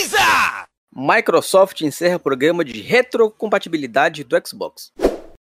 Laser! 0.00 0.66
Microsoft 0.96 1.82
encerra 1.82 2.18
programa 2.18 2.64
de 2.64 2.80
retrocompatibilidade 2.80 4.24
do 4.24 4.34
Xbox. 4.44 4.92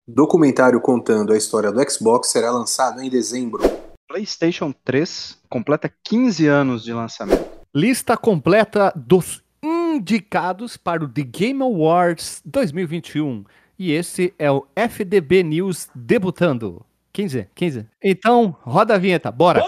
Documentário 0.07 0.81
contando 0.81 1.35
a 1.35 1.37
história 1.37 1.71
do 1.71 1.91
Xbox 1.91 2.31
será 2.31 2.51
lançado 2.51 3.03
em 3.03 3.11
dezembro. 3.11 3.63
PlayStation 4.09 4.73
3 4.85 5.37
completa 5.51 5.93
15 6.03 6.47
anos 6.47 6.83
de 6.83 6.95
lançamento. 6.95 7.45
Lista 7.75 8.17
completa 8.17 8.91
dos 8.97 9.43
indicados 9.63 10.79
para 10.79 11.05
o 11.05 11.09
The 11.09 11.23
Game 11.25 11.63
Awards 11.63 12.41
2021. 12.47 13.45
E 13.79 13.93
esse 13.93 14.33
é 14.39 14.51
o 14.51 14.67
FDB 14.75 15.43
News 15.43 15.89
debutando. 15.95 16.83
15, 17.13 17.49
15. 17.55 17.87
Então, 18.03 18.57
roda 18.63 18.95
a 18.95 18.99
vinheta, 18.99 19.31
bora! 19.31 19.63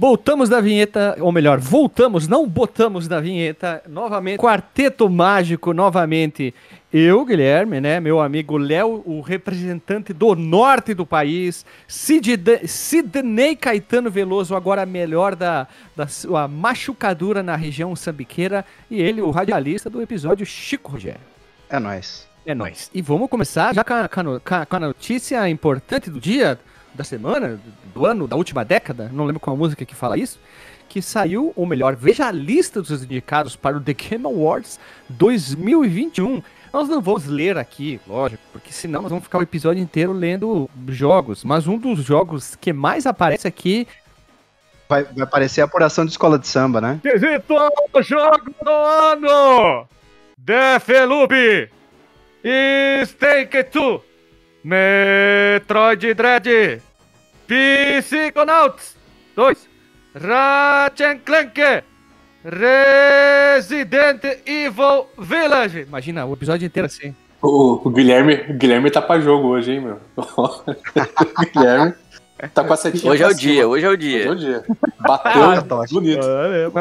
Voltamos 0.00 0.48
da 0.48 0.60
vinheta, 0.60 1.16
ou 1.20 1.32
melhor, 1.32 1.58
voltamos, 1.58 2.28
não 2.28 2.46
botamos 2.48 3.08
da 3.08 3.20
vinheta, 3.20 3.82
novamente, 3.88 4.38
quarteto 4.38 5.10
mágico, 5.10 5.72
novamente. 5.72 6.54
Eu, 6.92 7.24
Guilherme, 7.24 7.80
né, 7.80 7.98
meu 7.98 8.20
amigo 8.20 8.56
Léo, 8.56 9.02
o 9.04 9.20
representante 9.20 10.12
do 10.12 10.36
norte 10.36 10.94
do 10.94 11.04
país, 11.04 11.66
Sid- 11.88 12.60
Sidney 12.68 13.56
Caetano 13.56 14.08
Veloso, 14.08 14.54
agora 14.54 14.86
melhor 14.86 15.34
da, 15.34 15.66
da 15.96 16.06
sua 16.06 16.46
machucadura 16.46 17.42
na 17.42 17.56
região 17.56 17.96
sambiqueira, 17.96 18.64
e 18.88 19.02
ele, 19.02 19.20
o 19.20 19.30
radialista 19.30 19.90
do 19.90 20.00
episódio 20.00 20.46
Chico 20.46 20.92
Rogério. 20.92 21.20
É 21.68 21.80
nóis. 21.80 22.28
É 22.46 22.54
nóis. 22.54 22.88
E 22.94 23.02
vamos 23.02 23.28
começar 23.28 23.74
já 23.74 23.82
com 23.82 23.94
a- 23.94 24.08
com 24.66 24.76
a 24.76 24.80
notícia 24.80 25.46
importante 25.50 26.08
do 26.08 26.20
dia, 26.20 26.56
da 26.98 27.04
semana, 27.04 27.60
do 27.94 28.04
ano, 28.04 28.26
da 28.26 28.34
última 28.34 28.64
década, 28.64 29.08
não 29.12 29.24
lembro 29.24 29.38
qual 29.38 29.56
música 29.56 29.84
que 29.84 29.94
fala 29.94 30.18
isso, 30.18 30.40
que 30.88 31.00
saiu, 31.00 31.52
ou 31.54 31.64
melhor, 31.64 31.94
veja 31.94 32.26
a 32.26 32.32
lista 32.32 32.82
dos 32.82 33.04
indicados 33.04 33.54
para 33.54 33.76
o 33.76 33.80
The 33.80 33.94
Game 33.94 34.26
Awards 34.26 34.80
2021. 35.08 36.42
Nós 36.72 36.88
não 36.88 37.00
vamos 37.00 37.26
ler 37.26 37.56
aqui, 37.56 38.00
lógico, 38.06 38.42
porque 38.52 38.72
senão 38.72 39.02
nós 39.02 39.10
vamos 39.10 39.24
ficar 39.24 39.38
o 39.38 39.42
episódio 39.42 39.80
inteiro 39.80 40.12
lendo 40.12 40.68
jogos, 40.88 41.44
mas 41.44 41.68
um 41.68 41.78
dos 41.78 42.00
jogos 42.04 42.56
que 42.56 42.72
mais 42.72 43.06
aparece 43.06 43.46
aqui 43.46 43.86
Vai, 44.88 45.04
vai 45.04 45.22
aparecer 45.22 45.60
a 45.60 45.64
apuração 45.66 46.06
de 46.06 46.12
escola 46.12 46.38
de 46.38 46.48
samba, 46.48 46.80
né? 46.80 46.98
Quesito 47.02 47.54
jogo 48.02 48.54
do 48.62 48.70
ano! 48.70 49.86
Deathloop! 50.38 51.70
Stake 53.04 53.64
2! 53.64 54.00
Metroid 54.64 56.14
Dread! 56.14 56.87
Psychonauts 57.48 58.94
2! 59.34 59.68
Ratchet 60.14 61.20
Clank! 61.24 61.58
Resident 62.44 64.22
Evil 64.46 65.06
Village! 65.18 65.80
Imagina, 65.80 66.26
o 66.26 66.34
episódio 66.34 66.66
inteiro 66.66 66.86
assim. 66.86 67.14
O, 67.40 67.80
o 67.88 67.90
Guilherme, 67.90 68.34
o 68.50 68.54
Guilherme 68.54 68.90
tá 68.90 69.00
pra 69.00 69.18
jogo 69.20 69.48
hoje, 69.48 69.72
hein, 69.72 69.80
meu? 69.80 69.98
o 70.16 70.64
Guilherme 71.54 71.94
tá 72.52 72.62
com 72.64 72.72
a 72.72 72.76
setinha 72.76 73.10
Hoje 73.12 73.22
é 73.22 73.26
o 73.28 73.34
dia, 73.34 73.66
hoje 73.66 73.84
é 73.86 73.88
o 73.88 73.92
Hoje 73.92 74.06
é 74.16 74.20
dia. 74.20 74.30
o 74.30 74.36
dia. 74.36 74.64
Bateu, 75.00 75.42
Ah, 75.50 75.62
Tocha. 75.62 75.94
bonito. 75.94 76.26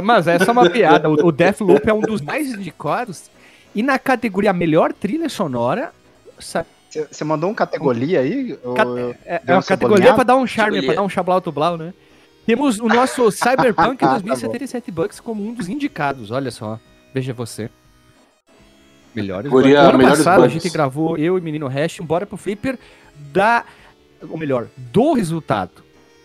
Mas 0.04 0.28
é 0.28 0.38
só 0.40 0.52
uma 0.52 0.70
piada. 0.70 1.10
O 1.10 1.28
o 1.28 1.32
Deathloop 1.32 1.88
é 1.90 1.94
um 1.94 2.02
dos 2.02 2.20
mais 2.22 2.50
indicados. 2.50 3.32
E 3.74 3.82
na 3.82 3.98
categoria 3.98 4.52
melhor 4.52 4.92
trilha 4.92 5.30
sonora, 5.30 5.92
sa- 6.40 6.66
Você 7.12 7.24
mandou 7.24 7.50
um 7.50 7.54
categoria 7.54 8.20
aí? 8.22 8.58
Cat- 8.76 9.18
É, 9.26 9.42
é 9.48 9.54
uma 9.54 9.64
categoria 9.64 10.14
pra 10.14 10.24
dar 10.24 10.36
um 10.36 10.48
charme, 10.48 10.72
pra 10.72 10.82
Cebolinha. 10.82 10.96
dar 10.96 11.04
um 11.04 11.10
chablau 11.10 11.42
blau, 11.52 11.78
né? 11.78 11.94
Temos 12.46 12.80
o 12.80 12.88
nosso 12.88 13.30
Cyberpunk 13.32 13.98
Tá 14.00 14.08
bom. 14.08 14.14
2077 14.14 14.92
Bucks 14.92 15.20
como 15.20 15.46
um 15.48 15.54
dos 15.54 15.68
indicados, 15.68 16.32
olha 16.32 16.50
só. 16.52 16.80
Veja 17.14 17.34
você. 17.34 17.70
Melhores 19.16 19.44
Categoria 19.52 19.76
bugs. 19.76 19.84
No 19.84 19.90
ano 19.90 19.98
melhores 19.98 20.18
passado 20.24 20.40
a 20.44 20.48
bugs. 20.48 20.54
gente 20.64 20.72
gravou, 20.74 21.18
eu 21.18 21.38
e 21.38 21.40
o 21.40 21.44
Menino 21.44 21.68
Hash, 21.68 22.00
embora 22.00 22.26
pro 22.26 22.38
Flipper, 22.38 22.78
da... 23.34 23.66
Ou 24.30 24.38
melhor, 24.38 24.68
do 24.78 25.14
resultado. 25.14 25.72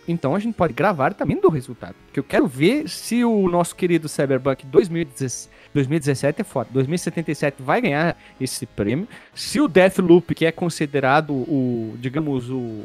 Então 0.07 0.35
a 0.35 0.39
gente 0.39 0.53
pode 0.55 0.73
gravar 0.73 1.13
também 1.13 1.39
do 1.39 1.49
resultado. 1.49 1.95
Porque 2.05 2.19
eu 2.19 2.23
quero 2.23 2.45
ver 2.45 2.89
se 2.89 3.23
o 3.23 3.47
nosso 3.49 3.75
querido 3.75 4.09
Cyberpunk 4.09 4.65
2017, 4.65 5.49
2017 5.73 6.41
é 6.41 6.43
foda. 6.43 6.69
2077 6.73 7.61
vai 7.63 7.81
ganhar 7.81 8.17
esse 8.39 8.65
prêmio. 8.65 9.07
Se 9.33 9.61
o 9.61 9.67
Deathloop, 9.67 10.35
que 10.35 10.45
é 10.45 10.51
considerado 10.51 11.31
o, 11.33 11.95
digamos, 11.99 12.49
o, 12.49 12.81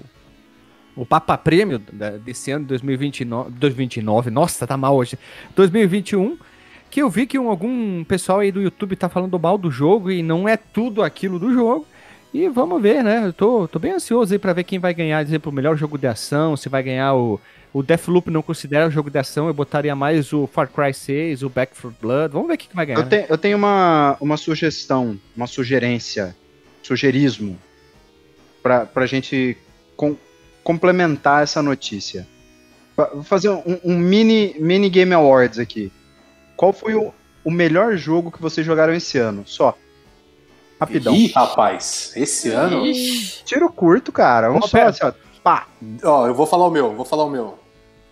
o 0.95 1.05
Papa 1.05 1.37
Prêmio 1.37 1.81
desse 2.25 2.51
ano 2.53 2.65
2029, 2.67 3.51
2029, 3.51 4.31
nossa, 4.31 4.67
tá 4.67 4.77
mal 4.77 4.95
hoje. 4.97 5.19
2021, 5.57 6.39
que 6.91 7.03
eu 7.03 7.11
vi 7.11 7.27
que 7.27 7.39
um- 7.39 7.49
algum 7.51 8.05
pessoal 8.05 8.39
aí 8.41 8.53
do 8.53 8.63
YouTube 8.63 8.97
tá 8.97 9.09
falando 9.09 9.39
mal 9.39 9.59
do 9.59 9.71
jogo 9.71 10.11
e 10.11 10.23
não 10.23 10.49
é 10.49 10.57
tudo 10.57 11.03
aquilo 11.03 11.39
do 11.39 11.53
jogo. 11.53 11.87
E 12.33 12.49
vamos 12.49 12.81
ver, 12.83 13.03
né? 13.03 13.27
Eu 13.27 13.33
tô, 13.33 13.67
tô 13.67 13.79
bem 13.79 13.93
ansioso 13.93 14.33
aí 14.33 14.39
pra 14.39 14.53
ver 14.53 14.65
quem 14.65 14.79
vai 14.79 14.93
ganhar, 14.93 15.23
exemplo, 15.23 15.51
o 15.51 15.55
melhor 15.55 15.77
jogo 15.77 15.97
de 15.97 16.07
ação, 16.07 16.57
se 16.57 16.69
vai 16.69 16.83
ganhar 16.83 17.15
o. 17.15 17.41
O 17.71 17.83
Deathloop 17.83 18.31
não 18.31 18.41
considera 18.41 18.89
o 18.89 18.91
jogo 18.91 19.11
de 19.11 19.19
ação, 19.19 19.47
eu 19.47 19.53
botaria 19.53 19.95
mais 19.95 20.33
o 20.33 20.47
Far 20.47 20.69
Cry 20.69 20.93
6, 20.95 21.43
o 21.43 21.51
Back 21.51 21.75
4 21.75 21.95
Blood. 22.01 22.33
Vamos 22.33 22.49
ver 22.49 22.55
o 22.55 22.59
que, 22.59 22.69
que 22.69 22.75
vai 22.75 22.87
ganhar. 22.87 23.01
Eu, 23.01 23.09
te- 23.09 23.27
eu 23.29 23.37
tenho 23.37 23.59
uma, 23.59 24.17
uma 24.21 24.39
sugestão, 24.39 25.19
uma 25.37 25.47
sugerência, 25.47 26.35
sugerismo, 26.83 27.59
pra, 28.63 28.87
pra 28.87 29.05
gente 29.05 29.57
com- 29.97 30.17
complementar 30.65 31.43
essa 31.43 31.63
notícia. 31.63 32.27
Fa- 32.97 33.11
Vou 33.13 33.23
fazer 33.23 33.51
um, 33.51 33.79
um 33.85 33.99
mini, 33.99 34.55
mini 34.59 34.89
Game 34.89 35.13
Awards 35.13 35.59
aqui. 35.59 35.93
Qual 36.57 36.73
foi 36.73 36.95
o, 36.95 37.13
o 37.45 37.51
melhor 37.51 37.99
jogo 37.99 38.33
que 38.33 38.41
vocês 38.41 38.67
jogaram 38.67 38.95
esse 38.95 39.19
ano? 39.19 39.43
Só. 39.47 39.77
Rapidão. 40.81 41.15
Ih, 41.15 41.33
rapaz, 41.33 42.13
esse 42.15 42.51
ano. 42.51 42.85
Tiro 43.45 43.71
curto, 43.71 44.13
cara. 44.13 44.53
Um 44.53 44.59
Ó, 44.59 44.61
só, 44.67 44.81
assim, 44.83 45.05
ó. 45.05 45.13
Pá. 45.43 45.67
Ó, 46.05 46.27
eu 46.27 46.35
vou 46.35 46.47
falar 46.47 46.67
o 46.67 46.71
meu, 46.71 46.95
vou 46.95 47.05
falar 47.05 47.25
o 47.25 47.31
meu. 47.31 47.59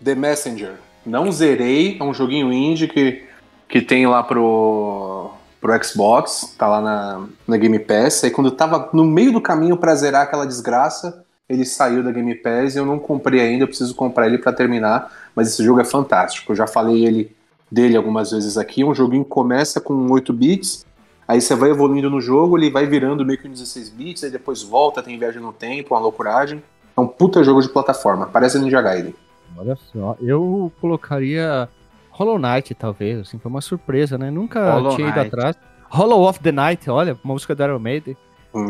The 0.03 0.15
Messenger. 0.15 0.75
Não 1.04 1.31
zerei, 1.31 1.97
é 2.00 2.03
um 2.03 2.12
joguinho 2.12 2.53
indie 2.53 2.88
que, 2.88 3.25
que 3.69 3.81
tem 3.81 4.06
lá 4.06 4.22
pro, 4.22 5.31
pro 5.60 5.84
Xbox, 5.84 6.54
tá 6.59 6.66
lá 6.66 6.81
na, 6.81 7.27
na 7.47 7.56
Game 7.56 7.78
Pass. 7.78 8.25
Aí 8.25 8.31
quando 8.31 8.49
eu 8.49 8.56
tava 8.56 8.88
no 8.93 9.04
meio 9.04 9.33
do 9.33 9.41
caminho 9.41 9.77
pra 9.77 9.94
zerar 9.94 10.22
aquela 10.22 10.47
desgraça, 10.47 11.25
ele 11.48 11.65
saiu 11.65 12.03
da 12.03 12.10
Game 12.10 12.34
Pass 12.37 12.75
e 12.75 12.78
eu 12.78 12.87
não 12.87 12.98
comprei 12.98 13.41
ainda, 13.41 13.65
eu 13.65 13.69
preciso 13.69 13.94
comprar 13.94 14.27
ele 14.27 14.38
pra 14.38 14.53
terminar. 14.53 15.12
Mas 15.34 15.48
esse 15.48 15.62
jogo 15.62 15.81
é 15.81 15.84
fantástico, 15.84 16.53
eu 16.53 16.56
já 16.56 16.66
falei 16.66 17.04
ele, 17.04 17.37
dele 17.71 17.97
algumas 17.97 18.31
vezes 18.31 18.56
aqui. 18.56 18.83
É 18.83 18.87
um 18.87 18.94
joguinho 18.94 19.25
que 19.25 19.31
começa 19.31 19.81
com 19.81 20.10
8 20.10 20.33
bits, 20.33 20.85
aí 21.26 21.41
você 21.41 21.54
vai 21.54 21.70
evoluindo 21.70 22.09
no 22.10 22.20
jogo, 22.20 22.56
ele 22.59 22.70
vai 22.70 22.87
virando 22.87 23.25
meio 23.25 23.38
que 23.38 23.47
um 23.48 23.50
16 23.50 23.88
bits, 23.91 24.25
aí 24.25 24.31
depois 24.31 24.62
volta, 24.62 25.03
tem 25.03 25.19
viagem 25.19 25.41
no 25.41 25.53
tempo, 25.53 25.94
uma 25.94 26.00
loucuragem. 26.00 26.62
É 26.97 27.00
um 27.00 27.06
puta 27.06 27.42
jogo 27.44 27.60
de 27.60 27.69
plataforma, 27.69 28.26
parece 28.26 28.59
Ninja 28.59 28.81
Gaiden. 28.81 29.14
Olha 29.56 29.76
só, 29.92 30.16
eu 30.20 30.70
colocaria 30.81 31.69
Hollow 32.10 32.38
Knight, 32.38 32.75
talvez, 32.75 33.20
assim, 33.20 33.38
foi 33.38 33.50
uma 33.50 33.60
surpresa, 33.60 34.16
né? 34.19 34.31
Nunca 34.31 34.72
Hollow 34.75 34.97
tinha 34.97 35.09
ido 35.09 35.16
Knight. 35.16 35.28
atrás. 35.34 35.56
Hollow 35.88 36.28
of 36.28 36.41
the 36.41 36.53
Night, 36.53 36.88
olha, 36.91 37.16
uma 37.25 37.34
música 37.34 37.54
do 37.54 37.62
Iron 37.62 37.78
Maiden. 37.78 38.16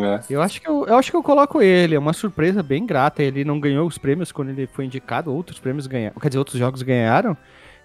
É. 0.03 0.21
Eu 0.29 0.43
acho 0.43 0.61
que 0.61 0.69
eu, 0.69 0.85
eu 0.87 0.97
acho 0.97 1.11
que 1.13 1.17
eu 1.17 1.23
coloco 1.23 1.63
ele, 1.63 1.95
é 1.95 1.99
uma 1.99 2.13
surpresa 2.13 2.61
bem 2.63 2.85
grata. 2.85 3.23
Ele 3.23 3.45
não 3.45 3.61
ganhou 3.61 3.87
os 3.87 3.97
prêmios 3.97 4.33
quando 4.33 4.49
ele 4.49 4.67
foi 4.67 4.85
indicado, 4.85 5.33
outros 5.33 5.61
prêmios 5.61 5.87
ganharam, 5.87 6.17
quer 6.21 6.29
dizer, 6.29 6.39
outros 6.39 6.59
jogos 6.59 6.83
ganharam. 6.83 7.37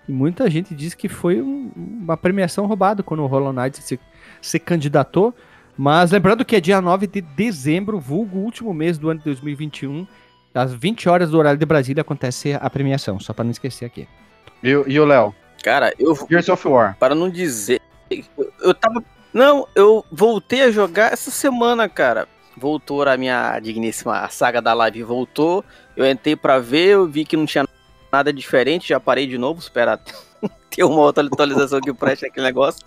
E 0.09 0.11
muita 0.11 0.49
gente 0.49 0.73
diz 0.73 0.95
que 0.95 1.07
foi 1.07 1.39
um- 1.41 1.71
uma 1.75 2.17
premiação 2.17 2.65
roubada 2.65 3.03
quando 3.03 3.21
o 3.21 3.27
Hollow 3.27 3.53
Knight 3.53 3.81
se, 3.83 3.99
se 4.41 4.59
candidatou. 4.59 5.33
Mas 5.77 6.11
lembrando 6.11 6.43
que 6.45 6.55
é 6.55 6.61
dia 6.61 6.81
9 6.81 7.07
de 7.07 7.21
dezembro, 7.21 7.99
vulgo 7.99 8.39
último 8.39 8.73
mês 8.73 8.97
do 8.97 9.09
ano 9.09 9.19
de 9.19 9.25
2021, 9.25 10.05
às 10.53 10.73
20 10.73 11.07
horas 11.09 11.29
do 11.31 11.37
horário 11.37 11.57
de 11.57 11.65
Brasília 11.65 12.01
acontece 12.01 12.53
a 12.59 12.69
premiação, 12.69 13.19
só 13.19 13.33
pra 13.33 13.43
não 13.43 13.51
esquecer 13.51 13.85
aqui. 13.85 14.07
E, 14.61 14.75
o- 14.75 14.83
e 14.87 14.99
o 14.99 15.05
Léo? 15.05 15.33
Cara, 15.63 15.93
eu, 15.97 16.15
Gears 16.29 16.49
of 16.49 16.67
War. 16.67 16.97
para 16.99 17.15
não 17.15 17.29
dizer, 17.29 17.79
eu, 18.09 18.51
eu 18.61 18.73
tava. 18.73 19.03
Não, 19.33 19.67
eu 19.75 20.03
voltei 20.11 20.63
a 20.63 20.71
jogar 20.71 21.13
essa 21.13 21.31
semana, 21.31 21.87
cara. 21.87 22.27
Voltou 22.57 23.01
a 23.03 23.15
minha 23.15 23.57
digníssima 23.59 24.19
a 24.19 24.27
saga 24.29 24.61
da 24.61 24.73
live, 24.73 25.03
voltou. 25.03 25.63
Eu 25.95 26.05
entrei 26.09 26.35
pra 26.35 26.59
ver, 26.59 26.87
eu 26.89 27.07
vi 27.07 27.23
que 27.23 27.37
não 27.37 27.45
tinha 27.45 27.65
nada 28.11 28.33
diferente, 28.33 28.89
já 28.89 28.99
parei 28.99 29.25
de 29.25 29.37
novo, 29.37 29.59
esperar 29.61 29.97
ter 30.69 30.83
uma 30.83 30.99
outra 31.01 31.25
atualização 31.25 31.79
que 31.79 31.93
preste 31.93 32.25
aquele 32.25 32.45
negócio. 32.45 32.85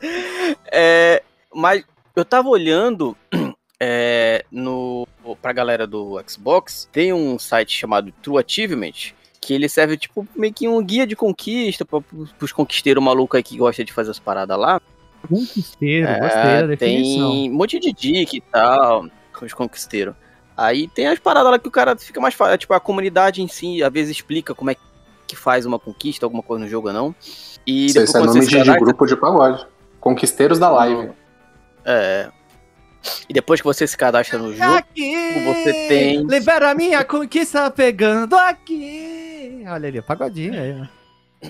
É, 0.70 1.22
mas 1.54 1.84
eu 2.14 2.24
tava 2.24 2.48
olhando 2.48 3.16
é, 3.80 4.44
no 4.50 5.06
pra 5.40 5.52
galera 5.52 5.86
do 5.86 6.20
Xbox, 6.26 6.88
tem 6.92 7.12
um 7.12 7.38
site 7.38 7.76
chamado 7.76 8.12
True 8.22 8.42
Achievement, 8.42 9.12
que 9.40 9.52
ele 9.54 9.68
serve 9.68 9.96
tipo 9.96 10.26
meio 10.34 10.52
que 10.52 10.68
um 10.68 10.82
guia 10.82 11.06
de 11.06 11.16
conquista 11.16 11.84
para 11.84 12.02
os 12.40 12.52
conquisteiros 12.52 13.02
malucos 13.02 13.36
aí 13.36 13.42
que 13.42 13.56
gosta 13.56 13.84
de 13.84 13.92
fazer 13.92 14.10
as 14.10 14.18
paradas 14.18 14.58
lá. 14.58 14.80
Conquisteiro, 15.28 16.06
É, 16.06 16.20
gostei 16.20 16.42
da 16.42 16.66
definição. 16.66 17.30
tem 17.30 17.50
um 17.50 17.54
monte 17.54 17.78
de 17.78 17.92
dica 17.92 18.36
e 18.36 18.40
tal, 18.40 19.06
os 19.40 19.54
conquisteiros. 19.54 20.14
Aí 20.56 20.86
tem 20.88 21.08
as 21.08 21.18
paradas 21.18 21.50
lá 21.50 21.58
que 21.58 21.66
o 21.68 21.70
cara 21.70 21.96
fica 21.96 22.20
mais 22.20 22.34
fácil. 22.34 22.58
Tipo, 22.58 22.74
a 22.74 22.80
comunidade 22.80 23.42
em 23.42 23.48
si, 23.48 23.82
às 23.82 23.92
vezes, 23.92 24.16
explica 24.16 24.54
como 24.54 24.70
é 24.70 24.76
que 25.26 25.34
faz 25.34 25.66
uma 25.66 25.78
conquista, 25.78 26.24
alguma 26.24 26.42
coisa 26.42 26.64
no 26.64 26.70
jogo 26.70 26.88
ou 26.88 26.94
não. 26.94 27.14
E 27.66 27.86
Isso, 27.86 28.00
isso 28.00 28.16
é 28.16 28.20
nome 28.20 28.46
de, 28.46 28.62
de 28.62 28.78
grupo 28.78 29.06
de 29.06 29.16
pagode. 29.16 29.66
Conquisteiros 29.98 30.58
da 30.58 30.70
live. 30.70 31.12
É. 31.84 32.30
E 33.28 33.34
depois 33.34 33.60
que 33.60 33.66
você 33.66 33.86
se 33.86 33.96
cadastra 33.96 34.38
no 34.38 34.54
jogo, 34.54 34.74
Aqui! 34.76 35.14
você 35.44 35.72
tem- 35.88 36.26
Libera 36.26 36.70
a 36.70 36.74
minha 36.74 37.04
conquista 37.04 37.70
pegando 37.70 38.34
aqui! 38.36 39.62
Olha 39.66 39.88
ali, 39.88 40.00
pagodinho 40.02 40.54
aí. 40.54 40.80
ó. 41.44 41.48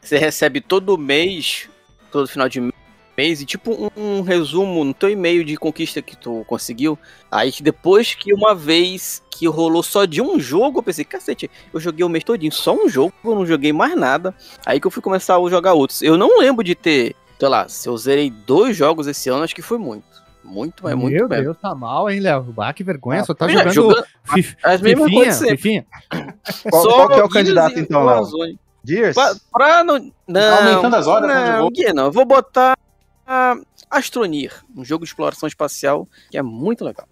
você 0.00 0.16
recebe 0.18 0.60
todo 0.60 0.96
mês, 0.96 1.68
todo 2.10 2.26
final 2.26 2.48
de 2.48 2.72
mês, 3.16 3.40
e 3.42 3.44
tipo 3.46 3.72
um, 3.72 3.90
um 4.18 4.22
resumo 4.22 4.84
no 4.84 4.94
teu 4.94 5.10
e-mail 5.10 5.44
de 5.44 5.56
conquista 5.56 6.00
que 6.00 6.16
tu 6.16 6.44
conseguiu. 6.46 6.98
Aí 7.30 7.52
depois 7.60 8.14
que 8.14 8.32
uma 8.32 8.54
vez 8.54 9.22
que 9.30 9.46
rolou 9.46 9.82
só 9.82 10.06
de 10.06 10.22
um 10.22 10.40
jogo, 10.40 10.78
eu 10.78 10.82
pensei, 10.82 11.04
cacete, 11.04 11.50
eu 11.74 11.78
joguei 11.80 12.04
o 12.04 12.08
mês 12.08 12.24
todinho, 12.24 12.52
só 12.52 12.72
um 12.74 12.88
jogo, 12.88 13.12
eu 13.22 13.34
não 13.34 13.44
joguei 13.44 13.70
mais 13.72 13.94
nada. 13.94 14.34
Aí 14.64 14.80
que 14.80 14.86
eu 14.86 14.90
fui 14.90 15.02
começar 15.02 15.36
a 15.36 15.50
jogar 15.50 15.74
outros. 15.74 16.00
Eu 16.00 16.16
não 16.16 16.38
lembro 16.38 16.64
de 16.64 16.74
ter, 16.74 17.14
sei 17.38 17.48
lá, 17.48 17.68
se 17.68 17.88
eu 17.88 17.96
zerei 17.96 18.30
dois 18.30 18.76
jogos 18.76 19.06
esse 19.06 19.28
ano, 19.28 19.44
acho 19.44 19.54
que 19.54 19.62
foi 19.62 19.78
muito. 19.78 20.04
Muito, 20.42 20.84
mas 20.84 20.94
muito 20.94 21.12
Meu 21.12 21.28
mesmo. 21.28 21.44
Deus, 21.44 21.56
tá 21.60 21.74
mal, 21.74 22.08
hein, 22.08 22.20
Léo? 22.20 22.42
Bah, 22.44 22.72
que 22.72 22.84
vergonha, 22.84 23.24
só 23.24 23.34
tá 23.34 23.48
jogando, 23.48 23.72
jogando 23.72 24.04
fif- 24.32 24.56
as 24.62 24.80
mesmas 24.80 25.10
coisas 25.10 25.34
sempre. 25.34 25.84
Qual, 26.70 27.10
é 27.12 27.24
o 27.24 27.28
candidato 27.28 27.78
então, 27.80 28.04
Léo? 28.04 28.56
Gears? 28.84 29.14
Pra, 29.16 29.34
pra 29.52 29.84
não. 29.84 30.12
Não, 30.28 30.56
aumentando 30.58 30.94
as 30.94 31.06
horas, 31.08 31.28
né, 31.28 31.58
não. 31.58 31.68
Gear 31.74 31.92
não. 31.92 32.04
Eu 32.04 32.12
vou 32.12 32.24
botar 32.24 32.78
ah, 33.26 33.56
Astronir, 33.90 34.52
um 34.76 34.84
jogo 34.84 35.04
de 35.04 35.10
exploração 35.10 35.48
espacial 35.48 36.08
que 36.30 36.38
é 36.38 36.42
muito 36.42 36.84
legal. 36.84 37.08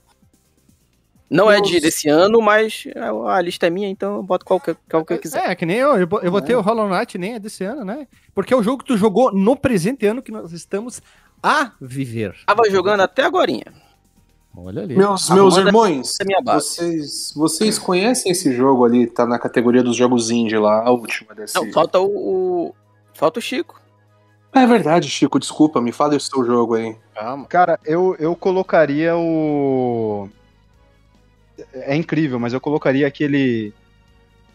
Não 1.31 1.51
é 1.51 1.57
de, 1.61 1.73
Nossa. 1.73 1.81
desse 1.81 2.09
ano, 2.09 2.41
mas 2.41 2.85
a 3.27 3.41
lista 3.41 3.67
é 3.67 3.71
minha, 3.71 3.89
então 3.89 4.17
eu 4.17 4.23
boto 4.23 4.45
qualquer, 4.45 4.77
qualquer 4.91 5.17
que 5.17 5.23
quiser. 5.23 5.51
É, 5.51 5.55
que 5.55 5.65
nem 5.67 5.79
eu, 5.79 5.97
eu, 5.97 6.09
eu 6.23 6.31
botei 6.31 6.55
o 6.55 6.61
Hollow 6.61 6.89
Knight, 6.89 7.17
nem 7.19 7.35
é 7.35 7.39
desse 7.39 7.65
ano, 7.65 7.85
né? 7.85 8.07
Porque 8.35 8.53
é 8.53 8.57
o 8.57 8.63
jogo 8.63 8.79
que 8.83 8.89
tu 8.89 8.97
jogou 8.97 9.33
no 9.33 9.57
presente 9.57 10.07
ano 10.07 10.23
que 10.23 10.31
nós 10.31 10.53
estamos 10.53 11.01
a 11.43 11.73
viver. 11.81 12.35
Tava 12.47 12.69
jogando 12.71 13.01
até 13.01 13.23
agorinha. 13.25 13.73
Olha 14.57 14.83
ali. 14.83 14.97
Meus, 14.97 15.29
A 15.31 15.35
meus 15.35 15.57
irmãos, 15.57 16.17
é 16.21 16.25
a 16.51 16.55
vocês, 16.55 17.33
vocês 17.35 17.79
conhecem 17.79 18.31
esse 18.31 18.53
jogo 18.53 18.85
ali? 18.85 19.07
Tá 19.07 19.27
na 19.27 19.39
categoria 19.39 19.83
dos 19.83 19.97
jogos 19.97 20.31
indie 20.31 20.57
lá, 20.57 20.85
a 20.87 20.91
última 20.91 21.35
desse. 21.35 21.55
Não, 21.57 21.73
falta 21.73 21.99
o, 21.99 22.07
o- 22.69 22.75
Falta 23.15 23.39
o 23.41 23.43
Chico. 23.43 23.81
É 24.53 24.65
verdade, 24.67 25.09
Chico, 25.09 25.41
desculpa, 25.41 25.81
me 25.81 25.91
fala 25.91 26.15
o 26.17 26.21
seu 26.21 26.45
jogo 26.45 26.75
aí. 26.75 26.97
Calma. 27.15 27.47
Cara, 27.47 27.81
eu, 27.85 28.15
eu 28.21 28.37
colocaria 28.37 29.17
o. 29.17 30.29
É 31.73 31.95
incrível, 31.95 32.39
mas 32.41 32.53
eu 32.53 32.61
colocaria 32.61 33.07
aquele 33.07 33.73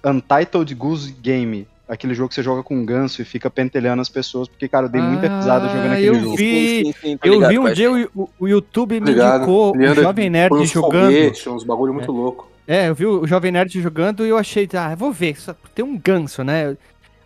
Untitled 0.05 0.73
Goose 0.75 1.11
Game. 1.13 1.67
Aquele 1.87 2.13
jogo 2.13 2.29
que 2.29 2.35
você 2.35 2.43
joga 2.43 2.61
com 2.61 2.75
um 2.75 2.85
ganso 2.85 3.19
e 3.21 3.25
fica 3.25 3.49
pentelhando 3.49 4.01
as 4.01 4.09
pessoas, 4.09 4.47
porque, 4.47 4.67
cara, 4.67 4.85
eu 4.85 4.89
dei 4.91 5.01
muita 5.01 5.25
Ah, 5.25 5.37
risada 5.39 5.67
jogando 5.67 5.93
aquele 5.93 6.07
eu 6.07 6.19
jogo. 6.21 6.35
vi- 6.37 6.83
Sim, 6.83 6.93
sim, 6.93 6.93
sim, 7.01 7.19
Eu 7.23 7.33
ligado 7.33 7.49
vi 7.49 7.59
um 7.59 7.67
é. 7.67 7.73
dia 7.73 7.91
o, 8.13 8.29
o- 8.39 8.47
YouTube 8.47 9.01
me 9.01 9.11
indicou 9.11 9.75
o 9.75 9.93
Jovem 9.95 10.29
Nerd 10.29 10.53
uns 10.55 10.69
jogando. 10.69 11.05
foguetes, 11.05 11.47
uns 11.47 11.63
bagulho 11.63 11.93
muito 11.93 12.11
louco. 12.11 12.47
É, 12.67 12.89
eu 12.89 12.93
vi 12.93 13.07
o 13.07 13.25
Jovem 13.25 13.51
Nerd 13.51 13.81
jogando 13.81 14.23
e 14.23 14.29
eu 14.29 14.37
achei, 14.37 14.69
ah, 14.73 14.93
vou 14.93 15.11
ver, 15.11 15.35
só 15.41 15.55
tem 15.73 15.83
um 15.83 15.97
ganso, 15.97 16.43
né? 16.43 16.77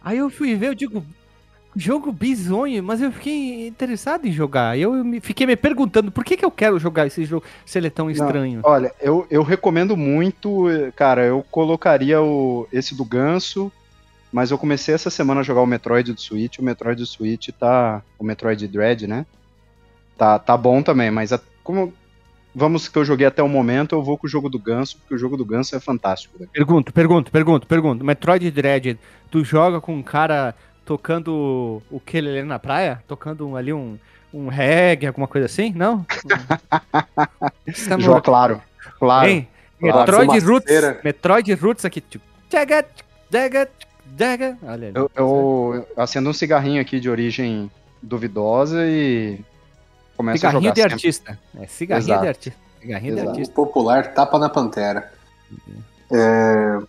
Aí 0.01 0.17
eu 0.19 0.29
fui 0.29 0.55
ver, 0.55 0.67
eu 0.69 0.75
digo, 0.75 1.03
jogo 1.75 2.11
bizonho, 2.11 2.83
mas 2.83 3.01
eu 3.01 3.11
fiquei 3.11 3.67
interessado 3.67 4.25
em 4.27 4.31
jogar. 4.31 4.77
Eu 4.77 4.91
me, 5.03 5.19
fiquei 5.19 5.45
me 5.47 5.55
perguntando 5.55 6.11
por 6.11 6.23
que, 6.23 6.37
que 6.37 6.45
eu 6.45 6.51
quero 6.51 6.77
jogar 6.79 7.07
esse 7.07 7.25
jogo 7.25 7.45
se 7.65 7.77
ele 7.77 7.87
é 7.87 7.89
tão 7.89 8.09
estranho. 8.09 8.61
Olha, 8.63 8.93
eu, 9.01 9.25
eu 9.29 9.43
recomendo 9.43 9.97
muito, 9.97 10.65
cara, 10.95 11.23
eu 11.25 11.43
colocaria 11.49 12.21
o, 12.21 12.67
esse 12.71 12.95
do 12.95 13.03
Ganso, 13.05 13.71
mas 14.31 14.51
eu 14.51 14.57
comecei 14.57 14.93
essa 14.95 15.09
semana 15.09 15.41
a 15.41 15.43
jogar 15.43 15.61
o 15.61 15.65
Metroid 15.67 16.13
do 16.13 16.19
Switch, 16.21 16.59
o 16.59 16.63
Metroid 16.63 16.99
do 17.01 17.05
Switch 17.05 17.49
tá, 17.49 18.01
o 18.17 18.23
Metroid 18.23 18.67
Dread, 18.67 19.07
né, 19.07 19.25
tá, 20.17 20.39
tá 20.39 20.57
bom 20.57 20.81
também, 20.81 21.11
mas 21.11 21.31
a- 21.33 21.41
como, 21.63 21.93
vamos 22.53 22.87
que 22.87 22.97
eu 22.97 23.05
joguei 23.05 23.25
até 23.27 23.41
o 23.43 23.49
momento, 23.49 23.95
eu 23.95 24.03
vou 24.03 24.17
com 24.17 24.25
o 24.27 24.29
jogo 24.29 24.49
do 24.49 24.59
Ganso, 24.59 24.97
porque 24.97 25.15
o 25.15 25.17
jogo 25.17 25.37
do 25.37 25.45
Ganso 25.45 25.75
é 25.75 25.79
fantástico. 25.79 26.35
né? 26.39 26.47
Pergunto, 26.51 26.91
pergunto, 26.93 27.31
pergunto, 27.31 27.67
pergunto. 27.67 28.03
Metroid 28.03 28.49
Dread, 28.51 28.97
tu 29.29 29.43
joga 29.43 29.79
com 29.79 29.95
um 29.95 30.03
cara 30.03 30.55
tocando 30.85 31.81
o 31.89 31.99
que 31.99 32.17
ele 32.17 32.43
na 32.43 32.59
praia? 32.59 33.01
Tocando 33.07 33.55
ali 33.55 33.71
um, 33.73 33.97
um 34.33 34.47
reggae, 34.47 35.07
alguma 35.07 35.27
coisa 35.27 35.45
assim? 35.45 35.71
Não? 35.75 36.05
Joga, 37.99 38.21
claro, 38.21 38.61
claro. 38.99 39.27
Hein? 39.27 39.47
Claro, 39.79 39.97
Metroid 39.99 40.39
Roots. 40.45 40.71
Metroid 41.03 41.53
Roots 41.55 41.85
aqui, 41.85 41.99
tipo. 42.01 42.23
Tchaga, 42.49 42.85
tchaga, 43.31 43.69
tchaga. 44.17 44.57
Olha 44.63 44.87
ali. 44.87 44.91
Eu, 44.95 45.11
eu 45.15 45.87
acendo 45.97 46.29
um 46.29 46.33
cigarrinho 46.33 46.81
aqui 46.81 46.99
de 46.99 47.09
origem 47.09 47.69
duvidosa 48.01 48.85
e 48.85 49.39
começo 50.15 50.45
a 50.45 50.49
Cigarrinho 50.51 50.61
jogar 50.63 50.73
de 50.73 50.81
sempre. 50.81 50.93
artista. 50.93 51.39
É, 51.59 51.67
cigarrinho 51.67 52.05
Exato. 52.07 52.21
de 52.21 52.27
artista. 52.27 52.59
Cigarrinho 52.79 53.13
Exato. 53.13 53.21
de 53.23 53.27
O 53.27 53.31
artista. 53.31 53.53
popular 53.55 54.13
tapa 54.13 54.39
na 54.39 54.49
pantera. 54.49 55.11
É, 56.11 56.79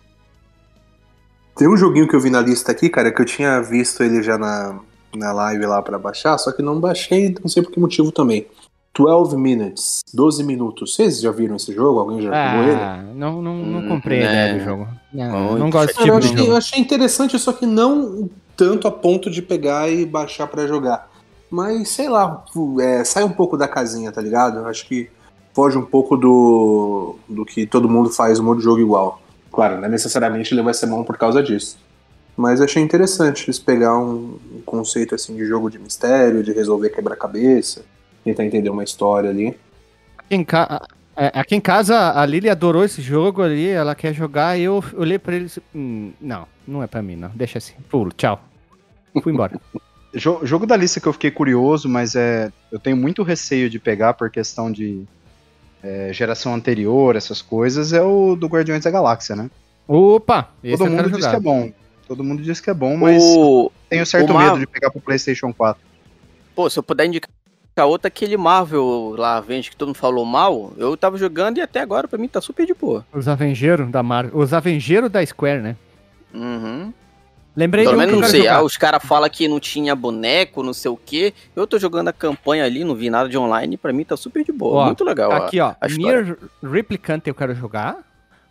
Tem 1.55 1.67
um 1.67 1.77
joguinho 1.77 2.07
que 2.07 2.15
eu 2.15 2.19
vi 2.19 2.29
na 2.29 2.41
lista 2.41 2.71
aqui, 2.71 2.89
cara, 2.89 3.11
que 3.11 3.21
eu 3.21 3.25
tinha 3.25 3.61
visto 3.61 4.03
ele 4.03 4.21
já 4.21 4.37
na, 4.37 4.79
na 5.15 5.31
live 5.31 5.65
lá 5.65 5.81
pra 5.81 5.97
baixar, 5.97 6.37
só 6.37 6.51
que 6.51 6.61
não 6.61 6.79
baixei, 6.79 7.33
não 7.41 7.47
sei 7.49 7.63
por 7.63 7.71
que 7.71 7.79
motivo 7.79 8.11
também. 8.11 8.45
12 8.97 9.35
Minutes, 9.37 10.01
12 10.13 10.41
minutos. 10.43 10.95
Vocês 10.95 11.19
já 11.19 11.29
viram 11.29 11.57
esse 11.57 11.73
jogo? 11.73 11.99
Alguém 11.99 12.21
já 12.21 12.29
jogou 12.51 12.63
ele? 12.63 12.81
Ah, 12.81 13.03
não, 13.13 13.41
não, 13.41 13.57
não 13.57 13.79
Hum, 13.81 13.87
comprei 13.89 14.19
a 14.19 14.25
né. 14.25 14.29
ideia 14.29 14.57
do 14.57 14.63
jogo. 14.63 14.87
Não, 15.13 15.57
não 15.57 15.69
gosto 15.69 15.93
Cara, 15.95 16.07
eu 16.07 16.13
tipo 16.13 16.19
de 16.21 16.27
achei, 16.27 16.37
jogo. 16.37 16.51
eu 16.51 16.57
achei 16.57 16.79
interessante, 16.79 17.37
só 17.39 17.51
que 17.51 17.65
não 17.65 18.29
tanto 18.55 18.87
a 18.87 18.91
ponto 18.91 19.29
de 19.29 19.41
pegar 19.41 19.89
e 19.89 20.05
baixar 20.05 20.47
pra 20.47 20.65
jogar. 20.65 21.09
Mas, 21.51 21.89
sei 21.89 22.07
lá, 22.07 22.43
é, 22.81 23.03
sai 23.03 23.23
um 23.25 23.31
pouco 23.31 23.57
da 23.57 23.67
casinha, 23.67 24.11
tá 24.13 24.21
ligado? 24.21 24.59
Eu 24.59 24.67
acho 24.67 24.87
que 24.87 25.09
foge 25.53 25.77
um 25.77 25.85
pouco 25.85 26.15
do, 26.15 27.15
do 27.27 27.43
que 27.45 27.65
todo 27.67 27.89
mundo 27.89 28.09
faz 28.09 28.39
um 28.39 28.43
monte 28.43 28.59
de 28.59 28.63
jogo 28.63 28.79
igual. 28.79 29.21
Claro, 29.55 29.77
não 29.77 29.85
é 29.85 29.89
necessariamente 29.89 30.53
ele 30.53 30.61
vai 30.61 30.73
ser 30.73 30.87
bom 30.87 31.01
por 31.01 31.17
causa 31.17 31.41
disso. 31.41 31.77
Mas 32.35 32.59
achei 32.59 32.83
interessante 32.83 33.45
eles 33.45 33.57
pegar 33.57 33.97
um, 33.97 34.37
conceito 34.65 35.15
assim 35.15 35.33
de 35.33 35.45
jogo 35.45 35.69
de 35.69 35.79
mistério, 35.79 36.43
de 36.43 36.51
resolver 36.51 36.89
quebra-cabeça, 36.89 37.85
tentar 38.25 38.43
entender 38.43 38.69
uma 38.69 38.83
história 38.83 39.29
ali. 39.29 39.57
Aqui 40.17 40.35
em, 40.35 40.43
ca... 40.43 40.85
é, 41.15 41.31
aqui 41.33 41.55
em 41.55 41.61
casa, 41.61 42.11
a 42.19 42.25
Lili 42.25 42.49
adorou 42.49 42.83
esse 42.83 43.01
jogo 43.01 43.41
ali, 43.41 43.69
ela 43.69 43.95
quer 43.95 44.13
jogar, 44.13 44.59
e 44.59 44.63
eu 44.63 44.83
olhei 44.93 45.17
pra 45.17 45.33
ele 45.33 45.45
e 45.45 45.77
hum, 45.77 46.11
não, 46.19 46.45
não 46.67 46.83
é 46.83 46.87
pra 46.87 47.01
mim, 47.01 47.15
não. 47.15 47.29
Deixa 47.33 47.57
assim. 47.57 47.75
Pulo, 47.89 48.11
tchau. 48.11 48.43
Fui 49.23 49.31
embora. 49.31 49.57
Jo- 50.13 50.45
jogo 50.45 50.65
da 50.65 50.77
lista 50.77 51.01
que 51.01 51.07
eu 51.07 51.13
fiquei 51.13 51.29
curioso, 51.29 51.89
mas 51.89 52.15
é, 52.15 52.49
eu 52.71 52.79
tenho 52.79 52.95
muito 52.95 53.21
receio 53.21 53.69
de 53.69 53.79
pegar 53.79 54.13
por 54.13 54.29
questão 54.29 54.71
de 54.71 55.05
é, 55.85 56.09
geração 56.11 56.53
anterior, 56.55 57.15
essas 57.15 57.41
coisas, 57.41 57.93
é 57.93 58.01
o 58.01 58.35
do 58.35 58.47
Guardiões 58.47 58.83
da 58.83 58.89
Galáxia, 58.91 59.35
né? 59.35 59.49
Opa! 59.87 60.49
Esse 60.63 60.77
Todo 60.77 60.89
mundo 60.89 61.03
diz 61.11 61.19
jogar. 61.19 61.29
que 61.29 61.35
é 61.35 61.39
bom. 61.39 61.71
Todo 62.07 62.23
mundo 62.23 62.41
diz 62.41 62.59
que 62.59 62.69
é 62.69 62.73
bom, 62.73 62.97
mas 62.97 63.21
O... 63.23 63.71
tenho 63.89 64.05
certo 64.05 64.33
Mar- 64.33 64.45
medo 64.47 64.59
de 64.59 64.67
pegar 64.67 64.89
pro 64.91 64.99
PlayStation 65.01 65.53
4. 65.53 65.81
Pô, 66.55 66.69
se 66.69 66.77
eu 66.79 66.83
puder 66.83 67.05
indicar 67.05 67.29
outra, 67.85 68.07
aquele 68.07 68.37
Marvel 68.37 69.15
lá, 69.17 69.39
vende 69.41 69.69
que 69.69 69.75
todo 69.75 69.89
mundo 69.89 69.97
falou 69.97 70.23
mal, 70.25 70.71
eu 70.77 70.95
tava 70.95 71.17
jogando 71.17 71.57
e 71.57 71.61
até 71.61 71.81
agora 71.81 72.07
pra 72.07 72.17
mim 72.17 72.27
tá 72.27 72.39
super 72.41 72.65
de 72.65 72.73
boa. 72.73 73.05
Os 73.13 73.27
Avengeiros 73.27 73.89
da 73.91 74.01
Marvel. 74.01 74.37
Os 74.39 74.53
Avengeiros 74.53 75.09
da 75.11 75.25
Square, 75.25 75.61
né? 75.61 75.75
Uhum. 76.33 76.93
Lembrei 77.55 77.85
Pelo 77.85 77.97
menos 77.97 78.19
não 78.19 78.27
sei, 78.27 78.47
ah, 78.47 78.61
os 78.61 78.75
caras 78.75 79.01
falam 79.03 79.29
que 79.29 79.47
não 79.47 79.59
tinha 79.61 79.95
boneco, 79.95 80.61
não 80.61 80.73
sei 80.73 80.91
o 80.91 80.97
quê. 80.97 81.33
Eu 81.55 81.65
tô 81.65 81.79
jogando 81.79 82.09
a 82.09 82.13
campanha 82.13 82.65
ali, 82.65 82.83
não 82.83 82.93
vi 82.93 83.09
nada 83.09 83.29
de 83.29 83.37
online, 83.37 83.77
pra 83.77 83.93
mim 83.93 84.03
tá 84.03 84.17
super 84.17 84.43
de 84.43 84.51
boa, 84.51 84.81
Ó, 84.81 84.85
muito 84.87 85.03
legal. 85.05 85.31
ó. 85.31 85.35
Aqui, 85.35 85.59
ó. 85.61 85.73
a 85.79 85.87
história. 85.87 86.21
Nier 86.21 86.37
Replicant 86.61 87.21
eu 87.25 87.33
quero 87.33 87.55
jogar. 87.55 87.99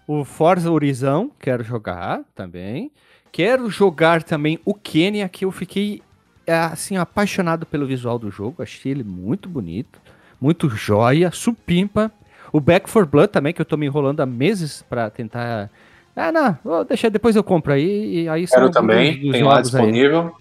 O 0.06 0.24
Forza 0.24 0.70
Horizon 0.70 1.30
quero 1.38 1.62
jogar 1.62 2.22
também. 2.34 2.90
Quero 3.30 3.68
jogar 3.68 4.22
também 4.22 4.58
o 4.64 4.72
Kenya, 4.72 5.28
que 5.28 5.44
eu 5.44 5.50
fiquei 5.50 6.00
é, 6.46 6.54
assim 6.54 6.96
apaixonado 6.96 7.66
pelo 7.66 7.86
visual 7.86 8.18
do 8.18 8.30
jogo. 8.30 8.62
Achei 8.62 8.92
ele 8.92 9.02
muito 9.02 9.48
bonito, 9.48 10.00
muito 10.40 10.68
joia, 10.70 11.30
supimpa. 11.30 12.12
O 12.52 12.60
Back 12.60 12.88
for 12.88 13.04
Blood 13.04 13.32
também, 13.32 13.52
que 13.52 13.60
eu 13.60 13.64
tô 13.66 13.76
me 13.76 13.86
enrolando 13.86 14.20
há 14.20 14.26
meses 14.26 14.82
pra 14.88 15.10
tentar. 15.10 15.70
Ah, 16.16 16.30
não, 16.30 16.56
vou 16.64 16.84
deixar 16.84 17.08
depois 17.08 17.34
eu 17.36 17.42
compro 17.42 17.72
aí. 17.72 18.22
E 18.24 18.28
aí 18.28 18.46
Quero 18.46 18.70
também, 18.70 19.20
tem 19.32 19.42
lá 19.42 19.56
jogos 19.56 19.74
aí. 19.74 19.82
disponível. 19.82 20.32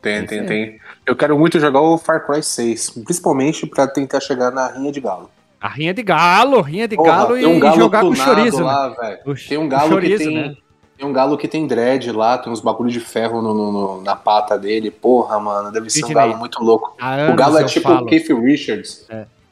Tem, 0.00 0.24
tem, 0.26 0.40
aí. 0.40 0.46
tem. 0.46 0.78
Eu 1.06 1.16
quero 1.16 1.38
muito 1.38 1.58
jogar 1.58 1.80
o 1.80 1.98
Far 1.98 2.26
Cry 2.26 2.42
6, 2.42 2.90
principalmente 3.04 3.66
pra 3.66 3.86
tentar 3.86 4.20
chegar 4.20 4.50
na 4.50 4.68
Rinha 4.72 4.92
de 4.92 5.00
Galo. 5.00 5.30
A 5.60 5.68
rinha 5.68 5.92
de 5.92 6.04
galo, 6.04 6.60
rinha 6.60 6.86
de 6.86 6.94
Porra, 6.94 7.08
galo, 7.10 7.36
e, 7.36 7.44
um 7.44 7.56
e 7.56 7.60
galo 7.60 7.76
jogar 7.76 8.00
com 8.02 8.14
chorizo. 8.14 8.58
né? 8.58 8.64
lá, 8.64 8.88
velho. 8.90 9.18
O 9.26 9.34
Tem 9.34 9.58
um 9.58 9.68
galo 9.68 9.88
chorizo, 9.90 10.18
que 10.18 10.24
tem. 10.24 10.34
né? 10.36 10.54
Tem 10.96 11.04
um 11.06 11.12
galo 11.12 11.36
que 11.36 11.48
tem 11.48 11.66
dread 11.66 12.12
lá, 12.12 12.38
tem 12.38 12.52
uns 12.52 12.60
bagulho 12.60 12.90
de 12.90 13.00
ferro 13.00 13.42
no, 13.42 13.52
no- 13.52 13.72
no- 13.72 14.02
na 14.02 14.14
pata 14.14 14.56
dele. 14.56 14.90
Porra, 14.90 15.38
mano, 15.40 15.72
deve 15.72 15.90
ser 15.90 16.04
um 16.04 16.12
galo 16.12 16.36
muito 16.38 16.62
louco. 16.62 16.96
O 17.32 17.34
galo 17.34 17.58
é 17.58 17.64
tipo 17.64 17.88
falo. 17.88 18.06
o 18.06 18.06
Keith 18.06 18.28
Richards. 18.28 19.04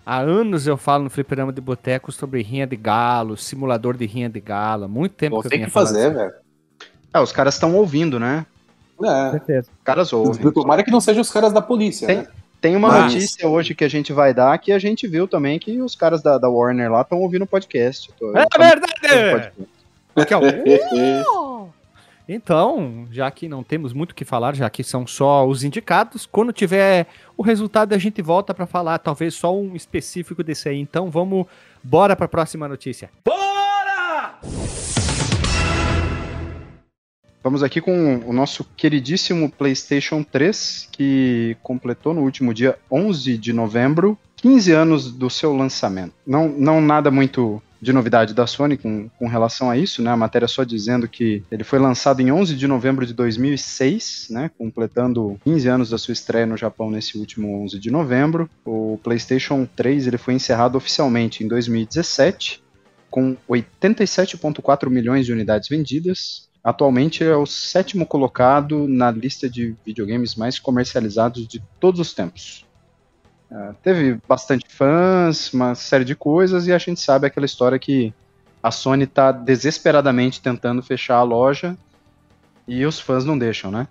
Há 0.08 0.18
anos 0.20 0.68
eu 0.68 0.76
falo 0.76 1.02
no 1.04 1.10
Fliperama 1.10 1.52
de 1.52 1.60
Boteco 1.60 2.12
sobre 2.12 2.40
rinha 2.40 2.64
de 2.64 2.76
galo, 2.76 3.36
simulador 3.36 3.96
de 3.96 4.06
rinha 4.06 4.28
de 4.28 4.38
galo. 4.40 4.88
Muito 4.88 5.14
tempo 5.16 5.34
Pô, 5.36 5.40
que 5.42 5.48
eu 5.48 5.50
tem 5.50 5.64
que 5.64 5.70
fazer, 5.70 6.14
velho. 6.14 6.32
É, 7.12 7.18
os 7.20 7.32
caras 7.32 7.54
estão 7.54 7.74
ouvindo, 7.74 8.20
né? 8.20 8.46
Com 8.96 9.04
É. 9.04 9.30
certeza. 9.32 9.68
Os 9.76 9.82
caras 9.84 10.12
ouvem. 10.12 10.52
Tomara 10.52 10.84
que 10.84 10.92
não 10.92 11.00
sejam 11.00 11.20
os 11.22 11.30
caras 11.30 11.52
da 11.52 11.60
polícia, 11.60 12.06
Tem- 12.06 12.18
né? 12.18 12.26
Tem 12.60 12.76
uma 12.76 12.88
Mas- 12.88 13.12
notícia 13.14 13.48
hoje 13.48 13.74
que 13.74 13.84
a 13.84 13.88
gente 13.88 14.12
vai 14.12 14.32
dar 14.32 14.56
que 14.58 14.70
a 14.72 14.78
gente 14.78 15.06
viu 15.08 15.26
também 15.28 15.58
que 15.58 15.80
os 15.82 15.94
caras 15.94 16.22
da, 16.22 16.38
da 16.38 16.48
Warner 16.48 16.90
lá 16.90 17.02
estão 17.02 17.18
ouvindo 17.18 17.42
o 17.42 17.46
podcast. 17.46 18.10
Tô- 18.18 18.30
É 18.36 18.46
verdade! 18.58 19.52
podcast. 19.52 19.52
Aqui, 20.16 20.34
ó. 20.34 20.40
Então, 22.28 23.06
já 23.12 23.30
que 23.30 23.48
não 23.48 23.62
temos 23.62 23.92
muito 23.92 24.10
o 24.10 24.14
que 24.14 24.24
falar, 24.24 24.54
já 24.56 24.68
que 24.68 24.82
são 24.82 25.06
só 25.06 25.46
os 25.46 25.62
indicados, 25.62 26.26
quando 26.26 26.52
tiver 26.52 27.06
o 27.36 27.42
resultado 27.42 27.92
a 27.92 27.98
gente 27.98 28.20
volta 28.20 28.52
pra 28.52 28.66
falar, 28.66 28.98
talvez 28.98 29.34
só 29.34 29.56
um 29.56 29.76
específico 29.76 30.42
desse 30.42 30.68
aí. 30.68 30.78
Então, 30.80 31.08
vamos 31.08 31.46
bora 31.82 32.16
pra 32.16 32.26
próxima 32.26 32.66
notícia. 32.66 33.08
Vamos 37.44 37.62
aqui 37.62 37.80
com 37.80 38.22
o 38.26 38.32
nosso 38.32 38.64
queridíssimo 38.76 39.48
PlayStation 39.48 40.24
3, 40.24 40.88
que 40.90 41.56
completou 41.62 42.12
no 42.12 42.22
último 42.22 42.52
dia 42.52 42.76
11 42.90 43.38
de 43.38 43.52
novembro 43.52 44.18
15 44.34 44.72
anos 44.72 45.12
do 45.12 45.30
seu 45.30 45.54
lançamento. 45.54 46.12
Não, 46.26 46.48
não 46.48 46.80
nada 46.80 47.08
muito 47.08 47.62
de 47.80 47.92
novidade 47.92 48.34
da 48.34 48.46
Sony 48.46 48.76
com, 48.76 49.08
com 49.18 49.28
relação 49.28 49.70
a 49.70 49.76
isso, 49.76 50.02
né? 50.02 50.10
A 50.10 50.16
matéria 50.16 50.48
só 50.48 50.64
dizendo 50.64 51.08
que 51.08 51.42
ele 51.50 51.64
foi 51.64 51.78
lançado 51.78 52.20
em 52.20 52.30
11 52.30 52.56
de 52.56 52.66
novembro 52.66 53.06
de 53.06 53.12
2006, 53.14 54.28
né? 54.30 54.50
Completando 54.56 55.38
15 55.44 55.68
anos 55.68 55.90
da 55.90 55.98
sua 55.98 56.12
estreia 56.12 56.46
no 56.46 56.56
Japão 56.56 56.90
nesse 56.90 57.18
último 57.18 57.62
11 57.62 57.78
de 57.78 57.90
novembro. 57.90 58.48
O 58.64 58.98
PlayStation 59.02 59.66
3 59.76 60.06
ele 60.06 60.18
foi 60.18 60.34
encerrado 60.34 60.76
oficialmente 60.76 61.44
em 61.44 61.48
2017 61.48 62.64
com 63.10 63.36
87,4 63.48 64.90
milhões 64.90 65.24
de 65.24 65.32
unidades 65.32 65.68
vendidas. 65.68 66.48
Atualmente 66.62 67.22
é 67.22 67.36
o 67.36 67.46
sétimo 67.46 68.04
colocado 68.04 68.88
na 68.88 69.10
lista 69.10 69.48
de 69.48 69.74
videogames 69.86 70.34
mais 70.34 70.58
comercializados 70.58 71.46
de 71.46 71.62
todos 71.80 72.00
os 72.00 72.12
tempos. 72.12 72.65
Ah, 73.50 73.74
teve 73.82 74.18
bastante 74.28 74.66
fãs, 74.68 75.52
uma 75.52 75.74
série 75.74 76.04
de 76.04 76.14
coisas, 76.16 76.66
e 76.66 76.72
a 76.72 76.78
gente 76.78 77.00
sabe 77.00 77.26
aquela 77.26 77.46
história 77.46 77.78
que 77.78 78.12
a 78.62 78.70
Sony 78.70 79.04
está 79.04 79.30
desesperadamente 79.30 80.40
tentando 80.42 80.82
fechar 80.82 81.16
a 81.16 81.22
loja 81.22 81.76
e 82.66 82.84
os 82.84 82.98
fãs 82.98 83.24
não 83.24 83.38
deixam, 83.38 83.70
né? 83.70 83.86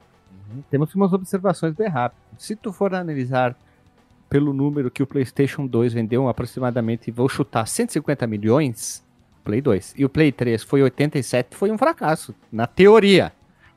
Temos 0.70 0.94
umas 0.94 1.14
observações 1.14 1.74
bem 1.74 1.88
rápidas. 1.88 2.24
Se 2.38 2.56
tu 2.56 2.72
for 2.74 2.94
analisar 2.94 3.56
pelo 4.30 4.52
número 4.54 4.92
que 4.92 5.02
o 5.02 5.08
PlayStation 5.08 5.66
2 5.66 5.94
vendeu 5.94 6.28
aproximadamente, 6.28 7.10
vou 7.12 7.30
chutar 7.30 7.66
150 7.66 8.28
milhões, 8.28 9.04
Play 9.44 9.62
2, 9.62 9.94
e 9.98 10.04
o 10.04 10.10
Play 10.10 10.32
3 10.32 10.64
foi 10.64 10.82
87, 10.84 11.56
foi 11.56 11.72
um 11.72 11.78
fracasso, 11.78 12.36
na 12.52 12.68
teoria. 12.68 13.32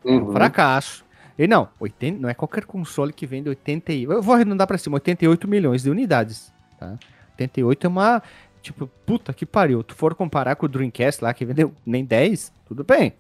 Um 0.05 0.17
Uhum. 0.19 0.33
fracasso. 0.33 1.05
E 1.39 1.47
não, 1.47 1.69
80, 1.79 2.21
não 2.21 2.29
é 2.29 2.35
qualquer 2.35 2.65
console 2.65 3.13
que 3.13 3.27
vende 3.27 3.49
80 3.49 3.93
e- 3.93 4.03
Eu 4.05 4.21
vou 4.23 4.35
arredondar 4.35 4.67
pra 4.67 4.77
cima, 4.77 4.97
88 4.97 5.47
milhões 5.47 5.83
de 5.85 5.91
unidades, 5.91 6.53
tá? 6.79 6.95
88 7.35 7.87
é 7.87 7.89
uma, 7.89 8.23
tipo, 8.61 8.91
puta 9.07 9.33
que 9.33 9.47
pariu. 9.47 9.83
Tu 9.85 9.95
for 9.95 10.15
comparar 10.17 10.57
com 10.57 10.67
o 10.67 10.69
Dreamcast 10.69 11.23
lá, 11.23 11.33
que 11.33 11.45
vendeu 11.45 11.73
nem 11.87 12.05
10, 12.05 12.53
tudo 12.67 12.83
bem. 12.83 13.13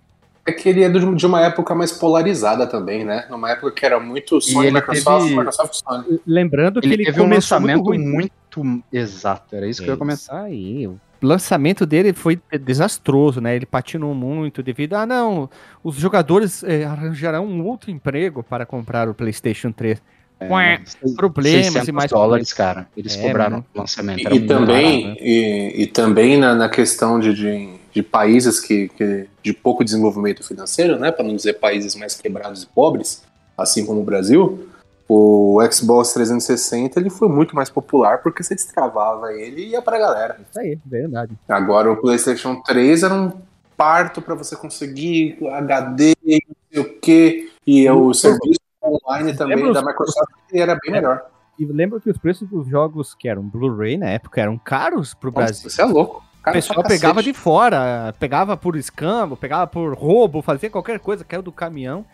É 0.44 0.52
que 0.52 0.66
ele 0.68 0.82
é 0.82 0.88
de 0.88 1.26
uma 1.26 1.42
época 1.42 1.74
mais 1.74 1.92
polarizada 1.92 2.66
também, 2.66 3.04
né? 3.04 3.26
Numa 3.30 3.50
época 3.50 3.70
que 3.70 3.84
era 3.84 4.00
muito 4.00 4.40
Sony, 4.40 4.70
Microsoft, 4.72 5.22
teve- 5.24 5.36
Microsoft, 5.36 5.74
Sony. 5.74 6.20
Lembrando 6.26 6.80
que 6.80 6.86
Ele, 6.86 6.94
ele, 6.94 7.04
teve 7.04 7.20
um 7.20 7.28
lançamento 7.28 7.84
muito 7.84 7.88
ruim. 7.88 7.98
muito, 7.98 8.82
exato, 8.92 9.54
era 9.54 9.68
isso 9.68 9.82
que 9.82 9.88
eu 9.90 9.92
ia 9.92 9.98
comentar. 9.98 10.18
Isso 10.18 10.32
aí. 10.34 10.86
O 10.88 10.98
lançamento 11.26 11.84
dele 11.84 12.12
foi 12.12 12.40
desastroso, 12.60 13.40
né? 13.40 13.56
Ele 13.56 13.66
patinou 13.66 14.14
muito 14.14 14.62
devido 14.62 14.94
a, 14.94 15.02
ah, 15.02 15.06
não, 15.06 15.50
os 15.82 15.96
jogadores 15.96 16.62
eh, 16.64 16.84
arranjarão 16.84 17.46
um 17.46 17.64
outro 17.66 17.90
emprego 17.90 18.42
para 18.42 18.64
comprar 18.64 19.08
o 19.08 19.14
PlayStation 19.14 19.72
3. 19.72 20.00
Ué, 20.40 20.80
problemas 21.16 21.64
600 21.66 21.88
e 21.88 21.92
mais 21.92 22.10
dólares, 22.12 22.52
cara. 22.52 22.86
Eles 22.96 23.16
É, 23.16 23.22
cobraram 23.22 23.56
mano. 23.56 23.66
o 23.74 23.78
lançamento. 23.80 24.20
E, 24.32 24.36
e 24.36 24.46
também, 24.46 25.02
barato, 25.02 25.20
né? 25.20 25.26
e, 25.28 25.82
e 25.82 25.86
também 25.88 26.36
na, 26.38 26.54
na 26.54 26.68
questão 26.68 27.18
de, 27.18 27.34
de, 27.34 27.68
de 27.92 28.02
países 28.04 28.60
que, 28.60 28.88
que- 28.90 29.26
de 29.42 29.52
pouco 29.52 29.82
desenvolvimento 29.82 30.46
financeiro, 30.46 30.96
né? 30.96 31.10
Para 31.10 31.24
não 31.24 31.34
dizer 31.34 31.54
países 31.54 31.96
mais 31.96 32.14
quebrados 32.14 32.62
e 32.62 32.66
pobres, 32.68 33.24
assim 33.56 33.84
como 33.84 34.00
o 34.00 34.04
Brasil, 34.04 34.68
o 35.08 35.58
Xbox 35.72 36.12
360 36.12 37.00
ele 37.00 37.08
foi 37.10 37.28
muito 37.28 37.56
mais 37.56 37.70
popular 37.70 38.18
porque 38.22 38.42
você 38.42 38.54
destravava 38.54 39.32
ele 39.32 39.62
e 39.62 39.68
ia 39.70 39.80
pra 39.82 39.98
galera. 39.98 40.38
Isso 40.48 40.60
aí, 40.60 40.78
verdade. 40.84 41.32
Agora 41.48 41.90
o 41.90 41.96
PlayStation 41.96 42.60
3 42.62 43.02
era 43.02 43.14
um 43.14 43.32
parto 43.76 44.20
para 44.20 44.34
você 44.34 44.54
conseguir 44.56 45.38
HD, 45.52 46.14
não 46.22 46.56
sei 46.72 46.80
o 46.82 46.98
quê, 47.00 47.50
e 47.66 47.88
o 47.90 48.12
serviço 48.12 48.58
online 48.84 49.34
também 49.36 49.56
Lembra 49.56 49.72
da 49.74 49.80
os- 49.80 49.86
Microsoft 49.86 50.30
era 50.52 50.76
bem 50.82 50.92
melhor. 50.92 51.24
E 51.58 51.64
lembra 51.64 51.98
que 52.00 52.08
os 52.10 52.18
preços 52.18 52.48
dos 52.48 52.68
jogos 52.68 53.14
que 53.14 53.28
eram 53.28 53.42
Blu-ray 53.42 53.96
na 53.96 54.10
época 54.10 54.40
eram 54.40 54.56
caros 54.58 55.12
pro 55.14 55.32
Brasil. 55.32 55.68
Você 55.68 55.82
é 55.82 55.84
louco. 55.84 56.22
O 56.46 56.52
pessoal 56.52 56.82
pegava 56.84 57.22
de 57.22 57.32
fora, 57.34 58.14
pegava 58.18 58.56
por 58.56 58.76
escambo, 58.76 59.36
pegava 59.36 59.66
por 59.66 59.92
roubo, 59.94 60.40
fazia 60.40 60.70
qualquer 60.70 60.98
coisa, 61.00 61.24
caiu 61.24 61.42
do 61.42 61.50
caminhão. 61.52 62.04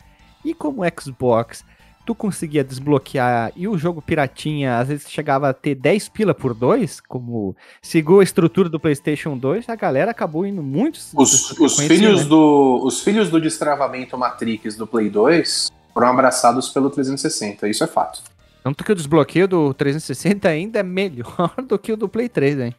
E 0.44 0.52
como 0.54 0.80
Xbox, 1.00 1.64
tu 2.04 2.14
conseguia 2.14 2.62
desbloquear 2.62 3.52
e 3.56 3.66
o 3.66 3.78
jogo 3.78 4.02
piratinha, 4.02 4.78
às 4.78 4.88
vezes 4.88 5.11
chegava 5.11 5.49
a 5.49 5.54
ter 5.54 5.75
10 5.75 6.08
pila 6.11 6.34
por 6.34 6.54
2, 6.54 7.00
como 7.00 7.56
seguiu 7.80 8.20
a 8.20 8.23
estrutura 8.23 8.68
do 8.68 8.78
PlayStation 8.78 9.37
2, 9.37 9.68
a 9.68 9.75
galera 9.75 10.11
acabou 10.11 10.46
indo 10.46 10.62
muito. 10.62 11.00
Os, 11.14 11.50
os 11.58 11.80
filhos 11.80 12.26
do, 12.26 12.80
os 12.84 13.00
filhos 13.02 13.30
do 13.30 13.40
destravamento 13.40 14.16
Matrix 14.18 14.76
do 14.76 14.87
Play 14.87 15.08
2 15.08 15.70
foram 15.92 16.08
abraçados 16.08 16.68
pelo 16.70 16.90
360, 16.90 17.68
isso 17.68 17.84
é 17.84 17.87
fato. 17.87 18.23
Tanto 18.62 18.82
que 18.82 18.92
o 18.92 18.94
desbloqueio 18.94 19.46
do 19.46 19.75
360 19.75 20.49
ainda 20.49 20.80
é 20.80 20.82
melhor 20.82 21.54
do 21.68 21.78
que 21.78 21.92
o 21.92 21.96
do 21.96 22.08
Play 22.08 22.28
3, 22.28 22.61
hein? 22.61 22.75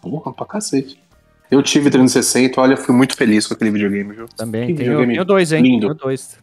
Porra, 0.00 0.32
pra 0.32 0.46
cacete. 0.46 1.00
Eu 1.50 1.62
tive 1.62 1.90
360, 1.90 2.60
olha, 2.60 2.76
fui 2.76 2.94
muito 2.94 3.14
feliz 3.14 3.46
com 3.46 3.54
aquele 3.54 3.70
videogame, 3.70 4.14
viu? 4.14 4.26
Também. 4.28 4.68
Que 4.68 4.74
Tem, 4.74 4.86
videogame 4.86 5.20
o 5.20 5.24
2, 5.24 5.52
hein? 5.52 5.62
lindo. 5.62 5.80
Tem 5.80 5.90
o 5.90 5.94
2. 5.94 6.41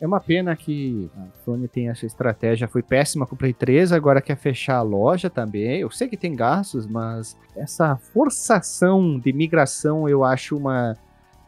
É 0.00 0.06
uma 0.06 0.20
pena 0.20 0.56
que 0.56 1.10
a 1.16 1.44
Sony 1.44 1.68
tem 1.68 1.88
essa 1.90 2.06
estratégia, 2.06 2.66
foi 2.66 2.82
péssima 2.82 3.26
com 3.26 3.34
o 3.34 3.38
Play 3.38 3.52
3, 3.52 3.92
agora 3.92 4.22
quer 4.22 4.36
fechar 4.36 4.76
a 4.76 4.82
loja 4.82 5.28
também. 5.28 5.80
Eu 5.80 5.90
sei 5.90 6.08
que 6.08 6.16
tem 6.16 6.34
gastos, 6.34 6.86
mas 6.86 7.36
essa 7.54 7.94
forçação 7.96 9.18
de 9.18 9.32
migração 9.32 10.08
eu 10.08 10.24
acho 10.24 10.56
uma, 10.56 10.96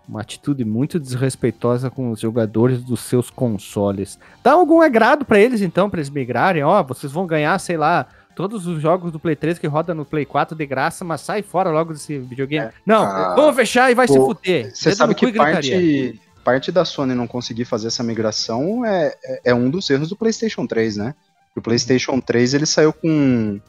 uma 0.06 0.20
atitude 0.20 0.64
muito 0.64 1.00
desrespeitosa 1.00 1.90
com 1.90 2.11
os 2.11 2.20
jogadores 2.20 2.82
dos 2.82 3.00
seus 3.00 3.30
consoles. 3.30 4.18
Dá 4.42 4.52
algum 4.52 4.80
agrado 4.82 5.25
pra 5.25 5.38
eles 5.38 5.62
então, 5.62 5.88
pra 5.88 5.99
eles 5.99 6.11
migrarem? 6.11 6.62
Ó, 6.62 6.82
vocês 6.82 7.11
vão 7.11 7.26
ganhar, 7.26 7.58
sei 7.58 7.76
lá, 7.78 8.06
todos 8.37 8.66
os 8.66 8.80
jogos 8.80 9.11
do 9.11 9.18
Play 9.18 9.37
3 9.37 9.58
que 9.58 9.66
roda 9.66 9.94
no 9.94 10.04
Play 10.04 10.25
4 10.26 10.56
de 10.56 10.66
graça, 10.66 11.04
mas 11.04 11.23
sai 11.23 11.42
fora 11.42 11.70
logo 11.70 11.92
desse 11.92 12.18
videogame. 12.18 12.70
Não, 12.85 13.02
Ah, 13.04 13.35
vamos 13.35 13.56
fechar 13.56 13.90
e 13.90 13.94
vai 13.94 14.06
se 14.06 14.16
fuder. 14.18 14.70
Você 14.75 14.94
sabe 14.94 15.14
que 15.14 15.26
gritaria. 15.30 15.52
parte, 15.54 16.20
parte 16.49 16.73
da 16.73 16.83
Sony 16.83 17.14
não 17.14 17.26
conseguir 17.26 17.67
fazer 17.67 17.88
essa 17.88 18.02
migração 18.02 18.83
é, 18.83 19.14
é, 19.23 19.40
é 19.50 19.55
um 19.55 19.69
dos 19.69 19.90
erros 19.90 20.09
do 20.09 20.17
PlayStation 20.17 20.67
3, 20.67 20.97
né? 20.97 21.14
O 21.55 21.61
PlayStation 21.61 22.19
3 22.21 22.55
ele 22.55 22.64
saiu 22.64 22.90
com 22.90 23.61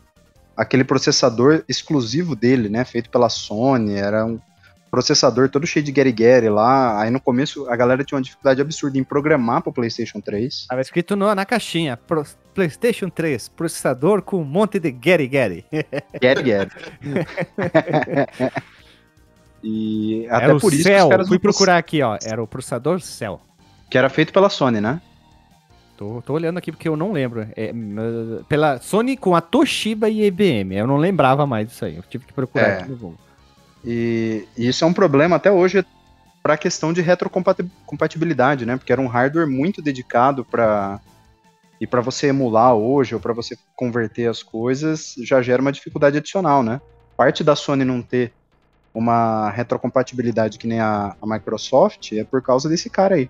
aquele 0.55 0.85
processador 0.85 1.61
exclusivo 1.67 2.37
dele, 2.37 2.69
né? 2.69 2.85
Feito 2.85 3.09
pela 3.09 3.27
Sony, 3.27 3.95
era 3.95 4.25
um 4.25 4.39
processador 4.89 5.49
todo 5.49 5.67
cheio 5.67 5.83
de 5.83 5.91
Gary 5.91 6.13
Gary 6.13 6.47
lá. 6.49 7.01
Aí 7.01 7.09
no 7.11 7.19
começo 7.19 7.69
a 7.69 7.75
galera 7.75 8.01
tinha 8.05 8.15
uma 8.17 8.23
dificuldade 8.23 8.61
absurda 8.61 8.97
em 8.97 9.03
programar 9.03 9.61
pro 9.61 9.73
PlayStation 9.73 10.21
3. 10.21 10.67
Tava 10.69 10.79
escrito 10.79 11.17
no, 11.17 11.35
na 11.35 11.45
caixinha, 11.45 11.97
Pro- 11.97 12.23
PlayStation 12.53 13.09
3, 13.09 13.49
processador 13.49 14.21
com 14.21 14.37
um 14.41 14.45
monte 14.45 14.79
de 14.79 14.89
Gary 14.89 15.27
Gary. 15.27 15.65
E 19.63 20.25
até 20.29 20.45
Era 20.45 20.55
o 20.55 20.59
por 20.59 20.73
isso 20.73 20.83
que 20.83 20.89
os 20.89 20.95
Cell, 20.97 21.09
caras 21.09 21.27
fui 21.27 21.39
procurar 21.39 21.77
aqui, 21.77 22.01
ó, 22.01 22.17
era 22.23 22.41
o 22.41 22.47
processador 22.47 22.99
Cell. 23.01 23.39
que 23.89 23.97
era 23.97 24.09
feito 24.09 24.31
pela 24.31 24.49
Sony, 24.49 24.79
né? 24.79 25.01
Tô, 25.97 26.21
tô 26.25 26.33
olhando 26.33 26.57
aqui 26.57 26.71
porque 26.71 26.87
eu 26.87 26.95
não 26.95 27.11
lembro. 27.11 27.45
É, 27.57 27.73
pela 28.47 28.79
Sony 28.79 29.17
com 29.17 29.35
a 29.35 29.41
Toshiba 29.41 30.07
e 30.09 30.23
IBM, 30.25 30.75
eu 30.77 30.87
não 30.87 30.95
lembrava 30.97 31.45
mais 31.45 31.67
disso 31.67 31.83
aí, 31.85 31.97
eu 31.97 32.03
tive 32.03 32.25
que 32.25 32.31
procurar 32.33 32.67
É. 32.67 32.77
aqui 32.79 32.89
no 32.89 32.95
Google. 32.95 33.17
E, 33.83 34.47
e 34.57 34.67
isso 34.67 34.83
é 34.83 34.87
um 34.87 34.93
problema 34.93 35.35
até 35.35 35.51
hoje 35.51 35.85
para 36.41 36.53
a 36.53 36.57
questão 36.57 36.93
de 36.93 37.01
retrocompatibilidade, 37.01 38.65
né? 38.65 38.77
Porque 38.77 38.91
era 38.91 39.01
um 39.01 39.07
hardware 39.07 39.47
muito 39.47 39.81
dedicado 39.81 40.45
para 40.45 40.99
e 41.81 41.87
para 41.87 42.01
você 42.01 42.27
emular 42.27 42.73
hoje 42.75 43.15
ou 43.15 43.21
para 43.21 43.31
você 43.33 43.57
converter 43.75 44.27
as 44.29 44.43
coisas 44.43 45.15
já 45.23 45.41
gera 45.41 45.61
uma 45.61 45.71
dificuldade 45.71 46.17
adicional, 46.17 46.61
né? 46.61 46.81
Parte 47.15 47.41
da 47.43 47.55
Sony 47.55 47.85
não 47.85 48.01
ter 48.01 48.33
uma 48.99 49.49
retrocompatibilidade 49.49 50.57
que 50.57 50.67
nem 50.67 50.79
a, 50.79 51.15
a 51.21 51.25
Microsoft 51.27 52.11
é 52.13 52.23
por 52.23 52.41
causa 52.41 52.67
desse 52.69 52.89
cara 52.89 53.15
aí. 53.15 53.29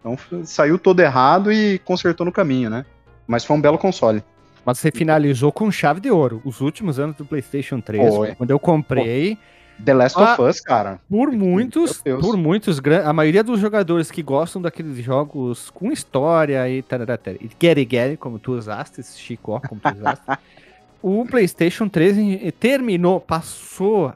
Então 0.00 0.16
saiu 0.44 0.78
todo 0.78 1.00
errado 1.00 1.52
e 1.52 1.78
consertou 1.80 2.24
no 2.24 2.32
caminho, 2.32 2.68
né? 2.70 2.84
Mas 3.26 3.44
foi 3.44 3.56
um 3.56 3.60
belo 3.60 3.78
console. 3.78 4.22
Mas 4.64 4.78
você 4.78 4.90
finalizou 4.90 5.50
com 5.52 5.70
chave 5.70 6.00
de 6.00 6.10
ouro. 6.10 6.40
Os 6.44 6.60
últimos 6.60 6.98
anos 6.98 7.16
do 7.16 7.24
PlayStation 7.24 7.80
3, 7.80 8.14
Foi. 8.14 8.34
quando 8.34 8.50
eu 8.50 8.58
comprei, 8.58 9.36
The 9.84 9.94
Last 9.94 10.18
Ah, 10.20 10.34
of 10.34 10.42
Us, 10.42 10.60
cara. 10.60 11.00
por 11.10 11.32
muitos, 11.32 12.00
por 12.20 12.36
muitos, 12.36 12.80
a 13.04 13.12
maioria 13.12 13.42
dos 13.42 13.58
jogadores 13.58 14.10
que 14.10 14.22
gostam 14.22 14.62
daqueles 14.62 14.96
jogos 15.04 15.70
com 15.70 15.90
história 15.90 16.68
e 16.68 16.80
tarará, 16.82 17.18
e 17.40 17.50
Gary 17.60 17.84
Gary, 17.84 18.16
como 18.16 18.38
tu 18.38 18.52
usaste, 18.52 19.02
Chico, 19.02 19.60
como 19.68 19.80
tu 19.80 19.88
usaste, 19.98 20.24
o 21.02 21.24
PlayStation 21.26 21.88
3 21.88 22.18
em- 22.18 22.50
terminou, 22.52 23.18
passou 23.20 24.12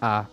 a, 0.00 0.26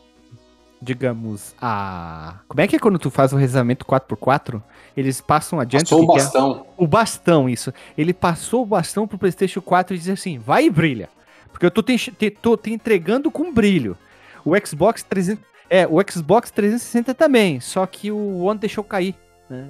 digamos, 0.82 1.56
a... 1.62 2.40
Como 2.48 2.62
é 2.62 2.68
que 2.68 2.76
é 2.76 2.80
quando 2.80 3.00
tu 3.00 3.10
faz 3.10 3.32
o 3.34 3.38
rezamento 3.38 3.86
4x4? 3.86 4.62
Eles 4.96 5.22
passam 5.22 5.60
adiante 5.60 5.90
Passou 5.90 6.02
o 6.08 6.12
é? 6.12 6.18
bastão. 6.18 6.66
o 6.78 6.88
bastão, 6.88 7.50
isso. 7.50 7.74
Ele 7.98 8.14
passou 8.14 8.64
o 8.64 8.66
bastão 8.66 9.08
pro 9.08 9.18
PlayStation 9.18 9.62
4 9.62 9.96
e 9.96 9.98
disse 9.98 10.12
assim: 10.12 10.38
vai 10.38 10.66
e 10.66 10.70
brilha. 10.70 11.10
Porque 11.52 11.66
eu 11.66 11.72
tô 11.72 11.82
te, 11.82 11.98
te- 12.12 12.30
tô 12.32 12.58
te 12.58 12.72
entregando 12.74 13.32
com 13.32 13.52
brilho. 13.54 13.98
O 14.46 14.52
Xbox 14.66 15.04
300. 15.04 15.44
É, 15.70 15.88
o 15.88 15.98
Xbox 16.08 16.52
360 16.52 17.14
também. 17.14 17.60
Só 17.60 17.86
que 17.88 18.12
o 18.12 18.42
One 18.44 18.60
deixou 18.60 18.84
cair. 18.84 19.16
né? 19.50 19.68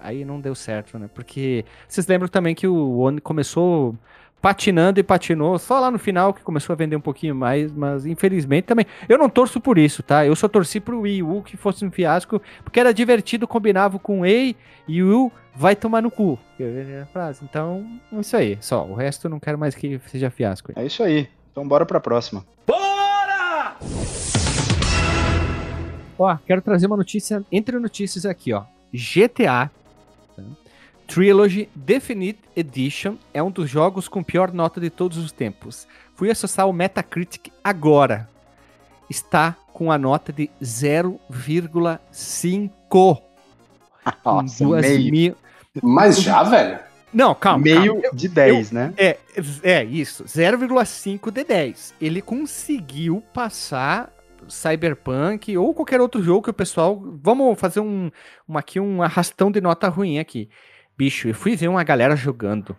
Aí 0.00 0.24
não 0.24 0.40
deu 0.40 0.54
certo, 0.54 0.98
né? 0.98 1.08
Porque 1.14 1.64
vocês 1.86 2.06
lembram 2.06 2.28
também 2.28 2.54
que 2.54 2.66
o 2.66 2.98
One 2.98 3.20
começou 3.20 3.94
patinando 4.42 4.98
e 4.98 5.04
patinou, 5.04 5.56
só 5.56 5.78
lá 5.78 5.88
no 5.88 6.00
final 6.00 6.34
que 6.34 6.42
começou 6.42 6.74
a 6.74 6.76
vender 6.76 6.96
um 6.96 7.00
pouquinho 7.00 7.32
mais, 7.32 7.72
mas 7.72 8.04
infelizmente 8.04 8.64
também. 8.64 8.84
Eu 9.08 9.16
não 9.16 9.28
torço 9.30 9.60
por 9.60 9.78
isso, 9.78 10.02
tá? 10.02 10.26
Eu 10.26 10.34
só 10.34 10.48
torci 10.48 10.80
pro 10.80 11.02
Wii 11.02 11.22
U 11.22 11.42
que 11.42 11.56
fosse 11.56 11.84
um 11.84 11.90
fiasco, 11.92 12.42
porque 12.64 12.80
era 12.80 12.92
divertido, 12.92 13.46
combinava 13.46 14.00
com 14.00 14.26
Ei 14.26 14.56
e 14.88 15.00
o 15.00 15.26
U 15.26 15.32
vai 15.54 15.76
tomar 15.76 16.02
no 16.02 16.10
cu. 16.10 16.36
É. 16.58 17.06
Então, 17.42 17.86
é 18.12 18.20
isso 18.20 18.36
aí, 18.36 18.58
só. 18.60 18.84
O 18.84 18.94
resto 18.94 19.28
eu 19.28 19.30
não 19.30 19.38
quero 19.38 19.56
mais 19.56 19.76
que 19.76 20.00
seja 20.06 20.28
fiasco. 20.28 20.72
É 20.74 20.84
isso 20.84 21.04
aí. 21.04 21.28
Então 21.52 21.66
bora 21.66 21.86
pra 21.86 22.00
próxima. 22.00 22.44
Ó, 26.18 26.36
quero 26.46 26.60
trazer 26.62 26.86
uma 26.86 26.96
notícia 26.96 27.44
entre 27.50 27.78
notícias 27.78 28.26
aqui, 28.26 28.52
ó. 28.52 28.64
GTA 28.92 29.70
tá? 30.36 30.42
Trilogy 31.12 31.68
Definite 31.74 32.38
Edition 32.56 33.16
é 33.34 33.42
um 33.42 33.50
dos 33.50 33.68
jogos 33.68 34.08
com 34.08 34.22
pior 34.22 34.50
nota 34.50 34.80
de 34.80 34.88
todos 34.88 35.18
os 35.18 35.30
tempos. 35.30 35.86
Fui 36.14 36.30
acessar 36.30 36.66
o 36.66 36.72
Metacritic 36.72 37.52
agora. 37.62 38.26
Está 39.10 39.54
com 39.74 39.92
a 39.92 39.98
nota 39.98 40.32
de 40.32 40.48
0,5. 40.62 43.20
Nossa, 44.24 44.64
Duas 44.64 44.80
meio, 44.86 45.12
mil- 45.12 45.36
Mas 45.82 46.18
já, 46.22 46.42
velho? 46.44 46.78
Não, 47.12 47.34
calma. 47.34 47.62
meio 47.62 48.00
calma. 48.00 48.16
de 48.16 48.28
10, 48.28 48.72
né? 48.72 48.94
É, 48.96 49.18
é 49.62 49.84
isso, 49.84 50.24
0,5 50.24 51.30
de 51.30 51.44
10. 51.44 51.94
Ele 52.00 52.22
conseguiu 52.22 53.22
passar 53.34 54.10
Cyberpunk 54.48 55.54
ou 55.58 55.74
qualquer 55.74 56.00
outro 56.00 56.22
jogo 56.22 56.44
que 56.44 56.50
o 56.50 56.54
pessoal. 56.54 56.98
Vamos 57.22 57.60
fazer 57.60 57.80
um, 57.80 58.10
um 58.48 58.56
aqui 58.56 58.80
um 58.80 59.02
arrastão 59.02 59.52
de 59.52 59.60
nota 59.60 59.90
ruim 59.90 60.18
aqui. 60.18 60.48
Bicho, 61.02 61.26
eu 61.26 61.34
fui 61.34 61.56
ver 61.56 61.66
uma 61.66 61.82
galera 61.82 62.14
jogando. 62.14 62.76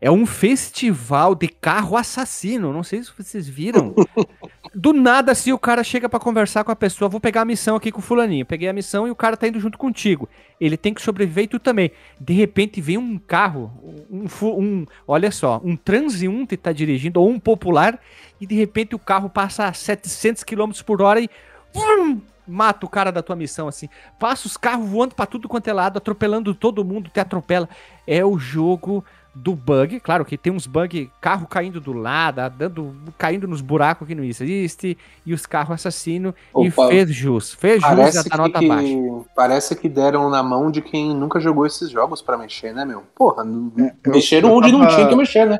É 0.00 0.08
um 0.08 0.24
festival 0.24 1.34
de 1.34 1.48
carro 1.48 1.96
assassino. 1.96 2.72
Não 2.72 2.84
sei 2.84 3.02
se 3.02 3.10
vocês 3.18 3.48
viram. 3.48 3.92
Do 4.72 4.92
nada, 4.92 5.32
assim, 5.32 5.50
o 5.52 5.58
cara 5.58 5.82
chega 5.82 6.08
pra 6.08 6.20
conversar 6.20 6.62
com 6.62 6.70
a 6.70 6.76
pessoa. 6.76 7.08
Vou 7.08 7.18
pegar 7.18 7.40
a 7.40 7.44
missão 7.44 7.74
aqui 7.74 7.90
com 7.90 7.98
o 7.98 8.02
fulaninho. 8.02 8.46
Peguei 8.46 8.68
a 8.68 8.72
missão 8.72 9.08
e 9.08 9.10
o 9.10 9.16
cara 9.16 9.36
tá 9.36 9.48
indo 9.48 9.58
junto 9.58 9.76
contigo. 9.76 10.28
Ele 10.60 10.76
tem 10.76 10.94
que 10.94 11.02
sobreviver 11.02 11.44
e 11.44 11.48
tu 11.48 11.58
também. 11.58 11.90
De 12.20 12.32
repente 12.32 12.80
vem 12.80 12.96
um 12.96 13.18
carro, 13.18 13.72
um, 14.08 14.26
um- 14.56 14.86
olha 15.04 15.32
só, 15.32 15.60
um 15.64 15.74
transeunte 15.74 16.56
tá 16.56 16.70
dirigindo, 16.70 17.20
ou 17.20 17.28
um 17.28 17.40
popular, 17.40 17.98
e 18.40 18.46
de 18.46 18.54
repente 18.54 18.94
o 18.94 19.00
carro 19.00 19.28
passa 19.28 19.66
a 19.66 19.72
700 19.72 20.44
km 20.44 20.70
por 20.86 21.02
hora 21.02 21.20
e 21.20 21.28
vum, 21.74 22.20
mata 22.46 22.84
o 22.86 22.88
cara 22.88 23.10
da 23.10 23.22
tua 23.22 23.36
missão, 23.36 23.68
assim. 23.68 23.88
Passa 24.18 24.46
os 24.46 24.56
carros 24.56 24.88
voando 24.88 25.14
pra 25.14 25.26
tudo 25.26 25.48
quanto 25.48 25.68
é 25.68 25.72
lado, 25.72 25.96
atropelando 25.98 26.54
todo 26.54 26.84
mundo, 26.84 27.10
te 27.10 27.20
atropela. 27.20 27.68
É 28.06 28.24
o 28.24 28.38
jogo 28.38 29.04
do 29.36 29.52
bug, 29.52 29.98
claro 29.98 30.24
que 30.24 30.38
tem 30.38 30.52
uns 30.52 30.64
bug, 30.64 31.10
carro 31.20 31.44
caindo 31.48 31.80
do 31.80 31.92
lado, 31.92 32.48
dando, 32.56 32.94
caindo 33.18 33.48
nos 33.48 33.60
buracos 33.60 34.06
que 34.06 34.14
não 34.14 34.22
existe, 34.22 34.96
e 35.26 35.34
os 35.34 35.44
carros 35.44 35.74
assassino, 35.74 36.32
e 36.56 36.70
fez 36.70 37.12
jus, 37.12 37.52
fez 37.52 37.82
jus 37.82 37.90
Parece 37.90 38.28
da 38.28 38.36
nota 38.36 38.60
que, 38.60 38.68
baixa. 38.68 38.94
parece 39.34 39.74
que 39.74 39.88
deram 39.88 40.30
na 40.30 40.40
mão 40.40 40.70
de 40.70 40.80
quem 40.80 41.12
nunca 41.12 41.40
jogou 41.40 41.66
esses 41.66 41.90
jogos 41.90 42.22
pra 42.22 42.38
mexer, 42.38 42.72
né, 42.72 42.84
meu? 42.84 43.02
Porra, 43.16 43.42
eu- 43.42 44.12
mexeram 44.12 44.50
eu 44.50 44.54
onde 44.56 44.70
não 44.70 44.82
tava- 44.82 44.94
tinha 44.94 45.08
que 45.08 45.16
mexer, 45.16 45.46
né? 45.48 45.58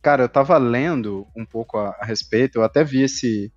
Cara, 0.00 0.22
eu 0.24 0.28
tava 0.28 0.56
lendo 0.56 1.26
um 1.36 1.44
pouco 1.44 1.76
a, 1.76 1.94
a 2.00 2.06
respeito, 2.06 2.56
eu 2.58 2.64
até 2.64 2.82
vi 2.82 3.02
esse, 3.02 3.52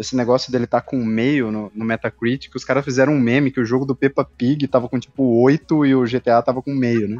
esse 0.00 0.16
negócio 0.16 0.50
dele 0.50 0.66
tá 0.66 0.80
com 0.80 0.96
meio 1.04 1.52
no, 1.52 1.70
no 1.74 1.84
Metacritic, 1.84 2.54
os 2.56 2.64
caras 2.64 2.84
fizeram 2.84 3.12
um 3.12 3.20
meme 3.20 3.50
que 3.50 3.60
o 3.60 3.64
jogo 3.66 3.84
do 3.84 3.94
Peppa 3.94 4.24
Pig 4.24 4.66
tava 4.66 4.88
com 4.88 4.98
tipo 4.98 5.22
8 5.42 5.84
e 5.84 5.94
o 5.94 6.04
GTA 6.06 6.42
tava 6.42 6.62
com 6.62 6.72
meio, 6.74 7.06
né? 7.06 7.18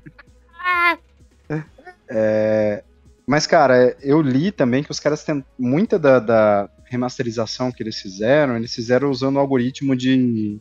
É, 2.09 2.83
mas, 3.27 3.47
cara, 3.47 3.97
eu 4.03 4.21
li 4.21 4.51
também 4.51 4.83
que 4.83 4.91
os 4.91 4.99
caras 4.99 5.23
têm 5.23 5.45
muita 5.59 5.99
da, 5.99 6.19
da 6.19 6.69
remasterização 6.87 7.71
que 7.71 7.83
eles 7.83 7.97
fizeram, 8.01 8.57
eles 8.57 8.75
fizeram 8.75 9.11
usando 9.11 9.37
o 9.37 9.39
algoritmo 9.39 9.95
de 9.95 10.59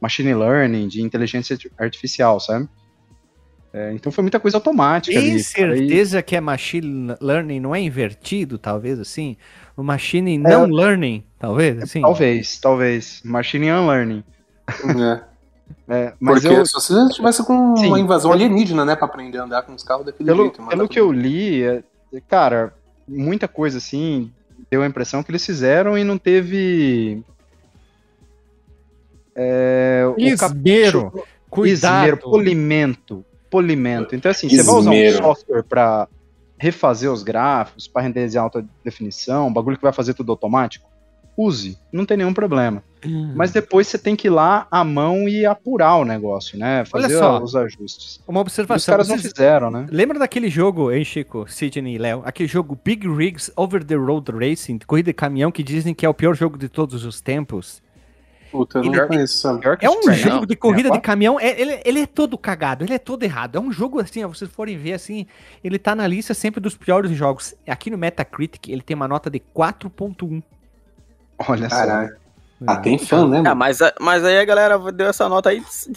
machine 0.00 0.34
learning, 0.34 0.88
de 0.88 1.02
inteligência 1.02 1.54
arti- 1.54 1.72
artificial, 1.78 2.38
sabe? 2.40 2.68
É, 3.72 3.92
então 3.92 4.10
foi 4.10 4.22
muita 4.22 4.40
coisa 4.40 4.56
automática 4.56 5.14
Tem 5.14 5.30
ali. 5.30 5.36
Aí- 5.36 5.44
certeza 5.44 6.20
que 6.22 6.34
é 6.34 6.40
machine 6.40 7.14
learning, 7.20 7.60
não 7.60 7.74
é 7.74 7.80
invertido, 7.80 8.58
talvez, 8.58 8.98
assim? 8.98 9.36
O 9.80 9.82
machine 9.82 10.36
não 10.36 10.66
learning, 10.66 11.24
talvez, 11.38 11.82
assim? 11.82 12.02
Talvez, 12.02 12.58
talvez. 12.58 13.22
Machine 13.24 13.70
Unlearning. 13.72 14.22
É. 14.68 15.30
É, 15.88 16.12
mas 16.20 16.42
Porque 16.42 16.56
eu, 16.56 16.66
se 16.66 16.72
você 16.72 16.94
tivesse 17.10 17.44
com 17.44 17.76
Sim. 17.76 17.86
uma 17.88 17.98
invasão 18.00 18.32
alienígena, 18.32 18.84
né, 18.84 18.94
pra 18.96 19.06
aprender 19.06 19.38
a 19.38 19.44
andar 19.44 19.62
com 19.62 19.72
os 19.72 19.82
carros 19.84 20.04
daquele 20.04 20.28
pelo, 20.28 20.42
jeito. 20.44 20.56
pelo 20.66 20.70
todo 20.82 20.88
que 20.88 20.98
eu 21.00 21.12
li, 21.12 21.62
é, 21.64 21.82
cara, 22.28 22.74
muita 23.06 23.46
coisa 23.48 23.78
assim 23.78 24.32
deu 24.70 24.82
a 24.82 24.86
impressão 24.86 25.22
que 25.22 25.30
eles 25.30 25.44
fizeram 25.46 25.96
e 25.96 26.02
não 26.04 26.18
teve. 26.18 27.22
É, 29.34 30.04
o 30.06 30.20
Esmero, 30.20 30.38
capricho- 31.10 31.24
cuidado. 31.48 32.02
esmero, 32.02 32.16
polimento, 32.18 33.24
polimento. 33.48 34.14
Então 34.14 34.30
assim, 34.30 34.48
você 34.48 34.62
vai 34.62 34.74
usar 34.74 34.90
um 34.90 34.94
Esmero. 34.94 35.24
software 35.24 35.62
para 35.62 36.08
refazer 36.60 37.10
os 37.10 37.22
gráficos, 37.22 37.88
para 37.88 38.02
renderizar 38.02 38.42
em 38.42 38.44
alta 38.44 38.64
definição, 38.84 39.48
um 39.48 39.52
bagulho 39.52 39.78
que 39.78 39.82
vai 39.82 39.94
fazer 39.94 40.12
tudo 40.12 40.30
automático. 40.30 40.90
Use, 41.34 41.78
não 41.90 42.04
tem 42.04 42.18
nenhum 42.18 42.34
problema. 42.34 42.82
Hum. 43.06 43.32
Mas 43.34 43.50
depois 43.50 43.86
você 43.86 43.96
tem 43.96 44.14
que 44.14 44.28
ir 44.28 44.30
lá 44.30 44.66
à 44.70 44.84
mão 44.84 45.26
e 45.26 45.46
apurar 45.46 45.96
o 45.96 46.04
negócio, 46.04 46.58
né? 46.58 46.84
Fazer 46.84 47.16
só. 47.16 47.42
os 47.42 47.56
ajustes. 47.56 48.20
Uma 48.28 48.40
E 48.40 48.42
os 48.42 48.42
observação. 48.42 48.92
caras 48.92 49.08
não 49.08 49.16
fizeram, 49.16 49.70
né? 49.70 49.86
Lembra 49.90 50.18
daquele 50.18 50.50
jogo, 50.50 50.92
hein, 50.92 51.02
Chico, 51.02 51.46
Sidney 51.48 51.94
e 51.94 51.98
Léo? 51.98 52.20
Aquele 52.26 52.46
jogo 52.46 52.78
Big 52.84 53.08
Rigs 53.08 53.50
Over 53.56 53.82
the 53.82 53.94
Road 53.94 54.30
Racing, 54.30 54.80
corrida 54.86 55.06
de 55.06 55.14
caminhão, 55.14 55.50
que 55.50 55.62
dizem 55.62 55.94
que 55.94 56.04
é 56.04 56.08
o 56.10 56.12
pior 56.12 56.34
jogo 56.34 56.58
de 56.58 56.68
todos 56.68 57.06
os 57.06 57.22
tempos. 57.22 57.80
Puta, 58.50 58.78
eu 58.78 58.84
não 58.84 58.92
Ele- 58.94 59.06
conheço, 59.06 59.60
que 59.78 59.86
É 59.86 59.88
um 59.90 60.02
jogo 60.02 60.10
Nintendo. 60.10 60.46
de 60.46 60.56
corrida 60.56 60.88
de 60.90 60.96
64? 60.96 61.02
caminhão, 61.02 61.38
é- 61.38 61.60
ele, 61.60 61.80
ele 61.84 62.00
é 62.00 62.06
todo 62.06 62.36
cagado, 62.36 62.84
ele 62.84 62.94
é 62.94 62.98
todo 62.98 63.22
errado. 63.22 63.56
É 63.56 63.60
um 63.60 63.70
jogo 63.70 64.00
assim, 64.00 64.24
vocês 64.26 64.50
forem 64.50 64.76
ver 64.76 64.94
assim, 64.94 65.26
ele 65.62 65.78
tá 65.78 65.94
na 65.94 66.06
lista 66.06 66.34
sempre 66.34 66.60
dos 66.60 66.76
piores 66.76 67.10
jogos. 67.12 67.54
Aqui 67.66 67.90
no 67.90 67.96
Metacritic, 67.98 68.68
ele 68.68 68.82
tem 68.82 68.94
uma 68.96 69.06
nota 69.06 69.30
de 69.30 69.38
4.1. 69.38 70.42
Olha 71.48 71.68
só. 71.68 71.76
Caralho. 71.76 72.16
Ah, 72.66 72.76
tem 72.76 72.98
fã, 72.98 73.26
né, 73.26 73.38
Ah, 73.38 73.42
mano? 73.42 73.56
mas, 73.56 73.78
mas 74.00 74.24
aí 74.24 74.38
a 74.38 74.44
galera 74.44 74.78
deu 74.92 75.06
essa 75.08 75.26
nota 75.28 75.48
aí 75.48 75.60
de, 75.60 75.92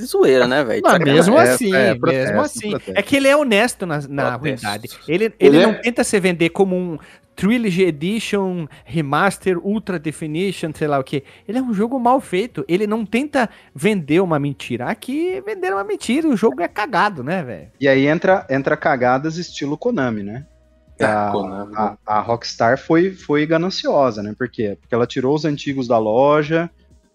de 0.00 0.06
zoeira, 0.06 0.46
né, 0.48 0.64
velho? 0.64 0.80
De 0.82 1.04
mesmo 1.04 1.36
é, 1.38 1.42
assim, 1.50 1.74
é, 1.74 1.94
protesto, 1.94 2.26
mesmo 2.28 2.40
assim. 2.40 2.70
protesto. 2.70 2.92
É 2.98 3.02
que 3.02 3.16
ele 3.16 3.28
é 3.28 3.36
honesto 3.36 3.84
na, 3.84 4.00
na 4.08 4.34
ruindade. 4.36 4.88
Ele, 5.06 5.24
ele, 5.26 5.34
Ele 5.38 5.62
não 5.62 5.70
é- 5.72 5.82
tenta 5.82 6.02
se 6.02 6.18
vender 6.18 6.48
como 6.50 6.74
um 6.74 6.98
Trilogy 7.40 7.84
Edition, 7.84 8.66
Remaster, 8.84 9.56
Ultra 9.66 9.98
Definition, 9.98 10.72
sei 10.74 10.86
lá 10.86 10.98
o 10.98 11.02
que. 11.02 11.24
Ele 11.48 11.56
é 11.56 11.62
um 11.62 11.72
jogo 11.72 11.98
mal 11.98 12.20
feito. 12.20 12.62
Ele 12.68 12.86
não 12.86 13.06
tenta 13.06 13.48
vender 13.74 14.20
uma 14.20 14.38
mentira. 14.38 14.90
Aqui, 14.90 15.40
vender 15.40 15.72
uma 15.72 15.82
mentira, 15.82 16.28
o 16.28 16.36
jogo 16.36 16.60
é 16.60 16.68
cagado, 16.68 17.24
né, 17.24 17.42
velho? 17.42 17.72
E 17.80 17.88
aí 17.88 18.06
entra, 18.06 18.46
entra 18.50 18.76
cagadas 18.76 19.38
estilo 19.38 19.78
Konami, 19.78 20.22
né? 20.22 20.46
Ah, 21.00 21.28
a, 21.28 21.32
Konami. 21.32 21.74
a, 21.74 21.96
a 22.04 22.20
Rockstar 22.20 22.76
foi, 22.76 23.12
foi 23.12 23.46
gananciosa, 23.46 24.22
né? 24.22 24.34
Por 24.36 24.50
quê? 24.50 24.76
Porque 24.78 24.94
ela 24.94 25.06
tirou 25.06 25.34
os 25.34 25.46
antigos 25.46 25.88
da 25.88 25.96
loja, 25.96 26.70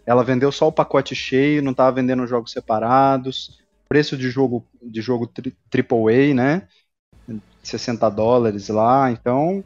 ela 0.07 0.23
vendeu 0.23 0.51
só 0.51 0.67
o 0.67 0.71
pacote 0.71 1.13
cheio, 1.13 1.61
não 1.61 1.71
tava 1.71 1.97
vendendo 1.97 2.25
jogos 2.25 2.51
separados, 2.51 3.59
preço 3.87 4.17
de 4.17 4.31
jogo 4.31 4.65
de 4.81 5.01
jogo 5.01 5.27
tri, 5.27 5.55
AAA, 5.71 6.33
né? 6.33 6.63
60 7.61 8.09
dólares 8.09 8.69
lá, 8.69 9.11
então 9.11 9.63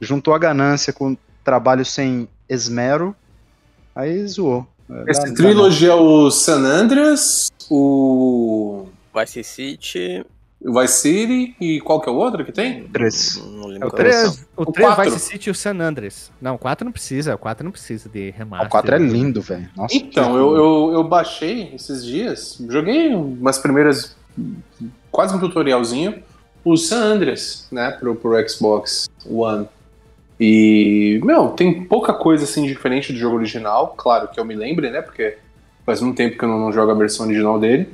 juntou 0.00 0.34
a 0.34 0.38
ganância 0.38 0.92
com 0.92 1.16
trabalho 1.44 1.84
sem 1.84 2.28
esmero, 2.48 3.14
aí 3.94 4.26
zoou. 4.26 4.66
Esse 5.06 5.24
Dá- 5.26 5.34
trilogy 5.34 5.86
é 5.86 5.94
o 5.94 6.30
San 6.30 6.62
Andreas, 6.64 7.50
o 7.70 8.86
Vice 9.14 9.44
City. 9.44 10.24
O 10.62 10.78
Vice 10.78 10.94
City 11.00 11.56
e 11.60 11.80
qual 11.80 12.00
que 12.02 12.08
é 12.10 12.12
o 12.12 12.16
outro 12.16 12.44
que 12.44 12.52
tem? 12.52 12.86
Três. 12.88 13.36
Não 13.42 13.64
É 13.70 13.72
lembro 13.74 13.88
o 13.88 13.90
qual 13.92 14.02
é. 14.02 14.10
3, 14.10 14.46
o 14.56 14.62
O 14.62 14.66
3 14.72 14.88
quatro. 14.88 15.04
Vice 15.04 15.18
City 15.20 15.48
e 15.48 15.50
o 15.52 15.54
San 15.54 15.78
Andreas. 15.80 16.30
Não, 16.40 16.56
o 16.56 16.58
4 16.58 16.84
não 16.84 16.92
precisa, 16.92 17.34
o 17.34 17.38
4 17.38 17.64
não 17.64 17.70
precisa 17.70 18.08
de 18.10 18.30
remaster. 18.30 18.66
O 18.66 18.70
4 18.70 18.94
é 18.94 18.98
lindo, 18.98 19.40
velho. 19.40 19.70
Então, 19.90 20.36
eu, 20.36 20.54
eu, 20.56 20.90
eu 20.94 21.04
baixei 21.04 21.72
esses 21.74 22.04
dias, 22.04 22.58
joguei 22.68 23.14
umas 23.14 23.58
primeiras, 23.58 24.14
quase 25.10 25.34
um 25.34 25.38
tutorialzinho, 25.38 26.22
o 26.62 26.76
San 26.76 27.14
Andreas, 27.14 27.66
né, 27.72 27.92
pro, 27.92 28.14
pro 28.14 28.46
Xbox 28.48 29.08
One. 29.24 29.66
E, 30.40 31.20
meu, 31.22 31.48
tem 31.48 31.84
pouca 31.84 32.14
coisa 32.14 32.44
assim 32.44 32.64
diferente 32.64 33.12
do 33.12 33.18
jogo 33.18 33.36
original, 33.36 33.94
claro 33.94 34.28
que 34.28 34.40
eu 34.40 34.44
me 34.44 34.54
lembre, 34.54 34.90
né, 34.90 35.02
porque 35.02 35.36
faz 35.84 36.00
muito 36.00 36.16
tempo 36.16 36.38
que 36.38 36.42
eu 36.42 36.48
não, 36.48 36.58
não 36.58 36.72
jogo 36.72 36.90
a 36.90 36.94
versão 36.94 37.26
original 37.26 37.60
dele. 37.60 37.88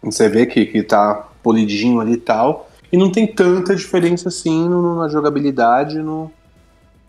Você 0.00 0.28
vê 0.28 0.46
que, 0.46 0.64
que 0.66 0.82
tá 0.84 1.26
polidinho 1.42 2.00
ali 2.00 2.12
e 2.12 2.18
tal. 2.18 2.70
E 2.92 2.96
não 2.96 3.10
tem 3.10 3.26
tanta 3.26 3.74
diferença 3.74 4.28
assim 4.28 4.68
no- 4.68 5.00
na 5.00 5.08
jogabilidade, 5.08 5.98
no, 5.98 6.30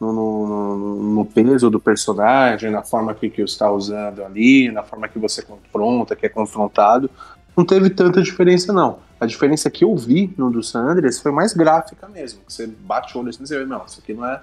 no, 0.01 0.11
no- 0.11 1.03
no- 1.13 1.25
peso 1.25 1.69
do 1.69 1.79
personagem, 1.79 2.71
na 2.71 2.81
forma 2.81 3.13
que, 3.13 3.29
que 3.29 3.43
está 3.43 3.71
usando 3.71 4.23
ali, 4.23 4.71
na 4.71 4.81
forma 4.81 5.07
que 5.07 5.19
você 5.19 5.43
confronta, 5.43 6.15
que 6.15 6.25
é 6.25 6.29
confrontado. 6.29 7.09
Não 7.55 7.63
teve 7.63 7.91
tanta 7.91 8.21
diferença, 8.23 8.73
não. 8.73 8.97
A 9.19 9.25
diferença 9.25 9.69
que 9.69 9.83
eu 9.83 9.95
vi 9.95 10.33
no 10.37 10.51
do 10.51 10.61
San 10.61 10.81
Andreas 10.81 11.19
foi 11.19 11.31
mais 11.31 11.53
gráfica 11.53 12.07
mesmo. 12.07 12.41
que 12.45 12.53
Você 12.53 12.67
bate 12.67 13.17
o 13.17 13.21
olho 13.21 13.29
assim 13.29 13.43
e 13.43 13.47
você 13.47 13.59
vê, 13.59 13.65
não, 13.65 13.83
isso 13.85 13.99
aqui 14.01 14.13
não 14.13 14.25
é, 14.25 14.41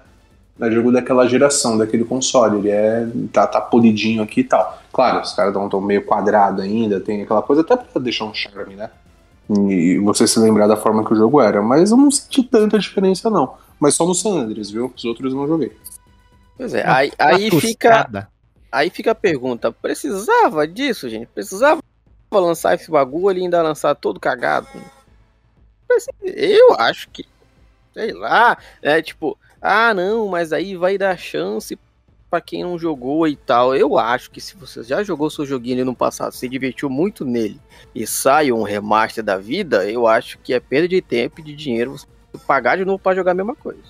não 0.58 0.66
é 0.66 0.70
jogo 0.70 0.90
daquela 0.90 1.26
geração, 1.28 1.78
daquele 1.78 2.04
console. 2.04 2.58
Ele 2.58 2.70
é. 2.70 3.06
tá, 3.32 3.46
tá 3.46 3.60
polidinho 3.60 4.22
aqui 4.22 4.40
e 4.40 4.44
tal. 4.44 4.82
Claro, 4.92 5.20
os 5.20 5.32
caras 5.32 5.54
estão 5.54 5.80
meio 5.80 6.04
quadrado 6.04 6.62
ainda, 6.62 7.00
tem 7.00 7.22
aquela 7.22 7.42
coisa 7.42 7.62
até 7.62 7.76
pra 7.76 8.02
deixar 8.02 8.24
um 8.24 8.34
charme, 8.34 8.74
né? 8.74 8.90
E 9.50 9.98
você 9.98 10.26
se 10.26 10.38
lembrar 10.40 10.66
da 10.66 10.76
forma 10.76 11.04
que 11.04 11.12
o 11.12 11.16
jogo 11.16 11.40
era. 11.40 11.62
Mas 11.62 11.90
eu 11.90 11.96
não 11.96 12.10
senti 12.10 12.42
tanta 12.42 12.78
diferença, 12.78 13.28
não. 13.28 13.54
Mas 13.78 13.94
só 13.94 14.06
no 14.06 14.14
San 14.14 14.30
Andreas, 14.40 14.70
viu? 14.70 14.92
Os 14.96 15.04
outros 15.04 15.32
eu 15.32 15.38
não 15.38 15.46
joguei. 15.46 15.76
Pois 16.56 16.72
é, 16.72 16.88
aí, 16.88 17.12
aí 17.18 17.50
fica, 17.60 18.28
aí 18.70 18.88
fica 18.88 19.10
a 19.10 19.14
pergunta: 19.14 19.70
precisava 19.70 20.66
disso, 20.66 21.08
gente? 21.08 21.26
Precisava 21.26 21.82
lançar 22.40 22.74
esse 22.74 22.90
bagulho 22.90 23.38
e 23.38 23.42
ainda 23.42 23.62
lançar 23.62 23.94
todo 23.94 24.20
cagado? 24.20 24.68
Preci- 25.88 26.10
Eu 26.22 26.74
acho 26.78 27.08
que, 27.10 27.24
sei 27.92 28.12
lá, 28.12 28.56
é 28.82 29.00
tipo, 29.02 29.38
ah, 29.60 29.92
não, 29.94 30.28
mas 30.28 30.52
aí 30.52 30.76
vai 30.76 30.96
dar 30.98 31.16
chance 31.18 31.78
pra 32.30 32.40
quem 32.40 32.62
não 32.64 32.78
jogou 32.78 33.28
e 33.28 33.36
tal. 33.36 33.74
Eu 33.76 33.96
acho 33.98 34.30
que 34.30 34.40
se 34.40 34.56
você 34.56 34.82
já 34.82 35.02
jogou 35.02 35.30
seu 35.30 35.46
joguinho 35.46 35.84
no 35.84 35.94
passado, 35.94 36.32
se 36.32 36.48
divertiu 36.48 36.90
muito 36.90 37.24
nele 37.24 37.60
e 37.94 38.06
sai 38.06 38.50
um 38.50 38.62
remaster 38.62 39.22
da 39.22 39.36
vida, 39.38 39.88
eu 39.88 40.06
acho 40.06 40.38
que 40.38 40.52
é 40.52 40.58
perda 40.60 40.88
de 40.88 41.00
tempo 41.00 41.40
e 41.40 41.44
de 41.44 41.54
dinheiro 41.54 41.92
você 41.92 42.06
pagar 42.46 42.76
de 42.76 42.84
novo 42.84 42.98
pra 42.98 43.14
jogar 43.14 43.32
a 43.32 43.34
mesma 43.34 43.54
coisa. 43.54 43.80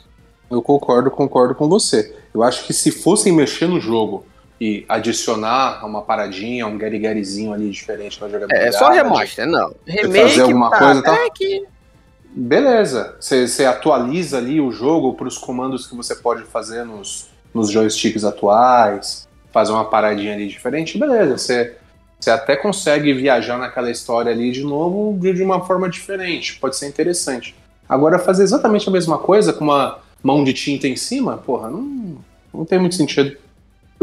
Eu 0.50 0.60
concordo, 0.60 1.10
concordo 1.10 1.54
com 1.54 1.68
você. 1.68 2.14
Eu 2.34 2.42
acho 2.42 2.66
que 2.66 2.72
se 2.74 2.90
fossem 2.90 3.32
mexer 3.32 3.66
no 3.66 3.80
jogo 3.80 4.26
e 4.60 4.84
adicionar 4.88 5.84
uma 5.84 6.02
paradinha, 6.02 6.66
um 6.66 6.78
gary 6.78 7.04
ali 7.06 7.70
diferente 7.70 8.20
na 8.20 8.28
jogabilidade. 8.28 8.68
É, 8.68 8.72
só 8.72 8.90
remaster, 8.90 9.46
não. 9.46 9.74
Remake, 9.86 10.28
fazer 10.28 10.42
alguma 10.42 10.70
tá, 10.70 10.78
coisa, 10.78 11.02
tá? 11.02 11.14
É 11.26 11.30
que 11.30 11.66
Beleza. 12.34 13.16
Você 13.20 13.64
atualiza 13.64 14.38
ali 14.38 14.60
o 14.60 14.72
jogo 14.72 15.14
para 15.14 15.28
os 15.28 15.38
comandos 15.38 15.86
que 15.86 15.94
você 15.94 16.16
pode 16.16 16.42
fazer 16.42 16.84
nos, 16.84 17.28
nos 17.54 17.70
joysticks 17.70 18.24
atuais, 18.24 19.28
fazer 19.52 19.70
uma 19.70 19.84
paradinha 19.84 20.34
ali 20.34 20.48
diferente, 20.48 20.98
beleza. 20.98 21.38
Você, 21.38 21.76
você 22.18 22.30
até 22.30 22.56
consegue 22.56 23.14
viajar 23.14 23.56
naquela 23.56 23.88
história 23.88 24.32
ali 24.32 24.50
de 24.50 24.64
novo 24.64 25.16
de, 25.16 25.32
de 25.32 25.44
uma 25.44 25.64
forma 25.64 25.88
diferente. 25.88 26.58
Pode 26.58 26.76
ser 26.76 26.88
interessante. 26.88 27.54
Agora, 27.88 28.18
fazer 28.18 28.42
exatamente 28.42 28.88
a 28.88 28.92
mesma 28.92 29.16
coisa 29.16 29.52
com 29.52 29.62
uma 29.62 30.00
mão 30.20 30.42
de 30.42 30.52
tinta 30.52 30.88
em 30.88 30.96
cima, 30.96 31.36
porra, 31.36 31.70
não, 31.70 32.16
não 32.52 32.64
tem 32.64 32.80
muito 32.80 32.96
sentido. 32.96 33.36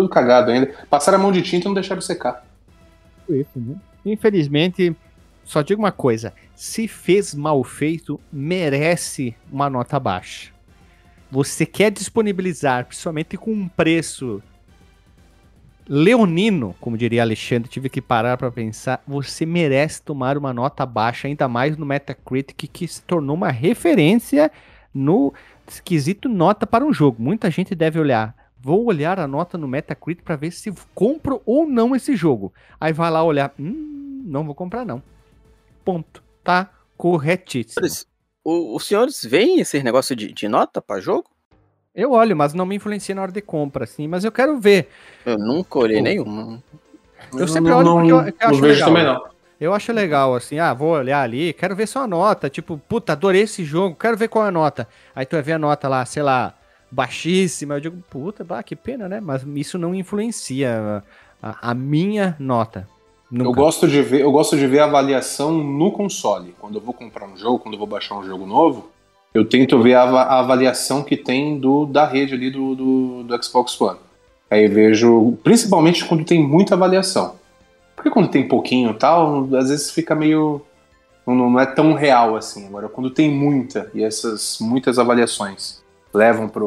Tudo 0.02 0.10
cagado 0.10 0.50
ainda. 0.50 0.74
Passaram 0.90 1.20
a 1.20 1.22
mão 1.22 1.32
de 1.32 1.44
tinta 1.44 1.66
e 1.66 1.68
não 1.68 1.76
deixaram 1.76 2.02
secar. 2.02 2.44
isso, 3.30 3.52
né? 3.56 3.76
Infelizmente, 4.04 4.96
só 5.44 5.62
digo 5.62 5.80
uma 5.80 5.92
coisa: 5.92 6.34
se 6.56 6.88
fez 6.88 7.36
mal 7.36 7.64
feito, 7.64 8.20
merece 8.34 9.36
uma 9.52 9.70
nota 9.70 10.00
baixa. 10.00 10.50
Você 11.30 11.68
quer 11.68 11.92
disponibilizar, 11.92 12.86
principalmente 12.86 13.38
com 13.38 13.52
um 13.52 13.68
preço 13.68 14.42
leonino, 15.88 16.76
como 16.82 16.98
diria 16.98 17.22
Alexandre, 17.22 17.70
tive 17.70 17.88
que 17.88 18.02
parar 18.02 18.38
para 18.38 18.52
pensar, 18.52 19.04
você 19.08 19.46
merece 19.46 20.02
tomar 20.02 20.36
uma 20.36 20.52
nota 20.52 20.84
baixa, 20.84 21.28
ainda 21.28 21.48
mais 21.48 21.78
no 21.78 21.86
Metacritic, 21.86 22.68
que 22.74 22.88
se 22.88 23.04
tornou 23.04 23.36
uma 23.36 23.52
referência 23.52 24.52
no 24.94 25.32
esquisito 25.68 26.28
nota 26.28 26.66
para 26.66 26.84
um 26.84 26.92
jogo. 26.92 27.22
Muita 27.22 27.52
gente 27.52 27.76
deve 27.76 28.00
olhar. 28.00 28.41
Vou 28.64 28.86
olhar 28.86 29.20
a 29.20 29.28
nota 29.28 29.58
no 29.58 29.68
Metacritic 29.68 30.24
para 30.24 30.36
ver 30.36 30.52
se 30.52 30.72
compro 30.94 31.42
ou 31.46 31.68
não 31.68 31.96
esse 31.96 32.16
jogo. 32.16 32.54
Aí 32.80 32.94
vai 32.94 33.10
lá 33.10 33.24
olhar, 33.24 33.52
hum, 33.60 34.22
não 34.26 34.46
vou 34.46 34.54
comprar 34.54 34.86
não. 34.86 35.02
Ponto. 35.84 36.24
Tá 36.44 36.70
corretíssimo. 36.96 37.86
O- 38.44 38.76
os 38.76 38.86
senhores 38.88 39.24
veem 39.24 39.60
esse 39.60 39.82
negócio 39.84 40.16
de, 40.16 40.32
de 40.32 40.48
nota 40.48 40.82
pra 40.82 41.00
jogo? 41.00 41.26
Eu 41.94 42.12
olho, 42.12 42.36
mas 42.38 42.54
não 42.54 42.66
me 42.66 42.76
influencia 42.76 43.14
na 43.14 43.22
hora 43.24 43.32
de 43.32 43.42
compra, 43.42 43.84
assim. 43.84 44.08
Mas 44.08 44.24
eu 44.24 44.32
quero 44.32 44.60
ver. 44.60 44.90
Eu 45.26 45.38
nunca 45.38 45.80
olhei 45.80 45.98
Pô. 45.98 46.04
nenhuma. 46.04 46.64
Eu 47.38 47.48
sempre 47.48 47.72
olho 47.72 47.92
porque 47.94 48.12
eu- 48.12 48.18
eu 48.18 48.24
não 48.24 48.50
acho 48.50 48.62
vejo 48.62 48.74
legal. 48.74 48.88
também 48.90 49.04
não. 49.06 49.32
Eu 49.60 49.74
acho 49.76 49.92
legal, 49.94 50.34
assim, 50.36 50.58
ah, 50.58 50.74
vou 50.74 50.90
olhar 50.94 51.22
ali, 51.22 51.54
quero 51.54 51.76
ver 51.76 51.88
só 51.88 52.04
a 52.04 52.08
nota. 52.08 52.50
Tipo, 52.50 52.80
puta, 52.90 53.12
adorei 53.14 53.44
esse 53.44 53.64
jogo, 53.64 53.96
quero 53.96 54.18
ver 54.18 54.28
qual 54.28 54.46
é 54.46 54.48
a 54.48 54.52
nota. 54.52 54.88
Aí 55.14 55.24
tu 55.24 55.34
vai 55.36 55.44
ver 55.44 55.52
a 55.54 55.60
nota 55.60 55.88
lá, 55.88 56.04
sei 56.04 56.24
lá, 56.24 56.56
baixíssima. 56.92 57.76
Eu 57.76 57.80
digo, 57.80 58.04
puta, 58.10 58.44
bah, 58.44 58.62
que 58.62 58.76
pena, 58.76 59.08
né? 59.08 59.20
Mas 59.20 59.44
isso 59.56 59.78
não 59.78 59.96
influencia 59.96 61.04
a, 61.42 61.72
a 61.72 61.74
minha 61.74 62.36
nota. 62.40 62.88
Eu 63.34 63.54
gosto, 63.54 63.88
de 63.88 64.02
ver, 64.02 64.22
eu 64.22 64.32
gosto 64.32 64.58
de 64.58 64.68
ver 64.68 64.80
a 64.80 64.84
avaliação 64.84 65.54
no 65.54 65.90
console. 65.92 66.54
Quando 66.60 66.76
eu 66.76 66.82
vou 66.82 66.94
comprar 66.94 67.26
um 67.26 67.38
jogo, 67.38 67.60
quando 67.60 67.76
eu 67.76 67.80
vou 67.80 67.88
baixar 67.88 68.18
um 68.18 68.26
jogo 68.26 68.46
novo, 68.46 68.90
eu 69.34 69.46
tento 69.46 69.82
ver 69.82 69.94
a, 69.94 70.04
a 70.04 70.40
avaliação 70.40 71.02
que 71.02 71.16
tem 71.16 71.58
do, 71.58 71.86
da 71.86 72.06
rede 72.06 72.34
ali 72.34 72.50
do, 72.52 72.76
do, 72.76 73.24
do 73.24 73.44
Xbox 73.44 73.80
One. 73.80 74.00
Aí 74.50 74.68
vejo, 74.68 75.38
principalmente 75.44 76.04
quando 76.04 76.26
tem 76.26 76.46
muita 76.46 76.76
avaliação. 76.76 77.36
Porque 77.96 78.10
quando 78.10 78.28
tem 78.28 78.46
pouquinho 78.46 78.92
e 78.92 78.96
tal, 78.96 79.48
às 79.56 79.70
vezes 79.70 79.92
fica 79.92 80.14
meio. 80.14 80.62
Não, 81.26 81.36
não 81.36 81.60
é 81.60 81.66
tão 81.66 81.94
real 81.94 82.36
assim. 82.36 82.68
Agora, 82.68 82.90
quando 82.90 83.10
tem 83.10 83.32
muita, 83.32 83.90
e 83.94 84.04
essas 84.04 84.58
muitas 84.60 85.00
avaliações 85.00 85.81
levam 86.14 86.50
para 86.50 86.64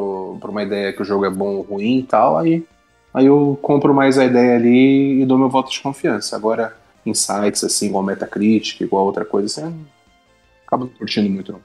uma 0.50 0.62
ideia 0.62 0.92
que 0.92 1.02
o 1.02 1.04
jogo 1.04 1.24
é 1.24 1.30
bom 1.30 1.57
ou 1.57 1.62
ruim 1.62 1.98
e 1.98 2.02
tal, 2.02 2.38
aí, 2.38 2.64
aí 3.12 3.26
eu 3.26 3.59
compro 3.61 3.92
mais 3.94 4.18
a 4.18 4.24
ideia 4.24 4.57
ali 4.57 5.22
e 5.22 5.26
dou 5.26 5.38
meu 5.38 5.48
voto 5.48 5.70
de 5.70 5.80
confiança. 5.80 6.37
Agora, 6.37 6.76
sites 7.12 7.62
assim, 7.64 7.87
igual 7.87 8.02
Metacritic, 8.02 8.80
igual 8.80 9.04
outra 9.04 9.24
coisa, 9.24 9.46
assim, 9.46 9.70
não 9.70 9.87
acabo 10.66 10.85
não 10.85 10.92
curtindo 10.92 11.28
muito, 11.28 11.52
não. 11.52 11.61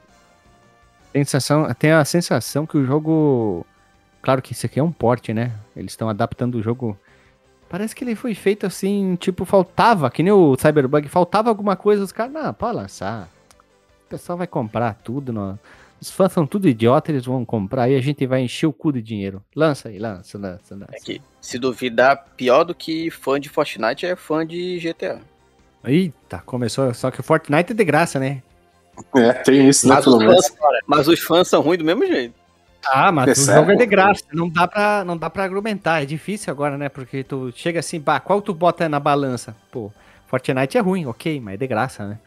Sensação, 1.13 1.73
tem 1.73 1.91
a 1.91 2.05
sensação 2.05 2.65
que 2.65 2.77
o 2.77 2.85
jogo. 2.85 3.65
Claro 4.21 4.41
que 4.41 4.51
isso 4.51 4.65
aqui 4.65 4.79
é 4.79 4.83
um 4.83 4.91
porte, 4.91 5.33
né? 5.33 5.53
Eles 5.75 5.93
estão 5.93 6.09
adaptando 6.09 6.55
o 6.55 6.61
jogo. 6.61 6.97
Parece 7.69 7.95
que 7.95 8.03
ele 8.03 8.15
foi 8.15 8.33
feito 8.35 8.65
assim, 8.65 9.15
tipo, 9.15 9.45
faltava, 9.45 10.09
que 10.09 10.21
nem 10.21 10.33
o 10.33 10.55
Cyberbug, 10.57 11.07
faltava 11.07 11.49
alguma 11.49 11.75
coisa, 11.75 12.03
os 12.03 12.11
caras, 12.11 12.33
não, 12.33 12.53
pode 12.53 12.75
lançar. 12.75 13.29
O 14.05 14.09
pessoal 14.09 14.37
vai 14.37 14.47
comprar 14.47 14.95
tudo, 14.95 15.31
não. 15.31 15.57
Os 16.01 16.09
fãs 16.09 16.31
são 16.31 16.45
tudo 16.47 16.67
idiota, 16.67 17.11
eles 17.11 17.25
vão 17.25 17.43
comprar 17.43 17.89
e 17.89 17.95
a 17.95 18.01
gente 18.01 18.25
vai 18.25 18.41
encher 18.41 18.67
o 18.67 18.73
cu 18.73 18.93
de 18.93 19.01
dinheiro. 19.01 19.43
Lança 19.55 19.89
aí, 19.89 19.99
lança, 19.99 20.37
lança, 20.37 20.75
lança. 20.75 20.91
É 20.93 20.99
que, 20.99 21.21
se 21.41 21.59
duvidar, 21.59 22.25
pior 22.37 22.63
do 22.63 22.73
que 22.73 23.11
fã 23.11 23.39
de 23.39 23.49
Fortnite 23.49 24.05
é 24.05 24.15
fã 24.15 24.45
de 24.45 24.79
GTA. 24.79 25.19
Eita, 25.83 26.39
começou. 26.45 26.93
Só 26.93 27.11
que 27.11 27.19
o 27.19 27.23
Fortnite 27.23 27.71
é 27.71 27.75
de 27.75 27.83
graça, 27.83 28.19
né? 28.19 28.41
É, 29.15 29.33
tem 29.33 29.67
isso, 29.67 29.87
né, 29.87 29.95
Mas 29.95 30.03
pelo 30.03 30.17
os, 30.17 30.23
menos. 30.23 30.47
fãs, 30.47 30.79
mas 30.85 31.07
os 31.07 31.19
fãs 31.21 31.47
são 31.47 31.61
ruins 31.61 31.77
do 31.79 31.85
mesmo 31.85 32.05
jeito. 32.05 32.33
Ah, 32.85 33.11
mas 33.11 33.47
É 33.47 33.51
o 33.51 33.55
jogo 33.55 33.71
é 33.71 33.75
de 33.75 33.85
graça, 33.85 34.23
não 34.31 34.49
dá 34.49 34.65
pra, 34.67 35.03
não 35.03 35.17
dá 35.17 35.29
pra 35.29 35.43
argumentar, 35.43 36.01
é 36.01 36.05
difícil 36.05 36.51
agora, 36.51 36.77
né? 36.77 36.87
Porque 36.87 37.23
tu 37.23 37.51
chega 37.53 37.79
assim, 37.79 37.99
bah, 37.99 38.19
qual 38.21 38.41
tu 38.41 38.53
bota 38.53 38.87
na 38.87 38.99
balança? 39.01 39.55
Pô, 39.69 39.91
Fortnite 40.27 40.77
é 40.77 40.81
ruim, 40.81 41.05
ok, 41.05 41.39
mas 41.41 41.55
é 41.55 41.57
de 41.57 41.67
graça, 41.67 42.07
né? 42.07 42.19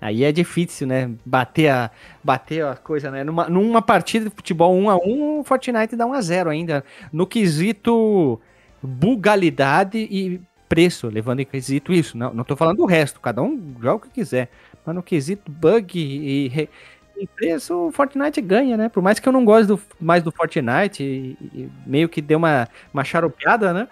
Aí 0.00 0.24
é 0.24 0.32
difícil, 0.32 0.86
né? 0.86 1.10
Bater 1.24 1.68
a, 1.68 1.90
bater 2.22 2.64
a 2.64 2.76
coisa, 2.76 3.10
né? 3.10 3.24
Numa, 3.24 3.48
numa 3.48 3.80
partida 3.80 4.28
de 4.28 4.34
futebol 4.34 4.74
1 4.76 4.90
a 4.90 4.96
1 4.96 5.40
o 5.40 5.44
Fortnite 5.44 5.96
dá 5.96 6.06
1 6.06 6.12
a 6.12 6.20
0 6.20 6.50
ainda. 6.50 6.84
No 7.12 7.26
quesito 7.26 8.40
bugalidade 8.82 9.98
e 9.98 10.40
preço, 10.68 11.08
levando 11.08 11.40
em 11.40 11.46
quesito 11.46 11.92
isso. 11.92 12.16
Não, 12.16 12.32
não 12.32 12.44
tô 12.44 12.56
falando 12.56 12.78
do 12.78 12.86
resto, 12.86 13.20
cada 13.20 13.42
um 13.42 13.74
joga 13.80 13.96
o 13.96 14.00
que 14.00 14.10
quiser. 14.10 14.50
Mas 14.84 14.94
no 14.94 15.02
quesito 15.02 15.50
bug 15.50 15.98
e, 15.98 16.68
e 17.16 17.26
preço, 17.26 17.74
o 17.88 17.92
Fortnite 17.92 18.40
ganha, 18.40 18.76
né? 18.76 18.88
Por 18.88 19.02
mais 19.02 19.18
que 19.18 19.28
eu 19.28 19.32
não 19.32 19.44
goste 19.44 19.66
do, 19.66 19.80
mais 20.00 20.22
do 20.22 20.30
Fortnite, 20.30 21.02
e, 21.02 21.36
e 21.54 21.70
meio 21.86 22.08
que 22.08 22.20
deu 22.20 22.38
uma, 22.38 22.68
uma 22.92 23.04
charopeada, 23.04 23.72
né? 23.72 23.88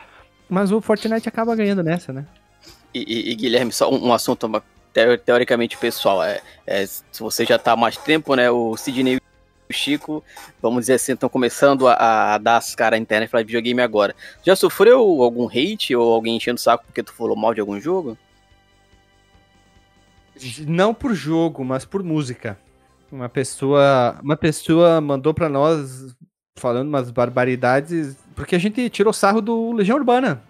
Mas 0.49 0.71
o 0.71 0.81
Fortnite 0.81 1.29
acaba 1.29 1.57
ganhando 1.57 1.83
nessa, 1.83 2.13
né? 2.13 2.27
E, 2.93 3.33
e- 3.33 3.35
Guilherme, 3.35 3.73
só 3.73 3.91
um, 3.91 4.09
um 4.09 4.13
assunto 4.13 4.49
teoricamente 5.25 5.77
pessoal. 5.77 6.23
É, 6.23 6.41
é, 6.67 6.87
se 6.87 7.03
você 7.21 7.45
já 7.45 7.59
tá 7.59 7.73
há 7.73 7.77
mais 7.77 7.97
tempo, 7.97 8.35
né? 8.35 8.51
O 8.51 8.77
Sidney 8.77 9.15
e 9.15 9.17
o 9.17 9.73
Chico, 9.73 10.23
vamos 10.63 10.83
dizer 10.83 10.95
assim, 10.95 11.13
estão 11.13 11.29
começando 11.29 11.89
a, 11.89 12.35
a 12.35 12.39
dar 12.39 12.59
as 12.59 12.75
caras 12.75 12.99
na 12.99 13.03
internet 13.03 13.29
para 13.31 13.41
videogame 13.41 13.83
agora. 13.83 14.15
Já 14.45 14.55
sofreu 14.55 14.99
algum 15.23 15.49
hate 15.49 15.95
ou 15.97 16.15
alguém 16.15 16.37
enchendo 16.37 16.59
o 16.59 16.63
saco 16.63 16.85
porque 16.87 17.03
tu 17.03 17.13
falou 17.13 17.37
mal 17.37 17.53
de 17.53 17.61
algum 17.61 17.81
jogo? 17.81 18.17
Não 20.67 20.95
por 20.95 21.15
jogo, 21.15 21.65
mas 21.65 21.85
por 21.85 22.03
música. 22.03 22.59
Uma 23.11 23.29
pessoa, 23.29 24.19
uma 24.23 24.37
pessoa 24.37 25.01
mandou 25.01 25.33
pra 25.33 25.49
nós 25.49 26.15
falando 26.57 26.89
umas 26.89 27.11
barbaridades, 27.11 28.17
porque 28.35 28.55
a 28.55 28.59
gente 28.59 28.89
tirou 28.91 29.13
sarro 29.13 29.41
do 29.41 29.73
Legião 29.73 29.97
Urbana. 29.97 30.43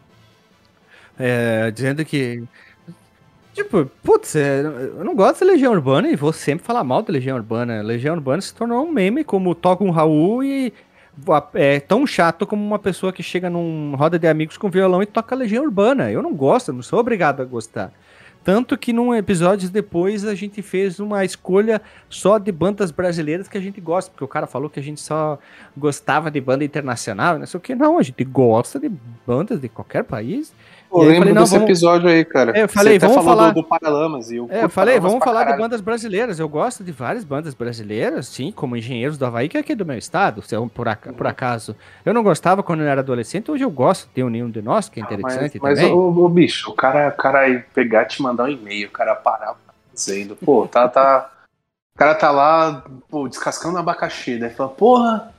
É, 1.19 1.71
dizendo 1.71 2.05
que 2.05 2.43
tipo, 3.55 3.87
putz, 4.03 4.37
é, 4.37 4.61
eu 4.61 5.05
não 5.05 5.15
gosto 5.15 5.41
da 5.41 5.53
Legião 5.53 5.73
Urbana 5.73 6.09
e 6.09 6.17
vou 6.17 6.33
sempre 6.33 6.67
falar 6.67 6.85
mal 6.85 7.03
da 7.03 7.13
Legião 7.13 7.37
Urbana. 7.37 7.83
Legião 7.83 8.15
Urbana 8.15 8.43
se 8.43 8.55
tornou 8.55 8.85
um 8.85 8.91
meme 8.91 9.25
como 9.25 9.55
toca 9.55 9.85
um 9.85 9.91
Raul 9.91 10.43
e 10.43 10.73
é 11.55 11.79
tão 11.79 12.07
chato 12.07 12.47
como 12.47 12.65
uma 12.65 12.79
pessoa 12.79 13.13
que 13.13 13.23
chega 13.23 13.49
num 13.49 13.95
roda 13.95 14.19
de 14.19 14.27
amigos 14.27 14.57
com 14.59 14.69
violão 14.69 15.03
e 15.03 15.07
toca 15.07 15.35
Legião 15.35 15.65
Urbana. 15.65 16.11
Eu 16.11 16.23
não 16.23 16.35
gosto, 16.35 16.73
não 16.73 16.83
sou 16.83 16.99
obrigado 16.99 17.41
a 17.41 17.45
gostar. 17.45 17.93
Tanto 18.45 18.77
que 18.77 18.93
num 18.93 19.15
episódio 19.15 19.71
depois 19.71 20.27
a 20.27 20.35
gente 20.35 20.61
fez 20.61 21.01
uma 21.01 21.25
escolha 21.25 21.81
só 22.11 22.37
de 22.37 22.53
bandas 22.53 22.91
brasileiras 22.91 23.49
que 23.49 23.57
a 23.57 23.61
gente 23.61 23.81
gosta, 23.81 24.11
porque 24.11 24.23
o 24.23 24.29
cara 24.29 24.47
falou 24.47 24.69
que 24.69 24.79
a 24.79 24.83
gente 24.83 25.01
só 25.01 25.39
gostava 25.75 26.31
de 26.31 26.43
banda 26.43 26.63
internacional, 26.63 27.39
não 27.39 27.47
sei 27.47 27.57
o 27.57 27.61
que. 27.61 27.75
Não, 27.75 27.99
a 27.99 28.03
gente 28.03 28.23
gosta 28.23 28.79
de 28.79 28.93
bandas 29.27 29.59
de 29.59 29.71
qualquer 29.71 30.05
país. 30.05 30.55
Eu 30.93 31.01
lembro 31.01 31.19
falei, 31.19 31.35
não, 31.35 31.43
desse 31.43 31.55
vamos- 31.55 31.69
episódio 31.69 32.09
aí, 32.09 32.25
cara. 32.25 32.57
É, 32.57 32.63
eu 32.63 32.69
falei, 32.69 32.95
Você 33.01 33.07
vamos 33.07 33.25
falou 33.25 33.37
falar- 33.39 33.51
do, 33.51 33.63
do 33.63 33.65
Paralamas. 33.69 34.31
E 34.31 34.37
eu, 34.37 34.47
É, 34.49 34.63
eu 34.65 34.69
falei, 34.69 34.95
Paralamas 34.95 35.03
vamos 35.13 35.25
falar 35.25 35.45
de 35.53 35.59
bandas 35.59 35.81
brasileiras. 35.81 36.39
Eu 36.39 36.49
gosto 36.49 36.85
de 36.85 36.93
várias 36.93 37.25
bandas 37.25 37.53
brasileiras, 37.53 38.29
sim, 38.29 38.53
como 38.53 38.77
Engenheiros 38.77 39.19
do 39.19 39.27
Havaí, 39.27 39.49
que 39.49 39.57
é 39.57 39.61
aqui 39.61 39.75
do 39.75 39.85
meu 39.85 39.99
estado, 39.99 40.41
se 40.43 40.55
eu- 40.55 40.69
por, 40.69 40.87
aca- 40.89 41.13
por 41.13 41.27
acaso. 41.27 41.75
Eu 42.05 42.15
não 42.15 42.23
gostava 42.23 42.63
quando 42.63 42.81
eu 42.83 42.87
era 42.89 43.01
adolescente, 43.01 43.51
hoje 43.51 43.65
eu 43.65 43.71
gosto. 43.71 44.09
O 44.17 44.31
Nenhum 44.31 44.49
de 44.51 44.63
Nós, 44.63 44.89
que 44.89 45.01
é 45.01 45.03
Mas, 45.03 45.11
interessante 45.13 45.59
mas 45.61 45.79
também. 45.81 45.93
ô, 45.93 46.25
ô, 46.25 46.29
bicho, 46.29 46.71
o 46.71 46.75
cara, 46.75 47.09
o 47.09 47.17
cara 47.21 47.65
pegar 47.75 48.05
te 48.05 48.23
mandar 48.23 48.45
um 48.45 48.49
e-mail, 48.49 48.87
o 48.89 48.93
cara 48.93 49.15
parar 49.17 49.53
o 49.53 49.55
que 49.55 49.61
fazendo. 49.91 50.37
Pô, 50.37 50.69
tá, 50.69 50.89
tá. 50.89 51.31
O 51.95 51.99
cara 51.99 52.15
tá 52.15 52.31
lá, 52.31 52.85
pô, 53.11 53.29
descascando 53.29 53.79
abacaxi. 53.79 54.39
Daí 54.39 54.51
fala, 54.51 54.69
porra, 54.69 55.33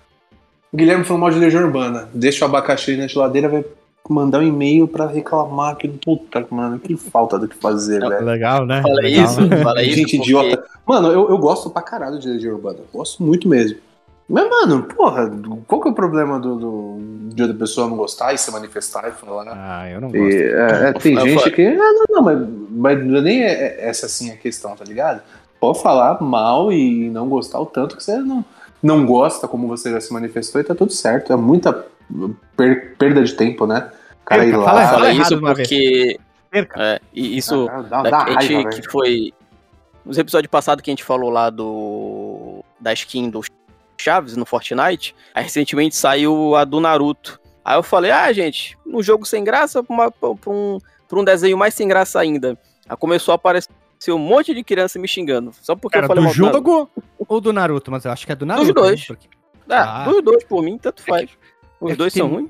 o 0.72 0.78
Guilherme 0.78 1.04
falou 1.04 1.20
mal 1.22 1.30
de 1.30 1.38
Legião 1.40 1.64
Urbana. 1.64 2.10
Deixa 2.14 2.44
o 2.46 2.48
abacaxi 2.48 2.96
na 2.98 3.08
geladeira, 3.08 3.48
vai 3.50 3.64
mandar 4.14 4.40
um 4.40 4.44
e-mail 4.44 4.88
pra 4.88 5.08
reclamar 5.08 5.76
que 5.78 5.88
puta, 5.88 6.46
mano, 6.50 6.78
que 6.80 6.96
falta 6.96 7.38
do 7.40 7.48
que 7.48 7.56
fazer, 7.56 8.00
velho. 8.00 8.24
Legal, 8.26 8.66
né? 8.66 8.82
Fala 8.82 8.96
Legal. 9.02 9.26
isso, 9.26 9.36
fala 9.64 9.82
isso. 9.84 9.96
Gente 9.96 10.18
porque- 10.18 10.32
idiota. 10.32 10.64
Mano, 10.86 11.08
eu, 11.12 11.30
eu 11.30 11.38
gosto 11.38 11.70
pra 11.70 11.82
caralho 11.82 12.20
de 12.20 12.28
Legião 12.30 12.54
Urbana. 12.56 12.80
Gosto 12.94 13.24
muito 13.24 13.48
mesmo. 13.48 13.78
Mas, 14.28 14.50
mano, 14.50 14.84
porra, 14.84 15.32
qual 15.68 15.82
que 15.82 15.88
é 15.88 15.92
o 15.92 15.94
problema 15.94 16.40
do, 16.40 16.56
do- 16.56 16.98
de 17.34 17.42
outra 17.44 17.58
pessoa 17.58 17.88
não 17.88 17.96
gostar 17.96 18.34
e 18.34 18.38
se 18.38 18.52
manifestar 18.52 19.08
e 19.08 19.12
falar? 19.12 19.46
Ah, 19.56 19.90
eu 19.90 20.02
não 20.02 20.10
E, 20.10 20.18
gosto. 20.20 20.36
é, 20.36 20.90
é, 20.90 20.94
tem 20.94 21.14
Eu 21.14 21.22
gente 21.28 21.40
falo- 21.44 21.52
que. 21.56 21.62
Ah, 21.68 21.76
não, 21.78 22.06
não, 22.10 22.22
mas, 22.24 22.48
mas 22.72 23.06
não 23.06 23.18
é 23.18 23.22
nem 23.22 23.44
é- 23.44 23.54
é 23.82 23.88
essa 23.90 24.08
assim 24.08 24.32
a 24.32 24.36
questão, 24.36 24.76
tá 24.76 24.84
ligado? 24.84 25.22
Pode 25.60 25.82
falar 25.82 26.22
mal 26.22 26.72
e 26.72 27.10
não 27.10 27.28
gostar 27.30 27.60
o 27.60 27.66
tanto 27.66 27.96
que 27.98 28.04
você 28.04 28.18
não, 28.18 28.44
não 28.82 29.06
gosta, 29.06 29.48
como 29.48 29.68
você 29.68 29.92
já 29.92 30.02
se 30.02 30.12
manifestou, 30.12 30.60
e 30.60 30.64
tá 30.64 30.74
tudo 30.76 30.92
certo. 30.92 31.32
É 31.32 31.36
muita 31.36 31.86
per- 32.56 32.96
perda 32.98 33.24
de 33.24 33.34
tempo, 33.34 33.66
né? 33.68 33.92
O 34.22 34.26
cara 34.26 34.44
ir 34.46 34.52
Perca, 34.52 34.58
lá. 34.60 34.66
fala- 34.66 34.88
Fala 34.88 35.12
isso 35.14 35.40
porque. 35.40 36.20
Perca. 36.50 36.82
É, 36.82 37.00
isso. 37.14 37.68
Ah, 37.70 37.82
dá, 37.82 38.02
dá 38.04 38.24
a 38.24 38.42
gente, 38.42 38.54
raiva, 38.56 38.70
velho. 38.70 38.82
que 38.84 38.90
foi. 38.92 39.34
Nos 40.06 40.18
episódios 40.18 40.50
passados 40.50 40.84
que 40.84 40.90
a 40.90 40.94
gente 40.94 41.04
falou 41.04 41.30
lá 41.30 41.50
do. 41.50 42.64
Da 42.80 42.94
skin 42.94 43.30
do 43.30 43.42
Chaves 43.98 44.36
no 44.38 44.46
Fortnite. 44.46 45.16
Aí 45.34 45.44
recentemente 45.44 45.96
saiu 45.96 46.56
a 46.56 46.64
do 46.64 46.80
Naruto. 46.80 47.40
Aí 47.64 47.76
eu 47.78 47.82
falei, 47.84 48.12
ah, 48.12 48.32
gente, 48.32 48.78
um 48.86 49.02
jogo 49.02 49.26
sem 49.26 49.44
graça 49.44 49.84
pra, 49.84 49.94
uma- 49.94 50.12
pra 50.12 50.30
um, 50.52 50.78
pra 51.08 51.20
um 51.20 51.24
desenho 51.24 51.58
mais 51.58 51.74
sem 51.74 51.88
graça 51.88 52.20
ainda. 52.20 52.58
Aí 52.88 52.96
começou 52.98 53.32
a 53.32 53.36
aparecer 53.36 53.68
um 54.10 54.20
monte 54.20 54.54
de 54.54 54.64
criança 54.64 55.00
me 55.00 55.08
xingando. 55.08 55.52
Só 55.62 55.76
porque 55.76 55.96
Cara, 55.96 56.06
eu 56.06 56.08
falei 56.08 56.24
do 56.26 56.32
jogo 56.34 56.90
ou 57.28 57.42
do 57.42 57.52
Naruto? 57.52 57.90
Mas 57.90 58.06
eu 58.06 58.12
acho 58.12 58.24
que 58.26 58.32
é 58.32 58.36
do 58.36 58.46
Naruto. 58.46 58.72
dois. 58.74 59.00
né? 59.00 59.06
Porque- 59.08 59.28
Ah, 59.68 60.04
Ah. 60.04 60.06
dos 60.06 60.24
dois, 60.24 60.44
por 60.44 60.62
mim, 60.62 60.78
tanto 60.78 61.02
É 61.02 61.10
faz. 61.10 61.26
que- 61.32 61.38
Os 61.86 61.94
é 61.94 61.96
dois 61.96 62.14
tem 62.14 62.22
são 62.22 62.30
ruins. 62.30 62.50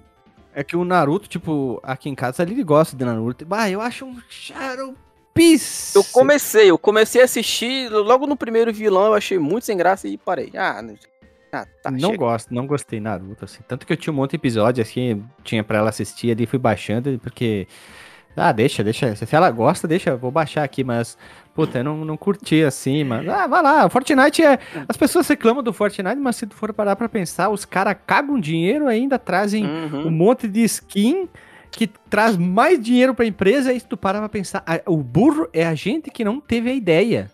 É 0.53 0.63
que 0.63 0.75
o 0.75 0.85
Naruto, 0.85 1.27
tipo, 1.27 1.79
aqui 1.83 2.09
em 2.09 2.15
casa 2.15 2.43
ele 2.43 2.63
gosta 2.63 2.95
de 2.95 3.03
Naruto. 3.03 3.45
Bah, 3.45 3.69
eu 3.69 3.81
acho 3.81 4.05
um 4.05 4.15
charupice. 4.29 5.95
Eu 5.97 6.03
comecei, 6.05 6.69
eu 6.69 6.77
comecei 6.77 7.21
a 7.21 7.25
assistir, 7.25 7.89
logo 7.89 8.25
no 8.25 8.37
primeiro 8.37 8.71
vilão 8.73 9.07
eu 9.07 9.13
achei 9.13 9.37
muito 9.37 9.65
sem 9.65 9.75
graça 9.77 10.07
e 10.07 10.17
parei. 10.17 10.51
Ah, 10.55 10.81
não- 10.81 10.95
ah 11.51 11.65
tá, 11.83 11.91
não 11.91 11.99
chega. 11.99 12.17
gosto, 12.17 12.53
não 12.53 12.65
gostei 12.65 12.99
Naruto, 12.99 13.43
assim. 13.45 13.59
Tanto 13.67 13.85
que 13.85 13.91
eu 13.93 13.97
tinha 13.97 14.13
um 14.13 14.15
monte 14.15 14.31
de 14.31 14.37
episódio, 14.37 14.81
assim, 14.81 15.23
tinha 15.43 15.63
pra 15.63 15.77
ela 15.79 15.89
assistir 15.89 16.31
ali, 16.31 16.45
fui 16.45 16.59
baixando, 16.59 17.19
porque. 17.21 17.67
Ah, 18.35 18.51
deixa, 18.51 18.83
deixa. 18.83 19.15
Se 19.15 19.35
ela 19.35 19.49
gosta, 19.51 19.87
deixa, 19.87 20.09
eu 20.11 20.17
vou 20.17 20.31
baixar 20.31 20.63
aqui, 20.63 20.83
mas. 20.83 21.17
Puta, 21.53 21.77
eu 21.79 21.83
não, 21.85 22.03
não 22.03 22.17
curti 22.17 22.63
assim, 22.63 23.03
mas. 23.03 23.27
Ah, 23.29 23.47
vai 23.47 23.61
lá, 23.63 23.89
Fortnite 23.89 24.43
é. 24.43 24.59
As 24.89 24.97
pessoas 24.97 25.27
reclamam 25.27 25.63
do 25.63 25.71
Fortnite, 25.71 26.17
mas 26.17 26.35
se 26.35 26.45
tu 26.45 26.55
for 26.55 26.73
parar 26.73 26.95
pra 26.97 27.07
pensar, 27.07 27.49
os 27.49 27.63
caras 27.63 27.95
cagam 28.05 28.37
dinheiro 28.39 28.85
e 28.85 28.93
ainda 28.93 29.17
trazem 29.17 29.65
Uhum. 29.65 30.07
um 30.07 30.11
monte 30.11 30.47
de 30.47 30.63
skin 30.63 31.29
que 31.71 31.87
traz 32.09 32.35
mais 32.37 32.81
dinheiro 32.81 33.13
pra 33.13 33.25
empresa, 33.25 33.71
e 33.73 33.79
se 33.79 33.85
tu 33.85 33.97
parar 33.97 34.19
pra 34.19 34.29
pensar, 34.29 34.63
o 34.85 34.97
burro 34.97 35.47
é 35.53 35.65
a 35.65 35.75
gente 35.75 36.09
que 36.09 36.23
não 36.23 36.39
teve 36.41 36.69
a 36.69 36.73
ideia. 36.73 37.29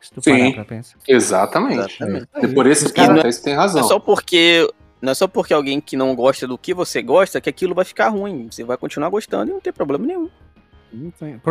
Se 0.00 0.10
tu 0.12 0.20
parar 0.22 0.36
Sim. 0.38 0.52
pra 0.52 0.64
pensar. 0.64 0.96
Exatamente. 1.08 1.80
Exatamente. 1.80 2.28
É 2.34 2.46
por 2.46 2.66
esse 2.66 2.84
Os 2.86 2.92
ponto 2.92 3.06
cara- 3.14 3.30
tem 3.42 3.54
razão. 3.54 3.80
é 3.80 3.84
só 3.84 3.98
porque. 3.98 4.70
Não 5.02 5.12
é 5.12 5.14
só 5.14 5.28
porque 5.28 5.52
alguém 5.52 5.80
que 5.80 5.96
não 5.96 6.14
gosta 6.14 6.46
do 6.46 6.56
que 6.56 6.72
você 6.72 7.02
gosta 7.02 7.40
que 7.40 7.50
aquilo 7.50 7.74
vai 7.74 7.84
ficar 7.84 8.08
ruim. 8.08 8.48
Você 8.50 8.64
vai 8.64 8.76
continuar 8.78 9.10
gostando 9.10 9.50
e 9.50 9.54
não 9.54 9.60
tem 9.60 9.72
problema 9.72 10.06
nenhum. 10.06 10.28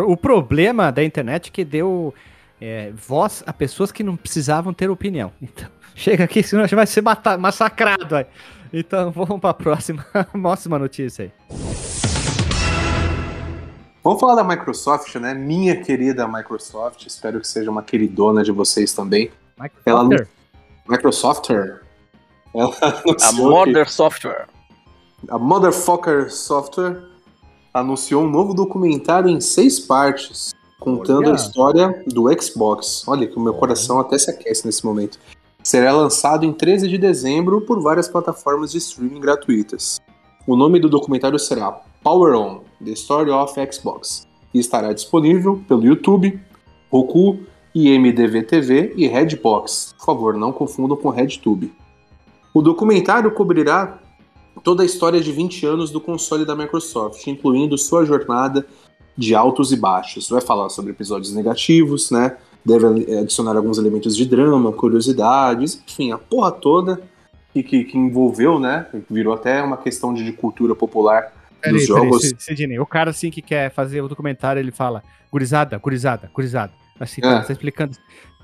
O 0.08 0.18
problema 0.18 0.92
da 0.92 1.04
internet 1.04 1.50
é 1.50 1.52
que 1.52 1.64
deu 1.66 2.14
é, 2.62 2.92
voz 2.96 3.44
a 3.46 3.54
pessoas 3.54 3.92
que 3.92 4.04
não 4.04 4.16
precisavam 4.16 4.74
ter 4.74 4.90
opinião. 4.90 5.32
Então, 5.42 5.70
chega 5.96 6.24
aqui, 6.26 6.44
senão 6.44 6.64
a 6.64 6.68
gente 6.68 6.76
vai 6.76 6.86
ser 6.88 7.02
massacrado. 7.40 8.16
aí. 8.16 8.26
Então, 8.74 9.12
vamos 9.16 9.40
pra 9.40 9.54
próxima, 9.54 10.06
próxima 10.34 10.78
notícia 10.80 11.26
aí. 11.26 11.32
Vamos 14.04 14.20
falar 14.20 14.36
da 14.36 14.44
Microsoft, 14.44 15.16
né? 15.16 15.34
Minha 15.34 15.82
querida 15.82 16.28
Microsoft. 16.28 17.06
Espero 17.08 17.40
que 17.42 17.48
seja 17.48 17.72
uma 17.72 17.82
queridona 17.82 18.44
de 18.44 18.52
vocês 18.52 18.94
também. 18.94 19.32
Ela 19.86 20.04
não- 20.04 20.10
Microsoft. 20.10 20.30
Microsofter. 20.88 21.82
Ela 22.54 22.72
A 22.82 22.88
anunciou 23.00 23.64
que- 23.66 23.86
Software. 23.86 24.48
A 25.28 25.40
Motherfucker 25.40 26.32
Software 26.32 27.02
anunciou 27.76 28.24
um 28.24 28.30
novo 28.30 28.54
documentário 28.54 29.30
em 29.30 29.42
seis 29.42 29.82
partes, 29.82 30.56
contando 30.80 31.26
Olha. 31.26 31.34
a 31.34 31.36
história 31.36 32.04
do 32.08 32.26
Xbox. 32.42 33.04
Olha 33.06 33.28
que 33.28 33.36
o 33.38 33.42
meu 33.42 33.54
coração 33.54 34.00
até 34.00 34.18
se 34.18 34.30
aquece 34.32 34.66
nesse 34.66 34.86
momento. 34.86 35.20
Será 35.62 35.92
lançado 35.92 36.46
em 36.46 36.54
13 36.54 36.88
de 36.88 36.98
dezembro 36.98 37.60
por 37.60 37.82
várias 37.82 38.08
plataformas 38.08 38.72
de 38.72 38.78
streaming 38.78 39.20
gratuitas. 39.20 40.00
O 40.48 40.56
nome 40.56 40.80
do 40.80 40.88
documentário 40.88 41.38
será 41.38 41.70
Power 42.02 42.34
On: 42.36 42.62
The 42.82 42.92
Story 42.92 43.32
of 43.32 43.54
Xbox 43.74 44.26
e 44.54 44.60
estará 44.60 44.94
disponível 44.94 45.62
pelo 45.68 45.84
YouTube, 45.84 46.40
Roku, 46.90 47.40
IMDV 47.74 48.44
TV 48.44 48.94
e 48.96 49.06
Redbox. 49.06 49.94
Por 49.98 50.06
favor, 50.06 50.34
não 50.34 50.54
confundam 50.54 50.96
com 50.96 51.10
RedTube. 51.10 51.74
O 52.54 52.62
documentário 52.62 53.32
cobrirá 53.32 54.00
toda 54.64 54.84
a 54.84 54.86
história 54.86 55.20
de 55.22 55.32
20 55.32 55.66
anos 55.66 55.92
do 55.92 56.00
console 56.02 56.46
da 56.46 56.56
Microsoft, 56.56 57.26
incluindo 57.28 57.78
sua 57.78 58.06
jornada 58.06 58.66
de 59.18 59.34
altos 59.36 59.72
e 59.72 59.78
baixos. 59.78 60.30
Vai 60.30 60.42
falar 60.42 60.70
sobre 60.70 60.92
episódios 60.92 61.34
negativos, 61.34 62.12
né? 62.12 62.38
Deve 62.66 62.88
adicionar 63.20 63.56
alguns 63.56 63.78
elementos 63.78 64.16
de 64.16 64.26
drama, 64.26 64.72
curiosidades, 64.72 65.82
enfim, 65.88 66.12
a 66.12 66.18
porra 66.18 66.52
toda 66.52 67.02
que, 67.54 67.62
que, 67.64 67.84
que 67.86 67.98
envolveu, 67.98 68.60
né? 68.60 68.88
Virou 69.10 69.34
até 69.34 69.62
uma 69.62 69.78
questão 69.78 70.14
de, 70.14 70.24
de 70.24 70.34
cultura 70.34 70.76
popular 70.76 71.32
Peraí, 71.62 71.78
dos 71.80 71.88
peraí, 71.88 72.04
jogos. 72.04 72.22
Sid- 72.24 72.42
Sidney, 72.42 72.80
o 72.80 72.86
cara 72.86 73.12
assim 73.12 73.30
que 73.32 73.42
quer 73.42 73.72
fazer 73.72 74.02
o 74.02 74.08
documentário, 74.08 74.60
ele 74.60 74.72
fala, 74.72 75.04
gurizada, 75.32 75.78
gurizada, 75.78 76.30
gurizada. 76.34 76.74
Assim, 77.00 77.22
É. 77.22 77.24
tá, 77.24 77.42
tá 77.44 77.54
explicando. 77.54 77.96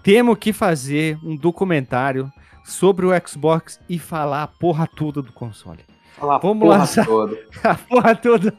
Temos 0.03 0.37
que 0.39 0.53
fazer 0.53 1.17
um 1.23 1.35
documentário 1.35 2.31
sobre 2.63 3.05
o 3.05 3.09
Xbox 3.27 3.79
e 3.89 3.97
falar 3.99 4.43
a 4.43 4.47
porra 4.47 4.87
toda 4.87 5.21
do 5.21 5.31
console. 5.33 5.79
Fala 6.21 6.35
a 6.35 6.37
Vamos 6.37 6.59
porra 6.63 6.77
lançar. 6.77 7.05
toda. 7.05 7.37
A 7.63 7.75
porra 7.75 8.15
toda. 8.15 8.53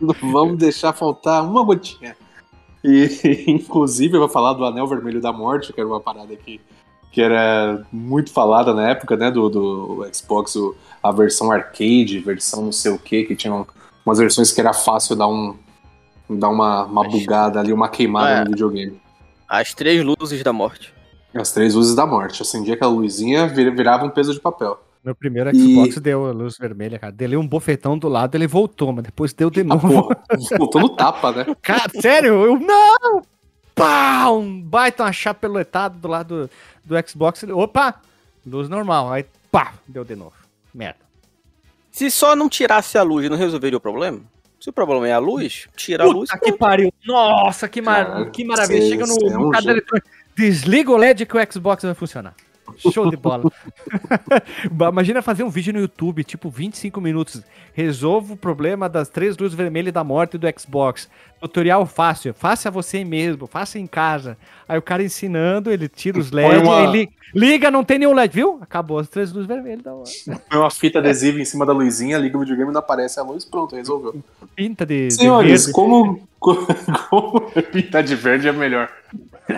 Não 0.00 0.14
vamos 0.32 0.58
deixar 0.58 0.92
faltar 0.92 1.42
uma 1.44 1.64
gotinha. 1.64 2.14
E, 2.84 3.44
inclusive, 3.48 4.14
eu 4.16 4.20
vou 4.20 4.28
falar 4.28 4.52
do 4.52 4.64
Anel 4.64 4.86
Vermelho 4.86 5.20
da 5.20 5.32
Morte, 5.32 5.72
que 5.72 5.80
era 5.80 5.88
uma 5.88 6.00
parada 6.00 6.34
que, 6.36 6.60
que 7.10 7.20
era 7.22 7.84
muito 7.92 8.30
falada 8.32 8.74
na 8.74 8.88
época, 8.90 9.16
né, 9.16 9.30
do, 9.30 9.48
do 9.48 10.06
Xbox, 10.12 10.54
o- 10.56 10.74
a 11.02 11.10
versão 11.10 11.50
arcade, 11.50 12.18
versão 12.20 12.62
não 12.62 12.72
sei 12.72 12.92
o 12.92 12.98
que, 12.98 13.24
que 13.24 13.34
tinha 13.34 13.64
umas 14.04 14.18
versões 14.18 14.52
que 14.52 14.60
era 14.60 14.72
fácil 14.72 15.16
dar 15.16 15.26
um, 15.28 15.56
Dá 16.30 16.48
uma, 16.48 16.84
uma 16.84 17.04
bugada 17.08 17.58
ali, 17.60 17.72
uma 17.72 17.88
queimada 17.88 18.30
É. 18.30 18.44
no 18.44 18.50
videogame. 18.50 18.98
As 19.48 19.74
três 19.74 20.02
luzes 20.02 20.42
da 20.42 20.52
morte. 20.52 20.94
As 21.34 21.52
três 21.52 21.74
luzes 21.74 21.94
da 21.94 22.06
morte. 22.06 22.40
Acendia 22.42 22.74
aquela 22.74 22.90
luzinha, 22.92 23.46
vir- 23.48 23.74
virava 23.74 24.04
um 24.06 24.10
peso 24.10 24.32
de 24.32 24.40
papel. 24.40 24.78
Meu 25.04 25.14
primeiro 25.14 25.50
E- 25.50 25.58
Xbox 25.58 25.96
deu 26.00 26.26
a 26.26 26.32
luz 26.32 26.56
vermelha, 26.56 26.98
cara. 26.98 27.12
Dei 27.12 27.36
um 27.36 27.46
bofetão 27.46 27.98
do 27.98 28.08
lado, 28.08 28.34
ele 28.36 28.46
voltou, 28.46 28.92
mas 28.92 29.04
depois 29.04 29.32
deu 29.32 29.50
de 29.50 29.60
Ah, 29.62 29.64
novo. 29.64 29.88
porra, 29.88 30.16
voltou 30.58 30.80
no 30.80 30.88
tapa, 30.90 31.32
né? 31.32 31.46
Cara, 31.60 31.90
sério? 32.00 32.34
Eu 32.44 32.58
não! 32.60 33.22
Pá! 33.74 34.28
Um 34.30 34.60
baita 34.60 35.02
uma 35.02 35.12
chapelotada 35.12 35.98
do 35.98 36.06
lado 36.08 36.48
do, 36.84 36.96
do 36.96 37.08
Xbox. 37.08 37.42
Opa! 37.44 37.96
Luz 38.46 38.68
normal. 38.68 39.12
Aí, 39.12 39.24
pá! 39.50 39.72
Deu 39.88 40.04
de 40.04 40.14
novo. 40.14 40.34
Merda. 40.72 41.00
Se 41.90 42.10
só 42.10 42.36
não 42.36 42.48
tirasse 42.48 42.96
a 42.96 43.02
luz, 43.02 43.28
não 43.28 43.36
resolveria 43.36 43.76
o 43.76 43.80
problema? 43.80 44.20
Se 44.60 44.70
o 44.70 44.72
problema 44.72 45.08
é 45.08 45.12
a 45.12 45.18
luz, 45.18 45.66
tira 45.76 46.04
a 46.04 46.06
luz. 46.06 46.30
Puta 46.30 46.40
que 46.44 46.52
pariu. 46.52 46.92
Nossa, 47.04 47.68
que, 47.68 47.82
mar... 47.82 48.06
Cara, 48.06 48.30
que 48.30 48.44
maravilha. 48.44 48.80
cê- 48.82 48.88
Chega 48.90 49.06
no, 49.06 49.14
é 49.26 49.30
no 49.30 49.48
um 49.48 49.54
eletrônico. 49.54 50.08
Desliga 50.36 50.92
o 50.92 50.96
LED 50.96 51.26
que 51.26 51.36
o 51.36 51.52
Xbox 51.52 51.82
vai 51.82 51.94
funcionar. 51.94 52.34
Show 52.78 53.10
de 53.10 53.16
bola. 53.16 53.50
Imagina 54.90 55.22
fazer 55.22 55.42
um 55.44 55.48
vídeo 55.50 55.72
no 55.72 55.80
YouTube, 55.80 56.24
tipo 56.24 56.48
25 56.50 57.00
minutos. 57.00 57.42
Resolva 57.74 58.34
o 58.34 58.36
problema 58.36 58.88
das 58.88 59.08
três 59.08 59.36
luzes 59.38 59.56
vermelhas 59.56 59.92
da 59.92 60.04
morte 60.04 60.36
do 60.36 60.46
Xbox. 60.58 61.08
Tutorial 61.40 61.86
fácil. 61.86 62.32
Faça 62.34 62.70
você 62.70 63.04
mesmo. 63.04 63.46
Faça 63.46 63.78
em 63.78 63.86
casa. 63.86 64.36
Aí 64.68 64.78
o 64.78 64.82
cara 64.82 65.02
ensinando, 65.02 65.70
ele 65.70 65.88
tira 65.88 66.18
os 66.18 66.30
LEDs, 66.30 66.62
uma- 66.62 66.86
li- 66.86 67.08
liga, 67.34 67.70
não 67.70 67.82
tem 67.82 67.98
nenhum 67.98 68.12
LED, 68.14 68.34
viu? 68.34 68.58
Acabou 68.60 68.98
as 68.98 69.08
três 69.08 69.32
luzes 69.32 69.46
vermelhas 69.48 69.82
da 69.82 69.92
morte. 69.92 70.24
Põe 70.48 70.58
uma 70.58 70.70
fita 70.70 70.98
adesiva 70.98 71.40
em 71.40 71.44
cima 71.44 71.66
da 71.66 71.72
luzinha, 71.72 72.18
liga 72.18 72.36
o 72.36 72.40
videogame, 72.40 72.70
não 72.72 72.78
aparece 72.78 73.18
a 73.18 73.22
luz, 73.22 73.44
pronto, 73.44 73.74
resolveu. 73.74 74.14
Pinta 74.54 74.84
de, 74.86 75.08
de 75.08 75.14
Senhores, 75.14 75.62
verde. 75.66 75.72
como, 75.72 76.28
como, 76.38 77.40
pintar 77.72 78.02
de 78.04 78.14
verde 78.14 78.46
é 78.48 78.52
melhor? 78.52 78.88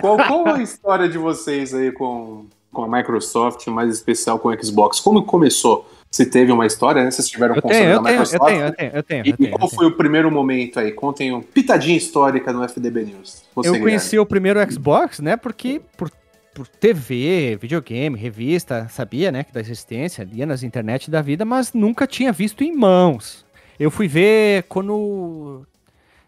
Qual, 0.01 0.17
qual 0.17 0.47
a 0.47 0.63
história 0.63 1.07
de 1.07 1.17
vocês 1.17 1.73
aí 1.73 1.91
com, 1.91 2.45
com 2.75 2.83
a 2.83 2.97
Microsoft, 2.97 3.65
mais 3.67 3.89
especial 3.89 4.37
com 4.37 4.49
o 4.49 4.63
Xbox? 4.63 4.99
Como 4.99 5.23
começou? 5.23 5.89
Se 6.11 6.25
teve 6.25 6.51
uma 6.51 6.65
história, 6.65 7.03
né? 7.03 7.09
Vocês 7.09 7.27
tiveram 7.27 7.55
Eu 7.55 7.61
console 7.61 7.83
tenho, 7.83 8.01
da 8.01 8.09
Microsoft? 8.09 8.45
tenho, 8.45 8.65
eu 8.65 8.71
tenho, 8.73 8.91
eu 8.93 9.03
tenho. 9.03 9.25
E, 9.25 9.29
eu 9.29 9.37
tenho, 9.37 9.47
e 9.47 9.51
qual 9.51 9.63
eu 9.63 9.69
tenho. 9.69 9.79
foi 9.79 9.87
o 9.87 9.91
primeiro 9.91 10.31
momento 10.31 10.79
aí? 10.79 10.91
Contem 10.91 11.33
um 11.33 11.41
pitadinha 11.41 11.97
histórica 11.97 12.53
no 12.53 12.63
FDB 12.63 13.05
News. 13.05 13.43
Você, 13.55 13.69
eu 13.69 13.73
Guilherme. 13.73 13.79
conheci 13.79 14.19
o 14.19 14.25
primeiro 14.25 14.71
Xbox, 14.71 15.19
né? 15.19 15.35
Porque 15.35 15.81
por, 15.97 16.11
por 16.53 16.67
TV, 16.67 17.57
videogame, 17.59 18.17
revista, 18.17 18.87
sabia, 18.89 19.31
né, 19.31 19.43
que 19.43 19.53
da 19.53 19.59
existência, 19.59 20.23
lia 20.23 20.45
nas 20.45 20.63
internet 20.63 21.11
da 21.11 21.21
vida, 21.21 21.43
mas 21.43 21.73
nunca 21.73 22.05
tinha 22.07 22.31
visto 22.31 22.63
em 22.63 22.73
mãos. 22.73 23.45
Eu 23.77 23.91
fui 23.91 24.07
ver 24.07 24.63
quando 24.69 25.65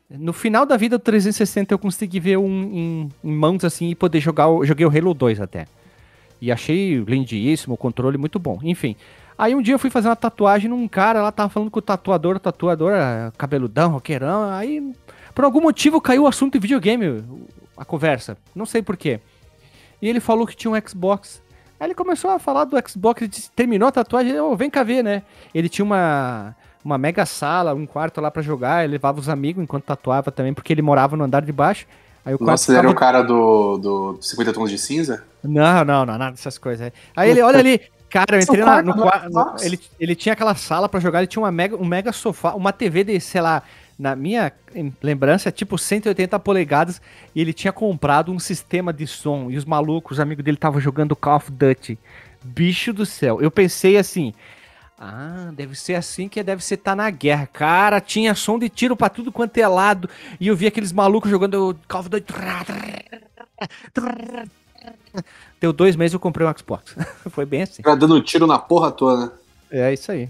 no 0.10 0.32
final 0.32 0.66
da 0.66 0.78
vida 0.78 0.98
do 0.98 1.02
360 1.02 1.74
eu 1.74 1.80
consegui 1.80 2.20
ver 2.20 2.38
um 2.38 2.64
em, 2.74 3.10
em 3.24 3.32
mãos 3.32 3.64
assim 3.64 3.90
e 3.90 3.96
poder 3.96 4.20
jogar, 4.20 4.48
joguei 4.64 4.86
o 4.86 4.90
Halo 4.90 5.14
2 5.14 5.42
até. 5.42 5.66
E 6.41 6.52
achei 6.52 6.97
lindíssimo, 7.00 7.73
o 7.73 7.78
controle 7.78 8.17
muito 8.17 8.38
bom. 8.38 8.60
Enfim, 8.63 8.95
aí 9.38 9.56
um 9.56 9.62
dia 9.62 9.73
eu 9.73 9.80
fui 9.80 9.89
fazer 9.89 10.08
uma 10.08 10.15
tatuagem 10.15 10.69
num 10.69 10.88
cara, 10.88 11.21
lá 11.21 11.32
tava 11.32 11.50
falando 11.50 11.71
com 11.71 11.80
o 11.80 11.82
tatuador, 11.82 12.36
o 12.36 12.39
tatuador 12.39 12.91
era 12.93 13.34
cabeludão, 13.38 13.91
roqueirão, 13.91 14.50
aí 14.52 14.93
por 15.34 15.43
algum 15.45 15.62
motivo 15.62 16.00
caiu 16.02 16.23
o 16.23 16.28
assunto 16.28 16.54
de 16.54 16.60
videogame, 16.60 17.23
a 17.76 17.86
conversa. 17.86 18.38
Não 18.56 18.65
sei 18.65 18.82
porquê. 18.82 19.19
E 20.02 20.08
ele 20.08 20.19
falou 20.19 20.45
que 20.45 20.56
tinha 20.56 20.71
um 20.71 20.88
Xbox. 20.88 21.41
Aí 21.80 21.88
ele 21.88 21.95
começou 21.95 22.32
a 22.32 22.39
falar 22.39 22.63
do 22.65 22.76
Xbox, 22.89 23.28
disse- 23.30 23.52
terminou 23.52 23.88
a 23.88 23.91
tatuagem, 23.91 24.39
oh, 24.39 24.56
vem 24.56 24.69
cá 24.69 24.82
ver, 24.84 25.04
né? 25.04 25.21
Ele 25.54 25.69
tinha 25.69 25.86
uma, 25.86 26.56
uma 26.84 26.97
mega 26.97 27.23
sala, 27.26 27.73
um 27.76 27.86
quarto 27.86 28.19
lá 28.19 28.32
pra 28.32 28.41
jogar, 28.41 28.84
ele 28.84 28.93
levava 28.93 29.19
os 29.19 29.30
amigos 29.30 29.63
enquanto 29.63 29.84
tatuava 29.86 30.32
também, 30.32 30.54
porque 30.54 30.73
ele 30.73 30.82
morava 30.82 31.15
no 31.15 31.23
andar 31.23 31.43
de 31.43 31.52
baixo. 31.52 31.86
Aí 32.28 32.36
o 32.36 32.44
Nossa, 32.44 32.72
ele 32.72 32.80
era 32.80 32.90
o 32.90 32.94
cara 32.96 33.22
do, 33.22 33.78
do 33.78 34.18
50 34.22 34.52
tons 34.52 34.70
de 34.70 34.78
cinza? 34.78 35.24
Não, 35.42 35.86
não, 35.86 36.06
não, 36.06 36.18
nada 36.18 36.32
dessas 36.32 36.58
coisas. 36.58 36.88
aí. 36.88 36.94
Aí 37.16 37.30
ele, 37.30 37.42
olha 37.42 37.60
ali, 37.60 37.80
cara, 38.10 38.36
eu 38.36 38.42
entrei 38.42 38.66
na- 38.66 38.82
no 38.84 38.94
quarto. 38.94 39.63
Ele, 39.63 39.80
ele 39.98 40.13
tinha 40.13 40.34
aquela 40.34 40.54
sala 40.54 40.90
pra 40.90 41.00
jogar, 41.00 41.20
ele 41.20 41.28
tinha 41.28 41.42
uma 41.42 41.52
mega, 41.54 41.78
um 41.78 41.86
mega 41.86 42.12
sofá, 42.12 42.54
uma 42.54 42.74
TV 42.74 43.06
de, 43.06 43.18
sei 43.22 43.40
lá, 43.40 43.63
na 43.98 44.13
minha 44.13 44.52
em- 44.76 44.94
lembrança, 45.02 45.50
tipo 45.54 45.78
180 45.78 46.38
polegadas, 46.38 47.02
e 47.34 47.40
ele 47.40 47.54
tinha 47.54 47.72
comprado 47.72 48.30
um 48.30 48.40
sistema 48.40 48.92
de 48.92 49.08
som, 49.08 49.50
e 49.50 49.56
os 49.56 49.63
malucos, 49.63 50.18
os 50.18 50.20
amigos 50.20 50.44
dele 50.44 50.58
estavam 50.58 50.82
jogando 50.82 51.16
Call 51.16 51.38
of 51.38 51.50
Duty. 51.50 51.98
Bicho 52.44 52.92
do 52.92 53.06
céu. 53.06 53.42
Eu 53.42 53.50
pensei 53.50 53.96
assim. 53.98 54.34
Ah, 55.00 55.52
deve 55.54 55.76
ser 55.76 55.94
assim 55.94 56.28
que 56.28 56.42
deve 56.42 56.64
ser 56.64 56.74
estar 56.76 56.96
na 56.96 57.10
guerra. 57.12 57.46
Cara, 57.46 58.02
tinha 58.02 58.34
som 58.34 58.58
de 58.58 58.68
tiro 58.68 58.96
pra 58.96 59.10
tudo 59.10 59.32
quanto 59.32 59.56
é 59.58 59.68
lado. 59.68 60.10
E 60.40 60.48
eu 60.48 60.56
vi 60.56 60.66
aqueles 60.66 60.92
malucos 60.92 61.30
jogando 61.30 61.78
Call 61.88 62.02
of 62.02 62.10
Duty. 62.10 62.34
Deu 65.60 65.74
dois 65.74 65.96
meses 65.96 66.14
eu 66.14 66.20
comprei 66.20 66.48
um 66.48 66.58
Xbox. 66.58 66.96
Foi 67.30 67.46
bem 67.46 67.64
assim. 67.64 67.82
O 67.82 67.86
cara 67.86 67.98
dando 67.98 68.22
tiro 68.22 68.48
na 68.48 68.58
porra 68.60 68.92
toda. 68.92 69.34
É 69.70 69.94
isso 69.94 70.12
aí. 70.12 70.30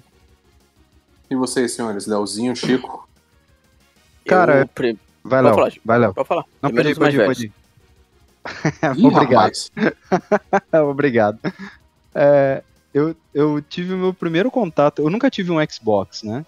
E 1.29 1.35
vocês, 1.35 1.73
senhores? 1.73 2.05
Leozinho, 2.07 2.55
Chico? 2.55 3.07
Cara, 4.25 4.59
Eu 4.61 4.67
pre- 4.67 4.97
Vai, 5.23 5.41
Pode 5.41 5.45
Léo. 5.45 5.55
falar, 5.55 5.69
Chico. 5.71 5.87
Vai, 5.87 5.97
Léo. 5.99 6.13
Pode 6.13 6.27
falar. 6.27 6.45
Não, 6.61 6.71
pode 6.71 6.89
ir, 6.89 6.95
pode 6.95 7.17
mais 7.17 7.39
ir, 7.39 7.51
pode 8.81 9.05
Obrigado. 9.05 9.51
Obrigado. 10.89 11.39
É, 12.15 12.63
eu, 12.97 13.15
eu 13.33 13.61
tive 13.61 13.93
o 13.93 13.97
meu 13.97 14.13
primeiro 14.13 14.49
contato. 14.51 15.01
Eu 15.01 15.09
nunca 15.09 15.29
tive 15.29 15.51
um 15.51 15.57
Xbox, 15.69 16.23
né? 16.23 16.45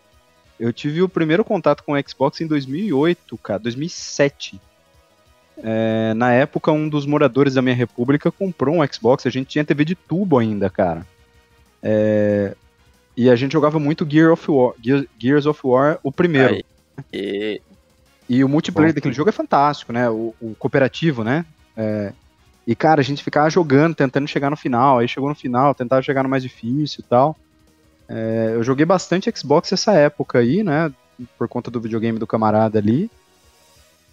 Eu 0.60 0.74
tive 0.74 1.02
o 1.02 1.08
primeiro 1.10 1.44
contato 1.46 1.84
com 1.84 1.94
o 1.94 2.10
Xbox 2.10 2.42
em 2.42 2.48
2008, 2.48 3.38
cara, 3.38 3.60
2007. 3.60 4.60
É, 5.62 6.14
na 6.16 6.32
época, 6.34 6.72
um 6.72 6.88
dos 6.88 7.06
moradores 7.06 7.54
da 7.54 7.62
minha 7.62 7.76
república 7.76 8.32
comprou 8.32 8.76
um 8.82 8.88
Xbox. 8.88 9.26
A 9.26 9.30
gente 9.30 9.48
tinha 9.48 9.64
TV 9.66 9.86
de 9.86 9.96
tubo 9.96 10.38
ainda, 10.38 10.70
cara. 10.70 11.06
É, 11.82 12.56
e 13.16 13.30
a 13.30 13.36
gente 13.36 13.54
jogava 13.54 13.80
muito 13.80 14.08
Gear 14.10 14.32
of 14.32 14.50
War, 14.50 14.74
Gear- 14.82 15.06
Gears 15.18 15.46
of 15.46 15.60
War, 15.64 16.00
o 16.04 16.12
primeiro. 16.12 16.56
Aí. 16.56 16.64
E 17.14 17.62
E 18.28 18.44
o 18.44 18.50
multiplayer 18.50 18.92
Bom. 18.92 18.96
daquele 18.96 19.14
jogo 19.14 19.30
é 19.30 19.34
fantástico, 19.34 19.92
né? 19.92 20.10
O, 20.10 20.34
o 20.42 20.56
cooperativo, 20.60 21.24
né? 21.24 21.46
É, 21.76 22.14
e, 22.70 22.76
cara, 22.76 23.02
a 23.02 23.04
gente 23.04 23.24
ficava 23.24 23.50
jogando, 23.50 23.96
tentando 23.96 24.28
chegar 24.28 24.52
no 24.52 24.56
final. 24.56 25.00
Aí 25.00 25.08
chegou 25.08 25.28
no 25.28 25.34
final, 25.34 25.74
tentava 25.74 26.04
chegar 26.04 26.22
no 26.22 26.30
mais 26.30 26.44
difícil 26.44 27.04
e 27.04 27.10
tal. 27.10 27.36
É, 28.08 28.52
eu 28.54 28.62
joguei 28.62 28.86
bastante 28.86 29.28
Xbox 29.36 29.72
essa 29.72 29.94
época 29.94 30.38
aí, 30.38 30.64
né? 30.64 30.94
Por 31.36 31.48
conta 31.48 31.72
do 31.72 31.82
videogame 31.82 32.20
do 32.20 32.28
camarada 32.28 32.78
ali. 32.78 33.10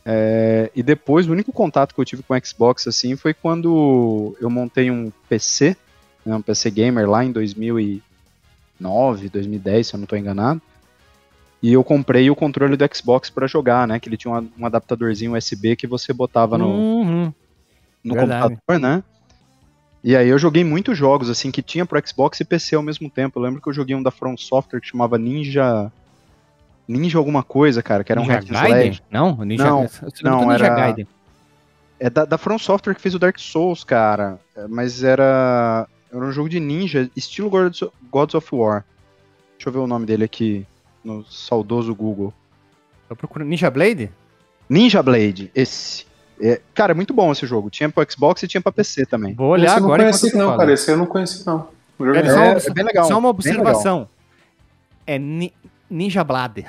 É, 0.06 0.70
e 0.74 0.82
depois, 0.82 1.28
o 1.28 1.32
único 1.32 1.52
contato 1.52 1.94
que 1.94 2.00
eu 2.00 2.04
tive 2.06 2.22
com 2.22 2.32
o 2.32 2.40
Xbox, 2.42 2.86
assim, 2.86 3.14
foi 3.14 3.34
quando 3.34 4.34
eu 4.40 4.48
montei 4.48 4.90
um 4.90 5.12
PC, 5.28 5.76
né, 6.24 6.34
um 6.34 6.40
PC 6.40 6.70
Gamer 6.70 7.10
lá 7.10 7.22
em 7.22 7.32
2009, 7.32 9.28
2010, 9.28 9.86
se 9.86 9.94
eu 9.94 10.00
não 10.00 10.06
tô 10.06 10.16
enganado. 10.16 10.62
E 11.62 11.74
eu 11.74 11.84
comprei 11.84 12.30
o 12.30 12.34
controle 12.34 12.74
do 12.74 12.88
Xbox 12.94 13.28
pra 13.28 13.46
jogar, 13.46 13.86
né? 13.86 14.00
Que 14.00 14.08
ele 14.08 14.16
tinha 14.16 14.32
um, 14.32 14.48
um 14.58 14.64
adaptadorzinho 14.64 15.36
USB 15.36 15.76
que 15.76 15.86
você 15.86 16.10
botava 16.14 16.56
no, 16.56 16.68
Uhum. 16.68 17.34
No 18.08 18.14
verdade. 18.14 18.42
computador, 18.54 18.80
né? 18.80 19.04
E 20.04 20.14
aí 20.16 20.28
eu 20.28 20.38
joguei 20.38 20.62
muitos 20.62 20.96
jogos, 20.96 21.28
assim, 21.28 21.50
que 21.50 21.60
tinha 21.62 21.84
pro 21.84 22.00
Xbox 22.06 22.38
e 22.40 22.44
PC 22.44 22.76
ao 22.76 22.82
mesmo 22.82 23.10
tempo. 23.10 23.38
Eu 23.38 23.42
lembro 23.42 23.60
que 23.60 23.68
eu 23.68 23.72
joguei 23.72 23.96
um 23.96 24.02
da 24.02 24.10
From 24.10 24.36
Software 24.36 24.80
que 24.80 24.86
chamava 24.88 25.18
Ninja... 25.18 25.90
Ninja 26.88 27.18
alguma 27.18 27.42
coisa, 27.42 27.82
cara, 27.82 28.04
que 28.04 28.12
era 28.12 28.20
um 28.20 28.24
Ninja 28.24 28.34
hack 28.38 28.50
and 28.50 28.68
Gaiden? 28.68 29.00
Não, 29.10 29.44
Ninja, 29.44 29.64
Não, 29.64 29.86
não, 30.22 30.40
Ninja 30.52 30.64
era- 30.66 30.74
Gaiden. 30.76 31.08
É 31.98 32.08
da, 32.08 32.24
da 32.24 32.38
From 32.38 32.58
Software 32.58 32.94
que 32.94 33.00
fez 33.00 33.14
o 33.16 33.18
Dark 33.18 33.38
Souls, 33.40 33.82
cara. 33.82 34.38
É, 34.54 34.68
Mas 34.68 35.02
era... 35.02 35.88
Era 36.12 36.24
um 36.24 36.30
jogo 36.30 36.48
de 36.48 36.60
ninja, 36.60 37.10
estilo 37.16 37.50
Gods 37.50 37.82
Gods 38.10 38.34
of 38.36 38.54
War. 38.54 38.84
Deixa 39.56 39.68
eu 39.68 39.72
ver 39.72 39.80
o 39.80 39.86
nome 39.88 40.06
dele 40.06 40.22
aqui 40.24 40.64
no 41.02 41.24
saudoso 41.26 41.92
Google. 41.94 42.32
Tô 43.08 43.16
procurando. 43.16 43.48
Ninja 43.48 43.68
Blade? 43.70 44.10
Ninja 44.70 45.02
Blade, 45.02 45.50
esse. 45.54 46.06
É, 46.40 46.60
cara, 46.74 46.92
é 46.92 46.94
muito 46.94 47.14
bom 47.14 47.32
esse 47.32 47.46
jogo. 47.46 47.70
Tinha 47.70 47.88
pro 47.88 48.06
Xbox 48.10 48.42
e 48.42 48.48
tinha 48.48 48.60
pra 48.60 48.70
PC 48.72 49.06
também. 49.06 49.34
Vou 49.34 49.48
olhar 49.48 49.66
Esse 49.66 49.76
eu 49.76 49.80
não 49.80 49.86
agora. 49.88 50.02
conheci, 50.02 50.36
não, 50.36 50.56
cara. 50.56 50.72
Esse 50.72 50.90
eu 50.90 50.96
não 50.96 51.06
conheci, 51.06 51.46
não. 51.46 51.68
É- 52.14 52.30
só, 52.30 52.38
É, 52.40 52.50
uma- 52.50 52.58
é 52.58 52.70
bem 52.70 52.84
legal, 52.84 53.04
só 53.06 53.18
uma 53.18 53.28
observação. 53.30 54.08
É 55.06 55.18
Ni- 55.18 55.52
Ninja 55.88 56.22
Blade. 56.24 56.66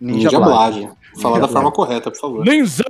Ninja 0.00 0.30
Blade. 0.38 0.80
Blade. 0.80 0.98
Falar 1.22 1.36
Ninja 1.36 1.46
da 1.46 1.52
forma 1.52 1.72
correta, 1.72 2.10
por 2.10 2.18
favor. 2.20 2.44
Ninja 2.44 2.84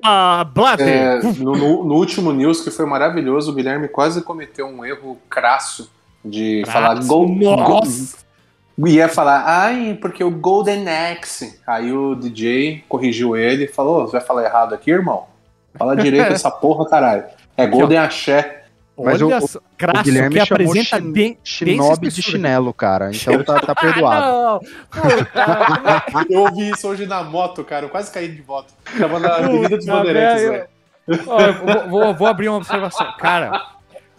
Blade! 0.52 0.82
É, 0.82 1.22
no, 1.22 1.52
no- 1.52 1.84
no 1.84 1.94
último 1.94 2.32
news, 2.32 2.60
que 2.60 2.70
foi 2.70 2.84
maravilhoso, 2.84 3.52
o 3.52 3.54
Guilherme 3.54 3.86
quase 3.88 4.20
cometeu 4.22 4.66
um 4.66 4.84
erro 4.84 5.16
crasso 5.30 5.88
de 6.24 6.64
falar 6.66 6.94
gol, 7.04 7.28
Nossa! 7.28 8.16
gol- 8.76 8.88
Ia 8.88 9.08
falar, 9.08 9.44
ai, 9.46 9.96
porque 10.00 10.22
o 10.22 10.30
Golden 10.30 10.88
Axe. 10.88 11.58
Aí 11.66 11.92
o 11.92 12.14
DJ 12.14 12.84
corrigiu 12.88 13.36
ele 13.36 13.64
e 13.64 13.68
falou: 13.68 14.02
"Ô, 14.02 14.06
você 14.06 14.12
vai 14.12 14.20
falar 14.20 14.44
errado 14.44 14.72
aqui, 14.74 14.90
irmão? 14.90 15.24
Fala 15.76 15.96
direito 15.96 16.32
essa 16.32 16.50
porra, 16.50 16.88
caralho. 16.88 17.24
É 17.56 17.66
Golden 17.66 17.98
Axé. 17.98 18.54
Mas 19.00 19.22
Olha 19.22 19.38
o- 19.38 19.46
só, 19.46 19.60
Crasso, 19.76 20.02
Guilherme 20.02 20.34
que 20.34 20.40
apresenta 20.40 20.98
Shin- 21.00 21.12
bem. 21.12 21.38
Shinobi 21.44 22.08
de 22.08 22.20
chinelo, 22.20 22.74
cara. 22.74 23.12
Então 23.14 23.44
tá, 23.44 23.60
tá 23.60 23.72
perdoado. 23.76 24.26
Não. 24.26 24.60
Eu 26.28 26.40
ouvi 26.40 26.70
isso 26.70 26.88
hoje 26.88 27.06
na 27.06 27.22
moto, 27.22 27.62
cara. 27.64 27.86
Eu 27.86 27.90
quase 27.90 28.10
caí 28.12 28.28
de 28.28 28.42
moto. 28.42 28.72
Tava 28.98 29.18
na 29.20 29.36
Avenida 29.36 29.76
dos 29.76 29.86
Bandeirantes, 29.86 30.48
velho. 30.48 30.66
Ó, 31.26 31.40
eu 31.40 31.52
vou, 31.54 31.88
vou- 31.88 32.14
vou 32.14 32.26
abrir 32.26 32.48
uma 32.48 32.58
observação. 32.58 33.06
Cara, 33.18 33.52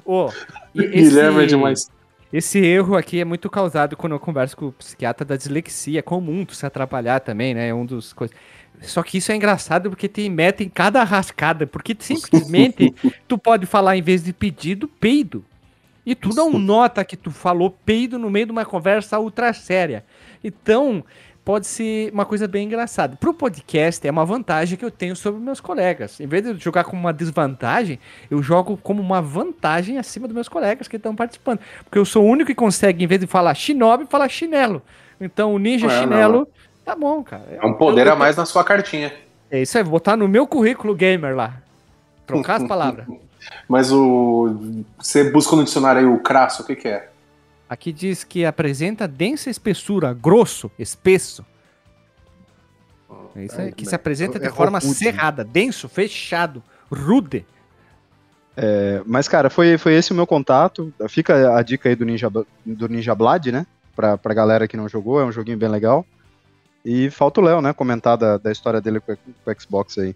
ô, 0.06 0.30
e 0.74 0.88
Guilherme 0.88 1.44
é 1.44 1.46
demais. 1.46 1.90
Esse 2.32 2.60
erro 2.64 2.96
aqui 2.96 3.20
é 3.20 3.26
muito 3.26 3.50
causado 3.50 3.98
quando 3.98 4.14
eu 4.14 4.20
converso 4.20 4.56
com 4.56 4.68
o 4.68 4.72
psiquiatra 4.72 5.26
da 5.26 5.36
dislexia. 5.36 6.00
É 6.00 6.02
comum 6.02 6.46
tu 6.46 6.56
se 6.56 6.66
atrapalhar 6.66 7.20
também, 7.20 7.54
né? 7.56 7.70
É 7.70 7.74
um 7.74 7.86
dos 7.86 8.14
coisas. 8.14 8.36
Só 8.82 9.04
que 9.04 9.18
isso 9.18 9.32
é 9.32 9.36
engraçado 9.36 9.90
porque 9.90 10.08
tem 10.08 10.30
meta 10.30 10.64
em 10.64 10.70
cada 10.70 11.04
rascada. 11.04 11.68
Porque 11.68 11.96
simplesmente 12.00 12.94
tu 13.28 13.38
pode 13.38 13.66
falar, 13.66 13.98
em 13.98 14.02
vez 14.02 14.24
de 14.24 14.34
pedido, 14.34 14.88
peido. 14.88 15.44
E 16.06 16.16
tu 16.16 16.30
não 16.34 16.58
nota 16.58 17.06
que 17.06 17.16
tu 17.16 17.30
falou 17.30 17.70
peido 17.70 18.18
no 18.18 18.30
meio 18.30 18.48
de 18.48 18.52
uma 18.52 18.66
conversa 18.66 19.20
ultra 19.20 19.54
séria. 19.54 20.04
Então, 20.44 21.04
pode 21.50 21.68
ser 21.68 22.12
uma 22.14 22.26
coisa 22.26 22.48
bem 22.48 22.66
engraçada. 22.66 23.16
Pro 23.16 23.34
podcast, 23.34 24.08
é 24.08 24.12
uma 24.12 24.26
vantagem 24.26 24.78
que 24.78 24.86
eu 24.86 24.92
tenho 24.92 25.16
sobre 25.16 25.42
meus 25.42 25.60
colegas. 25.60 26.20
Em 26.20 26.28
vez 26.28 26.44
de 26.44 26.50
eu 26.50 26.58
jogar 26.60 26.84
como 26.84 27.00
uma 27.00 27.12
desvantagem, 27.14 28.00
eu 28.30 28.42
jogo 28.42 28.78
como 28.78 29.02
uma 29.02 29.22
vantagem 29.22 29.98
acima 29.98 30.28
dos 30.28 30.36
meus 30.36 30.48
colegas 30.48 30.88
que 30.88 30.96
estão 30.96 31.16
participando. 31.16 31.60
Porque 31.84 31.98
eu 31.98 32.06
sou 32.06 32.24
o 32.24 32.28
único 32.28 32.48
que 32.48 32.56
consegue, 32.56 33.04
em 33.04 33.08
vez 33.08 33.22
de 33.22 33.28
falar 33.28 33.54
shinobi, 33.56 34.06
falar 34.06 34.30
chinelo. 34.30 34.82
Então, 35.20 35.54
o 35.54 35.60
ninja 35.60 35.88
É, 35.88 36.00
chinelo, 36.00 36.48
tá 36.90 36.96
bom, 36.96 37.24
cara. 37.24 37.44
É 37.62 37.66
um 37.66 37.74
poder 37.74 38.08
Eu- 38.08 38.14
a 38.14 38.16
mais 38.16 38.36
na 38.36 38.46
sua 38.46 38.64
cartinha. 38.64 39.14
É 39.52 39.62
isso 39.62 39.78
aí, 39.78 39.84
vou 39.84 39.92
botar 39.94 40.16
no 40.18 40.28
meu 40.28 40.46
currículo 40.48 40.94
gamer 40.96 41.36
lá. 41.36 41.58
Trocar 42.26 42.56
as 42.62 42.64
palavras. 42.68 43.06
Mas 43.68 43.92
o. 43.92 44.84
Você 44.98 45.30
busca 45.32 45.56
no 45.56 45.64
dicionário 45.64 46.02
aí 46.02 46.06
o 46.06 46.20
crasso, 46.20 46.62
o 46.64 46.66
que, 46.66 46.76
que 46.76 46.88
é? 46.88 47.10
Aqui 47.70 47.92
diz 47.92 48.24
que 48.24 48.44
apresenta 48.46 49.08
densa 49.08 49.50
espessura, 49.50 50.14
grosso, 50.14 50.70
espesso. 50.78 51.46
É 53.36 53.46
isso 53.46 53.62
aí, 53.62 53.72
que 53.72 53.86
se 53.86 53.96
apresenta 53.96 54.40
de 54.40 54.48
é 54.48 54.50
forma 54.52 54.80
rude. 54.80 54.94
cerrada, 54.96 55.44
denso, 55.44 55.88
fechado, 55.88 56.62
rude. 56.92 57.46
É, 58.58 59.02
mas, 59.06 59.28
cara, 59.28 59.50
foi, 59.50 59.78
foi 59.78 59.94
esse 59.94 60.12
o 60.12 60.16
meu 60.16 60.28
contato. 60.28 60.92
Fica 61.08 61.56
a 61.58 61.62
dica 61.62 61.88
aí 61.90 61.96
do 61.96 62.06
Ninja, 62.06 62.30
do 62.66 62.90
Ninja 62.90 63.16
Blade, 63.16 63.52
né? 63.52 63.66
Pra, 63.96 64.18
pra 64.18 64.34
galera 64.34 64.68
que 64.68 64.76
não 64.76 64.90
jogou, 64.90 65.22
é 65.22 65.26
um 65.26 65.32
joguinho 65.32 65.58
bem 65.58 65.70
legal. 65.70 66.06
E 66.86 67.10
falta 67.10 67.42
o 67.42 67.44
Léo, 67.44 67.62
né? 67.62 67.74
Comentar 67.74 68.18
da, 68.18 68.38
da 68.38 68.52
história 68.52 68.80
dele 68.82 69.00
com, 69.00 69.16
com 69.16 69.52
o 69.52 69.62
Xbox 69.62 69.98
aí. 69.98 70.16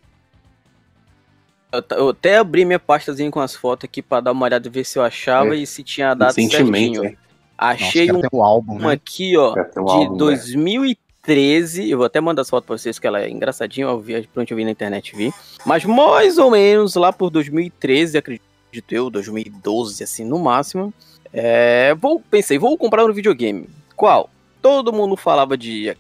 Eu, 1.92 2.10
até 2.10 2.38
abri 2.38 2.66
minha 2.66 2.80
pastazinha 2.80 3.32
com 3.32 3.40
as 3.40 3.56
fotos 3.56 3.86
aqui 3.86 4.02
pra 4.02 4.20
dar 4.22 4.32
uma 4.32 4.46
olhada 4.46 4.68
e 4.68 4.70
ver 4.72 4.84
se 4.84 4.98
eu 5.00 5.04
achava 5.04 5.56
É. 5.56 5.60
e 5.60 5.66
se 5.68 5.84
tinha 5.84 6.14
dado 6.14 6.34
Sentimento, 6.34 6.96
certinho. 6.96 7.04
hein? 7.06 7.18
Achei 7.58 8.08
Nossa, 8.12 8.28
um, 8.32 8.38
um 8.38 8.44
álbum, 8.44 8.74
uma 8.74 8.90
né? 8.90 8.94
aqui, 8.94 9.36
ó, 9.38 9.56
É, 9.58 9.62
um 9.62 9.86
de 9.86 9.92
álbum, 9.92 10.04
velho. 10.04 10.18
2013. 10.18 11.90
Eu 11.90 11.98
vou 11.98 12.06
até 12.06 12.20
mandar 12.22 12.42
as 12.44 12.50
fotos 12.50 12.68
pra 12.68 12.78
vocês, 12.78 13.00
que 13.00 13.08
ela 13.08 13.22
é 13.22 13.30
engraçadinha. 13.30 13.88
Eu 13.88 14.00
vi, 14.00 14.22
pronto, 14.28 14.52
eu 14.52 14.58
vi 14.58 14.66
na 14.66 14.72
internet, 14.72 15.16
vi. 15.16 15.32
Mas 15.66 15.84
mais 15.86 16.38
ou 16.38 16.52
menos 16.52 16.96
lá 16.96 17.12
por 17.12 17.30
2013, 17.30 18.18
acredito 18.18 18.44
eu, 18.92 19.10
2012, 19.10 20.04
assim, 20.04 20.26
no 20.26 20.38
máximo. 20.40 20.94
É, 21.32 21.96
vou, 21.96 22.20
pensei, 22.20 22.58
vou 22.60 22.78
comprar 22.78 23.04
um 23.06 23.14
videogame. 23.14 23.68
Qual? 23.96 24.30
Todo 24.62 24.94
mundo 24.94 25.16
falava 25.16 25.58
de 25.58 25.96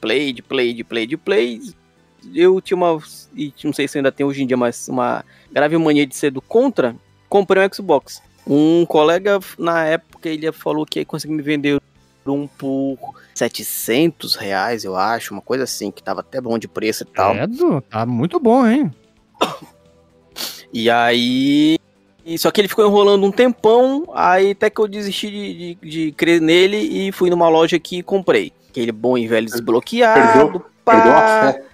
play, 0.00 0.32
play, 0.32 0.32
de 0.32 0.42
play, 0.42 0.74
de 0.74 0.84
play, 0.84 1.06
de 1.06 1.16
play. 1.16 1.60
Eu 2.34 2.60
tinha 2.60 2.76
uma. 2.76 3.00
E 3.34 3.52
não 3.64 3.72
sei 3.72 3.86
se 3.86 3.98
ainda 3.98 4.12
tem 4.12 4.26
hoje 4.26 4.42
em 4.42 4.46
dia, 4.46 4.56
mas 4.56 4.88
uma 4.88 5.24
grave 5.52 5.76
mania 5.78 6.06
de 6.06 6.16
ser 6.16 6.30
do 6.30 6.40
contra. 6.42 6.94
Comprei 7.28 7.64
um 7.64 7.72
Xbox. 7.72 8.22
Um 8.46 8.86
colega, 8.86 9.38
na 9.58 9.84
época, 9.84 10.28
ele 10.28 10.50
falou 10.52 10.86
que 10.86 11.04
conseguiu 11.04 11.36
me 11.36 11.42
vender 11.42 11.80
um 12.26 12.46
por 12.46 12.98
700 13.34 14.34
reais, 14.34 14.84
eu 14.84 14.96
acho, 14.96 15.32
uma 15.32 15.40
coisa 15.40 15.64
assim, 15.64 15.90
que 15.90 16.02
tava 16.02 16.20
até 16.20 16.40
bom 16.40 16.58
de 16.58 16.68
preço 16.68 17.02
e 17.02 17.06
tal. 17.06 17.34
Tá 17.82 18.04
muito 18.04 18.38
bom, 18.40 18.66
hein? 18.66 18.92
E 20.72 20.90
aí. 20.90 21.78
Só 22.36 22.50
que 22.50 22.60
ele 22.60 22.68
ficou 22.68 22.86
enrolando 22.86 23.24
um 23.24 23.30
tempão, 23.30 24.06
aí 24.14 24.50
até 24.50 24.68
que 24.68 24.78
eu 24.78 24.86
desisti 24.86 25.30
de, 25.30 25.54
de, 25.54 25.88
de 25.88 26.12
crer 26.12 26.42
nele 26.42 26.76
e 26.76 27.10
fui 27.10 27.30
numa 27.30 27.48
loja 27.48 27.76
aqui 27.76 27.98
e 27.98 28.02
comprei. 28.02 28.52
Aquele 28.68 28.92
bom 28.92 29.16
e 29.16 29.26
velho 29.26 29.46
desbloqueado, 29.46 30.60
pá, 30.84 30.92
Perdeu 30.94 31.12
a 31.16 31.52
fé. 31.52 31.64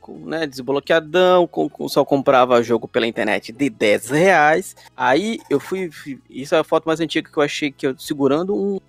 com, 0.00 0.18
né, 0.26 0.46
desbloqueadão, 0.46 1.46
com, 1.46 1.68
com- 1.68 1.88
só 1.88 2.04
comprava 2.04 2.62
jogo 2.62 2.86
pela 2.88 3.06
internet 3.06 3.52
de 3.52 3.70
10 3.70 4.10
reais. 4.10 4.76
Aí 4.96 5.38
eu 5.48 5.58
fui, 5.60 5.90
fui- 5.90 6.20
Isso 6.28 6.54
é 6.54 6.58
a 6.58 6.64
foto 6.64 6.84
mais 6.86 7.00
antiga 7.00 7.30
que 7.30 7.36
eu 7.36 7.42
achei 7.42 7.70
que 7.70 7.86
eu 7.86 7.98
segurando 7.98 8.54
um, 8.54 8.80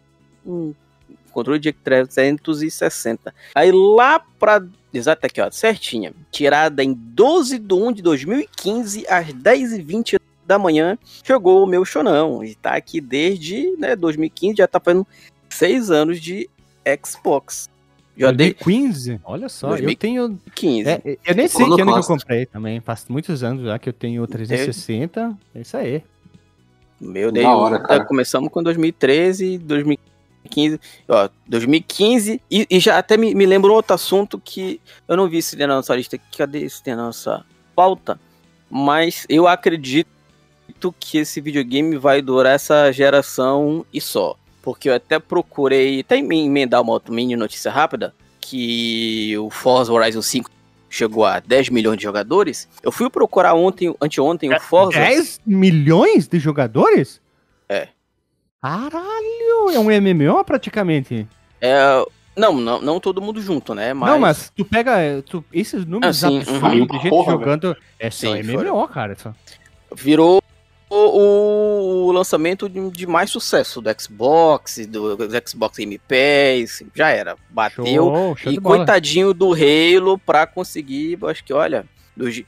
um 0.46 0.74
controle 1.32 1.60
de 1.60 1.72
360. 1.72 3.34
Aí 3.56 3.72
lá 3.72 4.20
pra. 4.40 4.62
Exato 4.94 5.26
aqui, 5.26 5.42
ó, 5.42 5.50
certinha. 5.50 6.14
Tirada 6.32 6.84
em 6.84 6.94
12 6.94 7.58
de 7.58 7.74
1 7.74 7.92
de 7.94 8.02
2015, 8.04 9.06
às 9.08 9.28
10h20 9.34 10.20
da 10.46 10.60
manhã, 10.60 10.98
chegou 11.24 11.64
o 11.64 11.68
meu 11.68 11.84
chonão. 11.86 12.44
E 12.44 12.54
tá 12.56 12.76
aqui 12.76 13.00
desde 13.02 13.76
né, 13.78 13.96
2015, 13.96 14.58
já 14.58 14.68
tá 14.68 14.80
fazendo 14.80 15.08
6 15.50 15.90
anos 15.90 16.20
de 16.22 16.48
Xbox. 17.04 17.70
Já 18.16 18.32
dei 18.32 18.54
2015? 18.54 19.22
Olha 19.24 19.50
só, 19.50 19.70
2015. 19.70 20.16
eu 20.16 20.28
tenho. 20.28 20.42
15. 20.54 20.90
É, 20.90 21.18
eu 21.26 21.36
nem 21.36 21.48
sei 21.48 21.66
Quando 21.66 21.76
que 21.76 21.82
ano 21.82 21.94
que 21.94 22.00
eu 22.00 22.04
comprei 22.04 22.46
também. 22.46 22.80
Faz 22.80 23.06
muitos 23.10 23.44
anos 23.44 23.64
já 23.64 23.80
que 23.80 23.90
eu 23.90 23.94
tenho 23.94 24.26
360. 24.28 25.36
É 25.56 25.62
isso 25.62 25.76
aí. 25.78 26.04
Meu 27.04 27.32
Da 27.32 27.42
Deus, 27.42 27.54
hora, 27.54 27.80
tá, 27.80 27.88
cara. 27.88 28.06
começamos 28.06 28.50
com 28.50 28.64
2013, 28.64 29.58
2015, 29.58 30.80
ó, 31.08 31.30
2015, 31.48 32.42
e, 32.50 32.68
e 32.70 32.80
já 32.80 32.98
até 32.98 33.18
me, 33.18 33.36
me 33.36 33.46
lembro 33.46 33.72
um 33.72 33.76
outro 33.76 33.94
assunto 33.94 34.40
que 34.40 34.80
eu 35.08 35.18
não 35.18 35.28
vi 35.28 35.40
esse 35.40 35.56
na 35.58 35.68
nossa 35.68 35.96
lista, 35.96 36.18
cadê 36.38 36.60
esse 36.60 36.82
na 36.88 36.96
nossa 36.96 37.46
pauta, 37.76 38.18
mas 38.70 39.26
eu 39.28 39.48
acredito 39.48 40.08
que 40.98 41.18
esse 41.18 41.42
videogame 41.42 41.98
vai 41.98 42.22
durar 42.22 42.56
essa 42.56 42.90
geração 42.92 43.86
e 43.94 44.00
só, 44.00 44.38
porque 44.64 44.90
eu 44.90 44.96
até 44.96 45.20
procurei, 45.20 46.00
até 46.00 46.22
me 46.22 46.46
emendar 46.46 46.82
uma 46.82 46.94
outra 46.94 47.14
mini 47.14 47.36
notícia 47.36 47.70
rápida, 47.70 48.16
que 48.40 49.38
o 49.38 49.50
Forza 49.50 49.92
Horizon 49.92 50.22
5 50.22 50.50
chegou 50.90 51.26
a 51.26 51.40
10 51.42 51.70
milhões 51.70 51.98
de 51.98 52.04
jogadores, 52.04 52.68
eu 52.82 52.92
fui 52.92 53.10
procurar 53.10 53.54
ontem, 53.56 53.94
anteontem, 54.02 54.54
o 54.54 54.60
Forza... 54.62 54.98
10 54.98 55.42
milhões 55.46 56.28
de 56.28 56.40
jogadores? 56.40 57.22
É. 57.68 57.90
Caralho, 58.62 59.70
é 59.74 59.80
um 59.80 59.90
MMO 60.02 60.44
praticamente. 60.46 61.28
É, 61.60 62.06
não, 62.36 62.54
não, 62.54 62.82
não 62.82 63.00
todo 63.00 63.22
mundo 63.22 63.42
junto, 63.42 63.74
né? 63.74 63.94
Mas, 63.94 64.10
Não, 64.10 64.20
mas 64.20 64.52
tu 64.56 64.64
pega 64.66 64.98
é, 65.00 65.22
tu- 65.22 65.44
esses 65.52 65.86
números 65.86 66.24
Ah, 66.24 66.30
sim, 66.30 66.38
absurdos 66.38 66.64
uhum. 66.80 66.86
de 66.88 66.98
gente 67.00 67.10
Porra, 67.10 67.32
jogando. 67.34 67.78
É 68.00 68.10
só 68.10 68.36
Sim, 68.36 68.44
MMO, 68.44 68.88
cara. 68.88 69.16
Só. 69.18 69.34
virou 69.96 70.43
o, 70.96 72.06
o 72.08 72.12
lançamento 72.12 72.70
de, 72.70 72.90
de 72.92 73.08
mais 73.08 73.30
sucesso 73.32 73.82
do 73.82 73.90
Xbox, 74.02 74.86
do, 74.88 75.16
do 75.16 75.50
Xbox 75.50 75.78
Game 75.78 75.98
Pass, 76.00 76.84
já 76.94 77.10
era. 77.10 77.36
Bateu. 77.50 77.86
Show, 77.86 78.36
show 78.38 78.52
e 78.52 78.60
coitadinho 78.60 79.34
do 79.34 79.54
Halo 79.54 80.18
pra 80.18 80.46
conseguir, 80.46 81.18
eu 81.22 81.28
acho 81.28 81.44
que, 81.44 81.54
olha, 81.54 81.86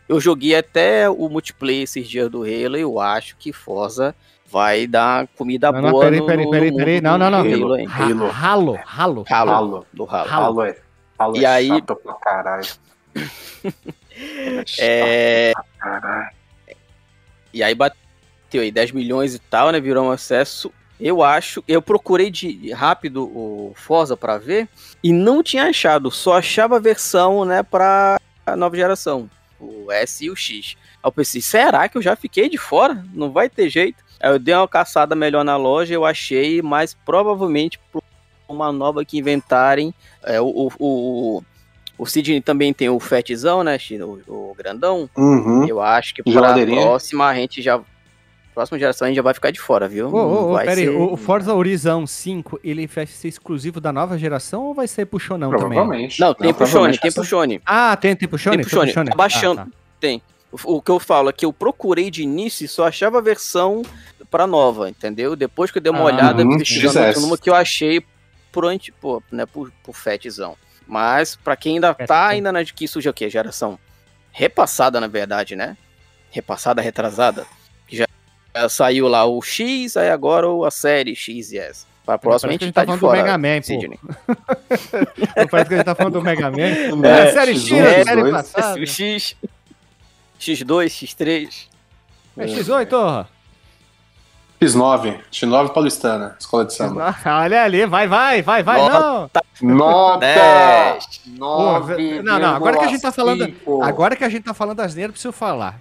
eu 0.07 0.19
joguei 0.19 0.55
até 0.55 1.09
o 1.09 1.27
multiplayer 1.29 1.83
esses 1.83 2.07
dias 2.07 2.29
do 2.29 2.43
Halo 2.43 2.77
e 2.77 2.81
eu 2.81 2.99
acho 2.99 3.35
que 3.37 3.51
Forza 3.51 4.13
vai 4.51 4.85
dar 4.85 5.27
comida 5.35 5.71
Não, 5.71 5.81
não, 5.81 5.91
boa 5.91 6.03
peraí, 6.05 6.19
no, 6.19 6.25
peraí, 6.25 6.49
peraí, 6.49 6.75
peraí. 6.75 7.01
Não, 7.01 7.17
não, 7.17 7.29
não. 7.31 7.39
Halo, 7.39 7.73
Halo. 7.91 8.27
Ralo, 8.27 8.73
ralo. 8.83 9.25
Halo, 9.27 9.51
Halo. 9.51 9.87
do 9.91 10.03
Halo. 10.05 10.29
Halo. 10.29 10.45
Halo 10.45 10.61
é, 10.61 10.77
Halo 11.17 11.37
E 11.37 11.43
é 11.45 11.47
aí- 11.47 11.67
chato 11.67 11.95
pra 11.95 12.13
caralho. 12.13 12.67
É, 14.79 15.51
Caralho. 15.77 16.29
E 17.53 17.61
aí 17.61 17.75
bateu 17.75 17.97
aí 18.61 18.71
10 18.71 18.91
milhões 18.91 19.33
e 19.35 19.39
tal, 19.39 19.71
né? 19.71 19.79
Virou 19.79 20.05
um 20.05 20.11
acesso. 20.11 20.71
Eu 20.99 21.21
acho, 21.21 21.61
eu 21.67 21.81
procurei 21.81 22.31
de 22.31 22.71
rápido 22.71 23.23
o 23.25 23.73
Forza 23.75 24.15
pra 24.15 24.37
ver 24.37 24.67
e 25.03 25.11
não 25.11 25.43
tinha 25.43 25.65
achado, 25.65 26.09
só 26.09 26.37
achava 26.37 26.77
a 26.77 26.79
versão, 26.79 27.43
né, 27.43 27.61
pra 27.63 28.17
nova 28.57 28.77
geração, 28.77 29.29
o 29.59 29.91
S 29.91 30.23
e 30.23 30.29
o 30.29 30.35
X. 30.37 30.77
Aí 31.03 31.07
eu 31.09 31.11
pensei, 31.11 31.41
será 31.41 31.89
que 31.89 31.97
eu 31.97 32.01
já 32.01 32.15
fiquei 32.15 32.47
de 32.47 32.57
fora? 32.57 33.03
Não 33.13 33.29
vai 33.29 33.49
ter 33.49 33.69
jeito. 33.69 34.01
Aí 34.21 34.31
eu 34.31 34.39
dei 34.39 34.53
uma 34.55 34.69
caçada 34.69 35.15
melhor 35.17 35.43
na 35.43 35.57
loja, 35.57 35.93
eu 35.93 36.05
achei, 36.05 36.61
mas 36.61 36.93
provavelmente 37.05 37.77
por 37.91 38.01
uma 38.47 38.71
nova 38.71 39.03
que 39.03 39.17
inventarem, 39.17 39.93
é, 40.23 40.39
o, 40.39 40.45
o, 40.45 40.71
o, 40.79 41.43
o 41.97 42.05
Sidney 42.05 42.39
também 42.39 42.73
tem 42.73 42.87
o 42.87 43.01
Fatzão, 43.01 43.65
né, 43.65 43.77
o, 43.99 44.21
o 44.51 44.55
grandão, 44.57 45.09
Uhum. 45.17 45.67
eu 45.67 45.81
acho 45.81 46.15
que 46.15 46.23
pra 46.23 46.31
Geladeirinha. 46.31 46.83
próxima 46.83 47.25
a 47.27 47.35
gente 47.35 47.61
já. 47.61 47.81
Próxima 48.55 48.79
geração 48.79 49.05
a 49.05 49.09
gente 49.09 49.17
já 49.17 49.21
vai 49.21 49.33
ficar 49.33 49.51
de 49.51 49.59
fora, 49.59 49.87
viu? 49.87 50.07
Ô, 50.07 50.51
Não 50.53 50.57
pera 50.59 50.71
aí, 50.71 50.85
ser- 50.85 50.89
o 50.89 51.13
o 51.13 51.17
Forza 51.17 51.53
Horizon 51.53 52.07
5, 52.07 52.59
ele 52.63 52.87
vai 52.87 53.05
ser 53.05 53.27
exclusivo 53.27 53.81
da 53.81 53.91
nova 53.91 54.17
geração 54.17 54.63
ou 54.63 54.73
vai 54.73 54.87
ser 54.87 55.05
pro 55.05 55.19
Shonão 55.19 55.51
também? 55.51 55.67
Provavelmente. 55.77 56.19
Não, 56.21 56.33
tem 56.33 56.47
Shone, 56.47 56.53
provavelmente 56.57 56.99
tem 57.01 57.11
Shone. 57.23 57.61
Ah, 57.65 57.95
tem, 57.97 58.15
tem 58.15 58.27
pro 58.29 58.37
Shone? 58.37 58.57
Tem 58.57 58.65
Shone, 58.67 58.91
Shone. 58.93 59.09
tá 59.09 59.15
baixando. 59.15 59.61
Ah, 59.61 59.67
tá. 59.99 60.07
O 60.63 60.81
que 60.81 60.89
eu 60.89 60.99
falo 61.01 61.29
é 61.29 61.33
que 61.33 61.45
eu 61.45 61.51
procurei 61.51 62.09
de 62.09 62.23
início 62.23 62.63
e 62.63 62.67
só 62.67 62.87
achava 62.87 63.17
a 63.17 63.21
versão 63.21 63.83
pra 64.31 64.47
nova, 64.47 64.89
entendeu? 64.89 65.35
Depois 65.35 65.69
que 65.69 65.77
eu 65.79 65.81
dei 65.81 65.91
uma 65.91 65.99
Ah, 65.99 66.05
olhada, 66.05 66.45
pesquisando 66.57 67.05
outro 67.07 67.21
número 67.21 67.41
que 67.41 67.49
eu 67.49 67.55
achei 67.55 68.01
por 68.53 68.63
anti, 68.65 68.89
pô, 68.89 69.21
né, 69.29 69.45
por, 69.45 69.69
por 69.83 69.93
fatzão. 69.93 70.55
Mas 70.87 71.35
pra 71.35 71.57
quem 71.57 71.73
ainda 71.75 71.89
Fatzão. 71.89 72.07
tá 72.07 72.27
ainda 72.27 72.53
na 72.53 72.63
que 72.63 72.87
surge 72.87 73.09
o 73.09 73.13
quê? 73.13 73.29
Geração 73.29 73.77
repassada, 74.31 74.99
na 75.01 75.07
verdade, 75.07 75.55
né? 75.57 75.75
Repassada, 76.31 76.81
retrasada. 76.81 77.45
Que 77.87 77.97
já 77.97 78.05
saiu 78.69 79.07
lá 79.07 79.25
o 79.25 79.41
X, 79.41 79.95
aí 79.97 80.09
agora 80.09 80.47
o- 80.49 80.63
a 80.65 80.71
série 80.71 81.15
X 81.15 81.51
e 81.51 81.57
S. 81.59 81.85
Pra 82.05 82.17
próxima 82.19 82.49
a 82.53 82.57
Parece 82.57 82.65
gente 82.65 82.69
a 82.69 82.73
tá, 82.73 82.81
gente 82.81 82.87
tá 82.87 82.93
de 82.93 82.99
falando 82.99 82.99
do 82.99 83.07
fora. 83.07 83.23
Mega 83.23 83.37
Man, 83.37 83.57
pô. 83.57 83.63
Sidney. 83.63 83.99
Não 85.37 85.47
parece 85.47 85.67
que 85.69 85.73
a 85.73 85.77
gente 85.77 85.85
tá 85.85 85.95
falando 85.95 86.13
do 86.13 86.21
Mega 86.21 86.51
Man. 86.51 86.57
É, 86.59 87.07
É, 87.07 87.29
a 87.29 87.33
série 87.33 87.51
X, 87.55 87.63
X1, 87.69 87.81
a 87.85 88.03
série 88.05 88.21
X2. 88.21 88.31
passada. 88.31 88.79
O 88.79 88.85
X, 88.87 89.35
X2, 90.39 90.85
X3. 90.89 91.67
É 92.37 92.45
X8, 92.45 93.25
X9, 94.61 95.19
X9 95.31 95.73
paulistana, 95.73 96.35
escola 96.39 96.65
de 96.65 96.73
samba. 96.73 97.15
Olha 97.25 97.63
ali, 97.63 97.85
vai, 97.85 98.07
vai, 98.07 98.41
vai, 98.41 98.63
vai, 98.63 98.77
Nota. 98.79 99.41
não. 99.61 99.75
Nota! 99.75 100.19
10. 100.19 101.21
Nove 101.37 102.21
Não, 102.21 102.39
não, 102.39 102.55
agora 102.55 102.77
que 102.77 102.83
a 102.85 102.87
gente 102.87 103.01
tá 103.01 103.11
falando- 103.11 103.45
cinco. 103.45 103.81
Agora 103.83 104.15
que 104.15 104.23
a 104.23 104.29
gente 104.29 104.43
tá 104.43 104.53
falando 104.53 104.77
das 104.77 104.95
neiras, 104.95 105.11
preciso 105.13 105.31
falar. 105.33 105.79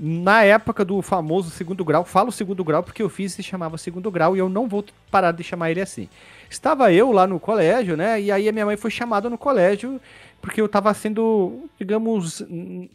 Na 0.00 0.44
época 0.44 0.84
do 0.84 1.02
famoso 1.02 1.50
segundo 1.50 1.84
grau, 1.84 2.04
falo 2.04 2.30
segundo 2.30 2.62
grau 2.62 2.82
porque 2.82 3.02
eu 3.02 3.08
fiz 3.08 3.32
e 3.32 3.36
se 3.36 3.42
chamava 3.42 3.76
segundo 3.76 4.10
grau 4.10 4.36
e 4.36 4.38
eu 4.38 4.48
não 4.48 4.68
vou 4.68 4.84
parar 5.10 5.32
de 5.32 5.42
chamar 5.42 5.70
ele 5.70 5.80
assim. 5.80 6.08
Estava 6.48 6.92
eu 6.92 7.10
lá 7.10 7.26
no 7.26 7.40
colégio, 7.40 7.96
né? 7.96 8.20
E 8.20 8.30
aí 8.30 8.48
a 8.48 8.52
minha 8.52 8.64
mãe 8.64 8.76
foi 8.76 8.90
chamada 8.90 9.28
no 9.28 9.36
colégio 9.36 10.00
porque 10.40 10.60
eu 10.60 10.68
tava 10.68 10.94
sendo, 10.94 11.68
digamos, 11.78 12.44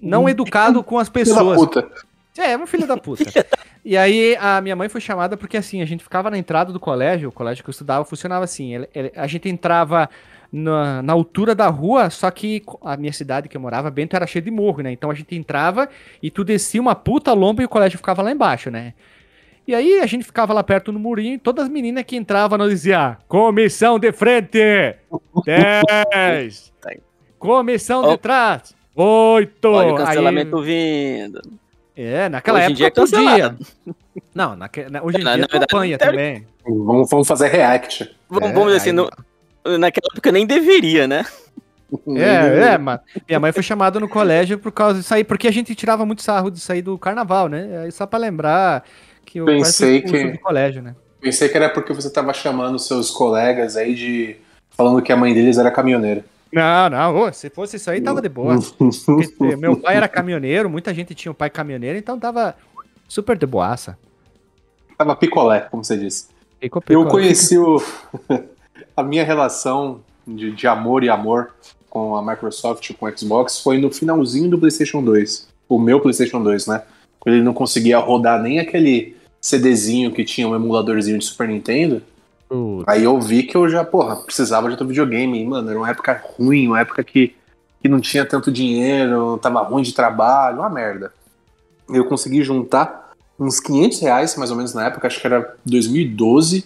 não 0.02 0.30
educado 0.30 0.82
com 0.82 0.98
as 0.98 1.10
Filho 1.10 1.26
da 1.26 1.32
pessoas. 1.32 1.58
puta. 1.60 1.92
É, 2.38 2.58
um 2.58 2.66
filho 2.66 2.88
da 2.88 2.98
puta. 2.98 3.26
e 3.84 3.98
aí 3.98 4.36
a 4.40 4.60
minha 4.62 4.76
mãe 4.76 4.90
foi 4.90 5.02
chamada 5.02 5.36
porque 5.36 5.58
assim, 5.58 5.82
a 5.82 5.86
gente 5.86 6.04
ficava 6.04 6.32
na 6.32 6.38
entrada 6.38 6.72
do 6.72 6.80
colégio, 6.80 7.30
o 7.30 7.32
colégio 7.32 7.64
que 7.64 7.70
eu 7.70 7.74
estudava 7.74 8.06
funcionava 8.06 8.46
assim, 8.46 8.74
a 9.16 9.28
gente 9.28 9.50
entrava 9.50 10.10
na, 10.56 11.02
na 11.02 11.14
altura 11.14 11.56
da 11.56 11.68
rua, 11.68 12.12
só 12.12 12.30
que 12.30 12.62
a 12.84 12.96
minha 12.96 13.12
cidade 13.12 13.50
que 13.50 13.58
eu 13.58 13.62
morava, 13.62 13.90
Bento, 13.90 14.16
era 14.16 14.28
cheia 14.28 14.44
de 14.44 14.52
morro, 14.52 14.84
né? 14.84 14.92
Então 14.92 15.10
a 15.10 15.16
gente 15.16 15.36
entrava 15.36 15.90
e 16.22 16.30
tu 16.30 16.44
descia 16.44 16.80
uma 16.80 16.94
puta 16.94 17.34
lomba 17.34 17.64
e 17.64 17.66
o 17.66 17.70
colégio 17.70 17.98
ficava 17.98 18.22
lá 18.22 18.32
embaixo, 18.32 18.70
né? 18.70 18.94
E 19.68 19.74
aí 19.74 20.00
a 20.00 20.06
gente 20.06 20.24
ficava 20.24 20.54
lá 20.54 20.62
perto 20.64 20.92
no 20.92 21.00
murinho 21.00 21.34
e 21.36 21.38
todas 21.40 21.64
as 21.66 21.70
meninas 21.72 22.04
que 22.04 22.16
entravam 22.16 22.58
nós 22.58 22.70
diziam 22.70 23.18
comissão 23.28 23.98
de 23.98 24.12
frente, 24.12 24.60
10, 25.46 26.74
comissão 27.40 28.02
de 28.04 28.08
Ó. 28.10 28.18
trás, 28.18 28.76
8. 28.96 29.68
Olha 29.70 29.94
o 29.94 29.96
cancelamento 29.98 30.62
vindo. 30.62 31.42
É, 31.96 32.28
naquela 32.30 32.60
Hoje 32.60 32.68
em 32.68 32.86
época 32.86 33.06
dia 33.06 33.26
é 33.26 33.46
podia. 33.46 33.56
Não, 34.36 34.56
naque, 34.56 34.82
hoje 35.02 35.18
em 35.20 35.24
Na- 35.24 35.36
dia 35.36 35.42
na 35.42 35.48
verdade, 35.52 35.64
acompanha 35.64 35.98
não 36.00 36.08
também. 36.08 36.48
Vamos, 36.66 37.10
vamos 37.10 37.28
fazer 37.28 37.48
react. 37.50 38.16
Vamos, 38.30 38.50
É, 38.50 38.54
vamos 38.54 38.66
dizer 38.74 38.78
assim, 38.78 38.90
aí- 38.90 38.96
no- 38.96 39.10
naquela 39.80 40.08
época 40.12 40.32
nem 40.32 40.46
deveria, 40.46 41.08
né? 41.08 41.26
É, 42.08 42.74
é, 42.74 42.78
mas 42.80 43.02
minha 43.28 43.40
mãe 43.40 43.52
foi 43.52 43.62
chamada 43.62 44.00
no 44.00 44.10
colégio 44.10 44.58
por 44.58 44.72
causa 44.72 45.00
disso 45.00 45.14
aí, 45.14 45.24
porque 45.24 45.48
a 45.48 45.52
gente 45.52 45.76
tirava 45.76 46.04
muito 46.04 46.24
sarro 46.24 46.50
disso 46.50 46.72
aí 46.72 46.82
do 46.82 46.98
carnaval, 46.98 47.48
né? 47.48 47.84
Aí 47.84 47.92
só 47.92 48.08
pra 48.08 48.18
lembrar 48.18 48.84
que 49.24 49.40
eu 49.40 49.46
Pensei 49.46 50.02
que- 50.02 50.32
do 50.32 50.40
colégio, 50.40 50.82
né? 50.82 50.96
Pensei 51.22 51.48
que 51.50 51.56
era 51.56 51.70
porque 51.70 51.94
você 51.94 52.10
tava 52.12 52.34
chamando 52.34 52.80
seus 52.80 53.12
colegas 53.12 53.78
aí 53.78 53.94
de. 53.94 54.38
falando 54.72 55.04
que 55.04 55.12
a 55.12 55.16
mãe 55.16 55.36
deles 55.36 55.60
era 55.60 55.70
caminhoneira. 55.70 56.26
Não, 56.52 56.90
não, 56.90 57.16
ô, 57.16 57.32
se 57.32 57.50
fosse 57.52 57.78
isso 57.78 57.92
aí 57.92 58.02
tava 58.02 58.24
de 58.24 58.30
boa. 58.30 58.58
Porque 59.06 59.56
meu 59.56 59.78
pai 59.78 59.96
era 59.96 60.08
caminhoneiro, 60.08 60.72
muita 60.72 60.92
gente 60.96 61.14
tinha 61.14 61.32
um 61.32 61.36
pai 61.36 61.52
caminhoneiro, 61.52 61.98
então 61.98 62.20
tava 62.20 62.56
super 63.08 63.38
de 63.38 63.46
boaça. 63.46 63.98
Tava 64.98 65.16
picolé, 65.16 65.62
como 65.70 65.84
você 65.84 65.96
disse. 65.96 66.28
Ficou 66.60 66.82
Eu 66.90 67.06
conheci 67.06 67.58
o, 67.58 67.80
a 68.96 69.04
minha 69.04 69.24
relação 69.24 70.02
de, 70.26 70.52
de 70.52 70.68
amor 70.68 71.04
e 71.04 71.10
amor 71.10 71.52
com 71.90 72.16
a 72.16 72.22
Microsoft 72.26 72.92
com 72.94 73.06
o 73.06 73.18
Xbox 73.18 73.60
foi 73.60 73.78
no 73.78 73.92
finalzinho 73.92 74.50
do 74.50 74.58
PlayStation 74.58 75.04
2. 75.04 75.48
O 75.70 75.80
meu 75.80 76.00
PlayStation 76.00 76.42
2, 76.42 76.68
né? 76.68 76.84
Quando 77.20 77.36
ele 77.36 77.44
não 77.44 77.54
conseguia 77.54 78.00
rodar 78.00 78.42
nem 78.42 78.60
aquele 78.60 79.16
CDzinho 79.40 80.12
que 80.12 80.24
tinha 80.24 80.48
um 80.48 80.56
emuladorzinho 80.56 81.20
de 81.20 81.26
Super 81.26 81.48
Nintendo. 81.48 82.02
Aí 82.88 83.04
eu 83.04 83.20
vi 83.20 83.44
que 83.44 83.56
eu 83.56 83.68
já, 83.68 83.84
porra, 83.84 84.16
precisava 84.16 84.68
de 84.68 84.74
outro 84.74 84.88
videogame. 84.88 85.42
E, 85.42 85.46
mano, 85.46 85.70
era 85.70 85.80
uma 85.80 85.90
época 85.90 86.22
ruim, 86.38 86.68
uma 86.68 86.80
época 86.80 87.04
que, 87.04 87.36
que 87.82 87.90
não 87.90 88.00
tinha 88.00 88.26
tanto 88.26 88.52
dinheiro, 88.52 89.38
tava 89.42 89.62
ruim 89.62 89.84
de 89.84 89.94
trabalho, 89.94 90.60
uma 90.60 90.70
merda. 90.70 91.14
Eu 91.90 92.06
consegui 92.06 92.44
juntar 92.44 93.12
uns 93.40 93.60
500 93.60 94.00
reais, 94.00 94.36
mais 94.36 94.52
ou 94.52 94.58
menos 94.58 94.74
na 94.74 94.86
época, 94.88 95.08
acho 95.08 95.20
que 95.20 95.28
era 95.28 95.56
2012. 95.66 96.66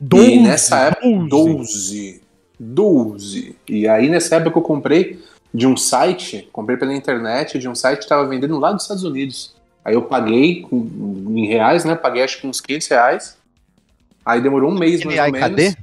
E 0.00 0.40
nessa 0.40 0.78
época, 0.78 1.06
12. 1.28 2.20
12. 2.58 3.56
E 3.68 3.88
aí 3.88 4.08
nessa 4.08 4.36
época 4.36 4.58
eu 4.58 4.62
comprei 4.62 5.18
de 5.52 5.66
um 5.66 5.76
site, 5.76 6.48
comprei 6.52 6.76
pela 6.76 6.94
internet, 6.94 7.58
de 7.58 7.68
um 7.68 7.74
site 7.74 8.00
que 8.00 8.08
tava 8.08 8.26
vendendo 8.26 8.58
lá 8.58 8.72
dos 8.72 8.82
Estados 8.82 9.04
Unidos. 9.04 9.54
Aí 9.84 9.94
eu 9.94 10.02
paguei 10.02 10.66
em 10.72 11.46
reais, 11.46 11.84
né? 11.84 11.94
Paguei 11.94 12.22
acho 12.22 12.40
que 12.40 12.46
uns 12.46 12.60
500 12.60 12.88
reais. 12.88 13.38
Aí 14.24 14.40
demorou 14.40 14.70
um 14.70 14.78
mês 14.78 15.04
mais 15.04 15.18
ou 15.18 15.26
iKD? 15.28 15.62
menos. 15.62 15.76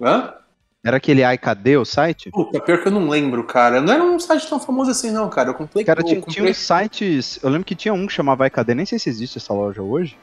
Hã? 0.00 0.34
Era 0.82 0.96
aquele 0.98 1.22
iKD 1.34 1.76
o 1.76 1.84
site? 1.84 2.30
Puta, 2.30 2.60
pior 2.60 2.82
que 2.82 2.88
eu 2.88 2.92
não 2.92 3.08
lembro, 3.08 3.44
cara. 3.44 3.80
Não 3.80 3.92
era 3.92 4.02
um 4.04 4.18
site 4.18 4.48
tão 4.48 4.58
famoso 4.60 4.90
assim, 4.90 5.10
não, 5.10 5.28
cara. 5.30 5.50
Eu 5.50 5.54
comprei. 5.54 5.84
Cara, 5.84 6.00
eu 6.00 6.04
tinha, 6.04 6.20
comprei- 6.20 6.34
tinha 6.34 6.50
uns 6.50 6.56
sites. 6.56 7.38
Eu 7.42 7.50
lembro 7.50 7.64
que 7.64 7.74
tinha 7.74 7.92
um 7.94 8.06
que 8.06 8.12
chamava 8.12 8.46
iKD, 8.46 8.74
nem 8.74 8.86
sei 8.86 8.98
se 8.98 9.08
existe 9.08 9.38
essa 9.38 9.52
loja 9.54 9.80
hoje. 9.82 10.16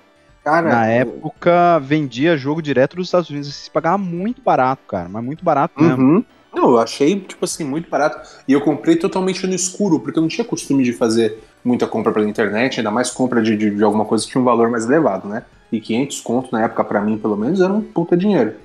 Cara, 0.43 0.69
Na 0.69 0.85
época 0.87 1.79
vendia 1.79 2.37
jogo 2.37 2.61
direto 2.61 2.95
dos 2.95 3.07
Estados 3.07 3.29
Unidos. 3.29 3.53
Se 3.53 3.69
pagava 3.69 3.97
muito 3.97 4.41
barato, 4.41 4.83
cara. 4.87 5.07
Mas 5.09 5.23
muito 5.23 5.43
barato 5.43 5.81
mesmo. 5.81 6.03
Uhum. 6.03 6.25
Não, 6.53 6.71
eu 6.71 6.79
achei, 6.79 7.19
tipo 7.19 7.45
assim, 7.45 7.63
muito 7.63 7.89
barato. 7.89 8.27
E 8.47 8.53
eu 8.53 8.61
comprei 8.61 8.95
totalmente 8.97 9.45
no 9.47 9.53
escuro, 9.53 9.99
porque 9.99 10.19
eu 10.19 10.21
não 10.21 10.27
tinha 10.27 10.43
costume 10.43 10.83
de 10.83 10.91
fazer 10.91 11.41
muita 11.63 11.87
compra 11.87 12.11
pela 12.11 12.27
internet, 12.27 12.79
ainda 12.79 12.91
mais 12.91 13.09
compra 13.09 13.41
de, 13.41 13.55
de, 13.55 13.71
de 13.71 13.83
alguma 13.83 14.03
coisa 14.03 14.25
que 14.25 14.31
tinha 14.31 14.41
um 14.41 14.45
valor 14.45 14.69
mais 14.69 14.85
elevado, 14.85 15.29
né? 15.29 15.43
E 15.71 15.79
500 15.79 16.19
conto 16.21 16.51
na 16.51 16.65
época, 16.65 16.83
pra 16.83 16.99
mim, 16.99 17.17
pelo 17.17 17.37
menos, 17.37 17.61
era 17.61 17.71
um 17.71 17.81
puta 17.81 18.17
dinheiro. 18.17 18.55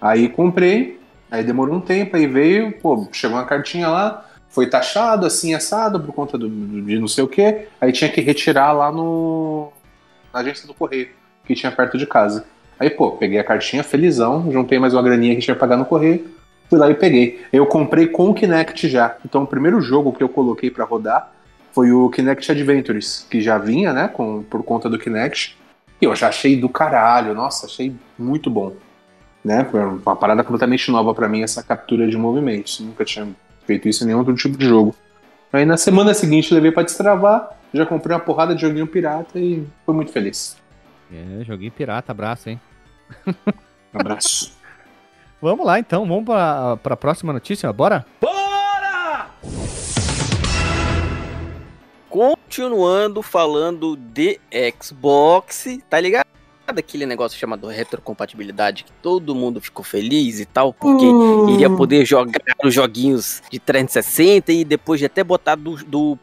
Aí 0.00 0.28
comprei, 0.28 1.00
aí 1.30 1.42
demorou 1.42 1.76
um 1.76 1.80
tempo, 1.80 2.16
aí 2.16 2.26
veio, 2.26 2.72
pô, 2.72 3.08
chegou 3.12 3.38
uma 3.38 3.46
cartinha 3.46 3.88
lá, 3.88 4.26
foi 4.48 4.68
taxado, 4.68 5.24
assim, 5.24 5.54
assado, 5.54 5.98
por 5.98 6.12
conta 6.12 6.36
do, 6.36 6.48
de 6.48 6.98
não 6.98 7.08
sei 7.08 7.24
o 7.24 7.28
quê. 7.28 7.68
Aí 7.80 7.92
tinha 7.92 8.10
que 8.10 8.20
retirar 8.20 8.72
lá 8.72 8.92
no. 8.92 9.72
Na 10.32 10.40
agência 10.40 10.66
do 10.66 10.74
correio, 10.74 11.08
que 11.44 11.54
tinha 11.54 11.70
perto 11.72 11.98
de 11.98 12.06
casa. 12.06 12.44
Aí, 12.78 12.90
pô, 12.90 13.12
peguei 13.12 13.38
a 13.38 13.44
cartinha 13.44 13.84
felizão, 13.84 14.50
juntei 14.50 14.78
mais 14.78 14.92
uma 14.92 15.02
graninha 15.02 15.34
que 15.34 15.40
tinha 15.40 15.54
que 15.54 15.60
pagar 15.60 15.76
no 15.76 15.84
correio, 15.84 16.26
fui 16.68 16.78
lá 16.78 16.90
e 16.90 16.94
peguei. 16.94 17.40
Eu 17.52 17.66
comprei 17.66 18.06
com 18.06 18.30
o 18.30 18.34
Kinect 18.34 18.88
já. 18.88 19.16
Então 19.24 19.42
o 19.42 19.46
primeiro 19.46 19.80
jogo 19.80 20.12
que 20.12 20.22
eu 20.22 20.28
coloquei 20.28 20.70
pra 20.70 20.84
rodar 20.84 21.30
foi 21.72 21.92
o 21.92 22.08
Kinect 22.10 22.50
Adventures, 22.50 23.26
que 23.30 23.40
já 23.40 23.58
vinha, 23.58 23.92
né, 23.92 24.08
com, 24.08 24.42
por 24.42 24.62
conta 24.62 24.88
do 24.88 24.98
Kinect. 24.98 25.56
E 26.00 26.04
eu 26.04 26.14
já 26.16 26.28
achei 26.28 26.56
do 26.56 26.68
caralho, 26.68 27.34
nossa, 27.34 27.66
achei 27.66 27.94
muito 28.18 28.50
bom. 28.50 28.72
Né? 29.44 29.64
Foi 29.70 29.80
uma 29.80 30.16
parada 30.16 30.42
completamente 30.42 30.90
nova 30.90 31.14
pra 31.14 31.28
mim 31.28 31.42
essa 31.42 31.62
captura 31.62 32.08
de 32.08 32.16
movimentos. 32.16 32.80
Nunca 32.80 33.04
tinha 33.04 33.28
feito 33.66 33.88
isso 33.88 34.02
em 34.02 34.08
nenhum 34.08 34.18
outro 34.18 34.34
tipo 34.34 34.56
de 34.56 34.66
jogo. 34.66 34.94
Aí 35.52 35.64
na 35.64 35.76
semana 35.76 36.14
seguinte 36.14 36.52
levei 36.54 36.72
pra 36.72 36.82
destravar, 36.82 37.50
já 37.72 37.86
comprei 37.86 38.14
uma 38.14 38.22
porrada 38.22 38.54
de 38.54 38.60
joguinho 38.60 38.86
pirata 38.86 39.38
e 39.38 39.66
fui 39.84 39.94
muito 39.94 40.12
feliz. 40.12 40.56
É, 41.12 41.44
joguinho 41.44 41.72
pirata, 41.72 42.12
abraço, 42.12 42.48
hein? 42.50 42.60
Abraço. 43.92 44.56
Vamos 45.40 45.66
lá 45.66 45.78
então, 45.78 46.06
vamos 46.06 46.24
pra, 46.24 46.78
pra 46.78 46.96
próxima 46.96 47.32
notícia, 47.32 47.70
bora? 47.72 48.06
Continuando 52.08 53.22
falando 53.22 53.96
de 53.96 54.38
Xbox, 54.80 55.66
tá 55.90 56.00
ligado? 56.00 56.26
Aquele 56.66 57.04
negócio 57.04 57.38
chamado 57.38 57.66
retrocompatibilidade 57.66 58.84
que 58.84 58.92
todo 59.02 59.34
mundo 59.34 59.60
ficou 59.60 59.84
feliz 59.84 60.40
e 60.40 60.46
tal, 60.46 60.72
porque 60.72 61.04
iria 61.52 61.68
poder 61.68 62.06
jogar 62.06 62.40
os 62.64 62.72
joguinhos 62.72 63.42
de 63.50 63.58
360 63.58 64.52
e 64.52 64.64
depois 64.64 65.00
de 65.00 65.06
até 65.06 65.24
botar 65.24 65.56
do, 65.56 65.76
do 65.84 66.16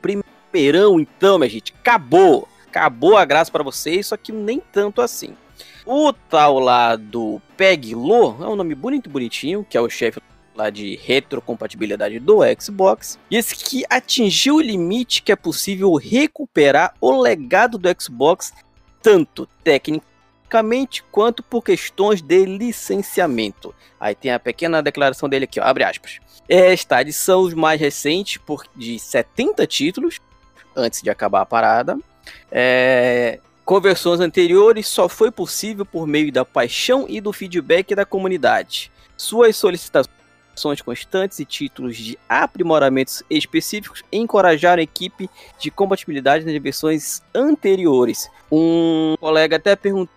então, 0.54 1.38
minha 1.38 1.50
gente, 1.50 1.74
acabou. 1.80 2.48
Acabou 2.68 3.18
a 3.18 3.26
graça 3.26 3.52
pra 3.52 3.64
vocês, 3.64 4.08
só 4.08 4.18
que 4.18 4.32
nem 4.32 4.60
tanto 4.60 5.02
assim. 5.02 5.36
O 5.86 6.14
tal 6.14 6.60
lá 6.60 6.96
do 6.96 7.42
Peg 7.58 7.96
Lo, 7.96 8.38
é 8.44 8.48
um 8.48 8.56
nome 8.56 8.76
bonito 8.76 9.10
bonitinho, 9.10 9.66
que 9.68 9.76
é 9.76 9.82
o 9.82 9.90
chefe 9.90 10.22
lá 10.56 10.70
de 10.70 11.00
retrocompatibilidade 11.02 12.20
do 12.20 12.42
Xbox, 12.60 13.18
disse 13.30 13.56
que 13.56 13.86
atingiu 13.90 14.56
o 14.56 14.62
limite 14.62 15.24
que 15.24 15.32
é 15.32 15.36
possível 15.36 15.94
recuperar 15.96 16.94
o 17.00 17.20
legado 17.20 17.78
do 17.78 17.90
Xbox, 18.00 18.54
tanto 19.02 19.48
tecnicamente 19.64 21.02
quanto 21.10 21.42
por 21.42 21.64
questões 21.64 22.22
de 22.22 22.46
licenciamento. 22.46 23.74
Aí 23.98 24.14
tem 24.14 24.32
a 24.32 24.40
pequena 24.40 24.84
declaração 24.84 25.30
dele 25.30 25.46
aqui, 25.46 25.60
ó, 25.60 25.64
abre 25.64 25.86
aspas. 25.86 26.20
Esta 26.48 26.98
adição, 26.98 27.42
os 27.42 27.54
mais 27.54 27.80
recentes, 27.80 28.38
por, 28.38 28.66
de 28.76 29.00
70 29.00 29.66
títulos, 29.66 30.20
antes 30.76 31.02
de 31.02 31.10
acabar 31.10 31.42
a 31.42 31.46
parada. 31.46 31.98
É, 32.52 33.40
conversões 33.66 34.20
anteriores 34.20 34.88
só 34.88 35.08
foi 35.08 35.32
possível 35.32 35.86
por 35.86 36.08
meio 36.08 36.32
da 36.32 36.44
paixão 36.44 37.06
e 37.08 37.22
do 37.22 37.32
feedback 37.32 37.94
da 37.96 38.06
comunidade. 38.06 38.92
Suas 39.16 39.56
solicitações 39.56 40.82
constantes 40.84 41.40
e 41.40 41.46
títulos 41.46 41.96
de 41.96 42.18
aprimoramentos 42.28 43.24
específicos 43.30 44.04
encorajaram 44.12 44.80
a 44.80 44.84
equipe 44.84 45.30
de 45.60 45.72
compatibilidade 45.72 46.46
nas 46.46 46.62
versões 46.62 47.22
anteriores. 47.34 48.30
Um 48.52 49.16
colega 49.20 49.58
até 49.58 49.76
perguntou. 49.76 50.14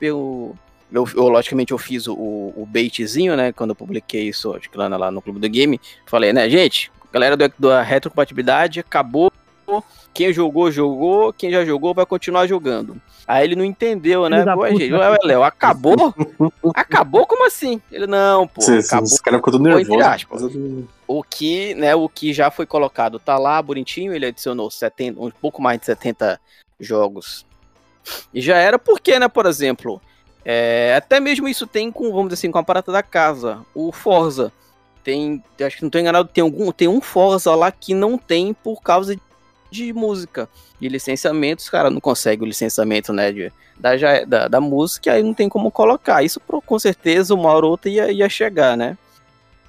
Eu, 0.00 0.54
eu, 0.92 1.28
logicamente 1.28 1.72
eu 1.72 1.78
fiz 1.78 2.06
o, 2.06 2.14
o 2.14 2.68
baitzinho, 2.68 3.36
né? 3.36 3.52
Quando 3.52 3.70
eu 3.70 3.76
publiquei 3.76 4.28
isso, 4.28 4.54
acho 4.54 4.70
que 4.70 4.78
lá, 4.78 4.86
lá 4.86 5.10
no 5.10 5.20
Clube 5.20 5.40
do 5.40 5.48
Game. 5.48 5.80
Falei, 6.06 6.32
né, 6.32 6.48
gente, 6.48 6.92
galera 7.12 7.36
do, 7.36 7.52
da 7.58 7.82
retrocompatibilidade 7.82 8.80
acabou 8.80 9.32
quem 10.14 10.32
jogou, 10.32 10.70
jogou. 10.70 11.32
Quem 11.32 11.50
já 11.50 11.64
jogou 11.64 11.92
vai 11.92 12.06
continuar 12.06 12.46
jogando. 12.46 13.00
Aí 13.26 13.44
ele 13.44 13.56
não 13.56 13.64
entendeu, 13.64 14.28
né? 14.28 14.44
Pô, 14.54 14.66
gente, 14.68 14.92
ué, 14.92 15.18
Léo, 15.22 15.42
acabou? 15.42 16.14
acabou? 16.74 17.26
Como 17.26 17.46
assim? 17.46 17.80
Ele, 17.90 18.06
não, 18.06 18.46
pô, 18.46 18.62
Sim, 18.62 18.78
acabou. 18.78 19.04
Esse 19.04 19.22
cara 19.22 19.36
ficou 19.36 19.52
todo 19.52 19.62
nervoso. 19.62 20.88
O 21.06 21.22
que, 21.22 21.74
né, 21.74 21.94
o 21.94 22.08
que 22.08 22.32
já 22.32 22.50
foi 22.50 22.66
colocado 22.66 23.18
tá 23.18 23.36
lá, 23.38 23.60
bonitinho, 23.60 24.14
ele 24.14 24.26
adicionou 24.26 24.70
70, 24.70 25.20
um 25.20 25.30
pouco 25.30 25.60
mais 25.60 25.78
de 25.80 25.86
70 25.86 26.40
jogos. 26.80 27.44
E 28.32 28.40
já 28.40 28.56
era 28.56 28.78
porque, 28.78 29.18
né, 29.18 29.28
por 29.28 29.46
exemplo, 29.46 30.00
é, 30.44 30.94
até 30.96 31.18
mesmo 31.18 31.48
isso 31.48 31.66
tem 31.66 31.90
com, 31.90 32.10
vamos 32.10 32.28
dizer 32.28 32.34
assim, 32.34 32.50
com 32.50 32.58
a 32.58 32.62
parada 32.62 32.92
da 32.92 33.02
casa. 33.02 33.60
O 33.74 33.90
Forza 33.92 34.52
tem, 35.02 35.42
acho 35.60 35.76
que 35.76 35.82
não 35.82 35.90
tô 35.90 35.98
enganado, 35.98 36.28
tem 36.32 36.42
algum, 36.42 36.70
tem 36.72 36.88
um 36.88 37.00
Forza 37.00 37.54
lá 37.54 37.70
que 37.70 37.94
não 37.94 38.16
tem 38.16 38.54
por 38.54 38.80
causa 38.80 39.16
de 39.70 39.92
música. 39.92 40.48
De 40.80 40.88
licenciamento, 40.88 41.62
os 41.62 41.70
caras 41.70 41.92
não 41.92 42.00
conseguem 42.00 42.44
o 42.44 42.48
licenciamento, 42.48 43.12
né, 43.12 43.32
de, 43.32 43.52
da, 43.78 44.24
da, 44.26 44.48
da 44.48 44.60
música, 44.60 45.12
aí 45.12 45.22
não 45.22 45.34
tem 45.34 45.48
como 45.48 45.70
colocar. 45.70 46.22
Isso 46.22 46.40
com 46.40 46.78
certeza 46.78 47.34
uma 47.34 47.50
hora 47.50 47.66
ou 47.66 47.72
outra 47.72 47.90
ia, 47.90 48.10
ia 48.10 48.28
chegar, 48.28 48.76
né? 48.76 48.96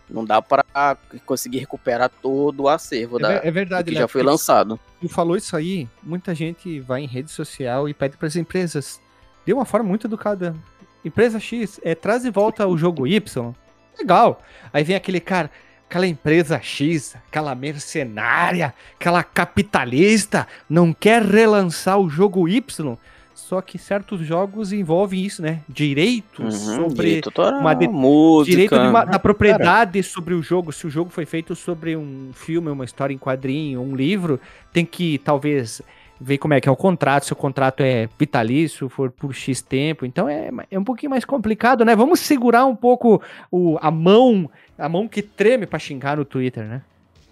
Não 0.09 0.23
dá 0.23 0.41
para 0.41 0.97
conseguir 1.25 1.59
recuperar 1.59 2.09
todo 2.21 2.63
o 2.63 2.69
acervo 2.69 3.17
é, 3.17 3.21
da, 3.21 3.33
é 3.33 3.51
verdade, 3.51 3.91
que 3.91 3.97
já 3.97 4.07
foi 4.07 4.23
lançado. 4.23 4.79
Tu 5.01 5.09
falou 5.09 5.35
isso 5.35 5.55
aí, 5.55 5.87
muita 6.01 6.33
gente 6.33 6.79
vai 6.79 7.01
em 7.01 7.07
rede 7.07 7.29
social 7.29 7.89
e 7.89 7.93
pede 7.93 8.15
para 8.15 8.27
as 8.27 8.35
empresas 8.37 9.01
de 9.45 9.53
uma 9.53 9.65
forma 9.65 9.87
muito 9.87 10.07
educada. 10.07 10.55
Empresa 11.03 11.39
X, 11.39 11.79
é, 11.83 11.93
traz 11.93 12.23
de 12.23 12.29
volta 12.29 12.65
o 12.67 12.77
jogo 12.77 13.05
Y. 13.05 13.53
Legal. 13.97 14.41
Aí 14.71 14.83
vem 14.83 14.95
aquele 14.95 15.19
cara, 15.19 15.51
aquela 15.89 16.05
empresa 16.07 16.59
X, 16.61 17.15
aquela 17.27 17.55
mercenária, 17.55 18.73
aquela 18.99 19.23
capitalista, 19.23 20.47
não 20.69 20.93
quer 20.93 21.21
relançar 21.23 21.97
o 21.99 22.09
jogo 22.09 22.47
Y. 22.47 22.97
Só 23.33 23.61
que 23.61 23.77
certos 23.77 24.19
jogos 24.25 24.73
envolvem 24.73 25.23
isso, 25.23 25.41
né? 25.41 25.61
Direitos 25.69 26.67
Uhum, 26.67 26.75
sobre 26.75 27.05
direito 27.05 27.31
uma 27.61 27.73
de- 27.73 27.87
música. 27.87 28.51
direito 28.51 28.77
de 28.77 28.87
uma- 28.87 29.05
da 29.05 29.17
propriedade 29.19 30.03
sobre 30.03 30.33
o 30.33 30.41
jogo. 30.41 30.73
Se 30.73 30.85
o 30.85 30.89
jogo 30.89 31.09
foi 31.09 31.25
feito 31.25 31.55
sobre 31.55 31.95
um 31.95 32.31
filme, 32.33 32.69
uma 32.69 32.83
história 32.83 33.13
em 33.13 33.17
quadrinho, 33.17 33.79
um 33.81 33.95
livro, 33.95 34.39
tem 34.73 34.85
que 34.85 35.17
talvez 35.19 35.81
ver 36.19 36.37
como 36.37 36.53
é 36.53 36.61
que 36.61 36.67
é 36.67 36.71
o 36.71 36.75
contrato, 36.75 37.25
se 37.25 37.33
o 37.33 37.35
contrato 37.35 37.81
é 37.81 38.09
vitalício, 38.17 38.89
for 38.89 39.11
por 39.11 39.33
X 39.33 39.61
tempo. 39.61 40.05
Então 40.05 40.27
é, 40.27 40.49
é 40.71 40.79
um 40.79 40.83
pouquinho 40.83 41.09
mais 41.09 41.25
complicado, 41.25 41.85
né? 41.85 41.95
Vamos 41.95 42.19
segurar 42.19 42.65
um 42.65 42.75
pouco 42.75 43.21
o, 43.51 43.77
a 43.81 43.91
mão, 43.91 44.49
a 44.77 44.89
mão 44.89 45.07
que 45.07 45.21
treme 45.21 45.65
pra 45.65 45.79
xingar 45.79 46.17
no 46.17 46.25
Twitter, 46.25 46.63
né? 46.65 46.81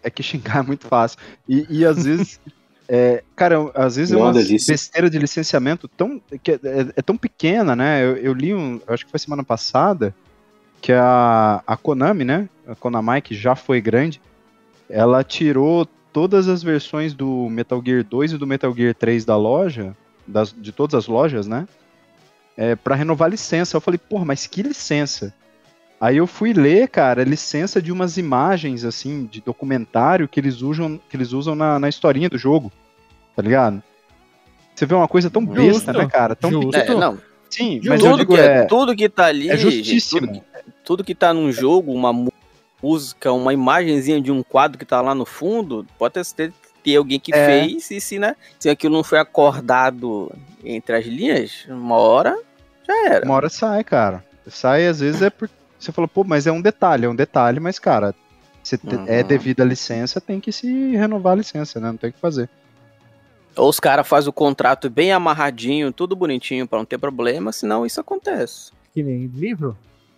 É 0.04 0.10
que 0.10 0.22
xingar 0.22 0.60
é 0.60 0.68
muito 0.68 0.86
fácil. 0.88 1.18
E, 1.48 1.66
e 1.70 1.86
às 1.86 2.04
vezes. 2.04 2.40
É, 2.88 3.24
cara, 3.36 3.72
às 3.74 3.96
vezes 3.96 4.14
é 4.14 4.16
uma 4.16 4.32
delícia. 4.32 4.72
besteira 4.72 5.10
de 5.10 5.18
licenciamento 5.18 5.88
tão, 5.88 6.22
que 6.44 6.52
é, 6.52 6.60
é- 6.64 6.94
é 6.98 7.02
tão 7.02 7.18
pequena, 7.18 7.76
né? 7.76 8.04
Eu, 8.04 8.16
eu 8.18 8.32
li 8.32 8.54
um, 8.54 8.80
acho 8.88 9.04
que 9.04 9.10
foi 9.10 9.20
semana 9.20 9.44
passada, 9.44 10.14
que 10.80 10.92
a, 10.94 11.64
a 11.66 11.76
Konami, 11.76 12.24
né? 12.24 12.48
A 12.68 12.76
Konami, 12.76 13.24
que 13.24 13.34
já 13.34 13.56
foi 13.56 13.82
grande, 13.82 14.22
ela 14.88 15.24
tirou 15.24 15.88
todas 16.16 16.48
as 16.48 16.64
versões 16.64 17.14
do 17.14 17.50
Metal 17.50 17.84
Gear 17.86 18.02
2 18.02 18.32
e 18.32 18.38
do 18.38 18.48
Metal 18.48 18.74
Gear 18.74 18.96
3 18.96 19.26
da 19.26 19.36
loja, 19.36 19.94
das, 20.26 20.56
de 20.58 20.72
todas 20.72 20.96
as 20.96 21.08
lojas, 21.08 21.46
né? 21.46 21.68
É, 22.56 22.74
para 22.74 22.96
renovar 22.96 23.26
a 23.26 23.32
licença. 23.32 23.76
Eu 23.76 23.82
falei, 23.82 23.98
porra, 23.98 24.24
mas 24.24 24.48
que 24.48 24.64
licença? 24.64 25.34
Aí 26.00 26.16
eu 26.16 26.26
fui 26.26 26.54
ler, 26.54 26.88
cara, 26.88 27.26
licença 27.26 27.82
de 27.82 27.92
umas 27.92 28.16
imagens, 28.16 28.86
assim, 28.86 29.26
de 29.26 29.42
documentário 29.42 30.26
que 30.26 30.40
eles 30.40 30.62
usam, 30.62 30.98
que 31.10 31.18
eles 31.18 31.34
usam 31.34 31.54
na, 31.54 31.78
na 31.80 31.90
historinha 31.90 32.30
do 32.30 32.38
jogo, 32.38 32.72
tá 33.36 33.42
ligado? 33.42 33.84
Você 34.74 34.86
vê 34.86 34.96
uma 34.96 35.10
coisa 35.10 35.30
tão 35.30 35.42
Justo. 35.42 35.56
besta, 35.56 35.92
né, 35.92 36.08
cara? 36.08 36.34
Tão 36.34 36.50
Justo. 36.50 36.78
É, 36.78 36.96
não, 36.96 37.20
Sim, 37.50 37.82
mas 37.84 38.02
eu 38.02 38.12
tudo, 38.12 38.20
digo, 38.20 38.36
que, 38.36 38.40
é, 38.40 38.46
é, 38.46 38.64
tudo 38.64 38.96
que 38.96 39.10
tá 39.10 39.26
ali, 39.26 39.50
é 39.50 39.58
gente, 39.58 39.78
justíssimo. 39.78 40.22
tudo, 40.22 40.34
que, 40.34 40.72
tudo 40.86 41.04
que 41.04 41.16
tá 41.16 41.34
num 41.34 41.52
jogo, 41.52 41.92
uma 41.92 42.14
música, 42.90 43.32
uma 43.34 43.52
imagenzinha 43.52 44.22
de 44.22 44.32
um 44.32 44.44
quadro 44.44 44.78
que 44.78 44.86
tá 44.86 45.02
lá 45.02 45.16
no 45.16 45.26
fundo, 45.26 45.86
pode 45.98 46.14
ter, 46.36 46.54
ter 46.84 46.96
alguém 46.96 47.20
que 47.20 47.34
É. 47.34 47.46
fez, 47.46 47.90
e 47.90 48.00
se, 48.00 48.20
né, 48.20 48.36
se 48.60 48.70
aquilo 48.70 48.96
não 48.96 49.04
foi 49.04 49.18
acordado 49.18 50.32
entre 50.64 50.96
as 50.96 51.06
linhas, 51.06 51.66
uma 51.68 51.96
hora 51.98 52.38
já 52.88 53.08
era. 53.10 53.26
Uma 53.26 53.36
hora 53.36 53.50
sai, 53.50 53.84
cara. 53.84 54.24
Sai, 54.48 54.86
às 54.88 55.00
vezes, 55.00 55.22
é 55.24 55.30
porque 55.32 55.54
você 55.80 55.92
falou, 55.92 56.08
pô, 56.08 56.24
mas 56.24 56.46
é 56.46 56.52
um 56.52 56.62
detalhe, 56.62 57.06
é 57.06 57.10
um 57.10 57.16
detalhe, 57.16 57.60
mas, 57.60 57.80
cara, 57.80 58.14
se 58.64 58.78
te- 58.78 58.96
Uhum. 58.96 59.06
é 59.08 59.24
devido 59.24 59.62
à 59.62 59.66
licença, 59.66 60.22
tem 60.22 60.40
que 60.40 60.52
se 60.52 60.96
renovar 60.96 61.34
a 61.34 61.38
licença, 61.38 61.80
né? 61.80 61.88
Não 61.88 61.98
tem 61.98 62.12
o 62.12 62.14
que 62.14 62.20
fazer. 62.20 62.48
Ou 63.56 63.70
os 63.70 63.80
caras 63.80 64.08
fazem 64.08 64.30
o 64.30 64.34
contrato 64.34 64.90
bem 64.90 65.12
amarradinho, 65.12 65.92
tudo 65.92 66.16
bonitinho 66.16 66.68
pra 66.68 66.78
não 66.78 66.86
ter 66.86 66.98
problema, 67.00 67.52
senão 67.52 67.86
isso 67.86 68.00
acontece. 68.00 68.72
Que 68.94 69.02
nem 69.02 69.26
livro. 69.28 69.76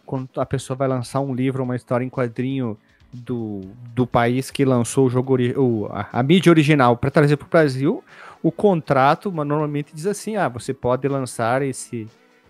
Quando 0.08 0.30
a 0.38 0.46
pessoa 0.46 0.78
vai 0.78 0.88
lançar 0.88 1.20
um 1.20 1.36
livro, 1.36 1.62
uma 1.62 1.76
história 1.76 2.06
em 2.06 2.10
quadrinho 2.10 2.78
do, 3.12 3.60
do 3.94 4.08
país 4.08 4.50
que 4.50 4.64
lançou 4.64 5.08
o 5.08 5.10
jogo, 5.10 5.36
o, 5.58 5.88
a, 5.92 6.08
a 6.14 6.24
mídia 6.24 6.50
original 6.50 6.96
para 6.96 7.12
trazer 7.12 7.36
para 7.36 7.46
o 7.46 7.50
Brasil, 7.50 8.02
o 8.42 8.50
contrato 8.50 9.30
normalmente 9.30 9.92
diz 9.94 10.06
assim: 10.06 10.38
ah, 10.38 10.48
você 10.48 10.74
pode 10.74 11.06
lançar 11.10 11.62
esse, 11.62 12.08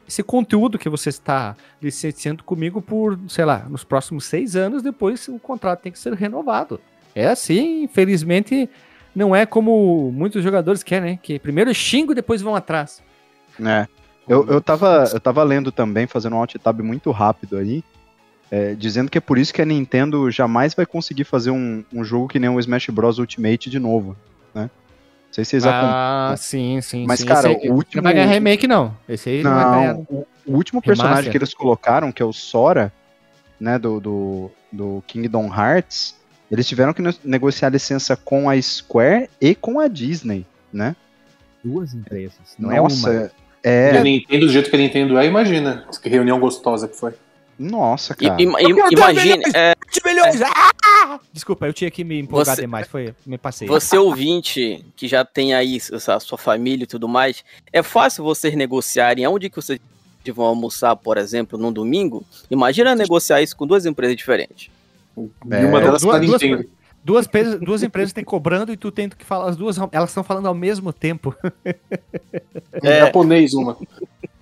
esse 0.07 0.21
conteúdo 0.21 0.77
que 0.77 0.87
você 0.87 1.09
está 1.09 1.55
licenciando 1.81 2.43
comigo 2.43 2.79
por, 2.79 3.17
sei 3.27 3.43
lá, 3.43 3.65
nos 3.67 3.83
próximos 3.83 4.25
seis 4.25 4.55
anos, 4.55 4.83
depois 4.83 5.27
o 5.27 5.39
contrato 5.39 5.81
tem 5.81 5.91
que 5.91 5.99
ser 5.99 6.13
renovado. 6.13 6.79
É 7.15 7.27
assim, 7.27 7.81
infelizmente, 7.83 8.69
não 9.15 9.35
é 9.35 9.47
como 9.47 10.11
muitos 10.11 10.43
jogadores 10.43 10.83
querem, 10.83 11.13
né? 11.13 11.19
Que 11.19 11.39
primeiro 11.39 11.73
xingo 11.73 12.11
e 12.11 12.15
depois 12.15 12.39
vão 12.39 12.55
atrás. 12.55 13.01
É. 13.59 13.87
Eu, 14.27 14.45
eu, 14.47 14.61
tava, 14.61 15.05
eu 15.13 15.19
tava 15.19 15.43
lendo 15.43 15.71
também, 15.71 16.05
fazendo 16.05 16.35
um 16.35 16.39
alt 16.39 16.55
tab 16.55 16.81
muito 16.81 17.11
rápido 17.11 17.57
aí, 17.57 17.83
é, 18.51 18.73
dizendo 18.75 19.09
que 19.09 19.17
é 19.17 19.21
por 19.21 19.37
isso 19.37 19.53
que 19.53 19.61
a 19.61 19.65
Nintendo 19.65 20.29
jamais 20.31 20.73
vai 20.73 20.85
conseguir 20.85 21.23
fazer 21.23 21.51
um, 21.51 21.83
um 21.93 22.03
jogo 22.03 22.27
que 22.27 22.39
nem 22.39 22.49
o 22.49 22.59
Smash 22.59 22.87
Bros. 22.89 23.19
Ultimate 23.19 23.69
de 23.69 23.79
novo, 23.79 24.15
né? 24.53 24.63
Não 24.63 25.33
sei 25.33 25.43
se 25.45 25.51
vocês 25.51 25.65
acompanham. 25.65 25.93
Ah, 25.93 26.35
sim, 26.37 26.81
sim. 26.81 27.05
Mas, 27.05 27.19
sim. 27.19 27.25
cara, 27.25 27.51
Esse 27.51 27.69
o 27.69 27.73
último- 27.73 28.01
Não 28.01 28.03
vai 28.03 28.13
ganhar 28.13 28.27
remake, 28.27 28.67
não. 28.67 28.95
Esse 29.07 29.29
aí 29.29 29.43
não, 29.43 29.53
vai 29.53 29.63
ganhar. 29.65 29.93
Não, 29.93 30.07
o, 30.09 30.27
o 30.45 30.53
último 30.55 30.81
personagem 30.81 31.15
Remaster. 31.15 31.31
que 31.31 31.37
eles 31.37 31.53
colocaram, 31.53 32.11
que 32.11 32.21
é 32.21 32.25
o 32.25 32.33
Sora, 32.33 32.91
né, 33.59 33.77
do, 33.77 33.99
do, 33.99 34.51
do 34.71 35.03
Kingdom 35.07 35.47
Hearts, 35.53 36.15
eles 36.49 36.67
tiveram 36.67 36.93
que 36.93 37.01
ne- 37.01 37.19
negociar 37.23 37.69
licença 37.69 38.15
com 38.15 38.49
a 38.49 38.59
Square 38.61 39.29
e 39.41 39.53
com 39.53 39.79
a 39.79 39.87
Disney, 39.87 40.45
né? 40.71 40.95
Duas 41.63 41.93
empresas. 41.93 42.55
Não 42.57 42.69
Nossa, 42.69 43.09
é 43.09 43.19
uma. 43.23 43.31
É, 43.67 43.97
A 43.97 44.03
Nintendo, 44.03 44.45
do 44.45 44.51
jeito 44.51 44.69
que 44.69 44.75
a 44.75 44.79
Nintendo 44.79 45.17
é, 45.17 45.25
imagina. 45.25 45.85
Que 46.01 46.09
reunião 46.09 46.39
gostosa 46.39 46.87
que 46.87 46.95
foi. 46.95 47.13
nossa, 47.59 48.15
E- 48.19 48.27
cara. 48.27 48.41
im- 48.41 48.53
imagine, 48.91 49.43
é, 49.55 49.73
milhões! 50.05 50.41
Ah! 50.41 51.19
Desculpa, 51.33 51.65
eu 51.65 51.73
tinha 51.73 51.89
que 51.91 52.03
me 52.03 52.19
empolgar 52.19 52.55
Você- 52.55 52.61
demais. 52.61 52.87
Foi, 52.87 53.13
me 53.25 53.37
passei. 53.37 53.67
Você 53.67 53.97
ouvinte 53.97 54.85
que 54.95 55.07
já 55.07 55.25
tem 55.25 55.53
aí 55.53 55.77
essa 55.77 56.19
sua 56.19 56.37
família 56.37 56.83
e 56.83 56.87
tudo 56.87 57.07
mais, 57.07 57.43
é 57.73 57.81
fácil 57.83 58.23
vocês 58.23 58.55
negociarem 58.55 59.25
aonde 59.25 59.49
que 59.49 59.55
vocês 59.55 59.79
vão 60.33 60.45
almoçar, 60.45 60.95
por 60.95 61.17
exemplo, 61.17 61.57
num 61.57 61.71
domingo? 61.71 62.23
Imagina 62.51 62.93
negociar 62.95 63.41
isso 63.41 63.55
com 63.55 63.65
duas 63.65 63.85
empresas 63.85 64.15
diferentes. 64.15 64.69
É, 65.49 65.61
e 65.63 65.65
uma 65.65 65.79
delas 65.79 66.01
duas- 66.03 66.19
duas- 66.21 66.41
Nintendo. 66.41 66.63
Duas, 66.63 66.76
pe- 67.27 67.57
duas 67.59 67.83
empresas 67.83 68.11
têm 68.13 68.23
cobrando 68.23 68.71
e 68.71 68.77
tu 68.77 68.91
tendo 68.91 69.15
que 69.15 69.23
falar. 69.25 69.49
As 69.49 69.55
duas, 69.55 69.77
elas 69.91 70.09
estão 70.09 70.23
falando 70.23 70.47
ao 70.47 70.53
mesmo 70.53 70.91
tempo. 70.91 71.33
Em 72.83 72.87
É. 72.87 72.99
japonês, 73.01 73.53
uma. 73.53 73.77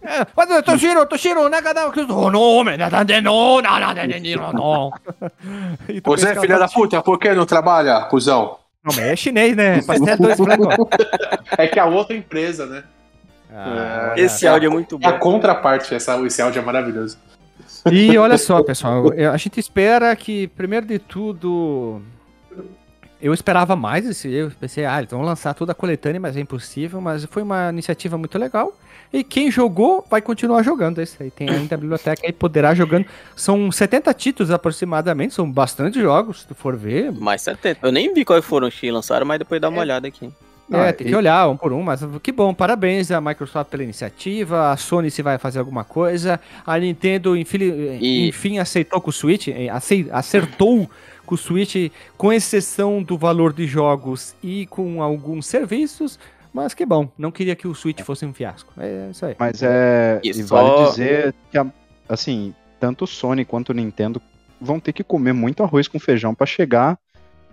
É, 0.02 0.26
mas, 0.36 0.64
Toshiro, 0.64 1.06
Toshiro, 1.08 1.50
nada, 1.50 1.74
oh, 2.10 2.30
não, 2.32 2.64
nada, 2.78 3.04
não, 3.22 3.62
nada, 3.62 4.04
não, 4.08 4.54
não. 4.54 4.92
E 5.90 6.00
tu 6.00 6.12
Você 6.12 6.30
é 6.30 6.34
que 6.36 6.42
filha 6.42 6.60
da 6.60 6.68
puta, 6.68 7.02
por 7.02 7.18
que 7.20 7.34
não 7.34 7.46
trabalha, 7.46 8.02
cuzão? 8.02 8.58
Não, 8.84 8.94
mas 8.96 9.00
é 9.00 9.16
chinês, 9.16 9.56
né? 9.56 9.82
Pastel 9.82 10.18
dois 10.18 10.38
blancos. 10.40 10.88
É 11.58 11.68
que 11.68 11.80
a 11.80 11.86
outra 11.86 12.16
empresa, 12.16 12.68
né? 12.68 12.84
Ah, 13.52 14.12
olha. 14.14 14.22
Esse 14.22 14.46
áudio 14.48 14.68
é 14.68 14.70
muito 14.70 15.00
É 15.02 15.08
a 15.08 15.12
bom. 15.14 15.20
contraparte, 15.20 15.96
essa, 15.96 16.16
esse 16.22 16.40
áudio 16.42 16.60
é 16.62 16.64
maravilhoso. 16.66 17.18
E 17.92 18.16
olha 18.18 18.38
só, 18.38 18.62
pessoal, 18.64 19.06
a 19.34 19.38
gente 19.38 19.60
espera 19.60 20.16
que, 20.16 20.48
primeiro 20.50 20.86
de 20.86 21.00
tudo, 21.00 22.00
eu 23.22 23.34
esperava 23.34 23.76
mais 23.76 24.06
esse, 24.06 24.30
eu 24.32 24.52
pensei, 24.60 24.86
ah, 24.86 24.98
eles 25.00 25.12
vão 25.12 25.22
lançar 25.22 25.54
toda 25.54 25.72
a 25.72 25.76
coletânea, 25.76 26.20
mas 26.20 26.36
é 26.38 26.40
impossível, 26.40 27.00
mas 27.02 27.26
foi 27.26 27.44
uma 27.44 27.70
iniciativa 27.70 28.18
muito 28.18 28.38
legal. 28.38 28.74
E 29.14 29.24
quem 29.24 29.50
jogou 29.50 30.06
vai 30.10 30.22
continuar 30.22 30.62
jogando 30.64 31.00
esse 31.00 31.22
aí. 31.22 31.32
Tem 31.32 31.50
ainda 31.50 31.76
a 31.76 31.78
biblioteca 31.78 32.26
aí, 32.26 32.34
poderá 32.34 32.74
jogando. 32.76 33.06
São 33.36 33.72
70 33.72 34.14
títulos 34.14 34.52
aproximadamente, 34.52 35.34
são 35.34 35.50
bastante 35.50 36.02
jogos, 36.02 36.42
se 36.42 36.48
tu 36.48 36.56
for 36.56 36.76
ver. 36.76 37.12
Mais 37.14 37.42
70. 37.42 37.88
Eu 37.88 37.92
nem 37.92 38.14
vi 38.14 38.26
quais 38.26 38.44
foram 38.44 38.68
os 38.68 38.76
que 38.78 38.92
lançaram, 38.92 39.26
mas 39.26 39.40
depois 39.40 39.62
dá 39.62 39.70
uma 39.70 39.78
É. 39.78 39.82
olhada 39.82 40.08
aqui. 40.08 40.30
É, 40.72 40.90
Ah, 40.90 40.92
tem 40.92 41.06
e- 41.06 41.10
que 41.12 41.16
olhar 41.16 41.48
um 41.48 41.56
por 41.56 41.72
um, 41.72 41.84
mas 41.84 42.02
que 42.24 42.32
bom, 42.32 42.52
parabéns 42.52 43.12
à 43.12 43.22
Microsoft 43.22 43.70
pela 43.70 43.84
iniciativa, 43.84 44.72
a 44.72 44.76
Sony 44.78 45.12
se 45.12 45.22
vai 45.22 45.38
fazer 45.38 45.60
alguma 45.60 45.84
coisa, 45.84 46.40
a 46.66 46.78
Nintendo 46.80 47.38
enfim, 47.38 47.60
E- 48.02 48.28
enfim 48.30 48.58
aceitou 48.58 49.00
com 49.00 49.12
o 49.12 49.14
Switch, 49.14 49.48
eh, 49.50 49.70
acertou 50.12 50.90
com 51.26 51.36
o 51.36 51.38
Switch, 51.38 51.92
com 52.18 52.32
exceção 52.32 53.02
do 53.04 53.18
valor 53.18 53.52
de 53.54 53.66
jogos 53.68 54.36
e 54.44 54.66
com 54.68 55.02
alguns 55.02 55.46
serviços, 55.48 56.18
mas 56.54 56.74
que 56.74 56.86
bom, 56.86 57.10
não 57.18 57.32
queria 57.32 57.56
que 57.56 57.68
o 57.68 57.76
Switch 57.76 58.02
fosse 58.02 58.26
um 58.26 58.34
fiasco. 58.34 58.72
É 58.78 59.10
isso 59.12 59.26
aí. 59.26 59.36
Mas 59.38 59.62
é. 59.62 60.20
E 60.24 60.30
E, 60.30 60.44
só- 60.44 60.56
vale 60.64 60.90
dizer 60.90 61.34
que, 61.52 61.58
assim, 62.08 62.54
tanto 62.80 63.04
o 63.04 63.08
Sony 63.08 63.44
quanto 63.44 63.70
o 63.70 63.74
Nintendo 63.74 64.22
vão 64.62 64.80
ter 64.80 64.94
que 64.94 65.04
comer 65.04 65.34
muito 65.34 65.64
arroz 65.64 65.88
com 65.88 66.00
feijão 66.00 66.34
pra 66.34 66.46
chegar 66.46 66.98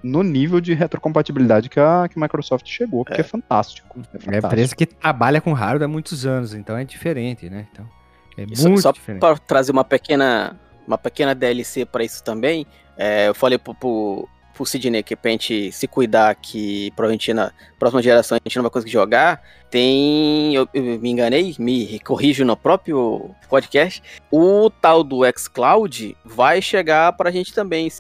no 0.03 0.23
nível 0.23 0.61
de 0.61 0.75
retrocompatibilidade 0.75 1.69
que 1.69 1.79
a, 1.79 2.09
que 2.09 2.19
a 2.19 2.23
Microsoft 2.23 2.67
chegou, 2.69 3.05
porque 3.05 3.21
é, 3.21 3.25
fantástico. 3.25 3.99
É 3.99 4.01
É 4.01 4.19
fantástico. 4.19 4.47
empresa 4.47 4.77
que 4.77 4.87
trabalha 4.87 5.41
com 5.41 5.53
hardware 5.53 5.85
há 5.85 5.89
muitos 5.89 6.27
anos, 6.27 6.55
então 6.55 6.77
é 6.77 6.85
diferente, 6.85 7.49
né? 7.49 7.67
Então, 7.73 7.89
é 8.37 8.45
só- 8.55 8.69
muito 8.69 8.83
só 8.83 8.91
diferente. 8.93 9.21
Para 9.21 9.37
trazer 9.39 9.71
uma 9.73 9.85
pequena, 9.85 10.59
uma 10.87 10.99
pequena 10.99 11.35
DLC 11.35 11.85
para 11.85 12.05
isso 12.05 12.23
também, 12.23 12.67
é, 12.97 13.29
eu 13.29 13.35
falei 13.35 13.59
pro, 13.59 13.75
pro, 13.75 14.29
pro 14.55 14.67
Sidney 14.67 15.03
que 15.03 15.17
pra 15.17 15.31
gente 15.31 15.73
se 15.73 15.87
cuidar 15.87 16.35
que 16.35 16.91
provavelmente 16.93 17.33
na 17.33 17.53
próxima 17.79 18.03
geração 18.03 18.37
a 18.37 18.41
gente 18.49 18.57
não 18.57 18.63
vai 18.63 18.71
conseguir 18.71 18.93
jogar. 18.93 19.43
Tem, 19.71 20.55
eu, 20.55 20.69
eu 20.75 20.83
me 21.01 21.11
enganei, 21.11 21.55
me 21.59 21.99
corrijo 22.01 22.45
no 22.45 22.57
próprio 22.57 23.35
podcast, 23.49 24.03
o 24.31 24.69
tal 24.69 25.03
do 25.03 25.21
xCloud 25.37 26.17
vai 26.25 26.61
chegar 26.61 27.13
pra 27.15 27.31
gente 27.31 27.55
também, 27.55 27.91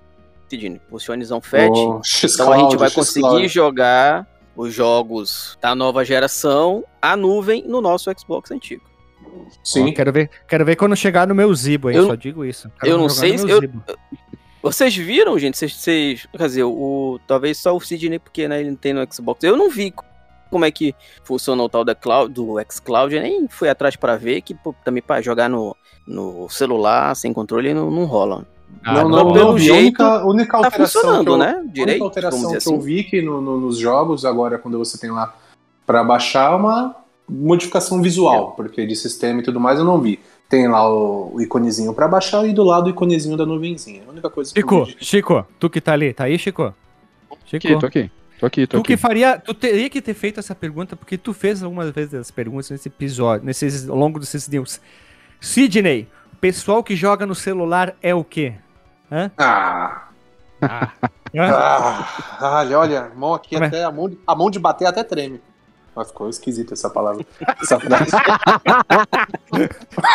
Sidney, 0.48 0.80
o 0.90 0.98
Sionizão 0.98 1.40
Fat. 1.40 1.70
O 1.70 2.00
Então 2.24 2.52
a 2.52 2.58
gente 2.58 2.76
vai 2.76 2.90
conseguir 2.90 3.48
jogar 3.48 4.26
os 4.54 4.74
jogos 4.74 5.58
da 5.62 5.74
nova 5.74 6.04
geração 6.04 6.84
à 7.00 7.16
nuvem 7.16 7.64
no 7.66 7.80
nosso 7.80 8.10
Xbox 8.18 8.50
antigo. 8.50 8.91
Sim. 9.62 9.90
Ó, 9.90 9.94
quero 9.94 10.12
ver, 10.12 10.30
quero 10.48 10.64
ver 10.64 10.76
quando 10.76 10.96
chegar 10.96 11.26
no 11.26 11.34
meu 11.34 11.52
Zibo 11.54 11.88
aí, 11.88 11.96
Eu- 11.96 12.06
só 12.06 12.14
digo 12.14 12.44
isso. 12.44 12.70
Quero 12.80 12.92
eu 12.94 12.98
não 12.98 13.08
sei 13.08 13.38
se 13.38 13.48
eu-. 13.48 13.60
Vocês 14.62 14.94
viram, 14.96 15.38
gente? 15.38 15.56
Vocês, 15.58 15.72
vocês- 15.74 16.26
quer 16.30 16.46
dizer, 16.46 16.62
o, 16.64 17.18
talvez 17.26 17.58
só 17.58 17.74
o 17.76 17.80
Sidney, 17.80 18.18
porque 18.18 18.46
né, 18.46 18.60
ele 18.60 18.70
não 18.70 18.76
tem 18.76 18.92
no 18.92 19.06
Xbox. 19.12 19.42
Eu 19.42 19.56
não 19.56 19.68
vi 19.68 19.92
como 20.50 20.64
é 20.64 20.70
que 20.70 20.94
funciona 21.24 21.62
o 21.62 21.68
tal 21.68 21.84
da 21.84 21.94
cloud, 21.94 22.32
do 22.32 22.56
xCloud, 22.70 23.14
eu 23.14 23.22
nem 23.22 23.48
fui 23.48 23.68
atrás 23.68 23.96
pra 23.96 24.16
ver, 24.16 24.40
que 24.42 24.54
pô, 24.54 24.74
também 24.84 25.02
pra 25.02 25.20
jogar 25.20 25.48
no, 25.48 25.74
no 26.06 26.48
celular 26.48 27.16
sem 27.16 27.32
controle 27.32 27.74
não, 27.74 27.90
não 27.90 28.04
rola. 28.04 28.46
Ah, 28.84 28.94
não, 28.94 29.08
não, 29.08 29.24
não, 29.24 29.32
pelo 29.32 29.46
não 29.48 29.54
vi. 29.56 29.70
A 29.70 29.74
jeito, 29.74 30.02
única, 30.02 30.26
única 30.26 30.50
Tá 30.52 30.58
alteração 30.66 31.00
que 31.00 31.06
funcionando, 31.08 31.30
eu, 31.32 31.36
né? 31.38 31.50
A 31.50 31.58
única 31.58 31.72
Direito, 31.72 32.04
alteração 32.04 32.48
que 32.48 32.54
eu 32.54 32.58
assim. 32.58 32.78
vi 32.78 33.04
que 33.04 33.20
no- 33.22 33.40
no- 33.40 33.60
nos 33.60 33.78
jogos, 33.78 34.24
agora 34.24 34.58
quando 34.58 34.78
você 34.78 34.96
tem 34.98 35.10
lá 35.10 35.34
pra 35.84 36.04
baixar, 36.04 36.52
é 36.52 36.54
uma 36.54 36.96
modificação 37.28 38.02
visual, 38.02 38.52
porque 38.52 38.86
de 38.86 38.94
sistema 38.96 39.40
e 39.40 39.42
tudo 39.42 39.58
mais 39.60 39.78
eu 39.78 39.84
não 39.84 40.00
vi. 40.00 40.20
Tem 40.48 40.68
lá 40.68 40.86
o, 40.92 41.40
iconezinho 41.40 41.94
pra 41.94 42.06
baixar 42.06 42.46
e 42.46 42.52
do 42.52 42.62
lado 42.62 42.86
o 42.86 42.90
iconezinho 42.90 43.36
da 43.36 43.46
nuvenzinha. 43.46 44.02
É 44.02 44.06
a 44.06 44.10
única 44.10 44.28
coisa 44.28 44.52
que 44.52 44.62
eu 44.62 44.68
Chico, 44.68 44.84
vi. 44.84 44.96
Chico, 45.00 45.46
tu 45.58 45.70
que 45.70 45.80
tá 45.80 45.92
ali, 45.92 46.12
tá 46.12 46.24
aí, 46.24 46.38
Chico? 46.38 46.74
Chico, 47.46 47.66
Aqui, 47.66 47.78
tô 47.78 47.86
aqui. 47.86 48.10
Tô 48.38 48.46
aqui, 48.46 48.66
tô 48.66 48.76
tu 48.78 48.80
aqui. 48.80 48.86
que 48.88 48.96
faria, 48.96 49.38
tu 49.38 49.54
teria 49.54 49.88
que 49.88 50.02
ter 50.02 50.14
feito 50.14 50.40
essa 50.40 50.54
pergunta, 50.54 50.96
porque 50.96 51.16
tu 51.16 51.32
fez 51.32 51.62
algumas 51.62 51.90
vezes 51.90 52.12
as 52.14 52.30
perguntas 52.30 52.70
nesse 52.70 52.88
episódio, 52.88 53.46
nesses, 53.46 53.88
ao 53.88 53.96
longo 53.96 54.18
desses 54.18 54.48
news. 54.48 54.80
Sidney, 55.40 56.08
pessoal 56.40 56.82
que 56.82 56.96
joga 56.96 57.24
no 57.24 57.34
celular 57.34 57.96
é 58.02 58.14
o 58.14 58.24
quê? 58.24 58.54
Ah, 59.38 60.08
Hã? 60.60 60.90
ah, 61.40 62.60
olha, 62.60 62.78
olha, 62.78 63.00
a 63.06 63.14
mão 63.14 63.34
aqui 63.34 63.54
Como 63.54 63.64
é? 63.64 63.68
até, 63.68 63.84
a 63.84 63.90
mão, 63.92 64.10
a 64.26 64.34
mão 64.34 64.50
de 64.50 64.58
bater 64.58 64.86
até 64.86 65.02
treme. 65.04 65.40
Mas 65.94 66.08
ficou 66.08 66.28
esquisita 66.28 66.72
essa 66.72 66.88
palavra. 66.88 67.24
Essa 67.60 67.78
frase. 67.78 68.10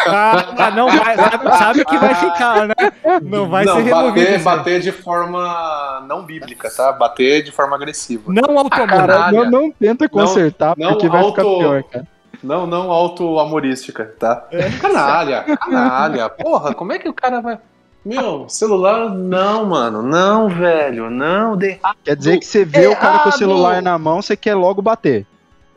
Ah, 0.08 0.72
não 0.76 0.88
vai, 0.90 1.16
sabe, 1.16 1.58
sabe 1.58 1.86
que 1.86 1.98
vai 1.98 2.16
ficar, 2.16 2.68
né? 2.68 2.74
Não 3.22 3.48
vai 3.48 3.64
não, 3.66 3.76
ser 3.76 3.82
removido. 3.84 4.26
bater, 4.26 4.44
bater 4.44 4.80
de 4.80 4.92
forma 4.92 6.04
não 6.08 6.26
bíblica, 6.26 6.70
tá? 6.76 6.92
Bater 6.92 7.44
de 7.44 7.52
forma 7.52 7.76
agressiva. 7.76 8.24
Não. 8.28 8.68
Cara, 8.70 8.88
Caralho. 8.88 9.44
não, 9.46 9.62
não 9.62 9.72
tenta 9.72 10.10
consertar, 10.10 10.76
não 10.78 10.90
porque 10.94 11.08
vai 11.08 11.24
ficar 11.26 11.44
auto- 11.44 11.60
pior, 11.60 11.84
cara. 11.84 12.08
Não, 12.44 12.68
não 12.68 12.92
auto-amorística, 12.92 14.14
tá? 14.20 14.48
Canalha, 14.80 15.44
canalha. 15.58 16.30
Porra, 16.30 16.74
como 16.74 16.92
é 16.94 17.00
que 17.00 17.10
o 17.10 17.14
cara 17.14 17.40
vai. 17.42 17.58
Meu, 18.06 18.48
celular, 18.48 19.10
não, 19.10 19.66
mano. 19.66 20.02
Não, 20.02 20.48
velho. 20.48 21.10
Não, 21.10 21.58
de 21.58 21.80
Quer 22.04 22.16
dizer 22.16 22.38
que 22.40 22.46
você 22.46 22.64
vê 22.64 22.88
o 22.88 22.96
cara 22.96 23.20
com 23.20 23.26
o 23.26 23.28
Errado. 23.30 23.38
celular 23.38 23.82
na 23.82 23.98
mão, 23.98 24.22
você 24.22 24.38
quer 24.38 24.56
logo 24.56 24.82
bater. 24.82 25.26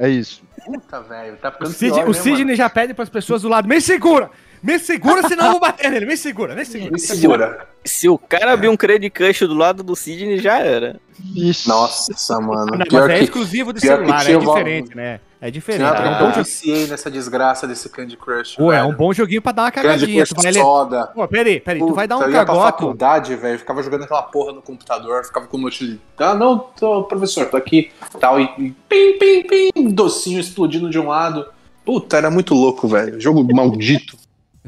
É 0.00 0.08
isso. 0.08 0.42
puta, 0.64 1.00
velho. 1.02 1.36
Tá 1.36 1.50
O, 1.50 1.52
ficando 1.52 1.72
Sid- 1.72 1.92
pior, 1.92 2.04
o 2.06 2.12
né, 2.12 2.14
Sidney 2.14 2.56
já 2.56 2.68
pede 2.70 2.94
pras 2.94 3.08
pessoas 3.10 3.42
do 3.42 3.48
lado, 3.48 3.68
me 3.68 3.80
segura! 3.80 4.30
Me 4.62 4.78
segura, 4.78 5.26
senão 5.26 5.46
eu 5.46 5.50
vou 5.52 5.60
bater 5.60 5.90
nele. 5.90 6.06
Me 6.06 6.16
segura, 6.16 6.54
me 6.54 6.64
segura. 6.64 6.92
Me 6.92 6.98
segura. 6.98 7.68
Se 7.84 8.08
o 8.08 8.18
cara 8.18 8.52
abrir 8.52 8.68
um 8.68 8.76
Credit 8.76 9.10
Crush 9.10 9.40
do 9.40 9.54
lado 9.54 9.82
do 9.82 9.96
Sidney, 9.96 10.38
já 10.38 10.58
era. 10.58 11.00
Ixi. 11.34 11.68
Nossa, 11.68 12.40
mano. 12.40 12.76
Não, 12.76 12.86
pior 12.86 13.08
mas 13.08 13.10
é 13.10 13.18
que, 13.18 13.24
exclusivo 13.24 13.72
que 13.72 13.80
celular, 13.80 14.28
é 14.28 14.36
diferente, 14.36 14.94
né? 14.94 15.20
É 15.40 15.50
diferente. 15.50 15.82
É 15.82 16.08
um 16.08 16.12
eu 16.12 16.18
bom 16.18 16.32
viciei 16.32 16.86
nessa 16.86 17.10
desgraça 17.10 17.66
desse 17.66 17.88
Candy 17.88 18.16
Crush. 18.16 18.56
Pô, 18.56 18.70
é 18.70 18.84
um 18.84 18.94
bom 18.94 19.10
joguinho 19.12 19.40
pra 19.40 19.52
dar 19.52 19.62
uma 19.62 19.70
Candy 19.70 19.86
cagadinha. 19.86 20.26
Tu 20.26 20.34
Crush 20.34 20.54
soda. 20.54 21.06
Pô, 21.06 21.26
peraí, 21.26 21.60
peraí. 21.60 21.80
Tu 21.80 21.94
vai 21.94 22.06
dar 22.06 22.16
um 22.16 22.18
Puta, 22.18 22.30
eu 22.30 22.34
ia 22.34 22.44
pra 22.44 22.54
cagoto. 22.54 22.66
faculdade, 22.66 23.36
velho, 23.36 23.58
ficava 23.58 23.82
jogando 23.82 24.04
aquela 24.04 24.22
porra 24.24 24.52
no 24.52 24.60
computador, 24.60 25.24
ficava 25.24 25.46
com 25.46 25.56
o 25.56 25.60
notebook. 25.60 26.00
Ah, 26.18 26.34
não, 26.34 26.58
tô, 26.58 27.04
professor, 27.04 27.46
tô 27.46 27.56
aqui, 27.56 27.90
tal, 28.20 28.38
e, 28.38 28.44
e 28.58 28.70
pim, 28.88 29.18
pim, 29.18 29.46
pim, 29.46 29.88
docinho 29.88 30.38
explodindo 30.38 30.90
de 30.90 30.98
um 30.98 31.08
lado. 31.08 31.46
Puta, 31.82 32.18
era 32.18 32.30
muito 32.30 32.54
louco, 32.54 32.86
velho. 32.86 33.18
Jogo 33.18 33.42
maldito. 33.54 34.18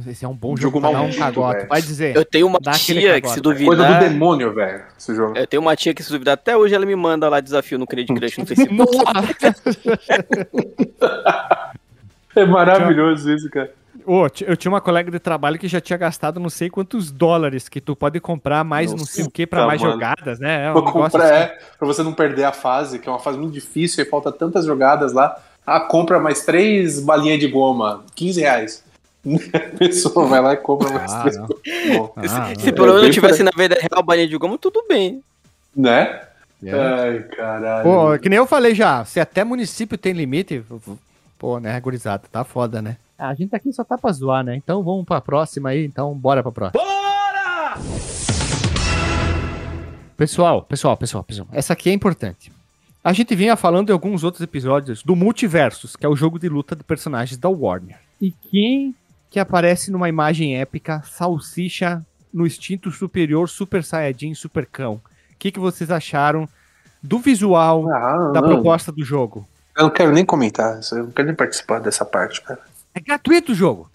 Esse 0.07 0.25
é 0.25 0.29
um 0.29 0.35
bom 0.35 0.57
Jogo 0.57 0.79
jogo 0.81 0.89
um 0.89 0.93
maldito, 0.93 1.19
cagoto. 1.19 1.57
velho. 1.57 1.69
Vai 1.69 1.83
dizer. 1.83 2.17
Eu 2.17 2.25
tenho 2.25 2.47
uma 2.47 2.59
tia 2.61 2.73
que 2.73 2.95
cagote, 2.95 3.03
se 3.03 3.09
vai. 3.09 3.21
Coisa 3.21 3.43
do 3.43 3.53
duvidar. 3.53 4.01
demônio, 4.01 4.53
velho, 4.55 4.83
esse 4.99 5.15
jogo. 5.15 5.37
Eu 5.37 5.47
tenho 5.47 5.63
uma 5.63 5.77
tia 5.77 5.95
que 5.95 6.03
se 6.03 6.11
duvidar 6.11 6.35
até 6.35 6.57
hoje 6.57 6.75
ela 6.75 6.85
me 6.87 6.97
manda 6.97 7.29
lá 7.29 7.41
desafio 7.41 7.79
no 7.79 7.87
Credit 7.87 8.15
Crush 8.19 8.39
no 8.39 8.47
Facebook. 8.47 8.97
É 12.35 12.47
maravilhoso 12.47 13.31
isso, 13.31 13.51
cara. 13.51 13.71
Ti- 14.33 14.45
eu 14.49 14.57
tinha 14.57 14.73
uma 14.73 14.81
colega 14.81 15.11
de 15.11 15.19
trabalho 15.19 15.59
que 15.59 15.69
já 15.69 15.81
tinha 15.83 15.97
gastado 15.99 16.41
não 16.41 16.49
sei 16.49 16.71
quantos 16.71 17.11
dólares 17.13 17.69
que 17.69 17.79
tu 17.81 17.95
pode 17.95 18.19
comprar 18.21 18.65
mais 18.65 18.91
não 18.91 19.05
sei 19.05 19.25
o 19.25 19.31
que 19.31 19.47
pra 19.47 19.61
Nossa, 19.61 19.69
mais 19.69 19.81
mano. 19.83 19.93
jogadas, 19.93 20.39
né? 20.41 20.65
É 20.67 20.73
um 20.73 20.83
comprar, 20.83 21.25
assim. 21.25 21.35
é, 21.35 21.59
pra 21.79 21.87
você 21.87 22.03
não 22.03 22.13
perder 22.15 22.45
a 22.45 22.53
fase, 22.53 22.99
que 22.99 23.09
é 23.09 23.13
uma 23.13 23.19
fase 23.19 23.37
muito 23.39 23.53
difícil 23.53 24.03
e 24.03 24.09
falta 24.09 24.33
tantas 24.33 24.65
jogadas 24.65 25.13
lá. 25.13 25.37
Ah, 25.65 25.79
compra 25.81 26.19
mais 26.19 26.45
três 26.45 26.99
balinhas 27.01 27.39
de 27.39 27.47
goma, 27.47 28.03
15 28.15 28.41
reais. 28.41 28.83
A 29.55 29.77
pessoa 29.79 30.27
vai 30.27 30.41
lá 30.41 30.53
e 30.55 30.57
compra 30.57 30.91
mais 30.91 31.13
Ah, 31.13 31.23
três. 31.23 31.37
Ah, 31.39 32.53
Se 32.59 32.73
pelo 32.73 32.87
menos 32.89 33.01
bem 33.03 33.09
eu 33.11 33.15
tivesse 33.15 33.43
na 33.43 33.53
vida 33.57 33.77
real 33.81 34.03
balinha 34.03 34.27
de 34.27 34.37
goma, 34.37 34.59
tudo 34.59 34.85
bem. 34.89 35.23
Né? 35.77 36.21
É. 36.65 36.73
Ai, 36.73 37.19
caralho. 37.25 37.83
Pô, 37.85 38.19
que 38.19 38.29
nem 38.29 38.37
eu 38.37 38.47
falei 38.47 38.75
já, 38.75 39.05
se 39.05 39.19
até 39.21 39.43
município 39.45 39.97
tem 39.99 40.13
limite, 40.13 40.63
pô, 41.39 41.59
né, 41.59 41.79
gurizada, 41.81 42.23
tá 42.31 42.45
foda, 42.45 42.81
né? 42.83 42.97
A 43.19 43.35
gente 43.35 43.55
aqui 43.55 43.73
só 43.73 43.85
tá 43.85 43.97
pra 43.97 44.13
zoar, 44.13 44.45
né? 44.45 44.57
Então 44.57 44.83
vamos 44.83 45.05
pra 45.05 45.21
próxima 45.21 45.71
aí, 45.71 45.85
então 45.85 46.13
bora 46.15 46.43
pra 46.43 46.51
próxima. 46.53 46.83
Bora! 46.83 47.77
Pessoal, 50.17 50.63
pessoal, 50.63 50.97
pessoal, 50.97 51.25
pessoal, 51.25 51.49
essa 51.53 51.73
aqui 51.73 51.91
é 51.91 51.93
importante. 51.93 52.53
A 53.03 53.13
gente 53.13 53.35
vinha 53.35 53.57
falando 53.57 53.91
em 53.91 53.93
alguns 53.93 54.23
outros 54.23 54.43
episódios 54.43 55.03
do 55.03 55.17
Multiversus, 55.17 55.97
que 55.97 56.07
é 56.07 56.09
o 56.09 56.15
jogo 56.15 56.39
de 56.39 56.49
luta 56.49 56.77
de 56.77 56.85
personagens 56.85 57.37
da 57.37 57.49
Warner. 57.49 57.97
E 58.21 58.31
quem 58.51 58.95
que 59.33 59.41
aparece 59.41 59.91
numa 59.91 60.11
imagem 60.11 60.59
épica, 60.61 61.03
salsicha 61.11 62.05
no 62.33 62.47
instinto 62.47 62.91
superior, 62.91 63.49
Super 63.49 63.83
Saiyajin, 63.83 64.35
Super 64.35 64.67
Cão? 64.67 64.95
O 64.97 65.37
que, 65.39 65.51
que 65.51 65.59
vocês 65.59 65.91
acharam 65.91 66.47
do 67.03 67.19
visual, 67.19 67.91
Ah, 67.91 68.31
da 68.33 68.43
não. 68.43 68.49
proposta 68.49 68.93
do 68.93 69.03
jogo? 69.03 69.49
Eu 69.75 69.85
não 69.85 69.91
quero 69.91 70.13
nem 70.13 70.25
comentar, 70.25 70.79
eu 70.93 71.05
não 71.05 71.11
quero 71.11 71.29
nem 71.29 71.35
participar 71.35 71.81
dessa 71.81 72.05
parte, 72.05 72.43
cara. 72.43 72.61
É 72.95 73.01
gratuito 73.01 73.53
o 73.53 73.55
jogo. 73.55 73.91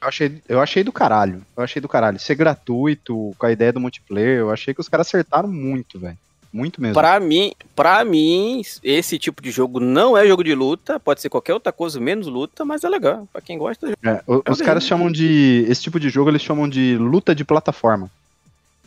Eu 0.00 0.06
achei, 0.08 0.42
eu 0.48 0.60
achei 0.60 0.84
do 0.84 0.92
caralho. 0.92 1.42
Eu 1.56 1.64
achei 1.64 1.82
do 1.82 1.88
caralho. 1.88 2.20
Ser 2.20 2.36
gratuito, 2.36 3.34
com 3.36 3.46
a 3.46 3.50
ideia 3.50 3.72
do 3.72 3.80
multiplayer, 3.80 4.38
eu 4.38 4.50
achei 4.52 4.72
que 4.72 4.80
os 4.80 4.88
caras 4.88 5.08
acertaram 5.08 5.48
muito, 5.48 5.98
velho. 5.98 6.16
Muito 6.54 6.80
mesmo. 6.80 6.94
Pra 6.94 7.18
mim, 7.18 7.52
pra 7.74 8.04
mim, 8.04 8.62
esse 8.84 9.18
tipo 9.18 9.42
de 9.42 9.50
jogo 9.50 9.80
não 9.80 10.16
é 10.16 10.24
jogo 10.24 10.44
de 10.44 10.54
luta, 10.54 11.00
pode 11.00 11.20
ser 11.20 11.28
qualquer 11.28 11.52
outra 11.52 11.72
coisa 11.72 11.98
menos 11.98 12.28
luta, 12.28 12.64
mas 12.64 12.84
é 12.84 12.88
legal. 12.88 13.26
Pra 13.32 13.42
quem 13.42 13.58
gosta, 13.58 13.90
É, 14.04 14.22
os 14.46 14.60
Eu 14.60 14.64
caras 14.64 14.86
chamam 14.86 15.10
de. 15.10 15.66
Esse 15.68 15.82
tipo 15.82 15.98
de 15.98 16.08
jogo 16.08 16.30
eles 16.30 16.42
chamam 16.42 16.68
de 16.68 16.96
luta 16.96 17.34
de 17.34 17.44
plataforma. 17.44 18.08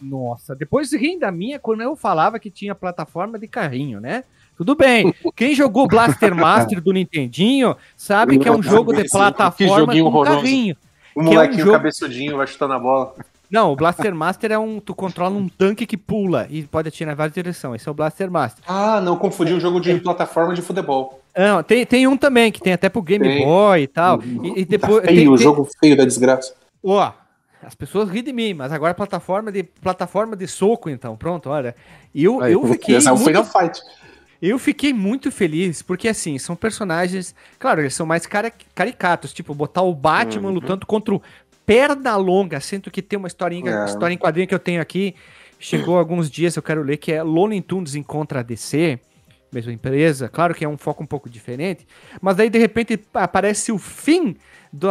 Nossa, 0.01 0.55
depois 0.55 0.93
riem 0.93 1.20
da 1.20 1.30
minha 1.30 1.59
quando 1.59 1.82
eu 1.82 1.93
falava 1.95 2.39
que 2.39 2.49
tinha 2.49 2.74
plataforma 2.74 3.38
de 3.38 3.47
carrinho, 3.47 3.99
né? 3.99 4.24
Tudo 4.55 4.74
bem. 4.74 5.13
Quem 5.36 5.53
jogou 5.53 5.88
Blaster 5.88 6.34
Master 6.36 6.80
do 6.82 6.93
Nintendinho 6.93 7.76
sabe 7.97 8.39
que 8.39 8.47
é 8.47 8.51
um 8.51 8.63
jogo 8.63 8.93
de 8.93 9.09
plataforma 9.09 9.80
joguinho 9.93 10.09
com 10.11 10.24
carrinho. 10.24 10.76
O 11.13 11.20
Que 11.22 11.28
é 11.28 11.30
um 11.30 11.34
molequinho 11.34 11.59
jogo- 11.65 11.72
cabeçudinho 11.78 12.38
vai 12.38 12.47
chutando 12.47 12.74
a 12.74 12.80
bola. 12.80 13.13
Não, 13.50 13.72
o 13.72 13.76
Blaster 13.76 14.14
Master 14.14 14.52
é 14.52 14.60
um. 14.60 14.80
Tu 14.80 14.93
controla 14.93 15.36
um 15.36 15.48
tanque 15.48 15.86
que 15.86 15.95
pula 15.95 16.48
e 16.50 16.64
pode 16.64 16.89
atirar 16.89 17.14
em 17.14 17.16
várias 17.16 17.34
direções. 17.34 17.82
Esse 17.82 17.88
é 17.88 17.91
o 17.91 17.95
Blaster 17.95 18.30
Master. 18.30 18.64
Ah, 18.68 19.00
não, 19.00 19.16
confundi 19.18 19.54
um 19.54 19.60
jogo 19.60 19.80
de 19.80 19.95
plataforma 20.00 20.54
de 20.54 20.62
futebol. 20.62 21.22
Não, 21.38 21.64
tem, 21.64 21.86
tem 21.86 22.08
um 22.08 22.18
também 22.18 22.52
que 22.52 22.60
tem 22.60 22.74
até 22.74 22.89
pro 22.89 23.02
Game 23.02 23.26
Tem. 23.26 23.45
Boy 23.45 23.84
e 23.84 23.88
tal. 23.88 24.20
E, 24.22 24.62
e 24.62 24.66
depois. 24.66 25.02
tá 25.02 25.08
feio, 25.08 25.20
tem- 25.20 25.30
o 25.30 25.38
jogo 25.38 25.68
feio 25.80 25.95
da 25.95 26.04
desgraça. 26.04 26.54
Ó, 26.84 27.12
as 27.64 27.74
pessoas 27.76 28.10
riem 28.10 28.24
de 28.24 28.34
mim, 28.34 28.54
mas 28.54 28.72
agora 28.74 28.91
é 28.91 28.93
plataforma 28.93 29.52
de 29.52 29.64
plataforma 29.64 30.36
de 30.36 30.48
soco, 30.48 30.89
então. 30.89 31.16
Pronto, 31.16 31.50
olha. 31.50 31.76
Eu, 32.14 32.41
Aí, 32.41 32.54
eu 32.54 32.66
fiquei. 32.68 32.95
Esse 32.95 33.08
é 33.08 33.12
o 33.12 33.18
Final 33.18 33.45
Fight. 33.45 33.80
Eu 34.39 34.60
fiquei 34.60 34.93
muito 34.93 35.32
feliz, 35.32 35.82
porque 35.82 36.08
assim, 36.08 36.38
são 36.38 36.56
personagens. 36.56 37.34
Claro, 37.58 37.82
eles 37.82 37.95
são 37.95 38.06
mais 38.06 38.28
cari- 38.28 38.54
caricatos, 38.76 39.34
tipo, 39.34 39.52
botar 39.56 39.82
o 39.82 39.95
Batman 39.95 40.50
Uhum. 40.50 40.54
lutando 40.56 40.86
contra 40.86 41.16
o 41.16 41.22
perna 41.68 42.15
longa, 42.15 42.59
sendo 42.61 42.89
que 42.89 43.01
tem 43.01 43.20
uma 43.20 43.28
historinha, 43.28 43.70
É. 43.72 43.86
história 43.86 44.13
em 44.13 44.18
quadrinho 44.18 44.47
que 44.47 44.55
eu 44.55 44.59
tenho 44.59 44.82
aqui. 44.82 45.13
Chegou 45.59 45.97
alguns 45.99 46.32
dias, 46.32 46.55
eu 46.55 46.63
quero 46.63 46.82
ler, 46.82 46.97
que 46.97 47.11
é 47.11 47.22
Looney 47.22 47.61
Tunes 47.61 47.93
encontra 47.93 48.39
a 48.39 48.43
DC, 48.43 48.99
mesma 49.51 49.74
empresa. 49.74 50.30
Claro 50.30 50.55
que 50.55 50.63
é 50.65 50.70
um 50.70 50.78
foco 50.78 51.03
um 51.03 51.05
pouco 51.05 51.30
diferente, 51.30 51.86
mas 52.22 52.36
daí 52.38 52.49
de 52.49 52.57
repente 52.57 52.99
aparece 53.13 53.72
o 53.72 53.78
fim 53.78 54.36
do, 54.72 54.88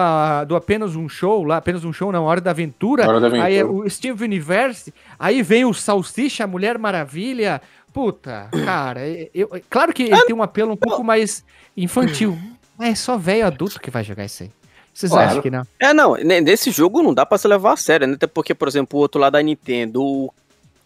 do 0.46 0.54
apenas 0.56 0.94
um 0.96 1.08
show, 1.08 1.44
lá, 1.44 1.56
apenas 1.56 1.82
um 1.84 1.92
show 1.92 2.12
na 2.12 2.20
hora 2.20 2.40
da 2.40 2.50
aventura. 2.50 3.08
Hora 3.08 3.20
da 3.20 3.26
Aventura. 3.28 3.46
Aí 3.48 3.56
é 3.56 3.64
o 3.64 3.88
Steve 3.88 4.22
Universe, 4.24 4.92
aí 5.18 5.42
vem 5.42 5.64
o 5.64 5.72
Salsicha, 5.72 6.44
a 6.44 6.46
Mulher 6.46 6.78
Maravilha. 6.78 7.60
Puta, 7.92 8.50
cara, 8.66 9.06
eu, 9.08 9.28
eu- 9.34 9.62
claro 9.70 9.92
que 9.94 10.02
ele 10.02 10.22
tem 10.26 10.36
um 10.36 10.42
apelo 10.42 10.72
um 10.72 10.76
pouco 10.76 11.02
mais 11.02 11.42
infantil. 11.74 12.36
Mas 12.78 12.88
é 12.90 12.94
só 12.94 13.16
velho 13.16 13.46
adulto 13.46 13.80
que 13.80 13.90
vai 13.90 14.04
jogar 14.04 14.26
isso 14.26 14.42
aí. 14.42 14.50
Vocês 14.96 15.12
Claro. 15.12 15.28
acham 15.28 15.42
que 15.42 15.50
não? 15.50 15.62
É, 15.78 15.92
não, 15.92 16.14
ne- 16.14 16.40
nesse 16.40 16.70
jogo 16.70 17.02
não 17.02 17.12
dá 17.12 17.26
pra 17.26 17.36
se 17.36 17.46
levar 17.46 17.74
a 17.74 17.76
sério, 17.76 18.06
né? 18.06 18.14
Até 18.14 18.26
porque, 18.26 18.54
por 18.54 18.66
exemplo, 18.66 18.98
o 18.98 19.02
outro 19.02 19.20
lá 19.20 19.28
da 19.28 19.42
Nintendo, 19.42 20.02
o 20.02 20.32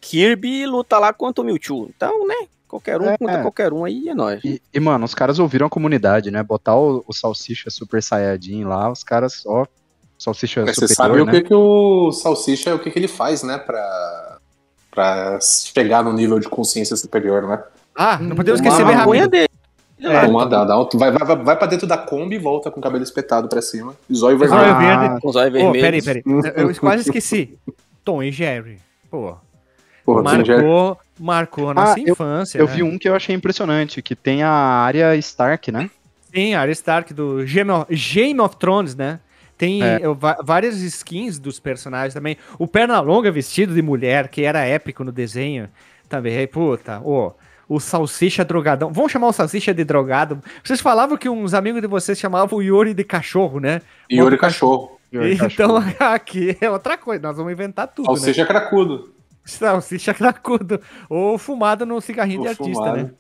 Kirby 0.01 0.67
luta 0.67 0.99
lá 0.99 1.13
contra 1.13 1.43
o 1.43 1.47
Mewtwo. 1.47 1.89
Então, 1.95 2.27
né? 2.27 2.35
Qualquer 2.67 3.01
um 3.01 3.09
É. 3.11 3.17
contra 3.19 3.43
qualquer 3.43 3.73
um 3.73 3.85
aí 3.85 4.09
é 4.09 4.15
nóis. 4.15 4.43
E, 4.45 4.61
e, 4.75 4.81
mano, 4.81 5.05
os 5.05 5.15
caras 5.15 5.39
ouviram 5.39 5.67
a 5.69 5.71
comunidade, 5.71 6.31
né? 6.31 6.43
Botar 6.43 6.75
o, 6.77 7.05
o 7.07 7.13
Salsicha 7.13 7.71
Super 7.71 8.03
Saiyajin 8.03 8.65
lá, 8.65 8.91
os 8.91 9.05
caras, 9.05 9.45
ó. 9.47 9.65
Salsicha 10.19 10.65
Mas 10.67 10.75
você 10.77 10.89
superior, 10.89 11.17
sabe 11.19 11.23
o 11.23 11.27
né? 11.27 11.33
que, 11.33 11.49
que 11.49 11.55
o 11.55 12.11
Salsicha, 12.13 12.75
o 12.75 12.79
que, 12.81 12.91
que 12.91 12.99
ele 12.99 13.09
faz, 13.09 13.43
né? 13.45 13.59
Pra, 13.59 14.39
pra 14.91 15.39
chegar 15.41 16.03
no 16.03 16.13
nível 16.13 16.39
de 16.39 16.49
consciência 16.49 16.97
superior, 16.97 17.47
né? 17.47 17.63
Ah, 17.95 18.19
não 18.19 18.35
podemos 18.37 18.61
esquecer 18.61 18.85
bem 18.85 18.97
maconha 18.97 19.23
rápido. 19.23 19.31
dele. 19.33 19.50
É, 20.03 20.27
Uma, 20.27 20.47
dá, 20.47 20.65
dá, 20.65 20.77
vai, 20.95 21.11
vai, 21.13 21.37
vai 21.37 21.57
pra 21.57 21.67
dentro 21.67 21.87
da 21.87 21.99
Kombi 21.99 22.37
e 22.37 22.39
volta 22.39 22.71
com 22.71 22.81
o 22.81 22.83
cabelo 22.83 23.03
espetado 23.05 23.49
pra 23.49 23.61
cima. 23.61 23.95
e 24.09 24.15
Zóio 24.15 24.39
vermelho. 24.39 24.63
Zóio 24.63 24.75
Ah, 24.75 24.79
verde. 24.79 25.21
Com 25.21 25.29
olhos 25.29 25.35
Pô, 25.35 25.73
vermelhos. 25.73 26.05
peraí, 26.05 26.23
peraí. 26.23 26.23
Eu 26.57 26.69
eu 26.71 26.77
quase 26.77 27.03
esqueci. 27.03 27.59
Tom 28.05 28.23
e 28.23 28.31
Jerry. 28.33 28.79
Pô, 29.11 29.37
Porra, 30.05 30.23
marcou, 30.23 30.99
marcou 31.19 31.71
a 31.71 31.75
nossa 31.75 31.95
Ah, 31.97 32.01
eu- 32.01 32.13
infância. 32.13 32.59
Eu 32.59 32.67
né? 32.67 32.73
vi 32.75 32.83
um 32.83 32.99
que 32.99 33.09
eu 33.09 33.15
achei 33.15 33.35
impressionante, 33.35 34.01
que 34.01 34.17
tem 34.17 34.43
a 34.43 34.51
área 34.51 35.15
Stark, 35.17 35.71
né? 35.71 35.91
Sim, 36.35 36.55
Arya 36.55 36.73
Stark 36.73 37.13
do 37.13 37.45
Game 37.45 37.71
of, 37.71 37.87
Game 37.95 38.41
of 38.41 38.57
Thrones, 38.57 38.95
né? 38.95 39.19
Tem 39.59 39.83
É. 39.83 39.99
va- 40.15 40.39
várias 40.43 40.77
skins 40.81 41.39
dos 41.39 41.61
personagens 41.61 42.15
também. 42.15 42.37
O 42.59 42.67
Pernalonga 42.67 43.31
vestido 43.31 43.75
de 43.75 43.83
mulher, 43.83 44.29
que 44.29 44.43
era 44.45 44.65
épico 44.65 45.05
no 45.05 45.13
desenho. 45.13 45.69
Também, 46.09 46.37
aí, 46.39 46.47
puta, 46.47 47.01
ô. 47.05 47.33
O 47.71 47.79
Salsicha 47.79 48.45
drogadão. 48.45 48.93
Vamos 48.93 49.13
chamar 49.13 49.29
o 49.29 49.33
Salsicha 49.33 49.73
de 49.73 49.85
drogado. 49.85 50.43
Vocês 50.65 50.81
falavam 50.81 51.17
que 51.17 51.29
uns 51.29 51.55
amigos 51.55 51.81
de 51.81 51.87
vocês 51.87 52.19
chamavam 52.19 52.59
o 52.59 52.63
Yuri 52.63 52.93
de 52.93 53.05
cachorro, 53.05 53.61
né? 53.61 53.81
Yuri 54.11 54.37
Cachorro. 54.37 54.99
Então 55.13 55.77
aqui 56.01 56.57
é 56.61 56.69
outra 56.69 56.99
coisa. 56.99 57.23
Nós 57.23 57.37
vamos 57.37 57.53
inventar 57.53 57.87
tudo, 57.87 58.09
Ou 58.09 58.17
né? 58.17 58.21
seja, 58.21 58.45
cracudo. 58.45 59.15
Salsicha 59.45 60.13
cracudo. 60.13 60.81
Ou 61.09 61.39
fumado 61.39 61.87
no 61.87 62.01
cigarrinho 62.01 62.41
de 62.43 62.47
Ou 62.49 62.51
artista, 62.51 62.73
fumado. 62.85 62.97
né? 63.05 63.11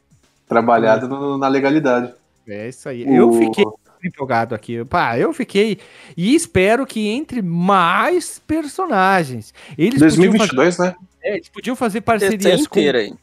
Trabalhado 0.49 1.09
no- 1.09 1.39
na 1.39 1.47
legalidade. 1.47 2.13
É 2.49 2.69
isso 2.69 2.89
aí. 2.89 3.05
O- 3.05 3.15
Eu 3.15 3.33
fiquei 3.35 3.65
empolgado 4.05 4.53
aqui. 4.53 4.85
Pá, 4.85 5.17
eu 5.17 5.33
fiquei. 5.33 5.79
E 6.17 6.35
espero 6.35 6.85
que 6.87 7.07
entre 7.07 7.41
mais 7.41 8.41
personagens. 8.45 9.55
Eles 9.79 10.01
podiam, 10.01 10.11
fazer, 10.11 10.17
2022, 10.29 10.79
né? 10.79 10.95
é, 11.23 11.35
eles 11.37 11.49
podiam 11.49 11.77
fazer 11.77 12.01
parcerias 12.01 12.67
com. 12.67 12.79
inteira 12.81 12.99
aí. 12.99 13.15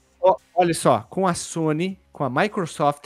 Olha 0.54 0.74
só, 0.74 1.06
com 1.10 1.28
a 1.28 1.34
Sony, 1.34 2.00
com 2.12 2.24
a 2.24 2.30
Microsoft. 2.30 3.06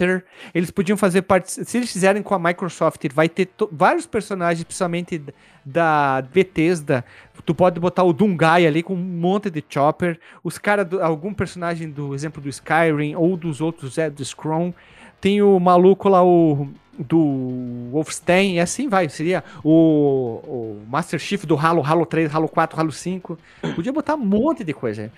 Eles 0.53 0.71
podiam 0.71 0.97
fazer 0.97 1.23
parte. 1.23 1.51
Se 1.51 1.77
eles 1.77 1.91
fizerem 1.91 2.23
com 2.23 2.33
a 2.33 2.39
Microsoft, 2.39 3.05
vai 3.13 3.27
ter 3.27 3.49
vários 3.71 4.05
personagens, 4.05 4.63
principalmente 4.63 5.21
da 5.65 6.21
Bethesda. 6.33 7.03
Tu 7.45 7.53
pode 7.53 7.79
botar 7.79 8.03
o 8.03 8.13
Dungai 8.13 8.65
ali 8.65 8.81
com 8.81 8.93
um 8.93 8.97
monte 8.97 9.49
de 9.49 9.63
chopper. 9.67 10.19
Os 10.43 10.57
caras, 10.57 10.87
algum 11.01 11.33
personagem 11.33 11.89
do 11.89 12.15
exemplo 12.15 12.41
do 12.41 12.47
Skyrim 12.49 13.15
ou 13.15 13.35
dos 13.35 13.59
outros, 13.59 13.97
é, 13.97 14.09
do 14.09 14.23
Scrum. 14.23 14.73
Tem 15.19 15.41
o 15.41 15.59
maluco 15.59 16.07
lá, 16.07 16.23
o 16.23 16.69
do 16.97 17.89
Wolfenstein, 17.91 18.55
e 18.55 18.59
assim 18.59 18.87
vai. 18.87 19.09
Seria 19.09 19.43
o, 19.63 19.71
o 19.71 20.83
Master 20.87 21.19
Chief 21.19 21.43
do 21.45 21.57
Halo, 21.57 21.83
Halo 21.85 22.05
3, 22.05 22.33
Halo 22.33 22.47
4, 22.47 22.79
Halo 22.79 22.91
5. 22.91 23.37
Podia 23.75 23.91
botar 23.91 24.15
um 24.15 24.25
monte 24.25 24.63
de 24.63 24.73
coisa. 24.73 25.11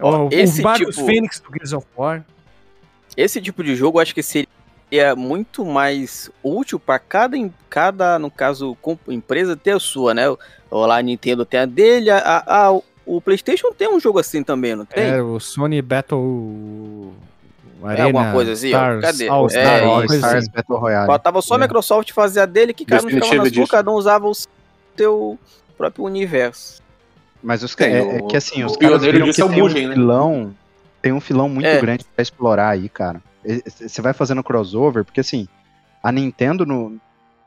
Ó, 0.00 0.28
esse 0.30 0.64
o 0.64 0.74
tipo- 0.74 0.92
Phoenix 0.92 1.40
do 1.40 1.50
Gears 1.52 1.72
of 1.72 1.86
War. 1.96 2.24
Esse 3.16 3.40
tipo 3.40 3.62
de 3.64 3.74
jogo 3.74 3.98
eu 3.98 4.02
acho 4.02 4.14
que 4.14 4.22
seria 4.22 4.46
muito 5.16 5.64
mais 5.64 6.30
útil 6.42 6.78
para 6.78 6.98
cada, 6.98 7.36
em- 7.36 7.52
cada, 7.68 8.18
no 8.18 8.30
caso, 8.30 8.76
com- 8.80 8.98
empresa 9.08 9.56
ter 9.56 9.72
a 9.72 9.80
sua, 9.80 10.14
né? 10.14 10.28
Ou 10.70 10.86
lá 10.86 10.98
a 10.98 11.02
Nintendo 11.02 11.44
tem 11.44 11.60
a 11.60 11.66
dele, 11.66 12.10
a, 12.10 12.44
a- 12.46 12.80
o 13.04 13.20
PlayStation 13.20 13.72
tem 13.72 13.88
um 13.92 13.98
jogo 13.98 14.18
assim 14.20 14.42
também, 14.44 14.76
não 14.76 14.84
tem? 14.84 15.04
É, 15.04 15.20
o 15.22 15.40
Sony 15.40 15.82
Battle 15.82 17.12
Arena, 17.82 18.04
alguma 18.04 18.32
coisa 18.32 18.52
assim. 18.52 18.68
Stars, 18.68 19.00
Cadê? 19.00 19.28
All 19.28 19.46
É, 19.46 19.50
Star, 19.50 19.82
coisa 19.82 20.14
Stars 20.16 20.34
assim. 20.44 20.50
Battle 20.54 20.78
Royale. 20.78 21.06
Faltava 21.06 21.42
só 21.42 21.54
a 21.54 21.56
É. 21.56 21.60
Microsoft 21.62 22.12
fazer 22.12 22.40
a 22.40 22.46
dele, 22.46 22.72
que 22.74 22.84
cada 22.84 23.02
um 23.04 23.08
ficava 23.08 23.20
Definitive 23.20 23.36
na 23.38 23.42
sua, 23.44 23.48
Edition. 23.48 23.66
cada 23.76 23.90
um 23.90 23.94
usava 23.94 24.28
o 24.28 24.32
seu 24.96 25.38
próprio 25.76 26.04
universo. 26.04 26.80
Mas 27.42 27.62
os, 27.62 27.74
Tem, 27.74 27.92
é, 27.94 28.16
é 28.16 28.22
que 28.22 28.36
assim, 28.36 28.64
os 28.64 28.76
caras 28.76 29.02
viram 29.02 29.24
que 29.24 29.30
é 29.30 29.32
tem 29.32 29.44
um 29.44 29.62
Mugen, 29.64 29.88
né? 29.88 29.94
filão, 29.94 30.54
tem 31.00 31.12
um 31.12 31.20
filão 31.20 31.48
muito 31.48 31.66
É. 31.66 31.80
grande 31.80 32.04
pra 32.04 32.22
explorar 32.22 32.68
aí, 32.70 32.88
cara. 32.88 33.22
Você 33.64 34.02
vai 34.02 34.12
fazendo 34.12 34.42
crossover, 34.42 35.04
porque 35.04 35.20
assim, 35.20 35.48
a 36.02 36.12
Nintendo 36.12 36.66
no, 36.66 36.98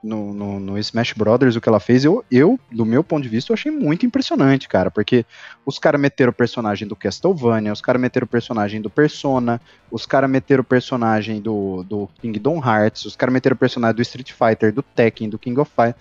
no, 0.04 0.34
no, 0.34 0.60
no 0.60 0.78
Smash 0.80 1.14
Brothers, 1.14 1.56
o 1.56 1.62
que 1.62 1.70
ela 1.70 1.80
fez, 1.80 2.04
eu, 2.04 2.26
eu, 2.32 2.60
do 2.72 2.86
meu 2.86 3.04
ponto 3.04 3.24
de 3.24 3.30
vista, 3.30 3.52
eu 3.52 3.54
achei 3.54 3.72
muito 3.72 4.06
impressionante, 4.06 4.68
cara, 4.68 4.92
porque 4.92 5.26
os 5.66 5.80
caras 5.80 6.02
meteram 6.02 6.32
o 6.32 6.34
personagem 6.34 6.88
do 6.88 6.96
Castlevania, 6.96 7.72
os 7.72 7.80
caras 7.80 8.02
meteram 8.02 8.26
o 8.26 8.28
personagem 8.28 8.82
do 8.82 8.90
Persona, 8.90 9.62
os 9.90 10.06
caras 10.06 10.30
meteram 10.30 10.62
o 10.62 10.66
personagem 10.66 11.40
do, 11.40 11.84
do 11.84 12.10
Kingdom 12.20 12.58
Hearts, 12.58 13.06
os 13.06 13.16
caras 13.16 13.32
meteram 13.32 13.54
o 13.54 13.58
personagem 13.58 13.96
do 13.96 14.02
Street 14.02 14.34
Fighter, 14.34 14.74
do 14.74 14.82
Tekken, 14.82 15.30
do 15.30 15.40
King 15.40 15.60
of 15.60 15.72
Fighters. 15.74 15.96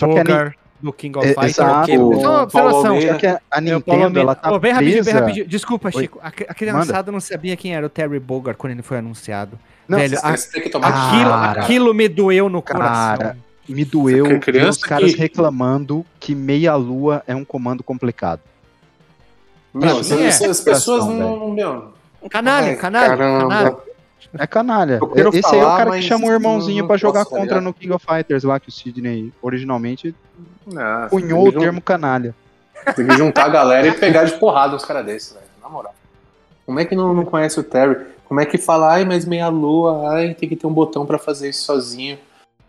A 0.00 0.06
Bogard 0.06 0.56
do 0.84 0.92
King 0.92 1.18
of 1.18 1.26
É, 1.26 1.30
Fighters. 1.34 1.58
exato. 1.58 1.86
que- 1.86 1.96
Só 1.96 2.02
uma 2.04 2.16
Paulo 2.20 2.42
observação. 2.42 2.86
Almeida. 2.92 3.12
Só 3.14 3.18
que 3.18 3.26
a, 3.26 3.40
É, 3.52 3.60
Nintendo, 3.60 4.20
ela 4.20 4.34
tá 4.34 4.58
bem 4.58 4.72
rapidinho, 4.72 5.04
bem 5.04 5.14
rapidinho. 5.14 5.46
Desculpa, 5.48 5.88
Oi. 5.94 6.02
Chico. 6.02 6.20
A, 6.22 6.28
a 6.28 6.54
criançada 6.54 7.10
não 7.10 7.20
sabia 7.20 7.56
quem 7.56 7.74
era 7.74 7.86
o 7.86 7.88
Terry 7.88 8.18
Bogard 8.20 8.58
quando 8.58 8.72
ele 8.72 8.82
foi 8.82 8.98
anunciado. 8.98 9.58
Não, 9.88 9.98
Velho, 9.98 10.18
a- 10.22 10.36
Você 10.36 10.50
tem 10.52 10.62
que 10.62 10.68
tomar 10.70 10.88
aquilo, 10.88 11.30
Cara. 11.30 11.62
aquilo 11.62 11.94
me 11.94 12.08
doeu 12.08 12.48
no 12.48 12.60
Cara, 12.62 13.16
coração. 13.18 13.36
me 13.68 13.84
doeu 13.84 14.24
ver 14.40 14.68
os 14.68 14.78
caras 14.78 15.12
que- 15.14 15.18
reclamando 15.18 16.04
que 16.20 16.34
meia 16.34 16.74
lua 16.76 17.22
é 17.26 17.34
um 17.34 17.44
comando 17.44 17.82
complicado. 17.82 18.40
Meu, 19.72 19.82
Pra 20.04 20.16
mim 20.16 20.26
as, 20.26 20.40
é. 20.40 20.46
as 20.46 20.60
pessoas 20.60 21.06
não. 21.06 21.50
Meu, 21.50 21.92
Canalha, 22.30 22.68
Ai, 22.68 22.76
canalha, 22.76 23.16
canalha. 23.16 23.76
É 24.38 24.46
canalha. 24.46 25.00
Esse 25.14 25.20
aí 25.20 25.36
é 25.36 25.38
o 25.38 25.42
falar, 25.64 25.76
cara 25.78 25.90
que 25.92 26.02
chama 26.02 26.26
o 26.26 26.30
irmãozinho 26.32 26.80
não 26.80 26.88
pra 26.88 26.96
jogar 26.96 27.24
tá 27.24 27.30
contra 27.30 27.60
no 27.60 27.72
King 27.74 27.92
of 27.92 28.04
Fighters 28.04 28.42
lá, 28.42 28.58
que 28.58 28.68
o 28.68 28.72
Sidney 28.72 29.32
originalmente 29.42 30.14
não, 30.66 31.08
cunhou 31.08 31.48
o 31.48 31.52
termo 31.52 31.80
canalha. 31.80 32.34
Tem 32.94 33.06
que 33.06 33.16
juntar 33.16 33.46
a 33.46 33.48
galera 33.48 33.86
e 33.88 33.92
pegar 33.92 34.24
de 34.24 34.32
porrada 34.38 34.76
uns 34.76 34.84
caras 34.84 35.04
desses, 35.06 35.32
velho. 35.32 35.44
Na 35.62 35.68
moral. 35.68 35.94
Como 36.66 36.78
é 36.80 36.84
que 36.84 36.94
não, 36.94 37.14
não 37.14 37.24
conhece 37.24 37.58
o 37.58 37.62
Terry? 37.62 37.96
Como 38.26 38.40
é 38.40 38.46
que 38.46 38.58
fala, 38.58 38.92
ai, 38.92 39.04
mas 39.04 39.24
meia 39.24 39.48
lua, 39.48 40.10
ai, 40.12 40.34
tem 40.34 40.48
que 40.48 40.56
ter 40.56 40.66
um 40.66 40.72
botão 40.72 41.06
pra 41.06 41.18
fazer 41.18 41.48
isso 41.50 41.64
sozinho. 41.64 42.18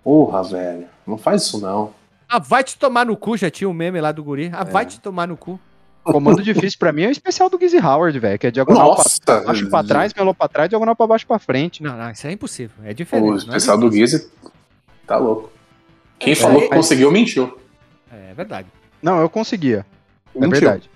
Porra, 0.03 0.43
velho. 0.43 0.85
Não 1.05 1.17
faz 1.17 1.43
isso 1.43 1.59
não. 1.59 1.91
Ah, 2.29 2.39
vai 2.39 2.63
te 2.63 2.77
tomar 2.77 3.05
no 3.05 3.15
cu, 3.15 3.37
já 3.37 3.49
tinha 3.49 3.69
o 3.69 3.73
meme 3.73 3.99
lá 4.01 4.11
do 4.11 4.23
guri. 4.23 4.49
Ah, 4.53 4.61
É. 4.61 4.71
vai 4.71 4.85
te 4.85 4.99
tomar 4.99 5.27
no 5.27 5.37
cu. 5.37 5.59
Comando 6.03 6.43
difícil 6.43 6.77
pra 6.77 6.91
mim 6.91 7.01
é 7.03 7.07
o 7.07 7.11
especial 7.11 7.49
do 7.49 7.57
Gizzy 7.59 7.79
Howard, 7.79 8.17
velho, 8.19 8.37
que 8.37 8.45
é 8.45 8.51
diagonal 8.51 8.89
Nossa! 8.89 9.09
pra 9.25 9.41
baixo 9.41 9.67
pra 9.69 9.83
trás, 9.83 10.13
melou 10.13 10.35
pra 10.35 10.47
trás, 10.47 10.69
diagonal 10.69 10.95
pra 10.95 11.07
baixo 11.07 11.25
pra 11.25 11.39
frente. 11.39 11.81
Não, 11.81 11.97
não, 11.97 12.11
isso 12.11 12.27
é 12.27 12.31
impossível. 12.31 12.75
É 12.85 12.93
diferente. 12.93 13.27
O 13.31 13.33
é 13.33 13.37
especial 13.37 13.77
do 13.77 13.89
difícil. 13.89 14.19
Gizzy 14.19 14.31
tá 15.07 15.17
louco. 15.17 15.49
Quem 16.19 16.33
É, 16.33 16.35
falou 16.35 16.61
é, 16.61 16.67
que 16.67 16.75
conseguiu 16.75 17.11
mentiu. 17.11 17.57
É 18.15 18.33
verdade. 18.33 18.67
Não, 19.01 19.19
eu 19.19 19.29
conseguia. 19.29 19.85
É 20.35 20.47
verdade. 20.47 20.89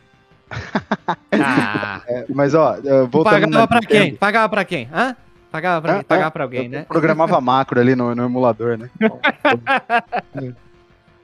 Ah, 1.31 2.01
É, 2.07 2.25
mas 2.29 2.55
ó, 2.55 2.75
voltando 3.09 3.41
pagava 3.51 3.67
pra 3.67 3.79
Nintendo, 3.81 4.05
quem? 4.05 4.15
Pagava 4.15 4.49
pra 4.49 4.65
quem? 4.65 4.89
Hã? 4.91 5.15
Pagava 5.51 5.81
pra, 5.81 5.99
Ah, 5.99 6.03
pagava 6.03 6.27
ah, 6.27 6.31
pra 6.31 6.43
alguém, 6.43 6.65
eu 6.65 6.69
né? 6.69 6.85
Programava 6.87 7.41
macro 7.41 7.79
ali 7.79 7.95
no, 7.95 8.13
no 8.13 8.25
emulador, 8.25 8.77
né? 8.77 8.89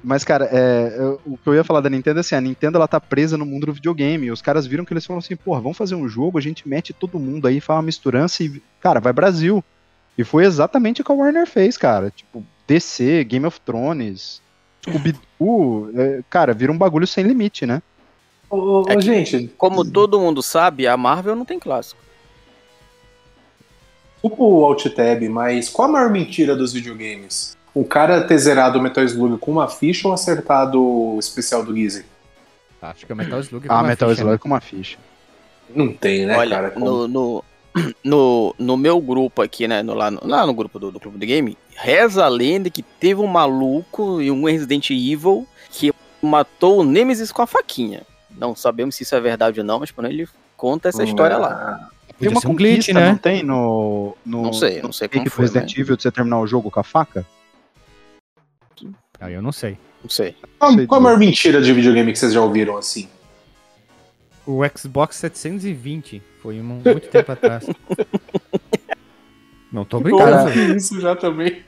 Mas, 0.03 0.23
cara, 0.23 0.47
é, 0.51 0.95
eu- 0.97 1.19
o 1.25 1.37
que 1.37 1.47
eu 1.47 1.55
ia 1.55 1.63
falar 1.63 1.81
da 1.81 1.89
Nintendo 1.89 2.19
é 2.19 2.21
assim, 2.21 2.35
a 2.35 2.41
Nintendo 2.41 2.77
ela 2.77 2.87
tá 2.87 2.99
presa 2.99 3.37
no 3.37 3.45
mundo 3.45 3.65
do 3.67 3.73
videogame. 3.73 4.27
E 4.27 4.31
os 4.31 4.41
caras 4.41 4.67
viram 4.67 4.85
que 4.85 4.93
eles 4.93 5.03
falaram 5.05 5.19
assim, 5.23 5.35
porra, 5.35 5.61
vamos 5.61 5.77
fazer 5.77 5.95
um 5.95 6.07
jogo, 6.07 6.37
a 6.37 6.41
gente 6.41 6.67
mete 6.67 6.93
todo 6.93 7.19
mundo 7.19 7.47
aí, 7.47 7.59
faz 7.59 7.77
uma 7.77 7.83
misturança 7.83 8.43
e, 8.43 8.61
cara, 8.79 8.99
vai 8.99 9.11
Brasil. 9.11 9.63
E 10.15 10.23
foi 10.23 10.45
exatamente 10.45 11.01
o 11.01 11.03
que 11.03 11.11
a 11.11 11.15
Warner 11.15 11.47
fez, 11.47 11.75
cara. 11.75 12.11
Tipo, 12.11 12.43
DC, 12.67 13.23
Game 13.23 13.45
of 13.47 13.59
Thrones, 13.61 14.41
Scooby-Doo, 14.89 15.91
é, 15.95 16.21
cara, 16.29 16.53
vira 16.53 16.71
um 16.71 16.77
bagulho 16.77 17.05
sem 17.07 17.23
limite, 17.23 17.65
né? 17.65 17.81
Ô, 18.49 18.57
ô, 18.57 18.86
É 18.88 18.95
que- 18.95 19.01
gente, 19.01 19.47
Como 19.57 19.83
todo 19.89 20.19
mundo 20.19 20.41
sabe, 20.43 20.88
a 20.88 20.95
Marvel 20.95 21.36
não 21.36 21.45
tem 21.45 21.59
clássico. 21.59 21.99
desculpa 24.21 24.43
o 24.43 24.65
Alt 24.65 24.86
Tab, 24.89 25.21
mas 25.29 25.69
qual 25.69 25.88
a 25.88 25.91
maior 25.91 26.09
mentira 26.09 26.55
dos 26.55 26.73
videogames? 26.73 27.55
O 27.73 27.83
cara 27.83 28.21
ter 28.23 28.38
zerado 28.38 28.79
o 28.79 28.81
Metal 28.81 29.03
Slug 29.03 29.38
com 29.38 29.51
uma 29.51 29.67
ficha 29.67 30.07
ou 30.07 30.13
acertado 30.13 30.81
o 30.81 31.19
especial 31.19 31.63
do 31.63 31.75
Gizzy? 31.75 32.05
Acho 32.81 33.05
que 33.05 33.11
é 33.11 33.15
Metal 33.15 33.39
Slug. 33.41 33.65
Ah, 33.69 33.75
uma 33.75 33.83
Metal 33.89 34.09
ficha, 34.09 34.21
Slug 34.21 34.39
com 34.39 34.47
uma 34.47 34.61
ficha. 34.61 34.97
Não 35.69 35.91
tem, 35.91 36.25
né, 36.25 36.38
Olha, 36.38 36.55
cara? 36.55 36.71
Como- 36.71 36.86
no, 36.86 37.07
no, 37.07 37.43
no, 38.03 38.55
no 38.57 38.78
meu 38.78 38.99
grupo 39.01 39.41
aqui, 39.41 39.67
né? 39.67 39.84
No, 39.84 39.93
lá, 39.93 40.09
no, 40.09 40.21
lá 40.26 40.45
no 40.45 40.53
grupo 40.53 40.80
do, 40.80 40.91
do 40.91 40.99
Clube 40.99 41.17
do 41.17 41.26
Game, 41.26 41.57
reza 41.76 42.23
a 42.23 42.28
lenda 42.28 42.69
que 42.69 42.82
teve 42.82 43.21
um 43.21 43.28
maluco 43.28 44.21
e 44.21 44.32
um 44.32 44.45
Resident 44.45 44.89
Evil 44.89 45.47
que 45.69 45.93
matou 46.21 46.80
o 46.80 46.84
Nemesis 46.84 47.32
com 47.32 47.41
a 47.41 47.47
faquinha. 47.47 48.03
Não 48.38 48.55
sabemos 48.55 48.95
se 48.95 49.03
isso 49.03 49.15
é 49.15 49.19
verdade 49.19 49.59
ou 49.59 49.65
não, 49.65 49.80
mas 49.80 49.91
quando 49.91 50.07
ele 50.07 50.28
conta 50.57 50.89
essa 50.89 51.03
história 51.03 51.38
lá. 51.38 51.89
Tem 52.17 52.30
uma 52.30 52.41
um 52.45 52.55
glitch, 52.55 52.89
né? 52.89 53.09
não 53.09 53.17
tem 53.17 53.43
no, 53.43 54.15
no 54.26 54.43
Não 54.43 54.53
sei, 54.53 54.82
não 54.82 54.93
sei 54.93 55.09
como 55.09 55.30
foi, 55.30 55.45
Resident 55.45 55.76
né? 55.76 55.82
Evil 55.82 55.97
de 55.97 56.03
você 56.03 56.11
terminar 56.11 56.39
o 56.39 56.47
jogo 56.47 56.71
com 56.71 56.80
a 56.80 56.84
faca? 56.84 57.26
Ah, 59.19 59.30
eu 59.30 59.41
não 59.41 59.51
sei. 59.51 59.78
Não 60.01 60.09
sei. 60.09 60.36
Qual, 60.57 60.73
sei 60.73 60.88
qual 60.88 60.99
a 60.99 61.03
maior 61.03 61.17
mentira 61.17 61.61
de 61.61 61.73
videogame 61.73 62.11
que 62.13 62.19
vocês 62.19 62.32
já 62.32 62.41
ouviram 62.41 62.78
assim? 62.78 63.09
O 64.45 64.61
Xbox 64.78 65.17
720 65.17 66.21
foi 66.45 66.61
um- 66.61 66.81
muito 66.85 67.07
tempo 67.09 67.31
atrás. 67.31 67.65
Não 69.71 69.83
tô 69.83 69.99
brincando. 69.99 70.29
Cara, 70.31 70.53
isso 70.77 71.01
já 71.01 71.15
também. 71.15 71.63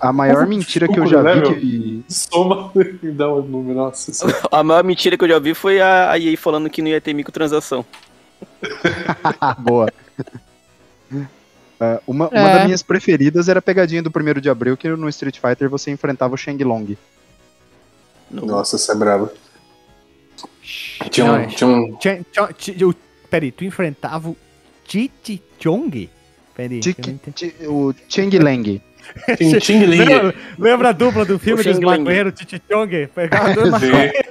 A 0.00 0.12
maior 0.12 0.46
mentira 0.48 0.88
que 0.88 0.98
eu 0.98 1.06
já 1.06 1.22
né, 1.22 1.34
vi 1.36 1.40
meu? 1.40 1.54
que. 1.54 2.04
Soma 2.08 2.72
e 3.02 3.08
dá 3.12 3.32
um 3.32 3.40
número. 3.42 3.76
Nossa, 3.78 4.10
isso- 4.10 4.26
A 4.50 4.64
maior 4.64 4.82
mentira 4.82 5.16
que 5.16 5.22
eu 5.24 5.28
já 5.28 5.38
vi 5.38 5.54
foi 5.54 5.80
a, 5.80 6.10
a 6.10 6.18
EA 6.18 6.36
falando 6.36 6.68
que 6.68 6.82
não 6.82 6.88
ia 6.88 7.00
ter 7.00 7.14
microtransação. 7.14 7.84
Boa. 9.60 9.90
É, 11.78 12.00
uma, 12.06 12.28
uma 12.28 12.38
É. 12.50 12.54
das 12.56 12.64
minhas 12.64 12.82
preferidas 12.82 13.48
era 13.48 13.60
a 13.60 13.62
pegadinha 13.62 14.02
do 14.02 14.10
1 14.10 14.40
de 14.40 14.50
abril, 14.50 14.76
que 14.76 14.88
no 14.88 15.08
Street 15.08 15.38
Fighter 15.38 15.70
você 15.70 15.92
enfrentava 15.92 16.34
o 16.34 16.36
Shang 16.36 16.62
Long. 16.64 16.96
No- 18.28 18.44
Nossa, 18.44 18.76
você 18.76 18.90
é 18.90 18.94
brabo. 18.96 19.30
Tinha 21.10 21.26
Não, 21.26 21.34
um. 21.34 21.36
é- 21.38 21.46
Tinha 21.46 21.68
um 21.68 21.96
tchan- 21.96 22.22
tch- 22.58 22.82
o- 22.82 22.94
Peraí, 23.30 23.50
tu 23.50 23.64
enfrentava 23.64 24.28
o 24.28 24.36
Titi 24.84 25.42
Chong? 25.58 26.08
Peraí. 26.54 26.80
o 27.68 27.94
Chang 28.08 28.38
Lang. 28.38 28.80
Ting 29.36 29.84
Ling. 29.84 30.04
Lembra, 30.04 30.34
lembra 30.58 30.88
a 30.88 30.92
dupla 30.92 31.24
do 31.24 31.38
filme 31.38 31.62
dos 31.62 31.78
maconheiros 31.78 32.34
Titi 32.34 32.60
Chong? 32.68 33.08
Pegava 33.14 33.52
dois 33.54 33.70
maconheiros. 33.70 34.26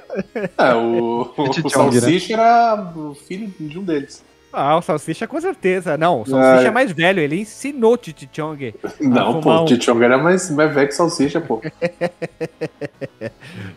É, 0.58 0.74
o, 0.74 1.32
o, 1.36 1.42
o 1.42 1.70
Chong, 1.70 1.94
né? 1.94 2.00
Salsicha 2.00 2.32
era 2.34 2.92
o 2.96 3.14
filho 3.14 3.52
de 3.58 3.78
um 3.78 3.82
deles. 3.82 4.22
Ah, 4.52 4.76
o 4.76 4.82
Salsicha 4.82 5.26
com 5.26 5.38
certeza. 5.40 5.98
Não, 5.98 6.22
o 6.22 6.26
Salsicha 6.26 6.60
Ah, 6.60 6.68
é 6.68 6.70
mais 6.70 6.92
velho, 6.92 7.20
ele 7.20 7.40
ensinou 7.40 7.92
o 7.92 7.96
Titi 7.96 8.28
Chong. 8.32 8.74
Não, 9.00 9.40
pô, 9.40 9.50
um- 9.52 9.62
o 9.62 9.64
Titi 9.66 9.84
Chong 9.84 10.02
era 10.02 10.16
mais, 10.16 10.50
mais 10.50 10.74
velho 10.74 10.88
que 10.88 10.94
Salsicha, 10.94 11.40
pô. 11.40 11.60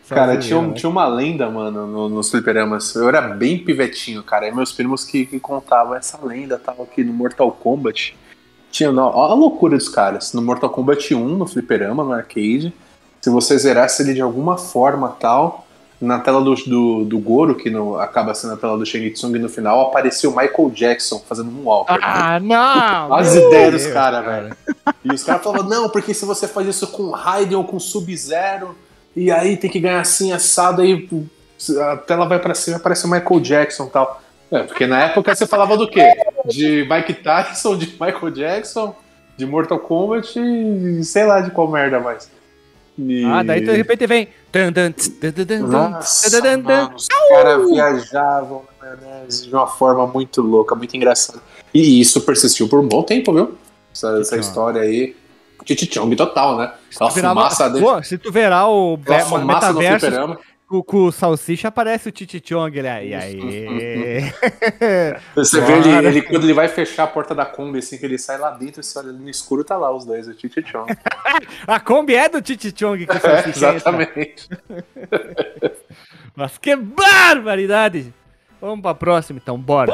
Cara, 0.08 0.38
tinha, 0.38 0.58
um- 0.58 0.74
tinha 0.74 0.90
uma 0.90 1.08
lenda, 1.08 1.50
mano, 1.50 1.86
no, 1.86 2.10
nos 2.10 2.32
fliperamas. 2.32 2.96
Eu 2.96 3.08
era 3.08 3.22
bem 3.22 3.64
pivetinho, 3.64 4.24
cara. 4.24 4.48
E 4.48 4.52
meus 4.56 4.72
primos 4.72 5.04
que, 5.04 5.26
que 5.26 5.40
contavam 5.40 5.96
essa 5.96 6.20
lenda, 6.26 6.58
tava 6.58 6.84
aqui 6.84 7.04
no 7.04 7.14
Mortal 7.14 7.52
Kombat. 7.52 8.18
Tinha, 8.72 8.92
não, 8.92 9.08
a 9.08 9.34
loucura 9.34 9.78
dos 9.78 9.90
caras. 9.90 10.34
No 10.34 10.42
Mortal 10.42 10.70
Kombat 10.70 11.14
1, 11.14 11.38
no 11.38 11.46
fliperama, 11.48 12.04
no 12.04 12.14
arcade, 12.14 12.74
se 13.22 13.30
você 13.30 13.58
zerasse 13.58 14.02
ele 14.02 14.14
de 14.14 14.22
alguma 14.22 14.58
forma 14.58 15.10
tal, 15.20 15.68
na 16.02 16.20
tela 16.20 16.42
do, 16.42 16.56
do, 16.56 17.04
do 17.06 17.20
Goro, 17.20 17.56
que 17.56 17.70
no- 17.70 17.98
acaba 18.00 18.34
sendo 18.34 18.54
a 18.54 18.58
tela 18.58 18.78
do 18.78 18.86
Shang 18.86 19.10
Tsung 19.12 19.38
no 19.38 19.50
final, 19.50 19.82
apareceu 19.82 20.32
o 20.32 20.36
Michael 20.36 20.70
Jackson 20.70 21.22
fazendo 21.28 21.50
um 21.50 21.66
walker. 21.66 21.98
Ah, 22.02 22.40
não! 22.40 23.14
As 23.14 23.36
ideias 23.36 23.74
dos 23.74 23.88
caras, 23.88 24.24
velho. 24.26 24.56
E 25.04 25.14
os 25.14 25.24
caras 25.24 25.44
falavam, 25.44 25.68
não, 25.68 25.90
porque 25.90 26.14
se 26.14 26.26
você 26.26 26.48
faz 26.48 26.68
isso 26.68 26.88
com 26.88 27.12
Raiden 27.12 27.58
ou 27.58 27.64
com 27.66 27.80
Sub-Zero, 27.80 28.76
e 29.16 29.30
aí 29.32 29.58
tem 29.58 29.70
que 29.70 29.80
ganhar 29.80 30.00
assim, 30.02 30.32
assado, 30.32 30.82
aí 30.82 31.08
a 31.82 31.98
tela 31.98 32.26
vai 32.26 32.40
pra 32.40 32.54
cima 32.56 32.78
e 32.78 32.80
aparece 32.80 33.06
o 33.06 33.10
Michael 33.10 33.40
Jackson 33.42 33.86
e 33.86 33.90
tal. 33.90 34.22
É, 34.52 34.64
porque 34.64 34.88
na 34.88 35.04
época 35.04 35.36
você 35.36 35.46
falava 35.46 35.76
do 35.78 35.88
quê? 35.88 36.12
De 36.46 36.88
Mike 36.90 37.16
Tyson, 37.16 37.76
de 37.78 37.88
Michael 37.92 38.32
Jackson, 38.32 38.96
de 39.38 39.46
Mortal 39.46 39.78
Kombat 39.80 40.40
e 40.40 41.04
sei 41.04 41.26
lá 41.26 41.42
de 41.42 41.52
qual 41.52 41.68
merda 41.68 42.00
mais. 42.00 42.30
E- 43.08 43.26
Ah, 43.26 43.44
daí 43.44 43.62
de 43.62 43.72
repente 43.72 44.06
vem. 44.08 44.28
Nossa, 45.94 46.28
mano, 46.82 46.96
os 46.96 47.08
caras 47.08 47.70
viajavam 47.70 48.64
na 48.82 48.88
maionese 48.96 49.48
de 49.48 49.54
uma 49.54 49.68
forma 49.68 50.06
muito 50.08 50.42
louca, 50.42 50.76
muito 50.76 50.96
engraçada. 50.98 51.40
E 51.74 52.00
isso 52.02 52.22
persistiu 52.22 52.68
por 52.68 52.80
um 52.80 52.88
bom 52.88 53.04
tempo, 53.04 53.34
viu? 53.34 53.56
Essa, 53.94 54.20
essa 54.20 54.32
Tchong. 54.36 54.40
história 54.42 54.82
aí. 54.82 55.16
Titichong 55.64 56.16
total, 56.16 56.58
né? 56.58 56.72
Aquela 56.96 57.12
fumaça 57.12 57.70
dele. 57.70 57.86
Pô, 57.86 58.02
se 58.02 58.18
tu 58.18 58.32
verar 58.32 58.68
o 58.70 58.98
no 58.98 59.46
metaverso. 59.46 60.38
Com, 60.70 60.84
com 60.84 60.98
o 61.06 61.12
Salsicha, 61.12 61.68
aparece 61.70 62.08
o 62.10 62.12
Titi 62.12 62.40
Chong. 62.46 62.78
Ele 62.78 62.88
aí, 62.88 63.14
aí. 63.16 64.32
Você 65.36 65.60
Bora. 65.60 65.82
vê 65.82 65.90
ele, 65.90 66.08
ele- 66.08 66.22
quando 66.22 66.44
ele 66.44 66.54
vai 66.54 66.68
fechar 66.68 67.04
a 67.06 67.08
porta 67.08 67.34
da 67.34 67.46
Kombi, 67.46 67.80
assim, 67.80 67.98
que 67.98 68.06
ele 68.06 68.18
sai 68.20 68.38
lá 68.38 68.52
dentro, 68.52 68.84
você 68.84 69.00
olha 69.00 69.12
no 69.12 69.28
escuro, 69.30 69.64
tá 69.64 69.76
lá 69.76 69.92
os 69.94 70.06
dois, 70.06 70.28
o 70.28 70.34
Titichong. 70.34 70.86
A 71.66 71.80
Kombi 71.80 72.16
é 72.16 72.30
do 72.30 72.42
Titi 72.42 72.72
Chong 72.78 73.06
que 73.06 73.12
o 73.12 73.16
É, 73.18 73.20
Salsicha 73.20 73.50
entra. 73.50 73.76
exatamente. 73.76 74.48
Mas 76.36 76.58
que 76.58 76.76
barbaridade! 76.76 78.14
Vamos 78.62 78.82
pra 78.82 78.94
próxima 78.94 79.40
então, 79.42 79.58
bora. 79.58 79.92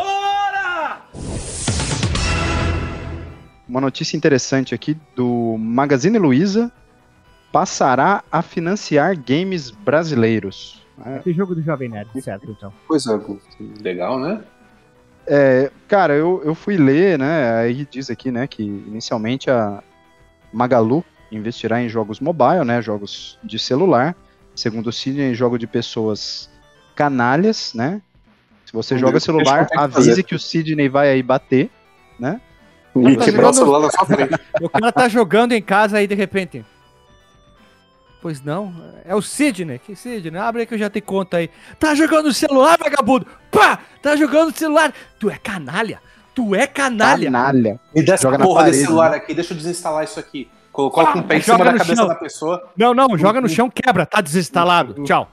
Uma 3.67 3.82
notícia 3.82 4.15
interessante 4.17 4.76
aqui 4.76 4.95
do 5.15 5.55
Magazine 5.57 6.17
Luiza 6.19 6.71
passará 7.51 8.23
a 8.31 8.41
financiar 8.41 9.17
games 9.17 9.71
brasileiros. 9.71 10.85
É, 11.05 11.19
Esse 11.19 11.33
jogo 11.33 11.55
do 11.55 11.61
Jovem 11.61 11.89
Nerd, 11.89 12.09
certo 12.21 12.51
então. 12.51 12.71
Coisa 12.87 13.21
legal, 13.81 14.19
né? 14.19 14.41
É, 15.27 15.71
cara, 15.87 16.13
eu, 16.13 16.41
eu 16.45 16.53
fui 16.53 16.77
ler, 16.77 17.17
né? 17.17 17.59
Aí 17.59 17.87
diz 17.89 18.09
aqui, 18.09 18.31
né, 18.31 18.47
que 18.47 18.63
inicialmente 18.63 19.49
a 19.49 19.83
Magalu 20.53 21.03
investirá 21.31 21.81
em 21.81 21.89
jogos 21.89 22.19
mobile, 22.19 22.63
né? 22.63 22.81
Jogos 22.81 23.39
de 23.43 23.57
celular. 23.57 24.15
Segundo 24.55 24.87
o 24.87 24.93
Sidney, 24.93 25.33
jogo 25.33 25.57
de 25.57 25.67
pessoas 25.67 26.49
canalhas, 26.95 27.73
né? 27.73 28.01
Se 28.65 28.71
você 28.71 28.97
joga 28.97 29.13
que 29.13 29.19
celular, 29.19 29.67
consegue 29.67 29.81
avise 29.81 30.09
fazer. 30.09 30.23
que 30.23 30.35
o 30.35 30.39
Sidney 30.39 30.87
vai 30.87 31.09
aí 31.09 31.21
bater. 31.21 31.69
E 32.95 33.17
tá 33.17 33.25
quebrar 33.25 33.49
o 33.49 33.53
celular 33.53 33.81
na 33.81 33.91
sua 33.91 34.05
frente. 34.05 34.35
O 34.61 34.69
cara 34.69 34.91
tá 34.91 35.09
jogando 35.09 35.51
em 35.51 35.61
casa 35.61 35.97
aí 35.97 36.07
de 36.07 36.15
repente. 36.15 36.65
Pois 38.26 38.41
não, 38.41 38.73
é 39.05 39.13
o 39.13 39.21
Sidney. 39.21 39.78
Que 39.78 39.95
Sidney? 39.95 40.41
Abre 40.41 40.61
aí 40.61 40.65
que 40.65 40.73
eu 40.73 40.80
já 40.80 40.89
tenho 40.89 41.05
conta 41.05 41.38
aí. 41.38 41.47
Tá 41.80 41.93
jogando 41.93 42.26
no 42.26 42.34
celular, 42.34 42.76
vagabundo! 42.76 43.28
Pá! 43.51 43.78
Tá 44.01 44.15
jogando 44.15 44.49
no 44.49 44.57
celular! 44.57 44.91
Tu 45.19 45.30
é 45.30 45.38
canalha! 45.38 46.01
Tu 46.34 46.55
é 46.55 46.65
canalha! 46.65 47.26
Canalha. 47.26 47.80
Me 47.93 48.03
dá 48.03 48.15
essa 48.15 48.23
Joga 48.23 48.39
na 48.39 48.43
porra 48.43 48.61
parede, 48.61 48.78
desse 48.78 48.88
celular 48.88 49.11
né? 49.11 49.17
aqui, 49.17 49.36
deixa 49.36 49.53
eu 49.53 49.57
desinstalar 49.57 50.05
isso 50.05 50.19
aqui. 50.19 50.49
Coloca 50.71 51.19
um 51.19 51.21
pé 51.21 51.38
em 51.38 51.41
joga 51.41 51.53
cima 51.53 51.65
da 51.65 51.71
no 51.73 51.78
cabeça 51.78 51.95
chão. 51.95 52.07
da 52.07 52.15
pessoa. 52.15 52.69
Não, 52.76 52.95
não, 52.95 53.15
joga 53.15 53.39
no 53.39 53.47
chão, 53.47 53.69
quebra, 53.69 54.07
tá 54.07 54.21
desinstalado. 54.21 54.95
Tchau. 55.05 55.30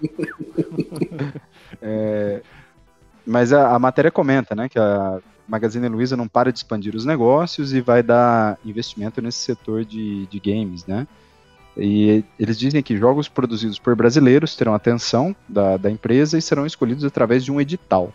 Mas 3.26 3.54
a, 3.54 3.74
a 3.74 3.78
matéria 3.78 4.10
comenta, 4.10 4.54
né, 4.54 4.68
que 4.68 4.78
a 4.78 5.18
Magazine 5.48 5.88
Luiza 5.88 6.14
não 6.14 6.28
para 6.28 6.52
de 6.52 6.58
expandir 6.58 6.94
os 6.94 7.06
negócios 7.06 7.72
e 7.72 7.80
vai 7.80 8.02
dar 8.02 8.58
investimento 8.62 9.22
nesse 9.22 9.38
setor 9.38 9.82
de, 9.82 10.26
de 10.26 10.38
games, 10.38 10.84
né? 10.84 11.06
E 11.76 12.22
eles 12.38 12.58
dizem 12.58 12.82
que 12.82 12.96
jogos 12.96 13.28
produzidos 13.28 13.78
por 13.78 13.96
brasileiros 13.96 14.54
terão 14.54 14.74
atenção 14.74 15.34
da, 15.48 15.76
da 15.76 15.90
empresa 15.90 16.36
e 16.36 16.42
serão 16.42 16.66
escolhidos 16.66 17.04
através 17.04 17.44
de 17.44 17.50
um 17.50 17.60
edital. 17.60 18.12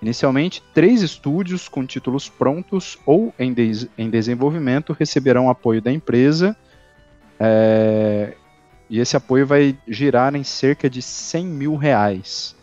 Inicialmente, 0.00 0.62
três 0.72 1.02
estúdios 1.02 1.68
com 1.68 1.84
títulos 1.86 2.28
prontos 2.28 2.98
ou 3.06 3.34
em, 3.38 3.54
em 3.96 4.10
desenvolvimento 4.10 4.92
receberão 4.92 5.48
apoio 5.48 5.80
da 5.80 5.90
empresa. 5.90 6.56
é, 7.40 8.34
e 8.88 9.00
esse 9.00 9.16
apoio 9.16 9.46
vai 9.46 9.76
girar 9.88 10.34
em 10.34 10.44
cerca 10.44 10.90
de 10.90 11.00
100 11.00 11.46
mil 11.46 11.74
reais. 11.74 12.54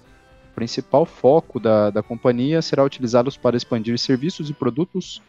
O 0.51 0.55
principal 0.55 1.05
foco 1.05 1.59
da, 1.59 1.89
da 1.89 2.03
companhia 2.03 2.61
será 2.61 2.83
utilizá-los 2.83 3.35
para 3.35 3.57
expandir 3.57 3.97
serviços 3.97 4.49
e 4.49 4.53
produtos 4.53 5.21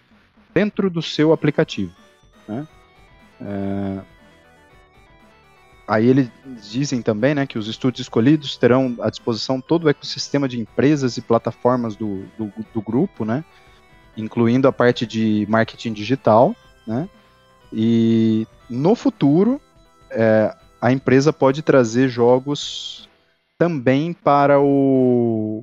dentro 0.52 0.90
do 0.90 1.00
seu 1.00 1.32
aplicativo. 1.32 1.92
Né? 2.46 2.68
É, 3.40 4.00
Aí 5.92 6.08
eles 6.08 6.30
dizem 6.70 7.02
também 7.02 7.34
né, 7.34 7.46
que 7.46 7.58
os 7.58 7.68
estúdios 7.68 8.06
escolhidos 8.06 8.56
terão 8.56 8.96
à 9.02 9.10
disposição 9.10 9.60
todo 9.60 9.84
o 9.84 9.90
ecossistema 9.90 10.48
de 10.48 10.58
empresas 10.58 11.18
e 11.18 11.20
plataformas 11.20 11.94
do, 11.94 12.24
do, 12.38 12.50
do 12.72 12.80
grupo, 12.80 13.26
né, 13.26 13.44
incluindo 14.16 14.66
a 14.66 14.72
parte 14.72 15.06
de 15.06 15.46
marketing 15.50 15.92
digital. 15.92 16.56
Né, 16.86 17.06
e 17.70 18.46
no 18.70 18.94
futuro, 18.94 19.60
é, 20.10 20.56
a 20.80 20.90
empresa 20.90 21.30
pode 21.30 21.60
trazer 21.60 22.08
jogos 22.08 23.06
também 23.58 24.14
para, 24.14 24.58
o, 24.62 25.62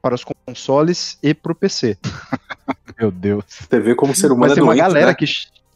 para 0.00 0.14
os 0.14 0.24
consoles 0.24 1.18
e 1.22 1.34
para 1.34 1.52
o 1.52 1.54
PC. 1.54 1.98
Meu 2.98 3.10
Deus. 3.10 3.44
Você 3.46 3.78
vê 3.78 3.94
como 3.94 4.14
ser 4.14 4.32
humano 4.32 4.40
Mas 4.40 4.52
é 4.52 4.54
tem 4.54 4.64
uma 4.64 4.74
galera 4.74 5.08
né? 5.08 5.14
que 5.14 5.26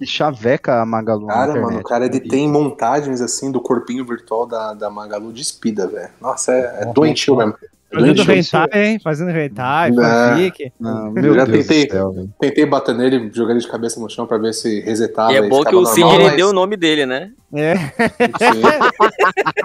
que 0.00 0.06
chaveca 0.06 0.80
a 0.80 0.86
Magalu. 0.86 1.26
Cara, 1.26 1.60
mano, 1.60 1.78
o 1.80 1.82
cara 1.82 2.06
ele 2.06 2.20
tem 2.20 2.48
montagens 2.48 3.20
assim 3.20 3.52
do 3.52 3.60
corpinho 3.60 4.02
virtual 4.02 4.46
da, 4.46 4.72
da 4.72 4.88
Magalu 4.88 5.30
de 5.30 5.42
espida, 5.42 5.86
velho. 5.86 6.08
Nossa, 6.18 6.52
é, 6.52 6.84
é 6.84 6.86
doentio 6.86 7.36
mesmo. 7.36 7.54
Fazendo 7.92 8.32
hentai, 8.32 8.68
hein? 8.72 9.00
Fazendo 9.02 9.30
hentai, 9.30 9.92
fanfic. 9.92 10.72
Não, 10.78 11.10
meu 11.10 11.34
já 11.34 11.44
Deus 11.44 11.66
tentei, 11.66 11.90
céu, 11.90 12.14
tentei 12.38 12.64
bater 12.64 12.94
nele, 12.94 13.30
jogar 13.34 13.50
ele 13.50 13.60
de 13.60 13.66
cabeça 13.66 13.98
no 13.98 14.08
chão 14.08 14.26
pra 14.26 14.38
ver 14.38 14.54
se 14.54 14.80
resetava. 14.80 15.32
E 15.32 15.36
é 15.36 15.48
bom 15.48 15.64
que 15.64 15.74
o 15.74 15.84
Cid 15.84 16.04
mas... 16.04 16.36
deu 16.36 16.50
o 16.50 16.52
nome 16.52 16.76
dele, 16.76 17.04
né? 17.04 17.32
É. 17.52 17.74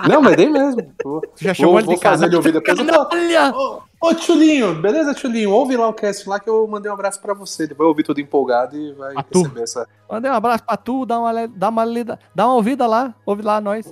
Não, 0.10 0.22
mas 0.24 0.36
dei 0.36 0.50
mesmo. 0.50 0.92
Vou, 1.04 1.22
já 1.40 1.54
chamou 1.54 1.74
vou, 1.74 1.80
ele 1.82 1.86
vou 1.86 1.98
fazer 1.98 2.26
ele 2.26 2.36
ouvir 2.36 2.52
depois. 2.52 2.80
Olha! 3.12 3.54
Ô, 4.02 4.14
Tchulinho, 4.14 4.74
beleza, 4.76 5.14
Tchulinho? 5.14 5.52
Ouve 5.52 5.78
lá 5.78 5.88
o 5.88 5.94
cast 5.94 6.28
lá 6.28 6.40
que 6.40 6.50
eu 6.50 6.68
mandei 6.68 6.90
um 6.90 6.96
abraço 6.96 7.22
pra 7.22 7.34
você. 7.36 7.64
Ele 7.64 7.76
vai 7.76 7.86
ouvir 7.86 8.04
tudo 8.04 8.20
empolgado 8.20 8.76
e 8.76 8.92
vai 8.94 9.16
receber 9.16 9.50
tu. 9.50 9.64
essa. 9.64 9.88
Mandei 10.10 10.32
um 10.32 10.36
abraço 10.36 10.64
pra 10.64 10.78
tu, 10.78 11.06
dá 11.06 11.20
uma, 11.20 11.48
dá 11.48 11.70
uma, 11.70 11.86
lida, 11.86 12.20
dá 12.34 12.48
uma 12.48 12.56
ouvida 12.56 12.88
lá, 12.88 13.14
ouve 13.24 13.44
lá 13.44 13.62
nós. 13.62 13.86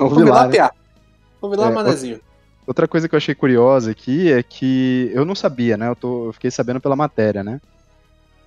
ouve, 0.00 0.14
ouve 0.20 0.24
lá, 0.24 0.34
lá 0.36 0.48
né? 0.48 0.70
Ouve 1.40 1.56
lá, 1.56 1.68
é, 1.68 1.70
manezinho. 1.70 2.20
Outra 2.66 2.88
coisa 2.88 3.08
que 3.08 3.14
eu 3.14 3.18
achei 3.18 3.34
curiosa 3.34 3.90
aqui 3.90 4.32
é 4.32 4.42
que 4.42 5.10
eu 5.12 5.24
não 5.24 5.34
sabia, 5.34 5.76
né? 5.76 5.88
Eu, 5.88 5.96
tô, 5.96 6.26
eu 6.26 6.32
fiquei 6.32 6.50
sabendo 6.50 6.80
pela 6.80 6.96
matéria, 6.96 7.44
né? 7.44 7.60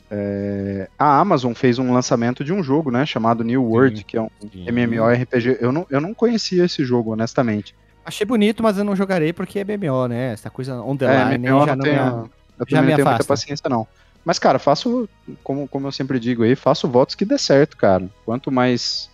É, 0.09 0.89
a 0.97 1.19
Amazon 1.19 1.53
fez 1.53 1.77
um 1.77 1.93
lançamento 1.93 2.43
de 2.43 2.53
um 2.53 2.63
jogo, 2.63 2.89
né? 2.89 3.05
Chamado 3.05 3.43
New 3.43 3.63
World, 3.63 3.97
sim, 3.97 4.03
que 4.07 4.17
é 4.17 4.21
um 4.21 4.29
sim. 4.51 4.65
MMORPG. 4.69 5.57
Eu 5.59 5.71
não, 5.71 5.85
eu 5.89 6.01
não 6.01 6.13
conhecia 6.13 6.65
esse 6.65 6.83
jogo, 6.83 7.11
honestamente. 7.11 7.75
Achei 8.05 8.25
bonito, 8.25 8.63
mas 8.63 8.77
eu 8.77 8.85
não 8.85 8.95
jogarei 8.95 9.33
porque 9.33 9.59
é 9.59 9.65
MMO, 9.65 10.07
né? 10.07 10.31
Essa 10.31 10.49
coisa 10.49 10.81
on 10.81 10.95
the 10.95 11.05
é, 11.05 11.37
MMO 11.37 11.65
já 11.65 11.75
não, 11.75 11.83
tenho, 11.83 11.95
me, 11.95 12.29
eu 12.59 12.65
já 12.69 12.81
não 12.81 12.95
tenho 12.95 13.05
muita 13.05 13.23
paciência, 13.23 13.69
não. 13.69 13.85
Mas, 14.23 14.39
cara, 14.39 14.57
faço, 14.57 15.07
como, 15.43 15.67
como 15.67 15.87
eu 15.87 15.91
sempre 15.91 16.19
digo 16.19 16.43
aí, 16.43 16.55
faço 16.55 16.87
votos 16.87 17.15
que 17.15 17.25
dê 17.25 17.37
certo, 17.37 17.77
cara. 17.77 18.09
Quanto 18.25 18.51
mais 18.51 19.09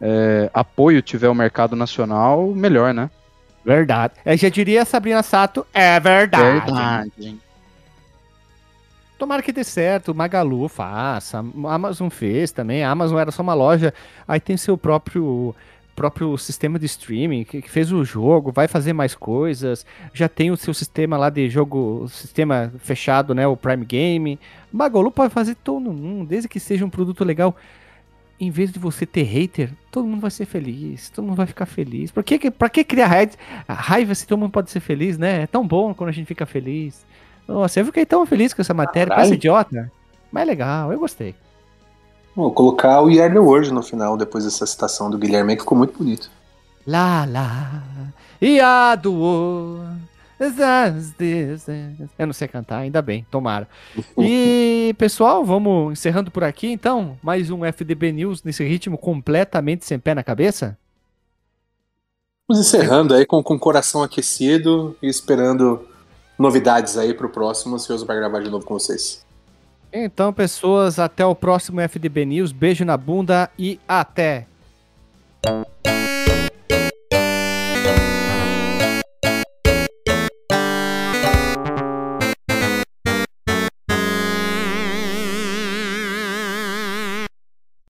é, 0.00 0.50
apoio 0.54 1.02
tiver 1.02 1.28
o 1.28 1.34
mercado 1.34 1.76
nacional, 1.76 2.48
melhor, 2.54 2.92
né? 2.94 3.10
Verdade. 3.64 4.14
Eu 4.24 4.36
já 4.36 4.48
diria 4.48 4.84
Sabrina 4.84 5.22
Sato, 5.22 5.66
é 5.72 5.98
verdade. 5.98 6.66
Verdade. 6.66 7.38
Tomara 9.18 9.42
que 9.42 9.52
dê 9.52 9.64
certo, 9.64 10.14
Magalu 10.14 10.68
faça, 10.68 11.38
a 11.38 11.74
Amazon 11.74 12.08
fez 12.08 12.50
também, 12.50 12.82
a 12.82 12.90
Amazon 12.90 13.18
era 13.18 13.30
só 13.30 13.42
uma 13.42 13.54
loja, 13.54 13.94
aí 14.26 14.40
tem 14.40 14.56
seu 14.56 14.76
próprio 14.76 15.54
próprio 15.94 16.36
sistema 16.36 16.76
de 16.76 16.86
streaming 16.86 17.44
que, 17.44 17.62
fez 17.62 17.92
o 17.92 18.04
jogo, 18.04 18.50
vai 18.50 18.66
fazer 18.66 18.92
mais 18.92 19.14
coisas, 19.14 19.86
já 20.12 20.28
tem 20.28 20.50
o 20.50 20.56
seu 20.56 20.74
sistema 20.74 21.16
lá 21.16 21.30
de 21.30 21.48
jogo, 21.48 22.08
sistema 22.08 22.72
fechado, 22.80 23.32
né, 23.32 23.46
o 23.46 23.56
Prime 23.56 23.84
Game. 23.84 24.40
Magalu 24.72 25.12
pode 25.12 25.32
fazer 25.32 25.54
todo 25.54 25.92
mundo, 25.92 26.28
desde 26.28 26.48
que 26.48 26.58
seja 26.58 26.84
um 26.84 26.90
produto 26.90 27.24
legal. 27.24 27.56
Em 28.38 28.50
vez 28.50 28.72
de 28.72 28.78
você 28.78 29.06
ter 29.06 29.22
hater, 29.22 29.70
todo 29.90 30.06
mundo 30.06 30.20
vai 30.20 30.30
ser 30.30 30.44
feliz, 30.44 31.08
todo 31.08 31.24
mundo 31.24 31.36
vai 31.36 31.46
ficar 31.46 31.66
feliz. 31.66 32.10
Por 32.10 32.24
que, 32.24 32.50
pra 32.50 32.68
que 32.68 32.82
criar 32.82 33.28
raiva 33.68 34.14
se 34.14 34.26
todo 34.26 34.38
mundo 34.40 34.50
pode 34.50 34.70
ser 34.70 34.80
feliz, 34.80 35.16
né? 35.16 35.42
É 35.42 35.46
tão 35.46 35.66
bom 35.66 35.94
quando 35.94 36.10
a 36.10 36.12
gente 36.12 36.26
fica 36.26 36.44
feliz. 36.44 37.06
Nossa, 37.46 37.78
eu 37.78 37.84
fiquei 37.86 38.04
tão 38.04 38.26
feliz 38.26 38.52
com 38.52 38.60
essa 38.60 38.74
matéria, 38.74 39.14
parece 39.14 39.34
idiota, 39.34 39.90
mas 40.32 40.42
é 40.42 40.46
legal, 40.46 40.92
eu 40.92 40.98
gostei. 40.98 41.34
Vou 42.34 42.50
colocar 42.52 43.00
o 43.00 43.08
Year 43.08 43.32
the 43.32 43.38
World 43.38 43.72
no 43.72 43.82
final, 43.82 44.16
depois 44.16 44.44
dessa 44.44 44.66
citação 44.66 45.08
do 45.08 45.16
Guilherme, 45.16 45.54
que 45.54 45.62
ficou 45.62 45.78
muito 45.78 45.96
bonito. 45.96 46.28
Lá, 46.86 47.24
lá, 47.24 47.82
Year 48.42 49.00
the 49.00 49.08
World. 49.08 50.00
Eu 52.18 52.26
não 52.26 52.32
sei 52.32 52.48
cantar, 52.48 52.78
ainda 52.78 53.00
bem, 53.00 53.26
tomara. 53.30 53.68
E, 54.18 54.94
pessoal, 54.98 55.44
vamos 55.44 55.92
encerrando 55.92 56.30
por 56.30 56.42
aqui, 56.42 56.68
então. 56.68 57.16
Mais 57.22 57.50
um 57.50 57.64
FDB 57.64 58.12
News 58.12 58.42
nesse 58.42 58.64
ritmo 58.64 58.98
completamente 58.98 59.84
sem 59.84 59.98
pé 59.98 60.14
na 60.14 60.24
cabeça? 60.24 60.76
Vamos 62.48 62.66
encerrando 62.66 63.14
aí 63.14 63.24
com, 63.24 63.42
com 63.42 63.54
o 63.54 63.58
coração 63.58 64.02
aquecido 64.02 64.96
e 65.00 65.08
esperando 65.08 65.86
novidades 66.38 66.98
aí 66.98 67.14
pro 67.14 67.28
próximo, 67.28 67.76
ansioso 67.76 68.04
para 68.04 68.16
gravar 68.16 68.40
de 68.40 68.50
novo 68.50 68.66
com 68.66 68.74
vocês. 68.74 69.24
Então, 69.92 70.32
pessoas, 70.32 70.98
até 70.98 71.24
o 71.24 71.34
próximo 71.34 71.80
FDB 71.80 72.26
News. 72.26 72.50
Beijo 72.50 72.84
na 72.84 72.96
bunda 72.96 73.48
e 73.56 73.78
até! 73.86 74.46